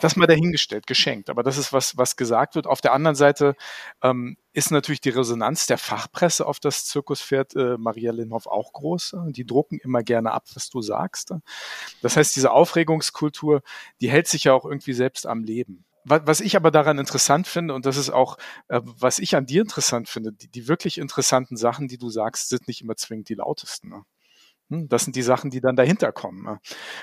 Das 0.00 0.16
mal 0.16 0.26
dahingestellt, 0.26 0.86
geschenkt. 0.86 1.30
Aber 1.30 1.42
das 1.42 1.58
ist 1.58 1.72
was, 1.72 1.96
was 1.96 2.16
gesagt 2.16 2.54
wird. 2.54 2.66
Auf 2.66 2.80
der 2.80 2.92
anderen 2.92 3.16
Seite 3.16 3.56
ähm, 4.02 4.36
ist 4.52 4.70
natürlich 4.70 5.00
die 5.00 5.10
Resonanz 5.10 5.66
der 5.66 5.78
Fachpresse 5.78 6.46
auf 6.46 6.60
das 6.60 6.86
Zirkuspferd 6.86 7.56
äh, 7.56 7.76
Maria 7.78 8.12
Linhoff 8.12 8.46
auch 8.46 8.72
groß. 8.72 9.16
Die 9.28 9.46
drucken 9.46 9.78
immer 9.78 10.02
gerne 10.02 10.32
ab, 10.32 10.44
was 10.54 10.70
du 10.70 10.80
sagst. 10.80 11.32
Das 12.02 12.16
heißt, 12.16 12.34
diese 12.36 12.50
Aufregungskultur, 12.50 13.62
die 14.00 14.10
hält 14.10 14.28
sich 14.28 14.44
ja 14.44 14.52
auch 14.54 14.64
irgendwie 14.64 14.94
selbst 14.94 15.26
am 15.26 15.44
Leben. 15.44 15.84
Wa- 16.08 16.22
Was 16.24 16.40
ich 16.40 16.56
aber 16.56 16.70
daran 16.70 16.98
interessant 16.98 17.46
finde, 17.48 17.74
und 17.74 17.86
das 17.86 17.96
ist 17.96 18.10
auch, 18.10 18.36
äh, 18.68 18.80
was 18.84 19.18
ich 19.18 19.34
an 19.36 19.46
dir 19.46 19.62
interessant 19.62 20.08
finde, 20.08 20.32
die, 20.32 20.48
die 20.48 20.68
wirklich 20.68 20.98
interessanten 20.98 21.56
Sachen, 21.56 21.88
die 21.88 21.98
du 21.98 22.10
sagst, 22.10 22.48
sind 22.48 22.68
nicht 22.68 22.82
immer 22.82 22.96
zwingend 22.96 23.28
die 23.28 23.34
lautesten. 23.34 23.88
Ne? 23.90 24.02
Hm, 24.70 24.88
Das 24.88 25.04
sind 25.04 25.16
die 25.16 25.22
Sachen, 25.22 25.50
die 25.50 25.60
dann 25.60 25.76
dahinter 25.76 26.12
kommen. 26.12 26.44
ne? 26.44 26.60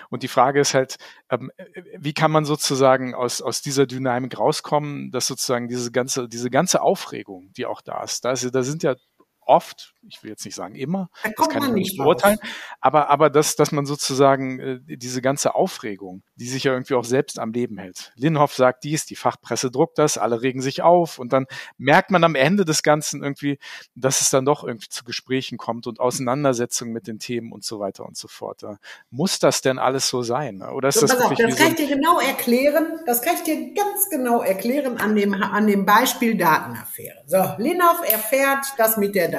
Und 0.09 0.23
die 0.23 0.27
Frage 0.29 0.61
ist 0.61 0.73
halt, 0.73 0.97
ähm, 1.29 1.51
äh, 1.57 1.65
wie 1.99 2.13
kann 2.13 2.31
man 2.31 2.45
sozusagen 2.45 3.15
aus, 3.15 3.41
aus 3.41 3.61
dieser 3.61 3.87
Dynamik 3.87 4.39
rauskommen, 4.39 5.11
dass 5.11 5.27
sozusagen 5.27 5.67
diese 5.69 5.91
ganze, 5.91 6.29
diese 6.29 6.49
ganze 6.49 6.81
Aufregung, 6.81 7.51
die 7.53 7.65
auch 7.67 7.81
da 7.81 8.03
ist, 8.03 8.25
da, 8.25 8.31
ist, 8.33 8.53
da 8.55 8.63
sind 8.63 8.83
ja 8.83 8.95
oft, 9.41 9.92
ich 10.07 10.23
will 10.23 10.31
jetzt 10.31 10.45
nicht 10.45 10.55
sagen 10.55 10.75
immer, 10.75 11.09
Da 11.23 11.29
das 11.35 11.49
kann 11.49 11.63
ich 11.63 11.71
nicht 11.71 11.97
beurteilen, 11.97 12.37
aber, 12.81 13.09
aber 13.09 13.29
dass, 13.29 13.55
dass 13.55 13.71
man 13.71 13.85
sozusagen 13.85 14.59
äh, 14.59 14.79
diese 14.97 15.21
ganze 15.21 15.55
Aufregung, 15.55 16.23
die 16.35 16.47
sich 16.47 16.63
ja 16.63 16.73
irgendwie 16.73 16.95
auch 16.95 17.05
selbst 17.05 17.39
am 17.39 17.51
Leben 17.51 17.77
hält. 17.77 18.11
Linhoff 18.15 18.53
sagt 18.53 18.83
dies, 18.83 19.05
die 19.05 19.15
Fachpresse 19.15 19.71
druckt 19.71 19.97
das, 19.97 20.17
alle 20.17 20.41
regen 20.41 20.61
sich 20.61 20.81
auf 20.81 21.19
und 21.19 21.33
dann 21.33 21.45
merkt 21.77 22.11
man 22.11 22.23
am 22.23 22.35
Ende 22.35 22.65
des 22.65 22.83
Ganzen 22.83 23.23
irgendwie, 23.23 23.59
dass 23.95 24.21
es 24.21 24.29
dann 24.29 24.45
doch 24.45 24.63
irgendwie 24.63 24.89
zu 24.89 25.03
Gesprächen 25.03 25.57
kommt 25.57 25.87
und 25.87 25.99
Auseinandersetzungen 25.99 26.93
mit 26.93 27.07
den 27.07 27.19
Themen 27.19 27.51
und 27.51 27.63
so 27.63 27.79
weiter 27.79 28.05
und 28.05 28.17
so 28.17 28.27
fort. 28.27 28.61
Ja. 28.61 28.77
Muss 29.09 29.39
das 29.39 29.61
denn 29.61 29.77
alles 29.77 30.07
so 30.07 30.21
sein? 30.21 30.63
ne? 30.63 30.71
Oder 30.71 30.89
ist 30.89 30.99
So, 30.99 31.07
das 31.07 31.21
auf, 31.21 31.33
das 31.33 31.55
kann 31.55 31.71
ich 31.71 31.75
dir 31.75 31.87
genau 31.87 32.19
erklären. 32.19 32.99
Das 33.05 33.21
kann 33.21 33.35
ich 33.35 33.43
dir 33.43 33.73
ganz 33.73 34.09
genau 34.09 34.41
erklären 34.41 34.97
an 34.97 35.15
dem, 35.15 35.33
an 35.33 35.67
dem 35.67 35.85
Beispiel 35.85 36.37
Datenaffäre. 36.37 37.23
So, 37.27 37.37
Linhoff 37.57 38.01
erfährt 38.09 38.65
das 38.77 38.97
mit 38.97 39.15
der 39.15 39.29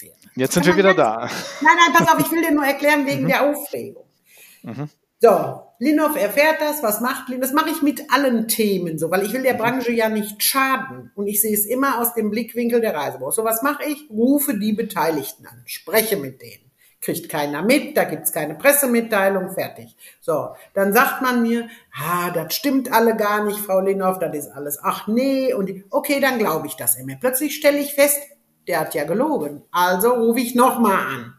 Datenaffäre. 0.00 0.30
Jetzt 0.36 0.54
sind 0.54 0.66
wir 0.66 0.76
wieder 0.76 0.94
da. 0.94 1.28
Nein, 1.60 1.76
nein, 1.76 1.92
pass 1.94 2.08
auf, 2.12 2.20
ich 2.20 2.30
will 2.30 2.42
dir 2.42 2.52
nur 2.52 2.64
erklären 2.64 3.02
Mhm. 3.02 3.06
wegen 3.06 3.28
der 3.28 3.42
Aufregung. 3.42 4.04
So, 5.20 5.60
Linhoff 5.78 6.16
erfährt 6.16 6.60
das, 6.60 6.82
was 6.82 7.00
macht 7.00 7.28
Linhoff? 7.28 7.48
Das 7.50 7.54
mache 7.54 7.70
ich 7.70 7.82
mit 7.82 8.12
allen 8.12 8.48
Themen 8.48 8.98
so, 8.98 9.10
weil 9.10 9.22
ich 9.22 9.32
will 9.32 9.40
Mhm. 9.40 9.44
der 9.44 9.54
Branche 9.54 9.92
ja 9.92 10.08
nicht 10.08 10.42
schaden. 10.42 11.12
Und 11.14 11.26
ich 11.26 11.40
sehe 11.40 11.54
es 11.54 11.66
immer 11.66 12.00
aus 12.00 12.14
dem 12.14 12.30
Blickwinkel 12.30 12.80
der 12.80 12.94
Reisebüros. 12.94 13.36
So, 13.36 13.44
was 13.44 13.62
mache 13.62 13.84
ich? 13.88 14.08
Rufe 14.10 14.58
die 14.58 14.72
Beteiligten 14.72 15.46
an, 15.46 15.62
spreche 15.66 16.16
mit 16.16 16.40
denen, 16.42 16.70
Kriegt 17.00 17.28
keiner 17.28 17.60
mit, 17.62 17.98
da 17.98 18.04
gibt's 18.04 18.32
keine 18.32 18.54
Pressemitteilung, 18.54 19.52
fertig. 19.52 19.94
So, 20.22 20.54
dann 20.72 20.94
sagt 20.94 21.20
man 21.20 21.42
mir, 21.42 21.68
ah, 21.94 22.30
das 22.30 22.54
stimmt 22.54 22.90
alle 22.90 23.14
gar 23.14 23.44
nicht, 23.44 23.58
Frau 23.58 23.80
Linhoff, 23.80 24.18
das 24.18 24.34
ist 24.34 24.48
alles, 24.48 24.78
ach 24.82 25.06
nee, 25.06 25.52
und 25.52 25.70
okay, 25.90 26.18
dann 26.20 26.38
glaube 26.38 26.66
ich 26.66 26.76
das 26.76 26.96
immer. 26.96 27.16
Plötzlich 27.20 27.56
stelle 27.56 27.76
ich 27.78 27.92
fest, 27.94 28.18
der 28.66 28.80
hat 28.80 28.94
ja 28.94 29.04
gelogen. 29.04 29.62
Also 29.70 30.10
rufe 30.10 30.40
ich 30.40 30.54
nochmal 30.54 30.98
an 30.98 31.34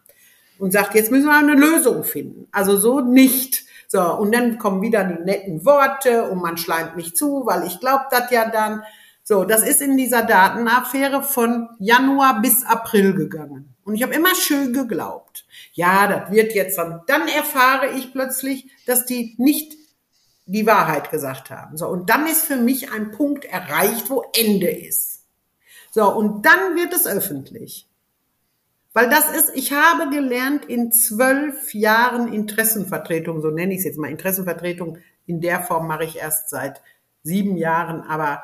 und 0.60 0.72
sagt, 0.72 0.96
jetzt 0.96 1.12
müssen 1.12 1.28
wir 1.28 1.38
eine 1.38 1.56
Lösung 1.56 2.04
finden. 2.04 2.48
Also 2.52 2.78
so 2.78 3.02
nicht. 3.02 3.64
So, 3.88 4.02
und 4.02 4.34
dann 4.34 4.58
kommen 4.58 4.82
wieder 4.82 5.04
die 5.04 5.24
netten 5.24 5.66
Worte 5.66 6.30
und 6.30 6.42
man 6.42 6.58
schleimt 6.58 6.96
mich 6.96 7.16
zu, 7.16 7.46
weil 7.46 7.66
ich 7.68 7.80
glaube 7.80 8.06
das 8.12 8.32
ja 8.32 8.50
dann. 8.50 8.84
So, 9.24 9.44
das 9.44 9.68
ist 9.68 9.82
in 9.82 9.98
dieser 9.98 10.22
Datenaffäre 10.22 11.24
von 11.24 11.70
Januar 11.80 12.42
bis 12.42 12.64
April 12.64 13.14
gegangen. 13.16 13.76
Und 13.84 13.96
ich 13.96 14.04
habe 14.04 14.14
immer 14.14 14.36
schön 14.36 14.74
geglaubt. 14.74 15.46
Ja, 15.74 16.08
das 16.08 16.32
wird 16.32 16.54
jetzt 16.54 16.78
dann. 16.78 17.02
Dann 17.08 17.28
erfahre 17.28 17.92
ich 17.92 18.12
plötzlich, 18.12 18.70
dass 18.86 19.06
die 19.06 19.36
nicht 19.38 19.74
die 20.46 20.68
Wahrheit 20.68 21.10
gesagt 21.12 21.50
haben. 21.50 21.78
So, 21.78 21.88
und 21.88 22.10
dann 22.10 22.28
ist 22.28 22.46
für 22.46 22.58
mich 22.58 22.92
ein 22.92 23.12
Punkt 23.12 23.46
erreicht, 23.46 24.10
wo 24.10 24.24
Ende 24.36 24.70
ist. 24.70 25.15
So, 25.96 26.14
und 26.14 26.46
dann 26.46 26.76
wird 26.76 26.94
es 26.94 27.08
öffentlich. 27.08 27.88
Weil 28.92 29.10
das 29.10 29.34
ist, 29.34 29.56
ich 29.56 29.72
habe 29.72 30.10
gelernt 30.10 30.66
in 30.66 30.92
zwölf 30.92 31.74
Jahren 31.74 32.34
Interessenvertretung, 32.34 33.42
so 33.42 33.50
nenne 33.50 33.72
ich 33.72 33.80
es 33.80 33.86
jetzt 33.86 33.98
mal, 33.98 34.12
Interessenvertretung 34.12 34.98
in 35.26 35.40
der 35.40 35.62
Form 35.62 35.88
mache 35.88 36.04
ich 36.04 36.18
erst 36.18 36.50
seit 36.50 36.82
sieben 37.24 37.56
Jahren, 37.56 38.02
aber 38.02 38.44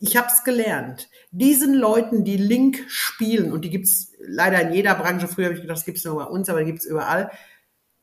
ich 0.00 0.16
habe 0.16 0.26
es 0.32 0.42
gelernt. 0.42 1.08
Diesen 1.30 1.74
Leuten, 1.74 2.24
die 2.24 2.36
Link 2.36 2.84
spielen, 2.88 3.52
und 3.52 3.64
die 3.64 3.70
gibt's 3.70 4.10
leider 4.18 4.60
in 4.60 4.72
jeder 4.72 4.96
Branche, 4.96 5.28
früher 5.28 5.44
habe 5.44 5.54
ich 5.54 5.60
gedacht, 5.60 5.78
das 5.78 5.84
gibt's 5.84 6.04
nur 6.04 6.16
bei 6.16 6.24
uns, 6.24 6.48
aber 6.48 6.58
die 6.58 6.72
gibt's 6.72 6.86
überall, 6.86 7.30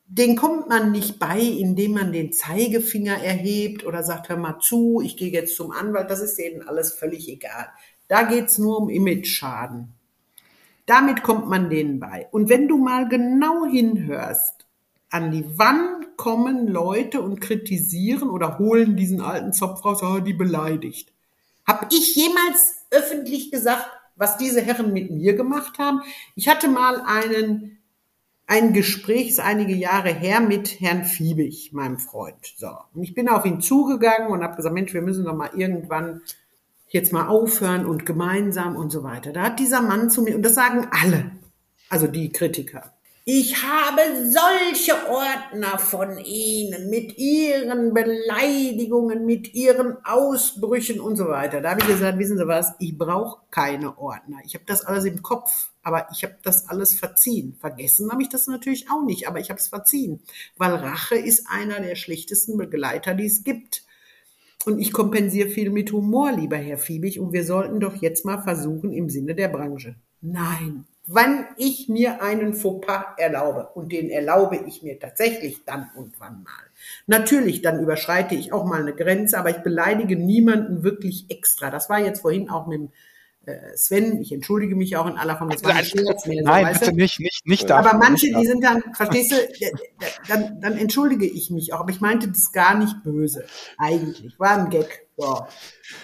den 0.06 0.34
kommt 0.34 0.70
man 0.70 0.92
nicht 0.92 1.18
bei, 1.18 1.38
indem 1.38 1.92
man 1.92 2.10
den 2.10 2.32
Zeigefinger 2.32 3.22
erhebt 3.22 3.84
oder 3.84 4.02
sagt, 4.02 4.30
hör 4.30 4.38
mal 4.38 4.60
zu, 4.60 5.02
ich 5.04 5.18
gehe 5.18 5.30
jetzt 5.30 5.56
zum 5.56 5.72
Anwalt, 5.72 6.08
das 6.08 6.20
ist 6.20 6.38
denen 6.38 6.66
alles 6.66 6.94
völlig 6.94 7.28
egal. 7.28 7.68
Da 8.08 8.22
geht's 8.22 8.58
nur 8.58 8.78
um 8.78 8.88
Image-Schaden. 8.88 9.94
Damit 10.86 11.22
kommt 11.22 11.48
man 11.48 11.68
denen 11.68 12.00
bei. 12.00 12.26
Und 12.30 12.48
wenn 12.48 12.66
du 12.66 12.78
mal 12.78 13.08
genau 13.08 13.66
hinhörst, 13.66 14.66
an 15.10 15.30
die 15.30 15.44
wann 15.56 16.06
kommen 16.16 16.66
Leute 16.66 17.20
und 17.20 17.40
kritisieren 17.40 18.30
oder 18.30 18.58
holen 18.58 18.96
diesen 18.96 19.20
alten 19.20 19.52
Zopf 19.52 19.84
raus, 19.84 20.02
oh, 20.02 20.20
die 20.20 20.32
beleidigt. 20.32 21.12
Hab 21.66 21.92
ich 21.92 22.14
jemals 22.14 22.86
öffentlich 22.90 23.50
gesagt, 23.50 23.86
was 24.16 24.36
diese 24.36 24.60
Herren 24.60 24.92
mit 24.92 25.10
mir 25.10 25.34
gemacht 25.34 25.78
haben? 25.78 26.00
Ich 26.34 26.48
hatte 26.48 26.68
mal 26.68 27.00
einen, 27.02 27.78
ein 28.46 28.72
Gespräch, 28.72 29.28
ist 29.28 29.40
einige 29.40 29.74
Jahre 29.74 30.12
her, 30.12 30.40
mit 30.40 30.80
Herrn 30.80 31.04
Fiebig, 31.04 31.72
meinem 31.72 31.98
Freund. 31.98 32.54
So. 32.56 32.70
Und 32.94 33.02
ich 33.02 33.14
bin 33.14 33.28
auf 33.28 33.44
ihn 33.44 33.60
zugegangen 33.60 34.28
und 34.28 34.42
habe 34.42 34.56
gesagt, 34.56 34.74
Mensch, 34.74 34.92
wir 34.92 35.02
müssen 35.02 35.24
doch 35.24 35.36
mal 35.36 35.50
irgendwann 35.54 36.22
jetzt 36.88 37.12
mal 37.12 37.28
aufhören 37.28 37.86
und 37.86 38.06
gemeinsam 38.06 38.76
und 38.76 38.90
so 38.90 39.02
weiter. 39.02 39.32
Da 39.32 39.42
hat 39.42 39.58
dieser 39.58 39.82
Mann 39.82 40.10
zu 40.10 40.22
mir, 40.22 40.34
und 40.34 40.42
das 40.42 40.54
sagen 40.54 40.88
alle, 40.90 41.30
also 41.88 42.06
die 42.06 42.30
Kritiker, 42.30 42.92
ich 43.30 43.62
habe 43.62 44.00
solche 44.24 44.94
Ordner 45.06 45.78
von 45.78 46.16
Ihnen 46.16 46.88
mit 46.88 47.18
Ihren 47.18 47.92
Beleidigungen, 47.92 49.26
mit 49.26 49.52
Ihren 49.52 49.98
Ausbrüchen 50.02 50.98
und 50.98 51.16
so 51.16 51.28
weiter. 51.28 51.60
Da 51.60 51.72
habe 51.72 51.80
ich 51.82 51.88
gesagt, 51.88 52.18
wissen 52.18 52.38
Sie 52.38 52.48
was, 52.48 52.72
ich 52.78 52.96
brauche 52.96 53.42
keine 53.50 53.98
Ordner. 53.98 54.38
Ich 54.46 54.54
habe 54.54 54.64
das 54.66 54.82
alles 54.82 55.04
im 55.04 55.22
Kopf, 55.22 55.68
aber 55.82 56.08
ich 56.10 56.24
habe 56.24 56.38
das 56.42 56.70
alles 56.70 56.98
verziehen. 56.98 57.54
Vergessen 57.60 58.10
habe 58.10 58.22
ich 58.22 58.30
das 58.30 58.46
natürlich 58.46 58.90
auch 58.90 59.04
nicht, 59.04 59.28
aber 59.28 59.40
ich 59.40 59.50
habe 59.50 59.60
es 59.60 59.68
verziehen, 59.68 60.22
weil 60.56 60.76
Rache 60.76 61.16
ist 61.16 61.48
einer 61.50 61.80
der 61.80 61.96
schlechtesten 61.96 62.56
Begleiter, 62.56 63.12
die 63.12 63.26
es 63.26 63.44
gibt. 63.44 63.82
Und 64.64 64.80
ich 64.80 64.92
kompensiere 64.92 65.48
viel 65.48 65.70
mit 65.70 65.92
Humor, 65.92 66.32
lieber 66.32 66.56
Herr 66.56 66.78
Fiebig. 66.78 67.20
Und 67.20 67.32
wir 67.32 67.44
sollten 67.44 67.80
doch 67.80 67.96
jetzt 67.96 68.24
mal 68.24 68.38
versuchen 68.38 68.92
im 68.92 69.08
Sinne 69.08 69.34
der 69.34 69.48
Branche. 69.48 69.94
Nein, 70.20 70.84
wann 71.06 71.46
ich 71.56 71.88
mir 71.88 72.22
einen 72.22 72.54
Fauxpas 72.54 73.04
erlaube, 73.16 73.68
und 73.74 73.92
den 73.92 74.10
erlaube 74.10 74.60
ich 74.66 74.82
mir 74.82 74.98
tatsächlich 74.98 75.64
dann 75.64 75.88
und 75.96 76.20
wann 76.20 76.42
mal. 76.42 76.52
Natürlich, 77.06 77.62
dann 77.62 77.80
überschreite 77.80 78.34
ich 78.34 78.52
auch 78.52 78.64
mal 78.64 78.82
eine 78.82 78.94
Grenze, 78.94 79.38
aber 79.38 79.50
ich 79.50 79.58
beleidige 79.58 80.16
niemanden 80.16 80.82
wirklich 80.82 81.26
extra. 81.30 81.70
Das 81.70 81.88
war 81.88 82.00
jetzt 82.00 82.20
vorhin 82.20 82.50
auch 82.50 82.66
mit 82.66 82.78
dem 82.78 82.88
Sven, 83.76 84.20
ich 84.20 84.32
entschuldige 84.32 84.76
mich 84.76 84.96
auch 84.96 85.06
in 85.06 85.16
aller 85.16 85.36
Form, 85.36 85.50
das 85.50 85.62
war 85.64 85.74
ein 85.74 85.84
Scherz 85.84 86.26
mehr. 86.26 86.42
so, 86.42 86.48
Nein, 86.50 86.66
weißt 86.66 86.80
bitte 86.80 86.92
du? 86.92 86.96
nicht, 86.98 87.20
nicht, 87.20 87.46
nicht 87.46 87.70
dafür. 87.70 87.90
Aber 87.90 87.98
manche, 87.98 88.26
nicht 88.26 88.38
die 88.38 88.46
sind 88.46 88.64
dann, 88.64 88.82
verstehst 88.94 89.32
du, 89.32 89.36
dann, 90.28 90.60
dann 90.60 90.76
entschuldige 90.76 91.26
ich 91.26 91.50
mich 91.50 91.72
auch. 91.72 91.80
Aber 91.80 91.90
ich 91.90 92.00
meinte 92.00 92.28
das 92.28 92.52
gar 92.52 92.76
nicht 92.78 93.02
böse. 93.02 93.44
Eigentlich. 93.78 94.38
War 94.38 94.58
ein 94.58 94.70
Gag. 94.70 95.06
So. 95.16 95.46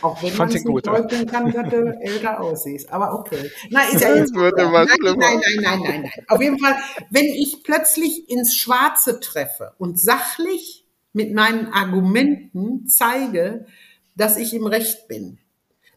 Auch 0.03 0.23
wenn 0.23 0.29
Ich 0.31 0.39
man 0.39 0.49
es 0.49 0.55
nicht 0.55 0.67
gut. 0.67 0.87
leugnen 0.87 1.27
kann, 1.27 1.53
dass 1.53 1.69
du 1.71 1.99
älter 2.01 2.41
aussiehst. 2.41 2.91
Aber 2.93 3.19
okay. 3.19 3.51
Na, 3.71 3.83
ist 3.83 4.01
ja 4.01 4.15
jetzt. 4.17 4.35
Nein, 4.35 4.53
immer 4.59 4.85
nein, 4.85 4.89
schlimmer. 4.99 5.17
nein, 5.19 5.41
nein, 5.41 5.63
nein, 5.63 5.81
nein, 5.83 6.01
nein. 6.03 6.25
Auf 6.29 6.41
jeden 6.43 6.59
Fall, 6.59 6.77
wenn 7.11 7.27
ich 7.27 7.63
plötzlich 7.63 8.29
ins 8.29 8.57
Schwarze 8.57 9.21
treffe 9.21 9.73
und 9.79 10.01
sachlich 10.01 10.87
mit 11.13 11.33
meinen 11.33 11.73
Argumenten 11.73 12.89
zeige, 12.89 13.67
dass 14.17 14.37
ich 14.37 14.53
im 14.55 14.67
Recht 14.67 15.07
bin, 15.07 15.39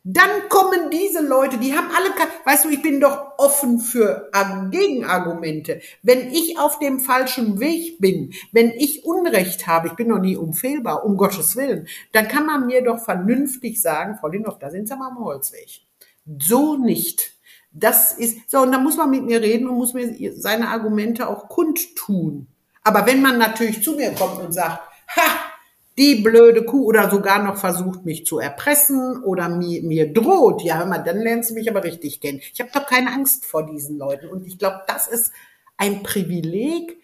dann 0.10 0.48
kommen 0.48 0.90
diese 0.90 1.22
Leute, 1.22 1.58
die 1.58 1.74
haben 1.76 1.90
alle, 1.94 2.12
weißt 2.46 2.64
du, 2.64 2.70
ich 2.70 2.82
bin 2.82 3.02
doch 3.02 3.34
offen 3.38 3.80
für 3.80 4.30
Ar- 4.32 4.70
Gegenargumente. 4.72 5.82
Wenn 6.02 6.32
ich 6.32 6.58
auf 6.58 6.80
dem 6.80 7.02
falschen 7.02 7.60
Weg 7.60 8.00
bin, 8.00 8.34
wenn 8.54 8.72
ich 8.72 9.04
Unrecht 9.04 9.68
habe, 9.68 9.88
ich 9.88 9.96
bin 9.96 10.08
noch 10.08 10.20
nie 10.20 10.38
unfehlbar, 10.38 11.04
um 11.04 11.18
Gottes 11.18 11.58
Willen, 11.58 11.88
dann 12.14 12.30
kann 12.30 12.46
man 12.46 12.68
mir 12.68 12.82
doch 12.86 13.00
vernünftig 13.00 13.82
sagen, 13.82 14.18
Frau 14.18 14.30
Lindhoff, 14.30 14.60
da 14.60 14.70
sind 14.70 14.88
Sie 14.88 14.96
mal 14.96 15.10
am 15.10 15.20
Holzweg. 15.20 15.82
So 16.40 16.78
nicht. 16.78 17.34
Das 17.72 18.14
ist, 18.14 18.50
so, 18.50 18.60
und 18.60 18.72
dann 18.72 18.84
muss 18.86 18.96
man 18.96 19.10
mit 19.10 19.24
mir 19.26 19.42
reden 19.42 19.68
und 19.68 19.76
muss 19.76 19.94
mir 19.94 20.34
seine 20.38 20.70
Argumente 20.70 21.28
auch 21.28 21.50
kundtun. 21.50 22.48
Aber 22.82 23.06
wenn 23.06 23.22
man 23.22 23.38
natürlich 23.38 23.84
zu 23.84 23.98
mir 23.98 24.14
kommt 24.14 24.40
und 24.40 24.54
sagt, 24.54 24.80
ha, 25.18 25.47
die 25.98 26.22
blöde 26.22 26.64
Kuh 26.64 26.86
oder 26.86 27.10
sogar 27.10 27.44
noch 27.44 27.58
versucht, 27.58 28.06
mich 28.06 28.26
zu 28.26 28.38
erpressen 28.40 29.24
oder 29.24 29.50
mir, 29.50 29.82
mir 29.82 30.14
droht, 30.14 30.62
ja, 30.64 30.78
hör 30.78 30.86
mal, 30.86 31.00
dann 31.00 31.20
lernst 31.20 31.50
du 31.50 31.54
mich 31.56 31.70
aber 31.70 31.84
richtig 31.84 32.20
kennen. 32.22 32.40
Ich 32.54 32.60
habe 32.60 32.70
doch 32.72 32.86
keine 32.86 33.12
Angst 33.12 33.46
vor 33.46 33.66
diesen 33.66 33.98
Leuten. 33.98 34.28
Und 34.28 34.46
ich 34.46 34.60
glaube, 34.60 34.82
das 34.88 35.08
ist 35.08 35.32
ein 35.78 36.04
Privileg, 36.04 36.98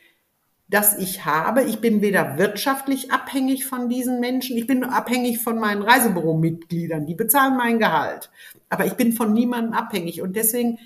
das 0.70 0.98
ich 0.98 1.26
habe. 1.26 1.64
Ich 1.64 1.82
bin 1.82 2.02
weder 2.02 2.38
wirtschaftlich 2.38 3.12
abhängig 3.12 3.66
von 3.66 3.90
diesen 3.90 4.20
Menschen, 4.20 4.58
ich 4.58 4.68
bin 4.68 4.84
abhängig 4.84 5.40
von 5.40 5.60
meinen 5.60 5.82
Reisebüro-Mitgliedern, 5.82 7.06
die 7.06 7.16
bezahlen 7.16 7.58
mein 7.58 7.80
Gehalt. 7.80 8.30
Aber 8.70 8.86
ich 8.86 8.94
bin 8.94 9.14
von 9.14 9.34
niemandem 9.34 9.74
abhängig. 9.74 10.22
Und 10.22 10.36
deswegen, 10.36 10.80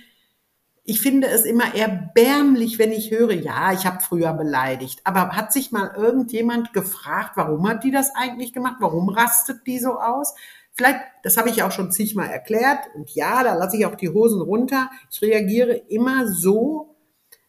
ich 0.90 1.02
finde 1.02 1.28
es 1.28 1.44
immer 1.44 1.76
erbärmlich, 1.76 2.80
wenn 2.80 2.94
ich 2.94 3.12
höre, 3.12 3.34
ja, 3.34 3.74
ich 3.74 3.86
habe 3.86 4.02
früher 4.02 4.32
beleidigt. 4.32 5.02
Aber 5.04 5.36
hat 5.36 5.52
sich 5.52 5.74
mal 5.74 5.92
irgendjemand 5.98 6.72
gefragt, 6.72 7.34
warum 7.36 7.68
hat 7.68 7.84
die 7.84 7.92
das 7.92 8.16
eigentlich 8.16 8.54
gemacht? 8.54 8.78
Warum 8.80 9.10
rastet 9.10 9.68
die 9.68 9.80
so 9.80 10.00
aus? 10.00 10.34
Vielleicht, 10.72 11.02
das 11.24 11.36
habe 11.36 11.50
ich 11.50 11.62
auch 11.62 11.74
schon 11.74 11.92
zigmal 11.92 12.30
erklärt. 12.30 12.88
Und 12.96 13.14
ja, 13.14 13.44
da 13.44 13.56
lasse 13.56 13.76
ich 13.76 13.86
auch 13.86 13.96
die 13.96 14.08
Hosen 14.08 14.42
runter. 14.42 14.90
Ich 15.12 15.22
reagiere 15.22 15.74
immer 15.74 16.26
so, 16.26 16.96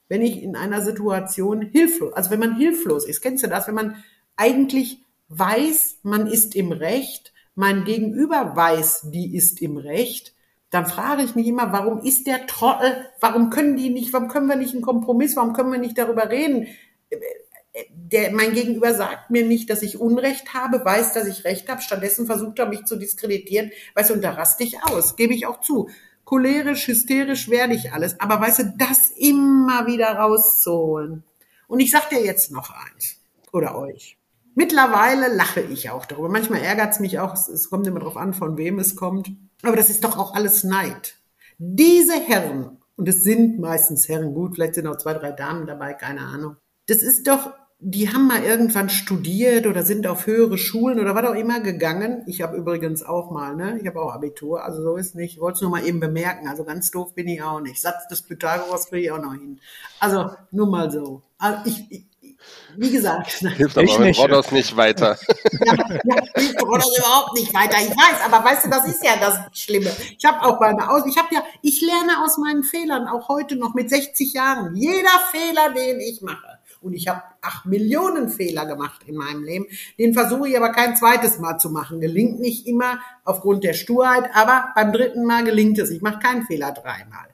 wenn 0.09 0.23
ich 0.23 0.43
in 0.43 0.57
einer 0.57 0.83
Situation 0.83 1.63
hilflos, 1.63 2.15
also 2.15 2.31
wenn 2.31 2.41
man 2.41 2.57
hilflos 2.57 3.07
ist. 3.07 3.21
Kennst 3.21 3.45
du 3.45 3.49
das? 3.49 3.69
Wenn 3.69 3.77
man 3.77 4.03
eigentlich 4.37 5.05
weiß, 5.29 5.99
man 6.03 6.27
ist 6.27 6.57
im 6.57 6.73
Recht, 6.73 7.33
mein 7.55 7.85
Gegenüber 7.85 8.57
weiß, 8.57 9.11
die 9.13 9.37
ist 9.37 9.63
im 9.63 9.77
Recht, 9.77 10.35
dann 10.71 10.87
frage 10.87 11.23
ich 11.23 11.35
mich 11.35 11.47
immer, 11.47 11.73
warum 11.73 12.01
ist 12.01 12.27
der 12.27 12.47
Trottel, 12.47 13.07
warum 13.21 13.51
können 13.51 13.77
die 13.77 13.91
nicht, 13.91 14.13
warum 14.13 14.29
können 14.29 14.49
wir 14.49 14.57
nicht 14.57 14.75
einen 14.75 14.83
Kompromiss, 14.83 15.37
warum 15.37 15.53
können 15.53 15.73
wir 15.73 15.79
nicht 15.79 15.97
darüber 15.97 16.31
reden? 16.31 16.67
Der, 17.93 18.33
mein 18.33 18.55
Gegenüber 18.55 18.93
sagt 18.95 19.31
mir 19.31 19.47
nicht, 19.47 19.71
dass 19.71 19.83
ich 19.83 20.01
Unrecht 20.01 20.53
habe, 20.53 20.85
weiß, 20.85 21.13
dass 21.15 21.27
ich 21.27 21.45
Recht 21.45 21.69
habe, 21.69 21.81
stattdessen 21.81 22.27
versucht 22.27 22.59
er 22.59 22.67
mich 22.67 22.85
zu 22.85 22.97
diskreditieren, 22.97 23.71
weißt 23.95 24.11
du, 24.11 24.15
und 24.15 24.23
da 24.23 24.33
raste 24.33 24.65
ich 24.65 24.83
aus, 24.83 25.17
gebe 25.17 25.35
ich 25.35 25.47
auch 25.47 25.61
zu. 25.61 25.89
Cholerisch, 26.25 26.89
hysterisch 26.89 27.49
werde 27.49 27.75
ich 27.75 27.93
alles, 27.93 28.21
aber 28.21 28.41
weißt 28.41 28.59
du, 28.59 28.75
das 28.77 29.11
immer 29.11 29.87
wieder 29.87 30.09
rauszuholen. 30.09 31.23
Und 31.69 31.81
ich 31.81 31.91
sag 31.91 32.11
dir 32.11 32.23
jetzt 32.23 32.51
noch 32.51 32.71
eins, 32.71 33.19
oder 33.53 33.79
euch. 33.79 34.19
Mittlerweile 34.55 35.35
lache 35.35 35.61
ich 35.61 35.91
auch 35.91 36.05
darüber. 36.05 36.29
Manchmal 36.29 36.61
ärgert 36.63 36.93
es 36.93 37.01
mich 37.01 37.19
auch, 37.19 37.35
es, 37.35 37.49
es 37.49 37.71
kommt 37.71 37.87
immer 37.87 38.01
darauf 38.01 38.17
an, 38.17 38.35
von 38.35 38.57
wem 38.57 38.79
es 38.79 38.97
kommt. 38.97 39.31
Aber 39.63 39.77
das 39.77 39.91
ist 39.91 40.05
doch 40.05 40.17
auch 40.17 40.35
alles 40.35 40.65
Neid. 40.65 41.17
Diese 41.59 42.15
Herren, 42.15 42.79
und 42.97 43.09
es 43.09 43.25
sind 43.25 43.59
meistens 43.59 44.09
Herren, 44.09 44.35
gut, 44.35 44.55
vielleicht 44.55 44.75
sind 44.75 44.87
auch 44.87 44.99
zwei, 44.99 45.15
drei 45.15 45.33
Damen 45.33 45.67
dabei, 45.67 45.95
keine 45.95 46.21
Ahnung. 46.21 46.57
Das 46.87 46.99
ist 46.99 47.27
doch 47.27 47.53
die 47.81 48.13
haben 48.13 48.27
mal 48.27 48.43
irgendwann 48.43 48.89
studiert 48.89 49.67
oder 49.67 49.85
sind 49.85 50.09
auf 50.09 50.27
höhere 50.27 50.59
Schulen 50.59 50.99
oder 50.99 51.15
was 51.15 51.25
auch 51.27 51.35
immer 51.35 51.61
gegangen. 51.61 52.25
Ich 52.27 52.43
habe 52.43 52.57
übrigens 52.57 53.05
auch 53.05 53.31
mal, 53.31 53.55
ne? 53.55 53.79
Ich 53.81 53.87
habe 53.87 54.03
auch 54.03 54.13
Abitur, 54.13 54.65
also 54.65 54.83
so 54.83 54.97
ist 54.97 55.15
nicht. 55.15 55.35
Ich 55.35 55.41
wollte 55.41 55.57
es 55.57 55.63
nur 55.63 55.71
mal 55.71 55.87
eben 55.87 56.01
bemerken. 56.01 56.49
Also 56.49 56.65
ganz 56.65 56.91
doof 56.91 57.15
bin 57.15 57.29
ich 57.29 57.41
auch 57.41 57.61
nicht. 57.61 57.81
Satz 57.81 58.09
des 58.09 58.23
Pythagoras 58.23 58.89
kriege 58.89 59.07
ich 59.07 59.13
auch 59.13 59.23
noch 59.23 59.33
hin. 59.33 59.61
Also 60.01 60.31
nur 60.51 60.67
mal 60.67 60.91
so. 60.91 61.23
Also 61.39 61.61
ich, 61.67 61.87
ich 61.91 62.08
wie 62.77 62.91
gesagt, 62.91 63.31
Hilft 63.57 63.77
Ich 63.77 63.91
aber 63.91 63.99
mit 63.99 64.09
nicht. 64.09 64.21
Rodos 64.21 64.51
nicht 64.53 64.77
weiter. 64.77 65.19
ja, 65.65 65.75
ja, 66.05 66.23
ich 66.37 66.63
oder 66.63 66.85
überhaupt 66.99 67.35
nicht 67.35 67.53
weiter. 67.55 67.77
Ich 67.81 67.91
weiß, 67.91 68.25
aber 68.25 68.45
weißt 68.45 68.67
du, 68.67 68.71
das 68.71 68.87
ist 68.87 69.05
ja 69.05 69.13
das 69.21 69.39
Schlimme. 69.59 69.91
Ich 70.17 70.25
habe 70.25 70.43
auch 70.43 70.61
meine 70.61 70.91
Aus, 70.91 71.05
ich 71.07 71.17
habe 71.17 71.35
ja, 71.35 71.43
ich 71.63 71.81
lerne 71.81 72.25
aus 72.25 72.39
meinen 72.39 72.63
Fehlern 72.63 73.09
auch 73.09 73.29
heute 73.29 73.57
noch 73.57 73.75
mit 73.75 73.91
60 73.91 74.33
Jahren. 74.33 74.75
Jeder 74.77 75.19
Fehler, 75.31 75.71
den 75.75 76.01
ich 76.01 76.23
mache. 76.23 76.59
Und 76.81 76.93
ich 76.93 77.09
habe 77.09 77.23
acht 77.43 77.67
Millionen 77.67 78.29
Fehler 78.29 78.67
gemacht 78.67 79.03
in 79.07 79.17
meinem 79.17 79.43
Leben. 79.43 79.67
Den 79.99 80.15
versuche 80.15 80.49
ich 80.49 80.57
aber 80.57 80.71
kein 80.71 80.97
zweites 80.97 81.39
Mal 81.39 81.59
zu 81.59 81.71
machen. 81.71 82.01
Gelingt 82.01 82.39
nicht 82.39 82.67
immer 82.67 83.01
aufgrund 83.25 83.65
der 83.65 83.73
Sturheit, 83.73 84.31
aber 84.35 84.73
beim 84.75 84.93
dritten 84.93 85.25
Mal 85.25 85.45
gelingt 85.45 85.79
es. 85.79 85.91
Ich 85.91 86.03
mache 86.03 86.21
keinen 86.21 86.47
Fehler 86.47 86.73
dreimal. 86.73 87.29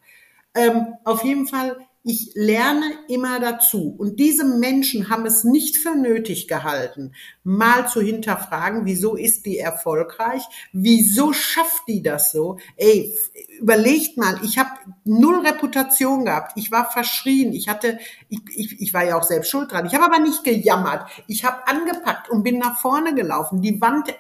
Ähm, 0.55 0.95
auf 1.05 1.25
jeden 1.25 1.47
Fall, 1.47 1.77
ich 2.07 2.33
lerne 2.35 2.85
immer 3.09 3.41
dazu. 3.41 3.95
Und 3.97 4.21
diese 4.21 4.45
Menschen 4.45 5.09
haben 5.09 5.25
es 5.25 5.43
nicht 5.43 5.79
für 5.79 5.97
nötig 5.97 6.49
gehalten, 6.49 7.13
mal 7.45 7.89
zu 7.89 8.03
hinterfragen, 8.03 8.85
wieso 8.85 9.17
ist 9.17 9.47
die 9.47 9.59
erfolgreich? 9.59 10.43
Wieso 10.73 11.33
schafft 11.33 11.89
die 11.89 12.03
das 12.03 12.31
so? 12.31 12.59
Ey, 12.77 13.17
überlegt 13.59 14.19
mal, 14.19 14.39
ich 14.45 14.59
habe 14.59 14.71
null 15.05 15.47
Reputation 15.47 16.27
gehabt. 16.27 16.53
Ich 16.57 16.71
war 16.71 16.91
verschrien. 16.91 17.55
Ich 17.55 17.71
hatte, 17.71 17.99
ich, 18.29 18.41
ich, 18.55 18.81
ich 18.83 18.93
war 18.93 19.05
ja 19.05 19.17
auch 19.19 19.23
selbst 19.23 19.51
schuld 19.51 19.73
dran. 19.73 19.87
Ich 19.87 19.95
habe 19.95 20.05
aber 20.05 20.19
nicht 20.19 20.45
gejammert. 20.45 21.11
Ich 21.27 21.47
habe 21.47 21.67
angepackt 21.67 22.29
und 22.29 22.43
bin 22.43 22.59
nach 22.59 22.79
vorne 22.79 23.15
gelaufen. 23.15 23.63
Die 23.63 23.81
Wand 23.81 24.15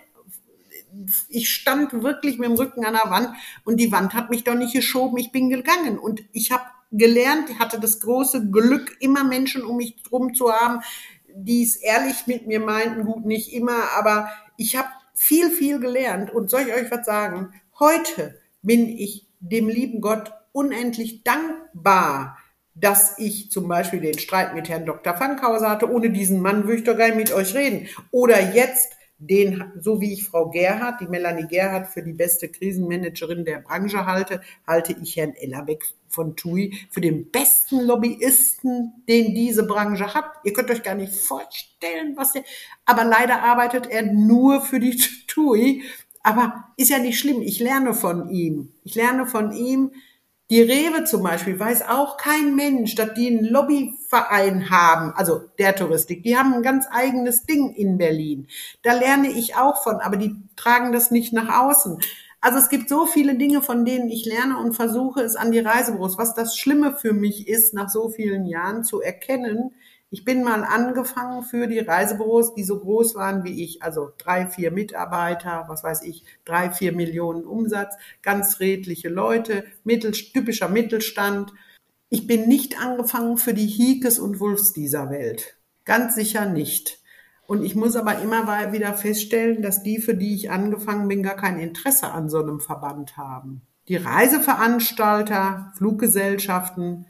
ich 1.28 1.50
stand 1.50 1.92
wirklich 1.92 2.38
mit 2.38 2.48
dem 2.48 2.56
Rücken 2.56 2.84
an 2.84 2.94
der 2.94 3.10
Wand 3.10 3.30
und 3.64 3.78
die 3.78 3.90
Wand 3.90 4.14
hat 4.14 4.30
mich 4.30 4.44
doch 4.44 4.54
nicht 4.54 4.72
geschoben, 4.72 5.18
ich 5.18 5.32
bin 5.32 5.50
gegangen 5.50 5.98
und 5.98 6.22
ich 6.32 6.52
habe 6.52 6.62
gelernt, 6.96 7.58
hatte 7.58 7.80
das 7.80 8.00
große 8.00 8.50
Glück, 8.50 8.96
immer 9.00 9.24
Menschen 9.24 9.64
um 9.64 9.76
mich 9.76 10.02
drum 10.02 10.34
zu 10.34 10.52
haben, 10.52 10.80
die 11.34 11.62
es 11.62 11.76
ehrlich 11.76 12.26
mit 12.26 12.46
mir 12.46 12.60
meinten, 12.60 13.04
gut, 13.04 13.26
nicht 13.26 13.52
immer, 13.52 13.90
aber 13.96 14.28
ich 14.56 14.76
habe 14.76 14.88
viel, 15.14 15.50
viel 15.50 15.80
gelernt 15.80 16.30
und 16.30 16.50
soll 16.50 16.62
ich 16.62 16.74
euch 16.74 16.90
was 16.90 17.04
sagen? 17.04 17.52
Heute 17.78 18.38
bin 18.62 18.88
ich 18.88 19.26
dem 19.40 19.68
lieben 19.68 20.00
Gott 20.00 20.32
unendlich 20.52 21.24
dankbar, 21.24 22.38
dass 22.74 23.18
ich 23.18 23.50
zum 23.50 23.68
Beispiel 23.68 24.00
den 24.00 24.18
Streit 24.18 24.54
mit 24.54 24.68
Herrn 24.68 24.86
Dr. 24.86 25.14
Fankhauser 25.14 25.70
hatte. 25.70 25.90
Ohne 25.90 26.10
diesen 26.10 26.40
Mann 26.40 26.64
würde 26.64 26.76
ich 26.76 26.84
doch 26.84 26.96
gar 26.96 27.06
nicht 27.06 27.16
mit 27.16 27.32
euch 27.32 27.54
reden. 27.54 27.88
Oder 28.10 28.52
jetzt 28.52 28.93
den, 29.18 29.72
so 29.80 30.00
wie 30.00 30.12
ich 30.12 30.24
Frau 30.24 30.50
Gerhardt, 30.50 31.00
die 31.00 31.06
Melanie 31.06 31.46
Gerhardt 31.46 31.88
für 31.88 32.02
die 32.02 32.12
beste 32.12 32.48
Krisenmanagerin 32.48 33.44
der 33.44 33.60
Branche 33.60 34.06
halte, 34.06 34.40
halte 34.66 34.96
ich 35.02 35.16
Herrn 35.16 35.34
Ellerbeck 35.34 35.84
von 36.08 36.36
TUI 36.36 36.74
für 36.90 37.00
den 37.00 37.30
besten 37.30 37.80
Lobbyisten, 37.80 39.04
den 39.08 39.34
diese 39.34 39.66
Branche 39.66 40.14
hat. 40.14 40.26
Ihr 40.44 40.52
könnt 40.52 40.70
euch 40.70 40.82
gar 40.82 40.94
nicht 40.94 41.14
vorstellen, 41.14 42.16
was 42.16 42.32
der, 42.32 42.44
aber 42.84 43.04
leider 43.04 43.42
arbeitet 43.42 43.86
er 43.86 44.02
nur 44.02 44.60
für 44.60 44.80
die 44.80 45.00
TUI. 45.26 45.82
Aber 46.26 46.64
ist 46.78 46.88
ja 46.88 46.98
nicht 46.98 47.18
schlimm. 47.18 47.42
Ich 47.42 47.60
lerne 47.60 47.92
von 47.92 48.30
ihm. 48.30 48.72
Ich 48.82 48.94
lerne 48.94 49.26
von 49.26 49.52
ihm, 49.52 49.90
die 50.54 50.62
Rewe 50.62 51.02
zum 51.02 51.24
Beispiel 51.24 51.58
weiß 51.58 51.88
auch 51.88 52.16
kein 52.16 52.54
Mensch, 52.54 52.94
dass 52.94 53.12
die 53.14 53.26
einen 53.26 53.44
Lobbyverein 53.44 54.70
haben, 54.70 55.12
also 55.16 55.40
der 55.58 55.74
Touristik. 55.74 56.22
Die 56.22 56.36
haben 56.36 56.54
ein 56.54 56.62
ganz 56.62 56.86
eigenes 56.92 57.42
Ding 57.42 57.74
in 57.74 57.98
Berlin. 57.98 58.46
Da 58.84 58.92
lerne 58.92 59.32
ich 59.32 59.56
auch 59.56 59.82
von, 59.82 59.96
aber 59.96 60.16
die 60.16 60.36
tragen 60.54 60.92
das 60.92 61.10
nicht 61.10 61.32
nach 61.32 61.60
außen. 61.60 61.98
Also 62.40 62.58
es 62.58 62.68
gibt 62.68 62.88
so 62.88 63.04
viele 63.04 63.34
Dinge, 63.34 63.62
von 63.62 63.84
denen 63.84 64.08
ich 64.08 64.26
lerne 64.26 64.58
und 64.58 64.74
versuche 64.74 65.22
es 65.22 65.34
an 65.34 65.50
die 65.50 65.58
Reisebüros. 65.58 66.18
Was 66.18 66.34
das 66.34 66.56
Schlimme 66.56 66.96
für 66.96 67.14
mich 67.14 67.48
ist, 67.48 67.74
nach 67.74 67.88
so 67.88 68.08
vielen 68.08 68.46
Jahren 68.46 68.84
zu 68.84 69.00
erkennen, 69.00 69.74
ich 70.14 70.24
bin 70.24 70.44
mal 70.44 70.62
angefangen 70.62 71.42
für 71.42 71.66
die 71.66 71.80
Reisebüros, 71.80 72.54
die 72.54 72.62
so 72.62 72.78
groß 72.78 73.16
waren 73.16 73.42
wie 73.42 73.64
ich, 73.64 73.82
also 73.82 74.12
drei, 74.16 74.46
vier 74.46 74.70
Mitarbeiter, 74.70 75.64
was 75.66 75.82
weiß 75.82 76.02
ich, 76.02 76.22
drei, 76.44 76.70
vier 76.70 76.92
Millionen 76.92 77.44
Umsatz, 77.44 77.96
ganz 78.22 78.60
redliche 78.60 79.08
Leute, 79.08 79.64
mittel, 79.82 80.12
typischer 80.12 80.68
Mittelstand. 80.68 81.52
Ich 82.10 82.28
bin 82.28 82.46
nicht 82.46 82.80
angefangen 82.80 83.38
für 83.38 83.54
die 83.54 83.66
Hikes 83.66 84.20
und 84.20 84.38
Wulfs 84.38 84.72
dieser 84.72 85.10
Welt. 85.10 85.56
Ganz 85.84 86.14
sicher 86.14 86.46
nicht. 86.46 87.00
Und 87.48 87.64
ich 87.64 87.74
muss 87.74 87.96
aber 87.96 88.20
immer 88.20 88.72
wieder 88.72 88.94
feststellen, 88.94 89.62
dass 89.62 89.82
die, 89.82 89.98
für 89.98 90.14
die 90.14 90.36
ich 90.36 90.48
angefangen 90.48 91.08
bin, 91.08 91.24
gar 91.24 91.34
kein 91.34 91.58
Interesse 91.58 92.12
an 92.12 92.30
so 92.30 92.38
einem 92.38 92.60
Verband 92.60 93.16
haben. 93.16 93.62
Die 93.88 93.96
Reiseveranstalter, 93.96 95.72
Fluggesellschaften, 95.76 97.06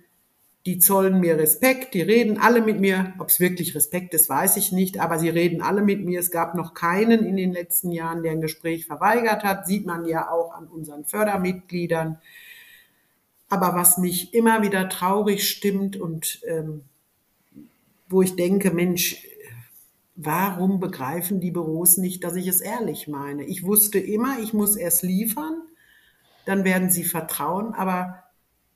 die 0.66 0.78
zollen 0.78 1.20
mir 1.20 1.36
Respekt, 1.38 1.92
die 1.92 2.00
reden 2.00 2.38
alle 2.38 2.62
mit 2.62 2.80
mir. 2.80 3.12
Ob 3.18 3.28
es 3.28 3.38
wirklich 3.38 3.74
Respekt 3.74 4.14
ist, 4.14 4.30
weiß 4.30 4.56
ich 4.56 4.72
nicht, 4.72 4.98
aber 4.98 5.18
sie 5.18 5.28
reden 5.28 5.60
alle 5.60 5.82
mit 5.82 6.02
mir. 6.02 6.20
Es 6.20 6.30
gab 6.30 6.54
noch 6.54 6.72
keinen 6.72 7.24
in 7.26 7.36
den 7.36 7.52
letzten 7.52 7.92
Jahren, 7.92 8.22
der 8.22 8.32
ein 8.32 8.40
Gespräch 8.40 8.86
verweigert 8.86 9.44
hat. 9.44 9.66
Sieht 9.66 9.84
man 9.84 10.06
ja 10.06 10.30
auch 10.30 10.54
an 10.54 10.66
unseren 10.66 11.04
Fördermitgliedern. 11.04 12.18
Aber 13.50 13.74
was 13.74 13.98
mich 13.98 14.32
immer 14.32 14.62
wieder 14.62 14.88
traurig 14.88 15.46
stimmt 15.48 15.96
und 15.96 16.40
ähm, 16.46 16.84
wo 18.08 18.22
ich 18.22 18.34
denke, 18.34 18.70
Mensch, 18.70 19.22
warum 20.16 20.80
begreifen 20.80 21.40
die 21.40 21.50
Büros 21.50 21.98
nicht, 21.98 22.24
dass 22.24 22.36
ich 22.36 22.46
es 22.46 22.62
ehrlich 22.62 23.06
meine? 23.06 23.44
Ich 23.44 23.64
wusste 23.64 23.98
immer, 23.98 24.38
ich 24.38 24.54
muss 24.54 24.76
erst 24.76 25.02
liefern, 25.02 25.60
dann 26.46 26.64
werden 26.64 26.90
sie 26.90 27.04
vertrauen, 27.04 27.74
aber 27.74 28.23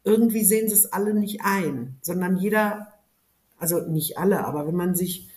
irgendwie 0.05 0.45
sehen 0.45 0.69
sie 0.69 0.75
es 0.75 0.93
alle 0.93 1.15
nicht 1.15 1.41
ein, 1.43 1.99
sondern 2.03 2.37
jeder, 2.37 2.95
also 3.59 3.81
nicht 3.81 4.19
alle, 4.19 4.45
aber 4.45 4.67
wenn 4.67 4.77
man 4.77 4.95
sich 4.95 5.31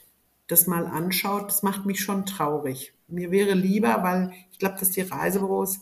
das 0.47 0.67
mal 0.67 0.85
anschaut, 0.85 1.47
das 1.47 1.63
macht 1.63 1.85
mich 1.85 2.01
schon 2.01 2.25
traurig. 2.25 2.93
Mir 3.07 3.31
wäre 3.31 3.53
lieber, 3.53 4.03
weil 4.03 4.31
ich 4.51 4.59
glaube, 4.59 4.79
dass 4.79 4.91
die 4.91 5.01
Reisebüros 5.01 5.79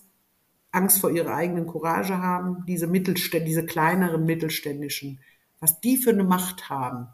Angst 0.71 0.99
vor 0.99 1.09
ihrer 1.09 1.33
eigenen 1.33 1.65
Courage 1.67 2.17
haben, 2.17 2.63
diese 2.67 2.87
Mittelständ, 2.87 3.47
diese 3.47 3.65
kleineren 3.65 4.25
mittelständischen, 4.25 5.19
was 5.59 5.81
die 5.81 5.97
für 5.97 6.11
eine 6.11 6.23
Macht 6.23 6.69
haben, 6.69 7.07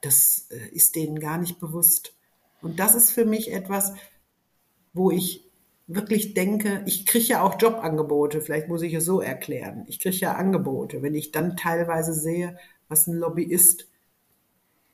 das 0.00 0.48
äh, 0.50 0.68
ist 0.68 0.96
denen 0.96 1.20
gar 1.20 1.38
nicht 1.38 1.60
bewusst. 1.60 2.14
Und 2.62 2.78
das 2.78 2.94
ist 2.94 3.10
für 3.10 3.24
mich 3.24 3.52
etwas, 3.52 3.94
wo 4.94 5.10
ich 5.10 5.44
wirklich 5.86 6.34
denke, 6.34 6.82
ich 6.86 7.06
kriege 7.06 7.26
ja 7.26 7.42
auch 7.42 7.60
Jobangebote, 7.60 8.40
vielleicht 8.40 8.68
muss 8.68 8.82
ich 8.82 8.94
es 8.94 9.04
so 9.04 9.20
erklären. 9.20 9.84
Ich 9.88 10.00
kriege 10.00 10.16
ja 10.16 10.34
Angebote, 10.34 11.02
wenn 11.02 11.14
ich 11.14 11.32
dann 11.32 11.56
teilweise 11.56 12.14
sehe, 12.14 12.56
was 12.88 13.06
ein 13.06 13.16
Lobbyist 13.16 13.88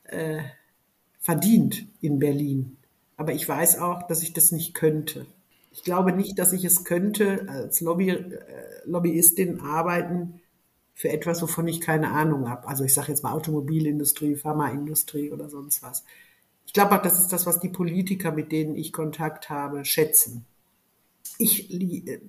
äh, 0.05 0.41
verdient 1.18 1.86
in 2.01 2.18
Berlin. 2.18 2.76
Aber 3.16 3.32
ich 3.32 3.49
weiß 3.49 3.78
auch, 3.78 4.05
dass 4.05 4.22
ich 4.22 4.32
das 4.32 4.51
nicht 4.51 4.74
könnte. 4.74 5.26
Ich 5.72 5.84
glaube 5.84 6.12
nicht, 6.12 6.38
dass 6.38 6.53
ich 6.53 6.64
es 6.64 6.84
könnte, 6.84 7.47
als 7.49 7.80
Lobby, 7.80 8.11
äh, 8.11 8.38
Lobbyistin 8.84 9.61
arbeiten 9.61 10.41
für 10.95 11.11
etwas, 11.11 11.41
wovon 11.41 11.68
ich 11.68 11.80
keine 11.80 12.11
Ahnung 12.11 12.49
habe. 12.49 12.66
Also 12.66 12.84
ich 12.84 12.93
sage 12.93 13.09
jetzt 13.09 13.22
mal 13.22 13.32
Automobilindustrie, 13.32 14.36
Pharmaindustrie 14.36 15.30
oder 15.30 15.49
sonst 15.49 15.82
was. 15.82 16.05
Ich 16.66 16.72
glaube 16.72 16.97
auch, 16.97 17.03
das 17.03 17.20
ist 17.20 17.28
das, 17.32 17.47
was 17.47 17.61
die 17.61 17.68
Politiker, 17.68 18.32
mit 18.32 18.53
denen 18.53 18.74
ich 18.74 18.93
Kontakt 18.93 19.51
habe, 19.51 19.84
schätzen. 19.84 20.47
Ich, 21.43 21.70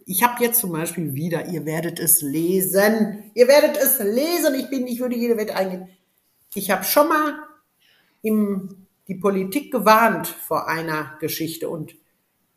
ich 0.06 0.24
habe 0.24 0.42
jetzt 0.42 0.62
zum 0.62 0.72
Beispiel 0.72 1.14
wieder, 1.14 1.48
ihr 1.48 1.66
werdet 1.66 2.00
es 2.00 2.22
lesen, 2.22 3.30
ihr 3.34 3.50
werdet 3.50 3.76
es 3.76 4.00
lesen, 4.00 4.56
ich 4.56 4.70
bin, 4.70 4.88
ich 4.88 5.02
würde 5.02 5.18
jede 5.18 5.36
Wette 5.36 5.54
eingehen. 5.54 5.90
Ich 6.56 6.72
habe 6.72 6.86
schon 6.86 7.10
mal 7.10 7.40
im, 8.22 8.88
die 9.10 9.16
Politik 9.16 9.70
gewarnt 9.70 10.28
vor 10.28 10.70
einer 10.70 11.18
Geschichte 11.20 11.68
und 11.68 11.94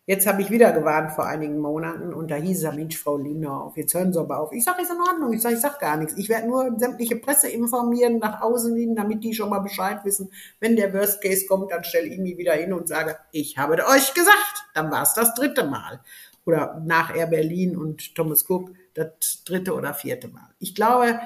jetzt 0.07 0.29
habe 0.29 0.43
ich 0.43 0.51
wieder 0.51 0.71
gewarnt 0.71 1.11
vor 1.11 1.27
einigen 1.27 1.59
Monaten 1.59 2.15
und 2.15 2.31
da 2.31 2.37
hieß 2.37 2.63
es, 2.63 2.73
Mensch, 2.73 2.99
Frau 2.99 3.17
Lindorf, 3.17 3.77
jetzt 3.77 3.95
hören 3.95 4.13
Sie 4.13 4.21
aber 4.21 4.39
auf. 4.39 4.53
Ich 4.53 4.63
sage, 4.63 4.83
ist 4.83 4.93
in 4.93 5.01
Ordnung, 5.01 5.33
ich 5.33 5.43
sage, 5.43 5.57
ich 5.57 5.61
sag 5.61 5.81
gar 5.81 5.97
nichts. 5.97 6.17
Ich 6.17 6.29
werde 6.29 6.47
nur 6.47 6.79
sämtliche 6.79 7.17
Presse 7.17 7.49
informieren, 7.49 8.19
nach 8.19 8.43
außen 8.43 8.77
hin, 8.77 8.95
damit 8.95 9.25
die 9.25 9.35
schon 9.35 9.51
mal 9.51 9.59
Bescheid 9.59 10.05
wissen. 10.05 10.31
Wenn 10.61 10.77
der 10.77 10.95
Worst 10.95 11.21
Case 11.21 11.47
kommt, 11.47 11.73
dann 11.73 11.83
stelle 11.83 12.07
ich 12.07 12.21
mich 12.21 12.39
wieder 12.39 12.53
hin 12.53 12.73
und 12.73 12.87
sage, 12.87 13.17
ich 13.33 13.59
habe 13.59 13.75
euch 13.89 14.15
gesagt. 14.15 14.67
Dann 14.73 14.93
war 14.93 15.03
es 15.03 15.15
das 15.15 15.35
dritte 15.35 15.65
Mal. 15.65 16.01
Oder 16.45 16.83
nach 16.85 17.15
Air 17.15 17.29
Berlin 17.29 17.77
und 17.77 18.15
Thomas 18.15 18.49
Cook 18.49 18.73
das 18.95 19.43
dritte 19.45 19.75
oder 19.75 19.95
vierte 19.95 20.29
Mal. 20.29 20.55
Ich 20.59 20.75
glaube, 20.75 21.19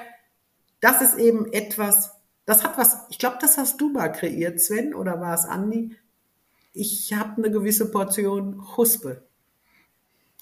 das 0.79 1.01
ist 1.01 1.17
eben 1.17 1.51
etwas, 1.51 2.11
das 2.45 2.63
hat 2.63 2.77
was, 2.77 3.05
ich 3.09 3.19
glaube, 3.19 3.37
das 3.41 3.57
hast 3.57 3.79
du 3.81 3.89
mal 3.89 4.09
kreiert, 4.09 4.59
Sven, 4.59 4.93
oder 4.93 5.19
war 5.19 5.33
es 5.33 5.45
Andi? 5.45 5.95
Ich 6.73 7.13
habe 7.13 7.37
eine 7.37 7.51
gewisse 7.51 7.91
Portion 7.91 8.77
Huspe. 8.77 9.23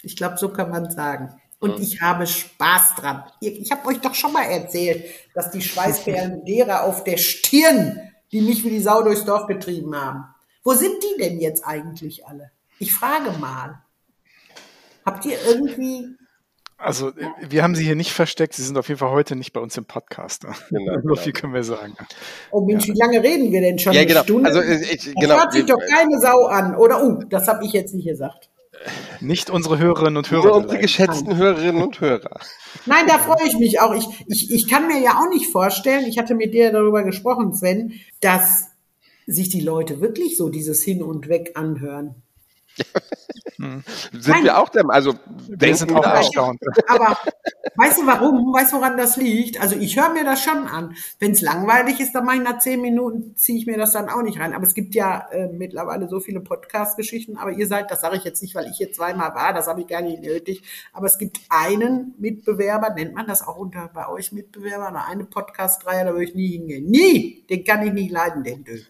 Ich 0.03 0.15
glaube, 0.15 0.37
so 0.37 0.49
kann 0.49 0.69
man 0.69 0.91
sagen. 0.91 1.33
Und 1.59 1.79
ich 1.79 2.01
habe 2.01 2.27
Spaß 2.27 2.95
dran. 2.95 3.23
Ich 3.41 3.71
habe 3.71 3.87
euch 3.87 3.99
doch 3.99 4.13
schon 4.13 4.31
mal 4.31 4.43
erzählt, 4.43 5.05
dass 5.33 5.49
die 5.49 5.61
Schweißperlen 5.61 6.45
derer 6.45 6.83
auf 6.83 7.03
der 7.03 7.17
Stirn 7.17 7.99
die 8.31 8.41
mich 8.41 8.63
wie 8.63 8.69
die 8.69 8.81
Sau 8.81 9.03
durchs 9.03 9.25
Dorf 9.25 9.47
getrieben 9.47 9.95
haben. 9.95 10.25
Wo 10.63 10.73
sind 10.73 11.01
die 11.01 11.21
denn 11.21 11.39
jetzt 11.39 11.65
eigentlich 11.65 12.27
alle? 12.27 12.51
Ich 12.79 12.93
frage 12.93 13.31
mal. 13.39 13.83
Habt 15.07 15.25
ihr 15.25 15.37
irgendwie 15.47 16.17
Also, 16.77 17.13
wir 17.39 17.63
haben 17.63 17.75
sie 17.75 17.85
hier 17.85 17.95
nicht 17.95 18.11
versteckt. 18.11 18.55
Sie 18.55 18.61
sind 18.61 18.77
auf 18.77 18.89
jeden 18.89 18.99
Fall 18.99 19.11
heute 19.11 19.37
nicht 19.37 19.53
bei 19.53 19.61
uns 19.61 19.77
im 19.77 19.85
Podcast. 19.85 20.45
Genau, 20.69 20.95
so 20.95 21.01
genau. 21.01 21.15
viel 21.15 21.31
können 21.31 21.53
wir 21.53 21.63
sagen. 21.63 21.95
Oh 22.51 22.65
Mensch, 22.65 22.87
wie 22.89 22.93
lange 22.93 23.23
reden 23.23 23.53
wir 23.53 23.61
denn 23.61 23.79
schon? 23.79 23.93
Ja, 23.93 24.01
Eine 24.01 24.07
genau. 24.09 24.23
Stunde? 24.23 24.49
Also, 24.49 24.61
ich, 24.61 24.81
ich, 24.81 25.05
das 25.05 25.13
genau. 25.13 25.35
hört 25.37 25.53
sich 25.53 25.65
doch 25.65 25.79
keine 25.79 26.19
Sau 26.19 26.47
an. 26.47 26.75
Oder, 26.75 27.01
uh, 27.01 27.23
das 27.29 27.47
habe 27.47 27.63
ich 27.63 27.71
jetzt 27.71 27.95
nicht 27.95 28.05
gesagt. 28.05 28.49
Nicht 29.21 29.49
unsere 29.49 29.79
Hörerinnen 29.79 30.17
und 30.17 30.29
Hörer. 30.29 30.43
Nur 30.43 30.55
unsere 30.57 30.79
geschätzten 30.79 31.37
Hörerinnen 31.37 31.81
und 31.81 32.01
Hörer. 32.01 32.41
Nein, 32.85 33.05
da 33.07 33.17
freue 33.17 33.47
ich 33.47 33.57
mich 33.57 33.79
auch. 33.79 33.95
Ich, 33.95 34.05
ich, 34.27 34.51
ich 34.51 34.67
kann 34.67 34.87
mir 34.87 34.99
ja 34.99 35.11
auch 35.11 35.29
nicht 35.29 35.49
vorstellen, 35.49 36.05
ich 36.05 36.17
hatte 36.17 36.35
mit 36.35 36.53
dir 36.53 36.73
darüber 36.73 37.03
gesprochen, 37.03 37.53
Sven, 37.53 37.93
dass 38.19 38.71
sich 39.25 39.47
die 39.47 39.61
Leute 39.61 40.01
wirklich 40.01 40.35
so 40.35 40.49
dieses 40.49 40.83
Hin 40.83 41.01
und 41.01 41.29
Weg 41.29 41.51
anhören. 41.55 42.23
Sind 43.57 44.27
Nein. 44.27 44.43
wir 44.43 44.57
auch 44.59 44.69
der, 44.69 44.87
also 44.89 45.13
Wir 45.47 45.75
sind 45.75 45.91
auch 45.91 46.05
erstaunt. 46.05 46.59
Aber 46.87 47.17
weißt 47.75 47.99
du 47.99 48.05
warum? 48.05 48.53
Weißt 48.53 48.71
du, 48.71 48.77
woran 48.77 48.97
das 48.97 49.17
liegt? 49.17 49.59
Also 49.59 49.75
ich 49.75 49.97
höre 49.99 50.09
mir 50.09 50.23
das 50.23 50.43
schon 50.43 50.67
an. 50.67 50.95
Wenn 51.19 51.31
es 51.31 51.41
langweilig 51.41 51.99
ist, 51.99 52.13
dann 52.13 52.25
mache 52.25 52.37
ich 52.37 52.43
nach 52.43 52.59
zehn 52.59 52.81
Minuten, 52.81 53.35
ziehe 53.35 53.57
ich 53.57 53.65
mir 53.65 53.77
das 53.77 53.93
dann 53.93 54.09
auch 54.09 54.21
nicht 54.21 54.39
rein. 54.39 54.53
Aber 54.53 54.65
es 54.65 54.75
gibt 54.75 54.93
ja 54.93 55.27
äh, 55.31 55.47
mittlerweile 55.47 56.07
so 56.07 56.19
viele 56.19 56.39
Podcast-Geschichten. 56.39 57.37
Aber 57.37 57.51
ihr 57.51 57.67
seid, 57.67 57.89
das 57.89 58.01
sage 58.01 58.17
ich 58.17 58.23
jetzt 58.23 58.43
nicht, 58.43 58.53
weil 58.53 58.67
ich 58.67 58.77
hier 58.77 58.91
zweimal 58.91 59.33
war, 59.33 59.53
das 59.53 59.67
habe 59.67 59.81
ich 59.81 59.87
gar 59.87 60.01
nicht 60.01 60.21
nötig. 60.21 60.61
Aber 60.93 61.07
es 61.07 61.17
gibt 61.17 61.39
einen 61.49 62.13
Mitbewerber, 62.19 62.91
nennt 62.91 63.15
man 63.15 63.25
das 63.25 63.47
auch 63.47 63.57
unter 63.57 63.89
bei 63.93 64.07
euch 64.07 64.31
Mitbewerber, 64.31 64.89
oder 64.89 65.07
eine 65.07 65.25
Podcast-Reihe, 65.25 66.05
da 66.05 66.11
würde 66.11 66.25
ich 66.25 66.35
nie 66.35 66.51
hingehen. 66.51 66.85
Nie! 66.85 67.45
Den 67.49 67.63
kann 67.63 67.85
ich 67.85 67.93
nicht 67.93 68.11
leiden, 68.11 68.43
den 68.43 68.63
Döp. 68.63 68.85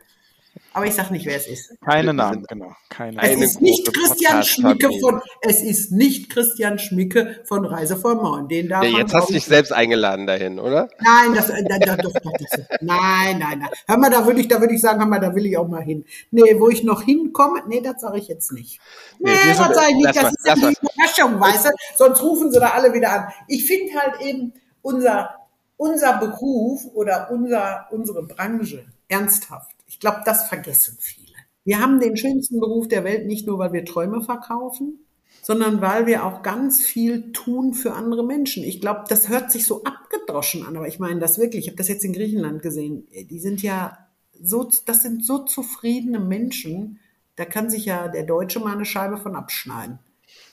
Aber 0.74 0.86
ich 0.86 0.94
sag 0.94 1.12
nicht, 1.12 1.26
wer 1.26 1.38
es 1.38 1.48
ist. 1.48 1.74
Keine 1.84 2.14
Namen, 2.14 2.46
genau. 2.48 2.72
Keine 2.90 3.20
Eine 3.20 3.34
Es 3.34 3.52
ist 3.52 3.62
nicht 3.62 3.94
Christian 3.94 4.44
Schmicke 4.44 4.90
von, 5.00 5.22
es 5.42 5.62
ist 5.62 5.92
nicht 5.92 6.30
Christian 6.30 6.80
Schmicke 6.80 7.42
von 7.46 7.66
Reise 7.66 7.98
von 7.98 8.18
Morn. 8.18 8.48
Den 8.48 8.70
darf 8.70 8.84
Ja, 8.84 9.00
jetzt 9.00 9.14
hast 9.14 9.30
du 9.30 9.34
dich 9.34 9.44
ich, 9.44 9.50
selbst 9.50 9.72
eingeladen 9.72 10.28
dahin, 10.28 10.60
oder? 10.60 10.90
Nein, 11.00 11.34
das, 11.36 11.50
äh, 11.50 11.64
da, 11.64 11.80
da, 11.80 11.96
doch, 11.98 12.14
doch, 12.14 12.32
das, 12.34 12.62
nein, 12.82 13.40
nein, 13.40 13.60
nein. 13.60 13.70
Hör 13.88 13.98
mal, 13.98 14.10
da 14.10 14.26
würde 14.26 14.42
ich, 14.42 14.48
da 14.48 14.60
würde 14.60 14.74
ich 14.74 14.82
sagen, 14.82 15.00
hör 15.00 15.08
mal, 15.08 15.20
da 15.20 15.34
will 15.34 15.46
ich 15.46 15.58
auch 15.58 15.68
mal 15.68 15.84
hin. 15.84 16.06
Nee, 16.32 16.60
wo 16.60 16.70
ich 16.70 16.84
noch 16.84 17.04
hinkomme, 17.04 17.64
nee, 17.68 17.82
das 17.82 18.02
sage 18.02 18.20
ich 18.20 18.28
jetzt 18.28 18.52
nicht. 18.52 18.80
Nee, 19.20 19.32
wir 19.32 19.54
das 19.54 19.58
sage 19.58 19.92
ich 19.92 19.96
nicht, 19.96 20.16
das 20.16 20.24
mal, 20.24 20.30
ist 20.30 20.46
ja 20.46 20.56
die 20.56 20.76
Überraschung, 20.82 21.40
weißt 21.40 21.66
du? 21.66 21.70
Sonst 21.96 22.22
rufen 22.22 22.52
sie 22.52 22.60
da 22.60 22.70
alle 22.70 22.94
wieder 22.94 23.12
an. 23.12 23.28
Ich 23.48 23.66
finde 23.66 23.94
halt 24.00 24.22
eben 24.22 24.54
unser, 24.82 25.48
unser 25.78 26.18
Beruf 26.18 26.86
oder 26.94 27.30
unser, 27.32 27.88
unsere 27.92 28.24
Branche 28.24 28.86
ernsthaft. 29.08 29.77
Ich 29.88 30.00
glaube, 30.00 30.22
das 30.26 30.48
vergessen 30.48 30.98
viele. 31.00 31.34
Wir 31.64 31.80
haben 31.80 32.00
den 32.00 32.16
schönsten 32.16 32.60
Beruf 32.60 32.88
der 32.88 33.04
Welt 33.04 33.26
nicht 33.26 33.48
nur, 33.48 33.60
weil 33.60 33.74
wir 33.74 33.84
Träume 33.84 34.22
verkaufen, 34.22 35.00
sondern 35.42 35.82
weil 35.82 36.08
wir 36.08 36.26
auch 36.26 36.42
ganz 36.42 36.82
viel 36.82 37.32
tun 37.32 37.74
für 37.74 37.94
andere 37.94 38.26
Menschen. 38.26 38.64
Ich 38.64 38.80
glaube, 38.82 39.04
das 39.10 39.30
hört 39.30 39.52
sich 39.52 39.66
so 39.66 39.84
abgedroschen 39.84 40.66
an, 40.66 40.78
aber 40.78 40.88
ich 40.88 41.00
meine 41.00 41.20
das 41.20 41.38
wirklich. 41.38 41.66
Ich 41.66 41.68
habe 41.68 41.78
das 41.78 41.88
jetzt 41.88 42.06
in 42.06 42.14
Griechenland 42.14 42.62
gesehen. 42.62 43.08
Die 43.30 43.40
sind 43.40 43.62
ja 43.62 43.98
so, 44.42 44.70
das 44.86 45.02
sind 45.02 45.26
so 45.26 45.40
zufriedene 45.40 46.20
Menschen. 46.20 47.00
Da 47.36 47.46
kann 47.46 47.70
sich 47.70 47.86
ja 47.86 48.08
der 48.08 48.24
Deutsche 48.24 48.60
mal 48.60 48.74
eine 48.74 48.86
Scheibe 48.86 49.18
von 49.18 49.36
abschneiden. 49.36 50.00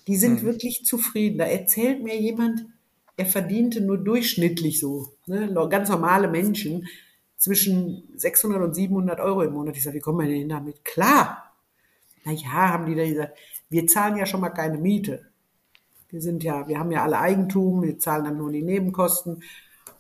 Die 0.07 0.17
sind 0.17 0.43
wirklich 0.43 0.85
zufrieden. 0.85 1.39
Da 1.39 1.45
erzählt 1.45 2.03
mir 2.03 2.21
jemand, 2.21 2.67
er 3.17 3.27
verdiente 3.27 3.81
nur 3.81 3.99
durchschnittlich 3.99 4.81
so, 4.81 5.13
ne, 5.27 5.53
ganz 5.71 5.89
normale 5.89 6.29
Menschen, 6.29 6.89
zwischen 7.45 8.09
600 8.17 8.63
und 8.63 8.75
700 8.75 9.21
Euro 9.21 9.43
im 9.43 9.53
Monat. 9.53 9.77
Ich 9.77 9.83
sage, 9.83 9.97
wie 9.97 10.01
kommen 10.01 10.27
wir 10.27 10.35
denn 10.35 10.49
damit? 10.49 10.83
Klar. 10.83 11.53
Na 12.25 12.33
ja, 12.33 12.71
haben 12.71 12.87
die 12.87 12.95
da 12.95 13.07
gesagt, 13.07 13.37
wir 13.69 13.87
zahlen 13.87 14.17
ja 14.17 14.25
schon 14.25 14.41
mal 14.41 14.49
keine 14.49 14.79
Miete. 14.79 15.27
Wir 16.09 16.23
sind 16.23 16.43
ja, 16.43 16.67
wir 16.69 16.79
haben 16.79 16.91
ja 16.91 17.03
alle 17.03 17.19
Eigentum, 17.19 17.83
wir 17.83 17.99
zahlen 17.99 18.25
dann 18.25 18.39
nur 18.39 18.51
die 18.51 18.63
Nebenkosten 18.63 19.43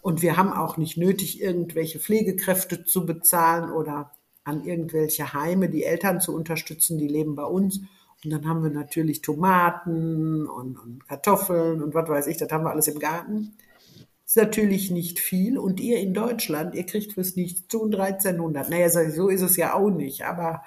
und 0.00 0.22
wir 0.22 0.38
haben 0.38 0.54
auch 0.54 0.78
nicht 0.78 0.96
nötig, 0.96 1.42
irgendwelche 1.42 1.98
Pflegekräfte 1.98 2.86
zu 2.86 3.04
bezahlen 3.04 3.70
oder 3.70 4.12
an 4.44 4.64
irgendwelche 4.64 5.34
Heime 5.34 5.68
die 5.68 5.84
Eltern 5.84 6.22
zu 6.22 6.34
unterstützen, 6.34 6.96
die 6.96 7.08
leben 7.08 7.34
bei 7.34 7.44
uns. 7.44 7.80
Und 8.24 8.30
dann 8.30 8.48
haben 8.48 8.62
wir 8.62 8.70
natürlich 8.70 9.20
Tomaten 9.20 10.46
und, 10.46 10.78
und 10.78 11.06
Kartoffeln 11.06 11.82
und 11.82 11.92
was 11.92 12.08
weiß 12.08 12.26
ich, 12.28 12.38
das 12.38 12.50
haben 12.50 12.64
wir 12.64 12.70
alles 12.70 12.88
im 12.88 12.98
Garten. 12.98 13.54
Ist 14.34 14.42
natürlich 14.42 14.90
nicht 14.90 15.20
viel. 15.20 15.58
Und 15.58 15.78
ihr 15.78 16.00
in 16.00 16.12
Deutschland, 16.12 16.74
ihr 16.74 16.84
kriegt 16.84 17.12
fürs 17.12 17.36
Nichtstun 17.36 17.94
1300. 17.94 18.68
Naja, 18.68 18.90
so 18.90 19.28
ist 19.28 19.42
es 19.42 19.56
ja 19.56 19.74
auch 19.74 19.90
nicht. 19.90 20.24
Aber 20.24 20.64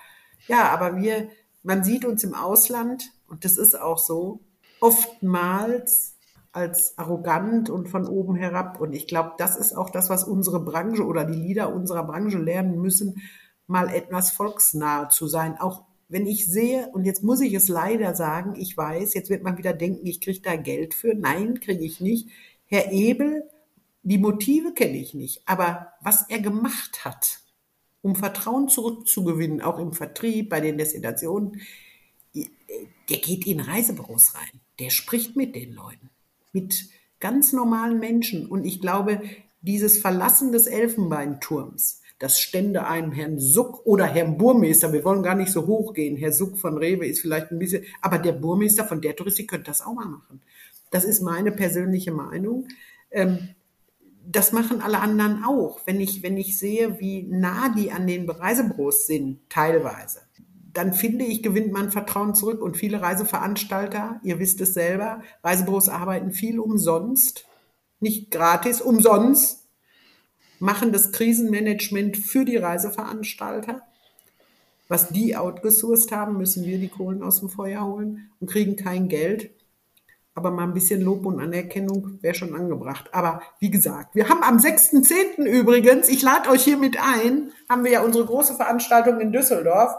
ja, 0.47 0.69
aber 0.69 0.95
wir, 0.95 1.27
man 1.63 1.83
sieht 1.83 2.05
uns 2.05 2.23
im 2.23 2.33
Ausland, 2.33 3.11
und 3.27 3.43
das 3.43 3.57
ist 3.57 3.77
auch 3.77 3.97
so, 3.97 4.39
oftmals 4.79 6.15
als 6.53 6.97
arrogant 6.97 7.69
und 7.69 7.89
von 7.89 8.07
oben 8.07 8.35
herab. 8.35 8.79
Und 8.79 8.93
ich 8.93 9.05
glaube, 9.05 9.33
das 9.37 9.57
ist 9.57 9.75
auch 9.75 9.89
das, 9.89 10.09
was 10.09 10.23
unsere 10.23 10.61
Branche 10.61 11.05
oder 11.05 11.25
die 11.25 11.37
Leader 11.37 11.75
unserer 11.75 12.05
Branche 12.05 12.37
lernen 12.37 12.79
müssen, 12.79 13.21
mal 13.67 13.89
etwas 13.89 14.31
volksnah 14.31 15.09
zu 15.09 15.27
sein. 15.27 15.57
Auch 15.59 15.83
wenn 16.07 16.25
ich 16.25 16.45
sehe, 16.45 16.87
und 16.93 17.03
jetzt 17.03 17.21
muss 17.21 17.41
ich 17.41 17.53
es 17.53 17.67
leider 17.67 18.15
sagen, 18.15 18.55
ich 18.55 18.77
weiß, 18.77 19.13
jetzt 19.13 19.29
wird 19.29 19.43
man 19.43 19.57
wieder 19.57 19.73
denken, 19.73 20.07
ich 20.07 20.21
kriege 20.21 20.39
da 20.39 20.55
Geld 20.55 20.93
für. 20.93 21.15
Nein, 21.15 21.59
kriege 21.59 21.83
ich 21.83 21.99
nicht. 21.99 22.29
Herr 22.65 22.93
Ebel, 22.93 23.43
die 24.07 24.17
Motive 24.17 24.73
kenne 24.73 24.97
ich 24.97 25.13
nicht, 25.13 25.41
aber 25.45 25.93
was 26.01 26.29
er 26.29 26.39
gemacht 26.39 27.03
hat, 27.03 27.39
um 28.01 28.15
Vertrauen 28.15 28.69
zurückzugewinnen, 28.69 29.61
auch 29.61 29.79
im 29.79 29.91
Vertrieb, 29.91 30.49
bei 30.49 30.61
den 30.61 30.77
Destinationen, 30.77 31.59
der 32.33 33.17
geht 33.17 33.45
in 33.45 33.59
Reisebüros 33.59 34.33
rein. 34.35 34.61
Der 34.79 34.91
spricht 34.91 35.35
mit 35.35 35.55
den 35.55 35.73
Leuten, 35.73 36.09
mit 36.53 36.89
ganz 37.19 37.51
normalen 37.51 37.99
Menschen. 37.99 38.45
Und 38.45 38.63
ich 38.63 38.79
glaube, 38.79 39.21
dieses 39.59 39.97
Verlassen 39.97 40.53
des 40.53 40.67
Elfenbeinturms, 40.67 42.01
das 42.17 42.39
stände 42.39 42.87
einem 42.87 43.11
Herrn 43.11 43.39
Suck 43.39 43.85
oder 43.85 44.05
Herrn 44.05 44.37
Burmeister, 44.37 44.93
wir 44.93 45.03
wollen 45.03 45.21
gar 45.21 45.35
nicht 45.35 45.51
so 45.51 45.67
hoch 45.67 45.93
gehen, 45.93 46.15
Herr 46.15 46.31
Suck 46.31 46.57
von 46.57 46.77
Rewe 46.77 47.05
ist 47.05 47.19
vielleicht 47.19 47.51
ein 47.51 47.59
bisschen, 47.59 47.83
aber 48.01 48.19
der 48.19 48.31
Burmeister 48.31 48.85
von 48.85 49.01
der 49.01 49.17
Touristik 49.17 49.49
könnte 49.49 49.65
das 49.65 49.81
auch 49.81 49.93
mal 49.93 50.07
machen. 50.07 50.41
Das 50.91 51.03
ist 51.03 51.21
meine 51.21 51.51
persönliche 51.51 52.13
Meinung. 52.13 52.69
Ähm, 53.11 53.49
das 54.29 54.51
machen 54.51 54.81
alle 54.81 54.99
anderen 54.99 55.43
auch. 55.45 55.79
Wenn 55.85 56.01
ich, 56.01 56.21
wenn 56.21 56.37
ich 56.37 56.57
sehe, 56.57 56.99
wie 56.99 57.23
nah 57.23 57.69
die 57.69 57.91
an 57.91 58.07
den 58.07 58.29
Reisebüros 58.29 59.07
sind, 59.07 59.39
teilweise, 59.49 60.21
dann 60.73 60.93
finde 60.93 61.25
ich, 61.25 61.41
gewinnt 61.41 61.71
man 61.71 61.91
Vertrauen 61.91 62.35
zurück. 62.35 62.61
Und 62.61 62.77
viele 62.77 63.01
Reiseveranstalter, 63.01 64.19
ihr 64.23 64.39
wisst 64.39 64.61
es 64.61 64.73
selber, 64.73 65.21
Reisebüros 65.43 65.89
arbeiten 65.89 66.31
viel 66.31 66.59
umsonst, 66.59 67.45
nicht 67.99 68.29
gratis, 68.29 68.81
umsonst, 68.81 69.65
machen 70.59 70.91
das 70.91 71.11
Krisenmanagement 71.11 72.17
für 72.17 72.45
die 72.45 72.57
Reiseveranstalter. 72.57 73.81
Was 74.87 75.09
die 75.09 75.35
outgesourced 75.35 76.11
haben, 76.11 76.37
müssen 76.37 76.65
wir 76.65 76.77
die 76.77 76.89
Kohlen 76.89 77.23
aus 77.23 77.39
dem 77.39 77.49
Feuer 77.49 77.85
holen 77.85 78.29
und 78.39 78.49
kriegen 78.49 78.75
kein 78.75 79.09
Geld. 79.09 79.51
Aber 80.37 80.51
mal 80.51 80.65
ein 80.65 80.75
bisschen 80.75 81.01
Lob 81.01 81.25
und 81.25 81.39
Anerkennung 81.39 82.19
wäre 82.21 82.35
schon 82.35 82.53
angebracht. 82.53 83.09
Aber 83.11 83.41
wie 83.57 83.71
gesagt, 83.71 84.13
wir 84.13 84.29
haben 84.29 84.43
am 84.43 84.57
6.10. 84.57 85.43
übrigens, 85.43 86.09
ich 86.09 86.21
lade 86.21 86.51
euch 86.51 86.63
hiermit 86.63 86.95
ein, 87.01 87.51
haben 87.67 87.83
wir 87.83 87.89
ja 87.89 88.03
unsere 88.03 88.23
große 88.23 88.53
Veranstaltung 88.53 89.19
in 89.19 89.31
Düsseldorf. 89.31 89.95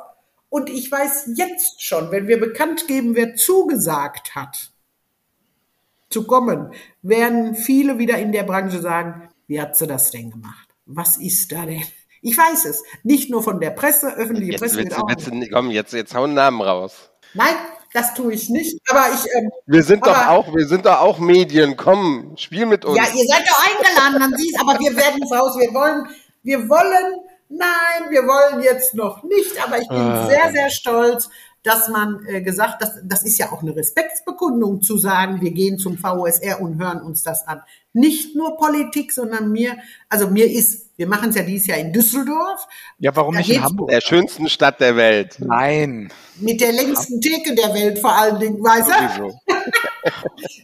Und 0.49 0.71
ich 0.71 0.93
weiß 0.93 1.31
jetzt 1.35 1.83
schon, 1.83 2.13
wenn 2.13 2.29
wir 2.29 2.39
bekannt 2.39 2.87
geben, 2.87 3.17
wer 3.17 3.35
zugesagt 3.35 4.37
hat, 4.37 4.71
zu 6.09 6.25
kommen, 6.25 6.73
werden 7.03 7.57
viele 7.57 7.99
wieder 7.99 8.17
in 8.19 8.31
der 8.31 8.45
Branche 8.45 8.81
sagen, 8.81 9.29
wie 9.49 9.61
hat 9.61 9.77
sie 9.77 9.89
das 9.89 10.13
denn 10.13 10.31
gemacht? 10.31 10.69
Was 10.87 11.17
ist 11.17 11.51
da 11.51 11.67
denn? 11.67 11.83
Ich 12.23 12.39
weiß 12.39 12.65
es. 12.67 12.85
Nicht 13.03 13.29
nur 13.29 13.43
von 13.43 13.59
der 13.59 13.71
Presse, 13.71 14.15
öffentliche 14.15 14.53
Jetzt 14.53 14.61
Presse 14.61 14.77
willst, 14.77 14.97
willst 14.97 15.53
komm, 15.53 15.71
jetzt, 15.73 15.93
jetzt 15.93 16.15
hau 16.15 16.23
einen 16.23 16.35
Namen 16.35 16.63
raus. 16.63 17.11
Nein, 17.35 17.57
das 17.93 18.15
tue 18.15 18.33
ich 18.35 18.49
nicht. 18.51 18.79
Aber 18.91 19.07
ich, 19.13 19.25
ähm, 19.37 19.51
Wir 19.67 19.83
sind 19.83 20.07
doch 20.07 20.17
Aber- 20.17 20.31
auch, 20.31 20.55
wir 20.55 20.67
sind 20.67 20.85
doch 20.87 21.01
auch 21.01 21.19
Medien. 21.19 21.77
Komm, 21.77 22.35
spiel 22.37 22.67
mit 22.67 22.85
uns. 22.85 22.97
Ja, 22.99 23.05
ihr 23.05 23.27
seid 23.27 23.45
doch 23.49 23.65
eingeladen, 23.67 24.19
man 24.31 24.39
sieht, 24.39 24.59
aber 24.61 24.79
wir 24.79 24.95
werden 24.97 25.23
es 25.23 25.31
raus. 25.33 25.57
Wir 25.59 25.73
wollen, 25.75 26.07
wir 26.43 26.69
wollen, 26.69 27.21
nein, 27.49 28.11
wir 28.11 28.23
wollen 28.23 28.63
jetzt 28.63 28.95
noch 28.95 29.23
nicht, 29.23 29.63
aber 29.65 29.79
ich 29.81 29.89
bin 29.89 29.97
Ah. 29.99 30.27
sehr, 30.27 30.53
sehr 30.53 30.71
stolz, 30.71 31.29
dass 31.69 31.89
man 31.89 32.25
äh, 32.27 32.41
gesagt, 32.41 32.81
das, 32.81 32.99
das 33.05 33.23
ist 33.23 33.39
ja 33.39 33.53
auch 33.53 33.63
eine 33.63 33.77
Respektsbekundung 33.77 34.81
zu 34.81 34.97
sagen, 34.97 35.41
wir 35.43 35.51
gehen 35.51 35.79
zum 35.79 35.99
VSR 35.99 36.61
und 36.61 36.81
hören 36.81 37.03
uns 37.03 37.23
das 37.23 37.47
an. 37.47 37.61
Nicht 37.93 38.35
nur 38.35 38.57
Politik, 38.57 39.13
sondern 39.13 39.53
mir, 39.53 39.77
also 40.09 40.29
mir 40.29 40.51
ist, 40.51 40.91
wir 40.97 41.07
machen 41.07 41.31
es 41.31 41.37
ja 41.37 41.43
dieses 41.43 41.67
Jahr 41.67 41.79
in 41.79 41.93
Düsseldorf 41.93 42.67
Ja, 42.99 43.15
warum 43.15 43.35
Da 43.35 43.41
nicht 43.41 43.51
in 43.51 43.63
Hamburg? 43.63 43.91
der 43.91 44.01
schönsten 44.01 44.49
Stadt 44.49 44.81
der 44.81 44.97
Welt. 44.97 45.37
Nein. 45.41 46.11
mit 46.41 46.61
der 46.61 46.73
längsten 46.73 47.21
Theke 47.21 47.55
der 47.55 47.75
Welt 47.75 47.99
vor 47.99 48.13
allen 48.17 48.41
Dingen, 48.41 48.63
weißt 48.63 49.19
du? 49.19 49.25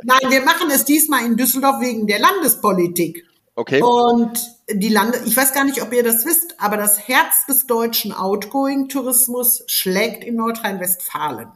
Nein, 0.05 0.31
wir 0.31 0.43
machen 0.45 0.71
es 0.73 0.85
diesmal 0.85 1.27
in 1.27 1.37
Düsseldorf 1.37 1.81
wegen 1.81 2.07
der 2.07 2.19
Landespolitik. 2.21 3.25
Okay. 3.57 3.83
Und 3.83 4.54
die 4.71 4.89
Lande, 4.89 5.21
ich 5.27 5.37
weiß 5.37 5.53
gar 5.53 5.65
nicht, 5.65 5.83
ob 5.83 5.93
ihr 5.93 6.03
das 6.03 6.25
wisst, 6.25 6.61
aber 6.61 6.77
das 6.77 7.07
Herz 7.09 7.47
des 7.47 7.67
deutschen 7.67 8.13
Outgoing-Tourismus 8.13 9.65
schlägt 9.67 10.25
in 10.25 10.37
Nordrhein-Westfalen. 10.37 11.49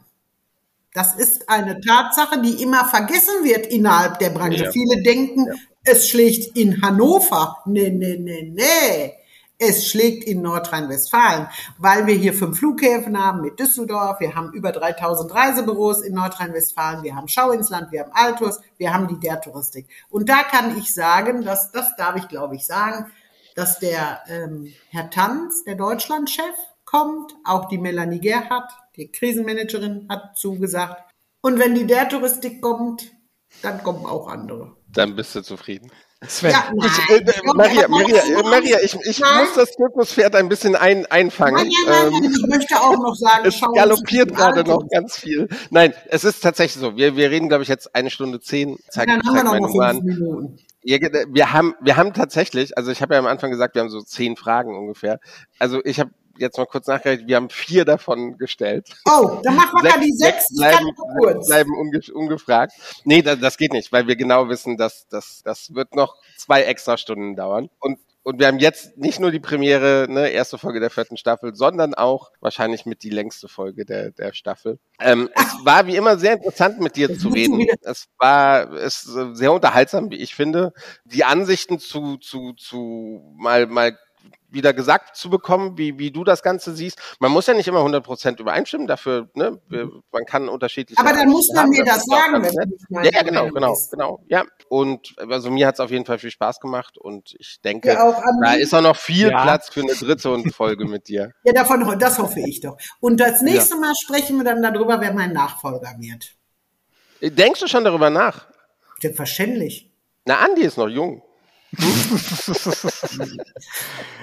Das 0.93 1.15
ist 1.15 1.49
eine 1.49 1.79
Tatsache, 1.81 2.41
die 2.41 2.61
immer 2.61 2.85
vergessen 2.85 3.43
wird 3.43 3.67
innerhalb 3.67 4.19
der 4.19 4.31
Branche. 4.31 4.65
Ja. 4.65 4.71
Viele 4.71 5.01
denken, 5.03 5.47
es 5.83 6.09
schlägt 6.09 6.57
in 6.57 6.81
Hannover. 6.81 7.57
Nee, 7.65 7.89
nee, 7.89 8.17
nee, 8.17 8.51
nee. 8.53 9.13
Es 9.61 9.87
schlägt 9.87 10.23
in 10.23 10.41
Nordrhein-Westfalen, 10.41 11.49
weil 11.77 12.07
wir 12.07 12.15
hier 12.15 12.33
fünf 12.33 12.59
Flughäfen 12.59 13.21
haben 13.21 13.41
mit 13.41 13.59
Düsseldorf. 13.59 14.21
Wir 14.21 14.33
haben 14.33 14.53
über 14.53 14.71
3000 14.71 15.35
Reisebüros 15.35 16.01
in 16.01 16.13
Nordrhein-Westfalen. 16.13 17.03
Wir 17.03 17.13
haben 17.13 17.27
Schau 17.27 17.51
ins 17.51 17.69
Land, 17.69 17.91
wir 17.91 18.03
haben 18.03 18.11
Altus, 18.13 18.61
wir 18.77 18.93
haben 18.93 19.09
die 19.09 19.19
der 19.19 19.41
Touristik. 19.41 19.89
Und 20.09 20.29
da 20.29 20.43
kann 20.43 20.77
ich 20.77 20.93
sagen, 20.93 21.43
dass, 21.43 21.73
das 21.73 21.93
darf 21.97 22.15
ich 22.15 22.29
glaube 22.29 22.55
ich 22.55 22.65
sagen, 22.65 23.11
dass 23.53 23.79
der 23.79 24.21
ähm, 24.29 24.73
Herr 24.91 25.09
Tanz, 25.09 25.65
der 25.65 25.75
Deutschlandchef, 25.75 26.55
kommt. 26.85 27.35
Auch 27.43 27.67
die 27.67 27.77
Melanie 27.77 28.19
Gerhardt, 28.21 28.71
die 28.95 29.11
Krisenmanagerin, 29.11 30.07
hat 30.09 30.37
zugesagt. 30.37 31.03
Und 31.41 31.59
wenn 31.59 31.75
die 31.75 31.85
der 31.85 32.07
Touristik 32.07 32.61
kommt, 32.61 33.11
dann 33.61 33.83
kommen 33.83 34.05
auch 34.05 34.27
andere. 34.27 34.75
Dann 34.87 35.15
bist 35.15 35.35
du 35.35 35.41
zufrieden. 35.41 35.91
Sven, 36.27 36.51
Ja. 36.51 36.69
Ich, 36.85 37.09
äh, 37.09 37.17
äh, 37.19 37.41
Maria, 37.55 37.87
Maria, 37.87 38.17
äh, 38.17 38.43
Maria, 38.43 38.77
ich, 38.83 38.93
ich 39.05 39.19
Nein. 39.19 39.45
muss 39.45 39.55
das 39.55 39.71
Zirkuspferd 39.71 40.35
ein 40.35 40.49
bisschen 40.49 40.75
ein, 40.75 41.05
einfangen. 41.05 41.55
Nein, 41.55 41.71
nein, 41.87 41.95
nein, 41.95 42.07
Ähm, 42.07 42.19
nein, 42.21 42.31
ich 42.35 42.47
möchte 42.47 42.75
auch 42.81 42.97
noch 42.97 43.15
sagen, 43.15 43.45
es 43.45 43.61
galoppiert 43.61 44.35
gerade 44.35 44.65
noch 44.65 44.85
ganz 44.89 45.15
viel. 45.15 45.47
Nein, 45.69 45.93
es 46.09 46.25
ist 46.25 46.41
tatsächlich 46.41 46.81
so. 46.81 46.97
Wir, 46.97 47.15
wir 47.15 47.31
reden, 47.31 47.47
glaube 47.47 47.63
ich, 47.63 47.69
jetzt 47.69 47.95
eine 47.95 48.09
Stunde 48.09 48.41
zehn. 48.41 48.77
Zeig, 48.89 49.07
Dann 49.07 49.21
haben 49.21 49.33
wir 49.33 49.45
zeig 49.45 49.61
noch 49.61 49.71
fünf. 49.71 50.03
Minuten. 50.03 50.59
Wir 50.81 51.53
haben, 51.53 51.75
wir 51.81 51.95
haben 51.97 52.13
tatsächlich, 52.13 52.77
also 52.77 52.91
ich 52.91 53.01
habe 53.01 53.13
ja 53.13 53.19
am 53.19 53.27
Anfang 53.27 53.51
gesagt, 53.51 53.75
wir 53.75 53.81
haben 53.81 53.89
so 53.89 54.01
zehn 54.01 54.35
Fragen 54.35 54.77
ungefähr. 54.77 55.19
Also 55.57 55.81
ich 55.83 55.99
habe 55.99 56.11
jetzt 56.39 56.57
mal 56.57 56.65
kurz 56.65 56.87
nachgerechnet, 56.87 57.27
wir 57.27 57.35
haben 57.35 57.49
vier 57.49 57.85
davon 57.85 58.37
gestellt. 58.37 58.89
Oh, 59.05 59.39
dann 59.43 59.55
machen 59.55 59.81
wir 59.81 59.89
mal 59.89 59.99
die 59.99 60.13
sechs. 60.13 60.47
Kann 60.47 60.71
bleiben, 60.71 60.95
kurz. 61.19 61.47
bleiben 61.47 61.77
unge 61.77 62.01
ungefragt. 62.13 62.73
Nee, 63.03 63.21
das, 63.21 63.39
das 63.39 63.57
geht 63.57 63.73
nicht, 63.73 63.91
weil 63.91 64.07
wir 64.07 64.15
genau 64.15 64.49
wissen, 64.49 64.77
dass 64.77 65.07
das, 65.07 65.41
das 65.43 65.73
wird 65.73 65.95
noch 65.95 66.15
zwei 66.37 66.63
extra 66.63 66.97
Stunden 66.97 67.35
dauern. 67.35 67.69
Und 67.79 67.99
und 68.23 68.39
wir 68.39 68.47
haben 68.47 68.59
jetzt 68.59 68.97
nicht 68.97 69.19
nur 69.19 69.31
die 69.31 69.39
Premiere, 69.39 70.05
ne, 70.09 70.29
erste 70.29 70.57
Folge 70.57 70.79
der 70.79 70.89
vierten 70.89 71.17
Staffel, 71.17 71.55
sondern 71.55 71.93
auch 71.93 72.31
wahrscheinlich 72.41 72.85
mit 72.85 73.01
die 73.01 73.09
längste 73.09 73.47
Folge 73.47 73.85
der, 73.85 74.11
der 74.11 74.33
Staffel. 74.33 74.77
Ähm, 74.99 75.29
es 75.33 75.65
war 75.65 75.87
wie 75.87 75.95
immer 75.95 76.17
sehr 76.17 76.33
interessant, 76.33 76.79
mit 76.79 76.95
dir 76.95 77.17
zu 77.17 77.29
reden. 77.29 77.65
Es 77.81 78.07
war 78.17 78.71
es 78.73 79.05
ist 79.05 79.37
sehr 79.37 79.53
unterhaltsam, 79.53 80.11
wie 80.11 80.17
ich 80.17 80.35
finde. 80.35 80.73
Die 81.05 81.23
Ansichten 81.23 81.79
zu, 81.79 82.17
zu, 82.17 82.53
zu 82.53 83.33
mal, 83.35 83.67
mal 83.67 83.97
wieder 84.51 84.73
gesagt 84.73 85.15
zu 85.15 85.29
bekommen, 85.29 85.77
wie, 85.77 85.99
wie 85.99 86.11
du 86.11 86.23
das 86.23 86.41
Ganze 86.41 86.75
siehst. 86.75 86.99
Man 87.19 87.31
muss 87.31 87.47
ja 87.47 87.53
nicht 87.53 87.67
immer 87.67 87.79
100% 87.79 88.39
übereinstimmen, 88.39 88.87
dafür, 88.87 89.29
ne, 89.33 89.59
wir, 89.67 89.89
man 90.11 90.25
kann 90.25 90.49
unterschiedliche 90.49 90.99
Aber 90.99 91.13
dann 91.13 91.29
muss 91.29 91.49
man 91.53 91.65
haben, 91.65 91.69
mir 91.69 91.83
das 91.83 92.03
sagen, 92.05 92.33
wenn 92.43 92.53
du 92.53 92.65
nicht 92.65 92.85
meine 92.89 93.07
Ja, 93.07 93.13
ja, 93.13 93.23
genau, 93.23 93.49
genau, 93.49 93.75
genau. 93.91 94.23
Ja, 94.27 94.43
und 94.67 95.15
also 95.17 95.51
mir 95.51 95.67
hat 95.67 95.75
es 95.75 95.79
auf 95.79 95.91
jeden 95.91 96.05
Fall 96.05 96.19
viel 96.19 96.31
Spaß 96.31 96.59
gemacht 96.59 96.97
und 96.97 97.35
ich 97.39 97.61
denke, 97.63 97.89
Ja, 97.89 98.13
da 98.41 98.53
ist 98.53 98.73
auch 98.73 98.81
noch 98.81 98.95
viel 98.95 99.29
Ja. 99.29 99.43
Platz 99.43 99.69
für 99.69 99.81
eine 99.81 99.93
dritte 99.93 100.31
und 100.31 100.53
Folge 100.53 100.85
mit 100.85 101.07
dir. 101.07 101.31
Ja, 101.43 101.53
davon, 101.53 101.97
das 101.99 102.19
hoffe 102.19 102.41
ich 102.41 102.59
doch. 102.61 102.77
Und 102.99 103.19
das 103.19 103.41
nächste 103.41 103.75
Mal 103.77 103.93
sprechen 104.03 104.37
wir 104.37 104.43
dann 104.43 104.61
darüber, 104.61 104.99
wer 105.01 105.13
mein 105.13 105.33
Nachfolger 105.33 105.95
wird. 105.99 106.35
Denkst 107.21 107.59
du 107.61 107.67
schon 107.67 107.83
darüber 107.83 108.09
nach? 108.09 108.47
Selbstverständlich. 109.01 109.91
Na, 110.25 110.39
Andi 110.39 110.61
ist 110.61 110.77
noch 110.77 110.89
jung. 110.89 111.23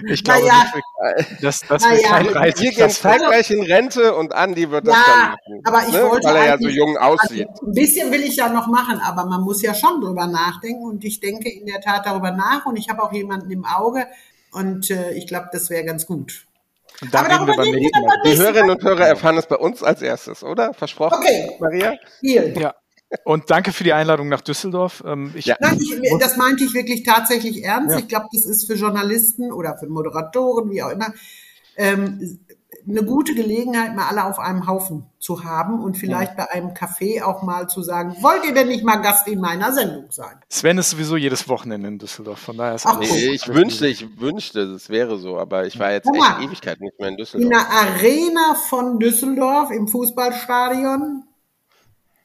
ich 0.09 0.25
glaube, 0.25 0.47
Naja. 0.47 0.65
nicht, 1.19 1.45
dass 1.45 1.61
das 1.61 1.83
Naja. 1.83 2.25
wird 2.25 2.33
kein 2.33 2.55
Wir 2.59 2.73
gehen 2.73 2.91
zeitgleich 2.91 3.51
in 3.51 3.63
Rente 3.63 4.15
und 4.15 4.35
Andi 4.35 4.71
wird 4.71 4.87
das 4.87 4.95
Ja, 4.97 5.05
dann 5.07 5.31
machen. 5.31 5.61
aber 5.65 5.83
ich 5.87 5.93
ne? 5.93 6.03
wollte 6.11 6.27
Weil 6.29 6.37
er 6.37 6.47
ja 6.47 6.59
so 6.59 6.69
jung 6.69 6.97
aussieht. 6.97 7.47
Also, 7.49 7.67
ein 7.67 7.73
bisschen 7.73 8.11
will 8.11 8.23
ich 8.25 8.37
ja 8.37 8.49
noch 8.49 8.67
machen, 8.67 9.01
aber 9.01 9.27
man 9.27 9.43
muss 9.43 9.63
ja 9.63 9.75
schon 9.75 10.01
drüber 10.01 10.27
nachdenken 10.27 10.85
und 10.85 11.05
ich 11.05 11.21
denke 11.21 11.49
in 11.49 11.67
der 11.67 11.81
Tat 11.81 12.05
darüber 12.07 12.33
nach 12.33 12.67
und 12.67 12.77
ich 12.77 12.89
habe 12.89 13.03
auch 13.03 13.13
jemanden 13.13 13.51
im 13.51 13.65
Auge 13.65 14.07
und 14.53 14.91
äh, 14.91 15.13
ich 15.13 15.27
glaube, 15.29 15.49
das 15.53 15.71
wäre 15.71 15.85
ganz 15.85 16.07
gut. 16.07 16.47
Und 17.03 17.13
dann 17.15 17.27
Aber 17.27 17.35
reden 17.35 17.47
wir 17.47 17.55
darüber 17.55 17.63
beim 17.65 17.75
reden 17.75 17.91
wir 17.93 18.01
nächsten 18.01 18.07
Mal. 18.07 18.23
Die 18.25 18.37
Hörerinnen 18.39 18.71
und 18.71 18.83
Hörer 18.83 19.07
erfahren 19.07 19.37
es 19.39 19.47
bei 19.47 19.57
uns 19.57 19.83
als 19.83 20.03
erstes, 20.03 20.43
oder? 20.43 20.73
Versprochen, 20.75 21.19
Okay. 21.19 21.57
Maria? 21.61 21.95
Viel. 22.21 22.55
Ja. 22.59 22.75
Und 23.25 23.51
danke 23.51 23.73
für 23.73 23.85
die 23.85 23.93
Einladung 23.93 24.29
nach 24.29 24.41
Düsseldorf. 24.41 25.03
Ähm, 25.07 25.33
Ich, 25.35 25.47
Ja. 25.47 25.57
Nein, 25.61 25.79
ich, 25.81 25.95
das 26.19 26.37
meinte 26.37 26.65
ich 26.65 26.75
wirklich 26.75 27.03
tatsächlich 27.05 27.65
ernst. 27.65 27.93
Ja. 27.93 27.99
Ich 27.99 28.09
glaube, 28.09 28.27
das 28.33 28.45
ist 28.45 28.67
für 28.67 28.75
Journalisten 28.75 29.53
oder 29.53 29.77
für 29.79 29.87
Moderatoren, 29.89 30.71
wie 30.71 30.83
auch 30.83 30.91
immer, 30.91 31.13
ähm, 31.77 32.41
eine 32.89 33.03
gute 33.03 33.35
Gelegenheit, 33.35 33.97
mal 33.97 34.07
alle 34.09 34.25
auf 34.25 34.39
einem 34.39 34.69
Haufen 34.69 35.07
zu 35.19 35.43
haben 35.43 35.83
und 35.83 35.97
vielleicht 35.97 36.37
bei 36.37 36.49
einem 36.53 36.69
Café 36.69 37.21
auch 37.25 37.43
mal 37.43 37.69
zu 37.69 37.83
sagen, 37.83 38.15
wollt 38.21 38.45
ihr 38.47 38.55
denn 38.55 38.69
nicht 38.69 38.85
mal 38.85 38.97
Gast 38.97 39.27
in 39.27 39.41
meiner 39.41 39.73
Sendung 39.73 40.07
sein? 40.11 40.37
Sven 40.49 40.79
ist 40.79 40.91
sowieso 40.91 41.17
jedes 41.17 41.49
Wochenende 41.49 41.89
in 41.89 41.99
Düsseldorf. 41.99 42.39
Von 42.39 42.57
daher 42.59 42.77
ist 42.77 42.87
Ach, 42.87 42.97
alles- 42.97 43.11
Nee, 43.11 43.31
ich 43.31 43.49
wünschte, 43.49 43.89
ich 43.89 44.21
wünschte, 44.21 44.61
es 44.61 44.89
wäre 44.89 45.19
so, 45.19 45.37
aber 45.37 45.67
ich 45.67 45.79
war 45.81 45.91
jetzt 45.91 46.05
Guck 46.05 46.15
echt 46.17 46.25
mal. 46.39 46.45
Ewigkeit 46.45 46.81
nicht 46.81 46.97
mehr 47.01 47.09
in 47.09 47.15
In 47.15 47.19
Düsseldorf. 47.19 47.51
der 47.51 47.71
Arena 47.71 48.55
von 48.69 49.01
Düsseldorf 49.01 49.71
im 49.73 49.89
Fußballstadion. 49.89 51.25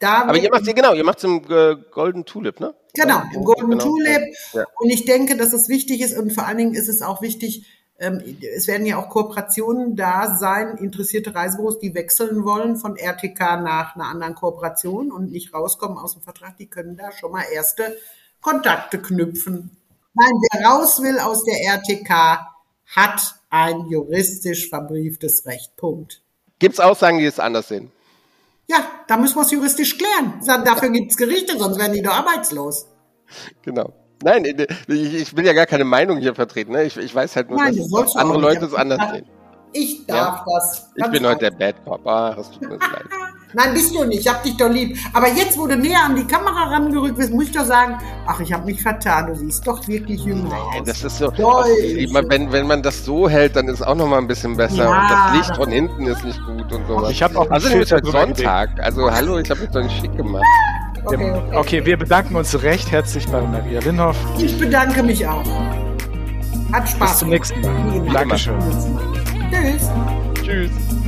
Da 0.02 0.23
Aber 0.23 0.38
ihr 0.38 0.49
macht 0.49 0.65
ja 0.65 0.73
genau, 0.73 0.94
ihr 0.94 1.03
macht 1.03 1.23
im 1.23 1.44
äh, 1.48 1.76
Golden 1.91 2.26
Tulip, 2.26 2.60
ne? 2.60 2.73
Genau, 2.95 3.22
im 3.34 3.44
Golden 3.44 3.69
Genau. 3.69 3.84
Tulip. 3.84 4.36
Ja. 4.52 4.65
Und 4.80 4.90
ich 4.90 5.06
denke, 5.06 5.38
dass 5.38 5.53
es 5.53 5.69
wichtig 5.69 6.02
ist 6.02 6.18
und 6.18 6.34
vor 6.34 6.48
allen 6.48 6.57
Dingen 6.57 6.73
ist 6.73 6.90
es 6.90 7.03
auch 7.03 7.22
wichtig, 7.22 7.68
ähm, 7.99 8.19
es 8.56 8.68
werden 8.68 8.88
ja 8.88 8.98
auch 8.98 9.10
Kooperationen 9.10 9.95
da 9.95 10.36
sein, 10.36 10.78
interessierte 10.78 11.36
Reisebüros, 11.36 11.78
die 11.78 11.94
wechseln 11.94 12.44
wollen 12.44 12.78
von 12.78 12.98
RTK 12.98 13.61
nach 13.61 13.95
einer 13.95 14.06
anderen 14.07 14.34
Kooperation 14.34 15.11
und 15.11 15.32
nicht 15.32 15.53
rauskommen 15.53 15.99
aus 15.99 16.14
dem 16.14 16.23
Vertrag, 16.23 16.57
die 16.57 16.68
können 16.68 16.98
da 16.98 17.11
schon 17.11 17.32
mal 17.32 17.44
erste 17.53 17.95
Kontakte 18.41 18.99
knüpfen. 18.99 19.69
Nein, 20.15 20.32
wer 20.52 20.65
raus 20.68 21.03
will 21.03 21.19
aus 21.19 21.44
der 21.44 21.60
RTK, 21.76 22.40
hat 22.88 23.36
ein 23.52 23.86
juristisch 23.86 24.68
verbrieftes 24.68 25.45
Recht. 25.45 25.76
Punkt. 25.78 26.23
Gibt's 26.57 26.80
Aussagen, 26.80 27.19
die 27.19 27.26
es 27.26 27.40
anders 27.40 27.68
sehen? 27.68 27.91
Ja, 28.72 28.85
da 29.06 29.18
müssen 29.18 29.35
wir 29.35 29.41
es 29.41 29.52
juristisch 29.52 29.98
klären. 29.98 30.39
Dafür 30.64 30.89
gibt's 30.91 31.18
Gerichte, 31.18 31.57
sonst 31.60 31.77
werden 31.77 31.91
die 31.91 32.02
doch 32.02 32.14
arbeitslos. 32.14 32.88
Genau. 33.64 33.91
Nein, 34.23 34.45
ich, 34.88 35.14
ich 35.14 35.35
will 35.35 35.45
ja 35.45 35.52
gar 35.52 35.65
keine 35.65 35.84
Meinung 35.84 36.19
hier 36.19 36.34
vertreten. 36.34 36.72
Ne? 36.72 36.85
Ich, 36.85 36.95
ich 36.95 37.14
weiß 37.14 37.35
halt 37.35 37.49
nur, 37.49 37.57
Nein, 37.57 37.76
dass 37.76 38.15
andere. 38.15 38.39
Leute 38.39 38.65
es 38.65 38.73
anders 38.73 39.11
sehen. 39.11 39.26
Ich 39.73 40.06
darf 40.06 40.45
das. 40.45 40.89
Ich 40.95 41.11
bin 41.11 41.26
heute 41.26 41.39
der. 41.39 41.52
Bad 41.52 41.84
Cop. 41.84 42.07
Ah, 42.07 42.34
das 42.35 42.52
tut 42.52 42.61
mir 42.61 42.77
leid. 42.77 42.81
Nein, 43.53 43.73
bist 43.73 43.94
du 43.94 44.03
nicht. 44.06 44.22
Ich 44.22 44.28
hab 44.28 44.44
dich 44.44 44.56
doch 44.57 44.69
lieb. 44.69 44.98
Aber 45.14 45.28
jetzt, 45.28 45.57
wo 45.57 45.68
du 45.68 45.76
näher 45.78 45.99
an 46.06 46.15
die 46.15 46.26
Kamera 46.26 46.69
rangerückt 46.69 47.18
bist, 47.18 47.34
muss 47.34 47.45
ich 47.45 47.52
doch 47.52 47.65
sagen, 47.65 47.98
ach, 48.26 48.40
ich 48.40 48.52
habe 48.53 48.65
mich 48.65 48.82
vertan. 48.82 49.28
Du 49.28 49.36
siehst 49.36 49.65
doch 49.68 49.86
wirklich 49.88 50.23
jünger 50.23 50.52
Ey, 50.73 50.80
aus. 50.82 50.86
Das 50.88 51.03
ist 51.03 51.18
so, 51.18 51.30
Deutlich. 51.32 52.14
wenn, 52.14 52.52
wenn 52.52 52.68
man 52.68 52.82
das 52.82 53.03
so 53.03 53.28
hält, 53.28 53.56
dann 53.56 53.68
ist 53.68 53.76
es 53.76 53.82
auch 53.82 53.95
noch 53.95 54.07
mal 54.07 54.19
ein 54.19 54.28
bisschen 54.28 54.56
besser. 54.56 54.76
Ja, 54.86 54.90
und 55.02 55.10
das 55.11 55.34
Licht 55.38 55.49
das- 55.49 55.57
von 55.57 55.69
hinten 55.69 56.06
ist 56.07 56.23
nicht 56.23 56.40
gut 56.45 56.72
und 56.72 56.88
sowas. 56.88 57.11
Ich 57.11 57.22
habe 57.22 57.38
auch 57.38 57.44
einen 57.44 57.53
Also 57.53 57.68
ist 57.69 57.91
heute 57.91 58.10
Sonntag. 58.11 58.69
Also 58.82 59.11
hallo, 59.11 59.38
ich 59.40 59.49
habe 59.49 59.61
mich 59.61 59.69
doch 59.69 59.84
nicht 59.84 59.99
schick 59.99 60.15
gemacht. 60.15 60.45
Okay, 61.03 61.32
okay. 61.32 61.57
Okay, 61.57 61.86
wir 61.86 61.98
bedanken 61.98 62.36
uns 62.36 62.61
recht 62.61 62.91
herzlich 62.91 63.28
bei 63.28 63.41
Maria 63.41 63.80
Linhoff. 63.82 64.15
Ich 64.38 64.57
bedanke 64.57 65.02
mich 65.03 65.28
auch. 65.28 65.44
Hat 66.72 66.88
Spaß. 66.88 67.10
Bis 67.11 67.19
zum 67.19 67.30
nächsten 67.30 67.60
Mal. 67.61 68.14
Dankeschön. 68.14 68.56
Tschüss. 69.52 69.90
Tschüss. 70.44 71.01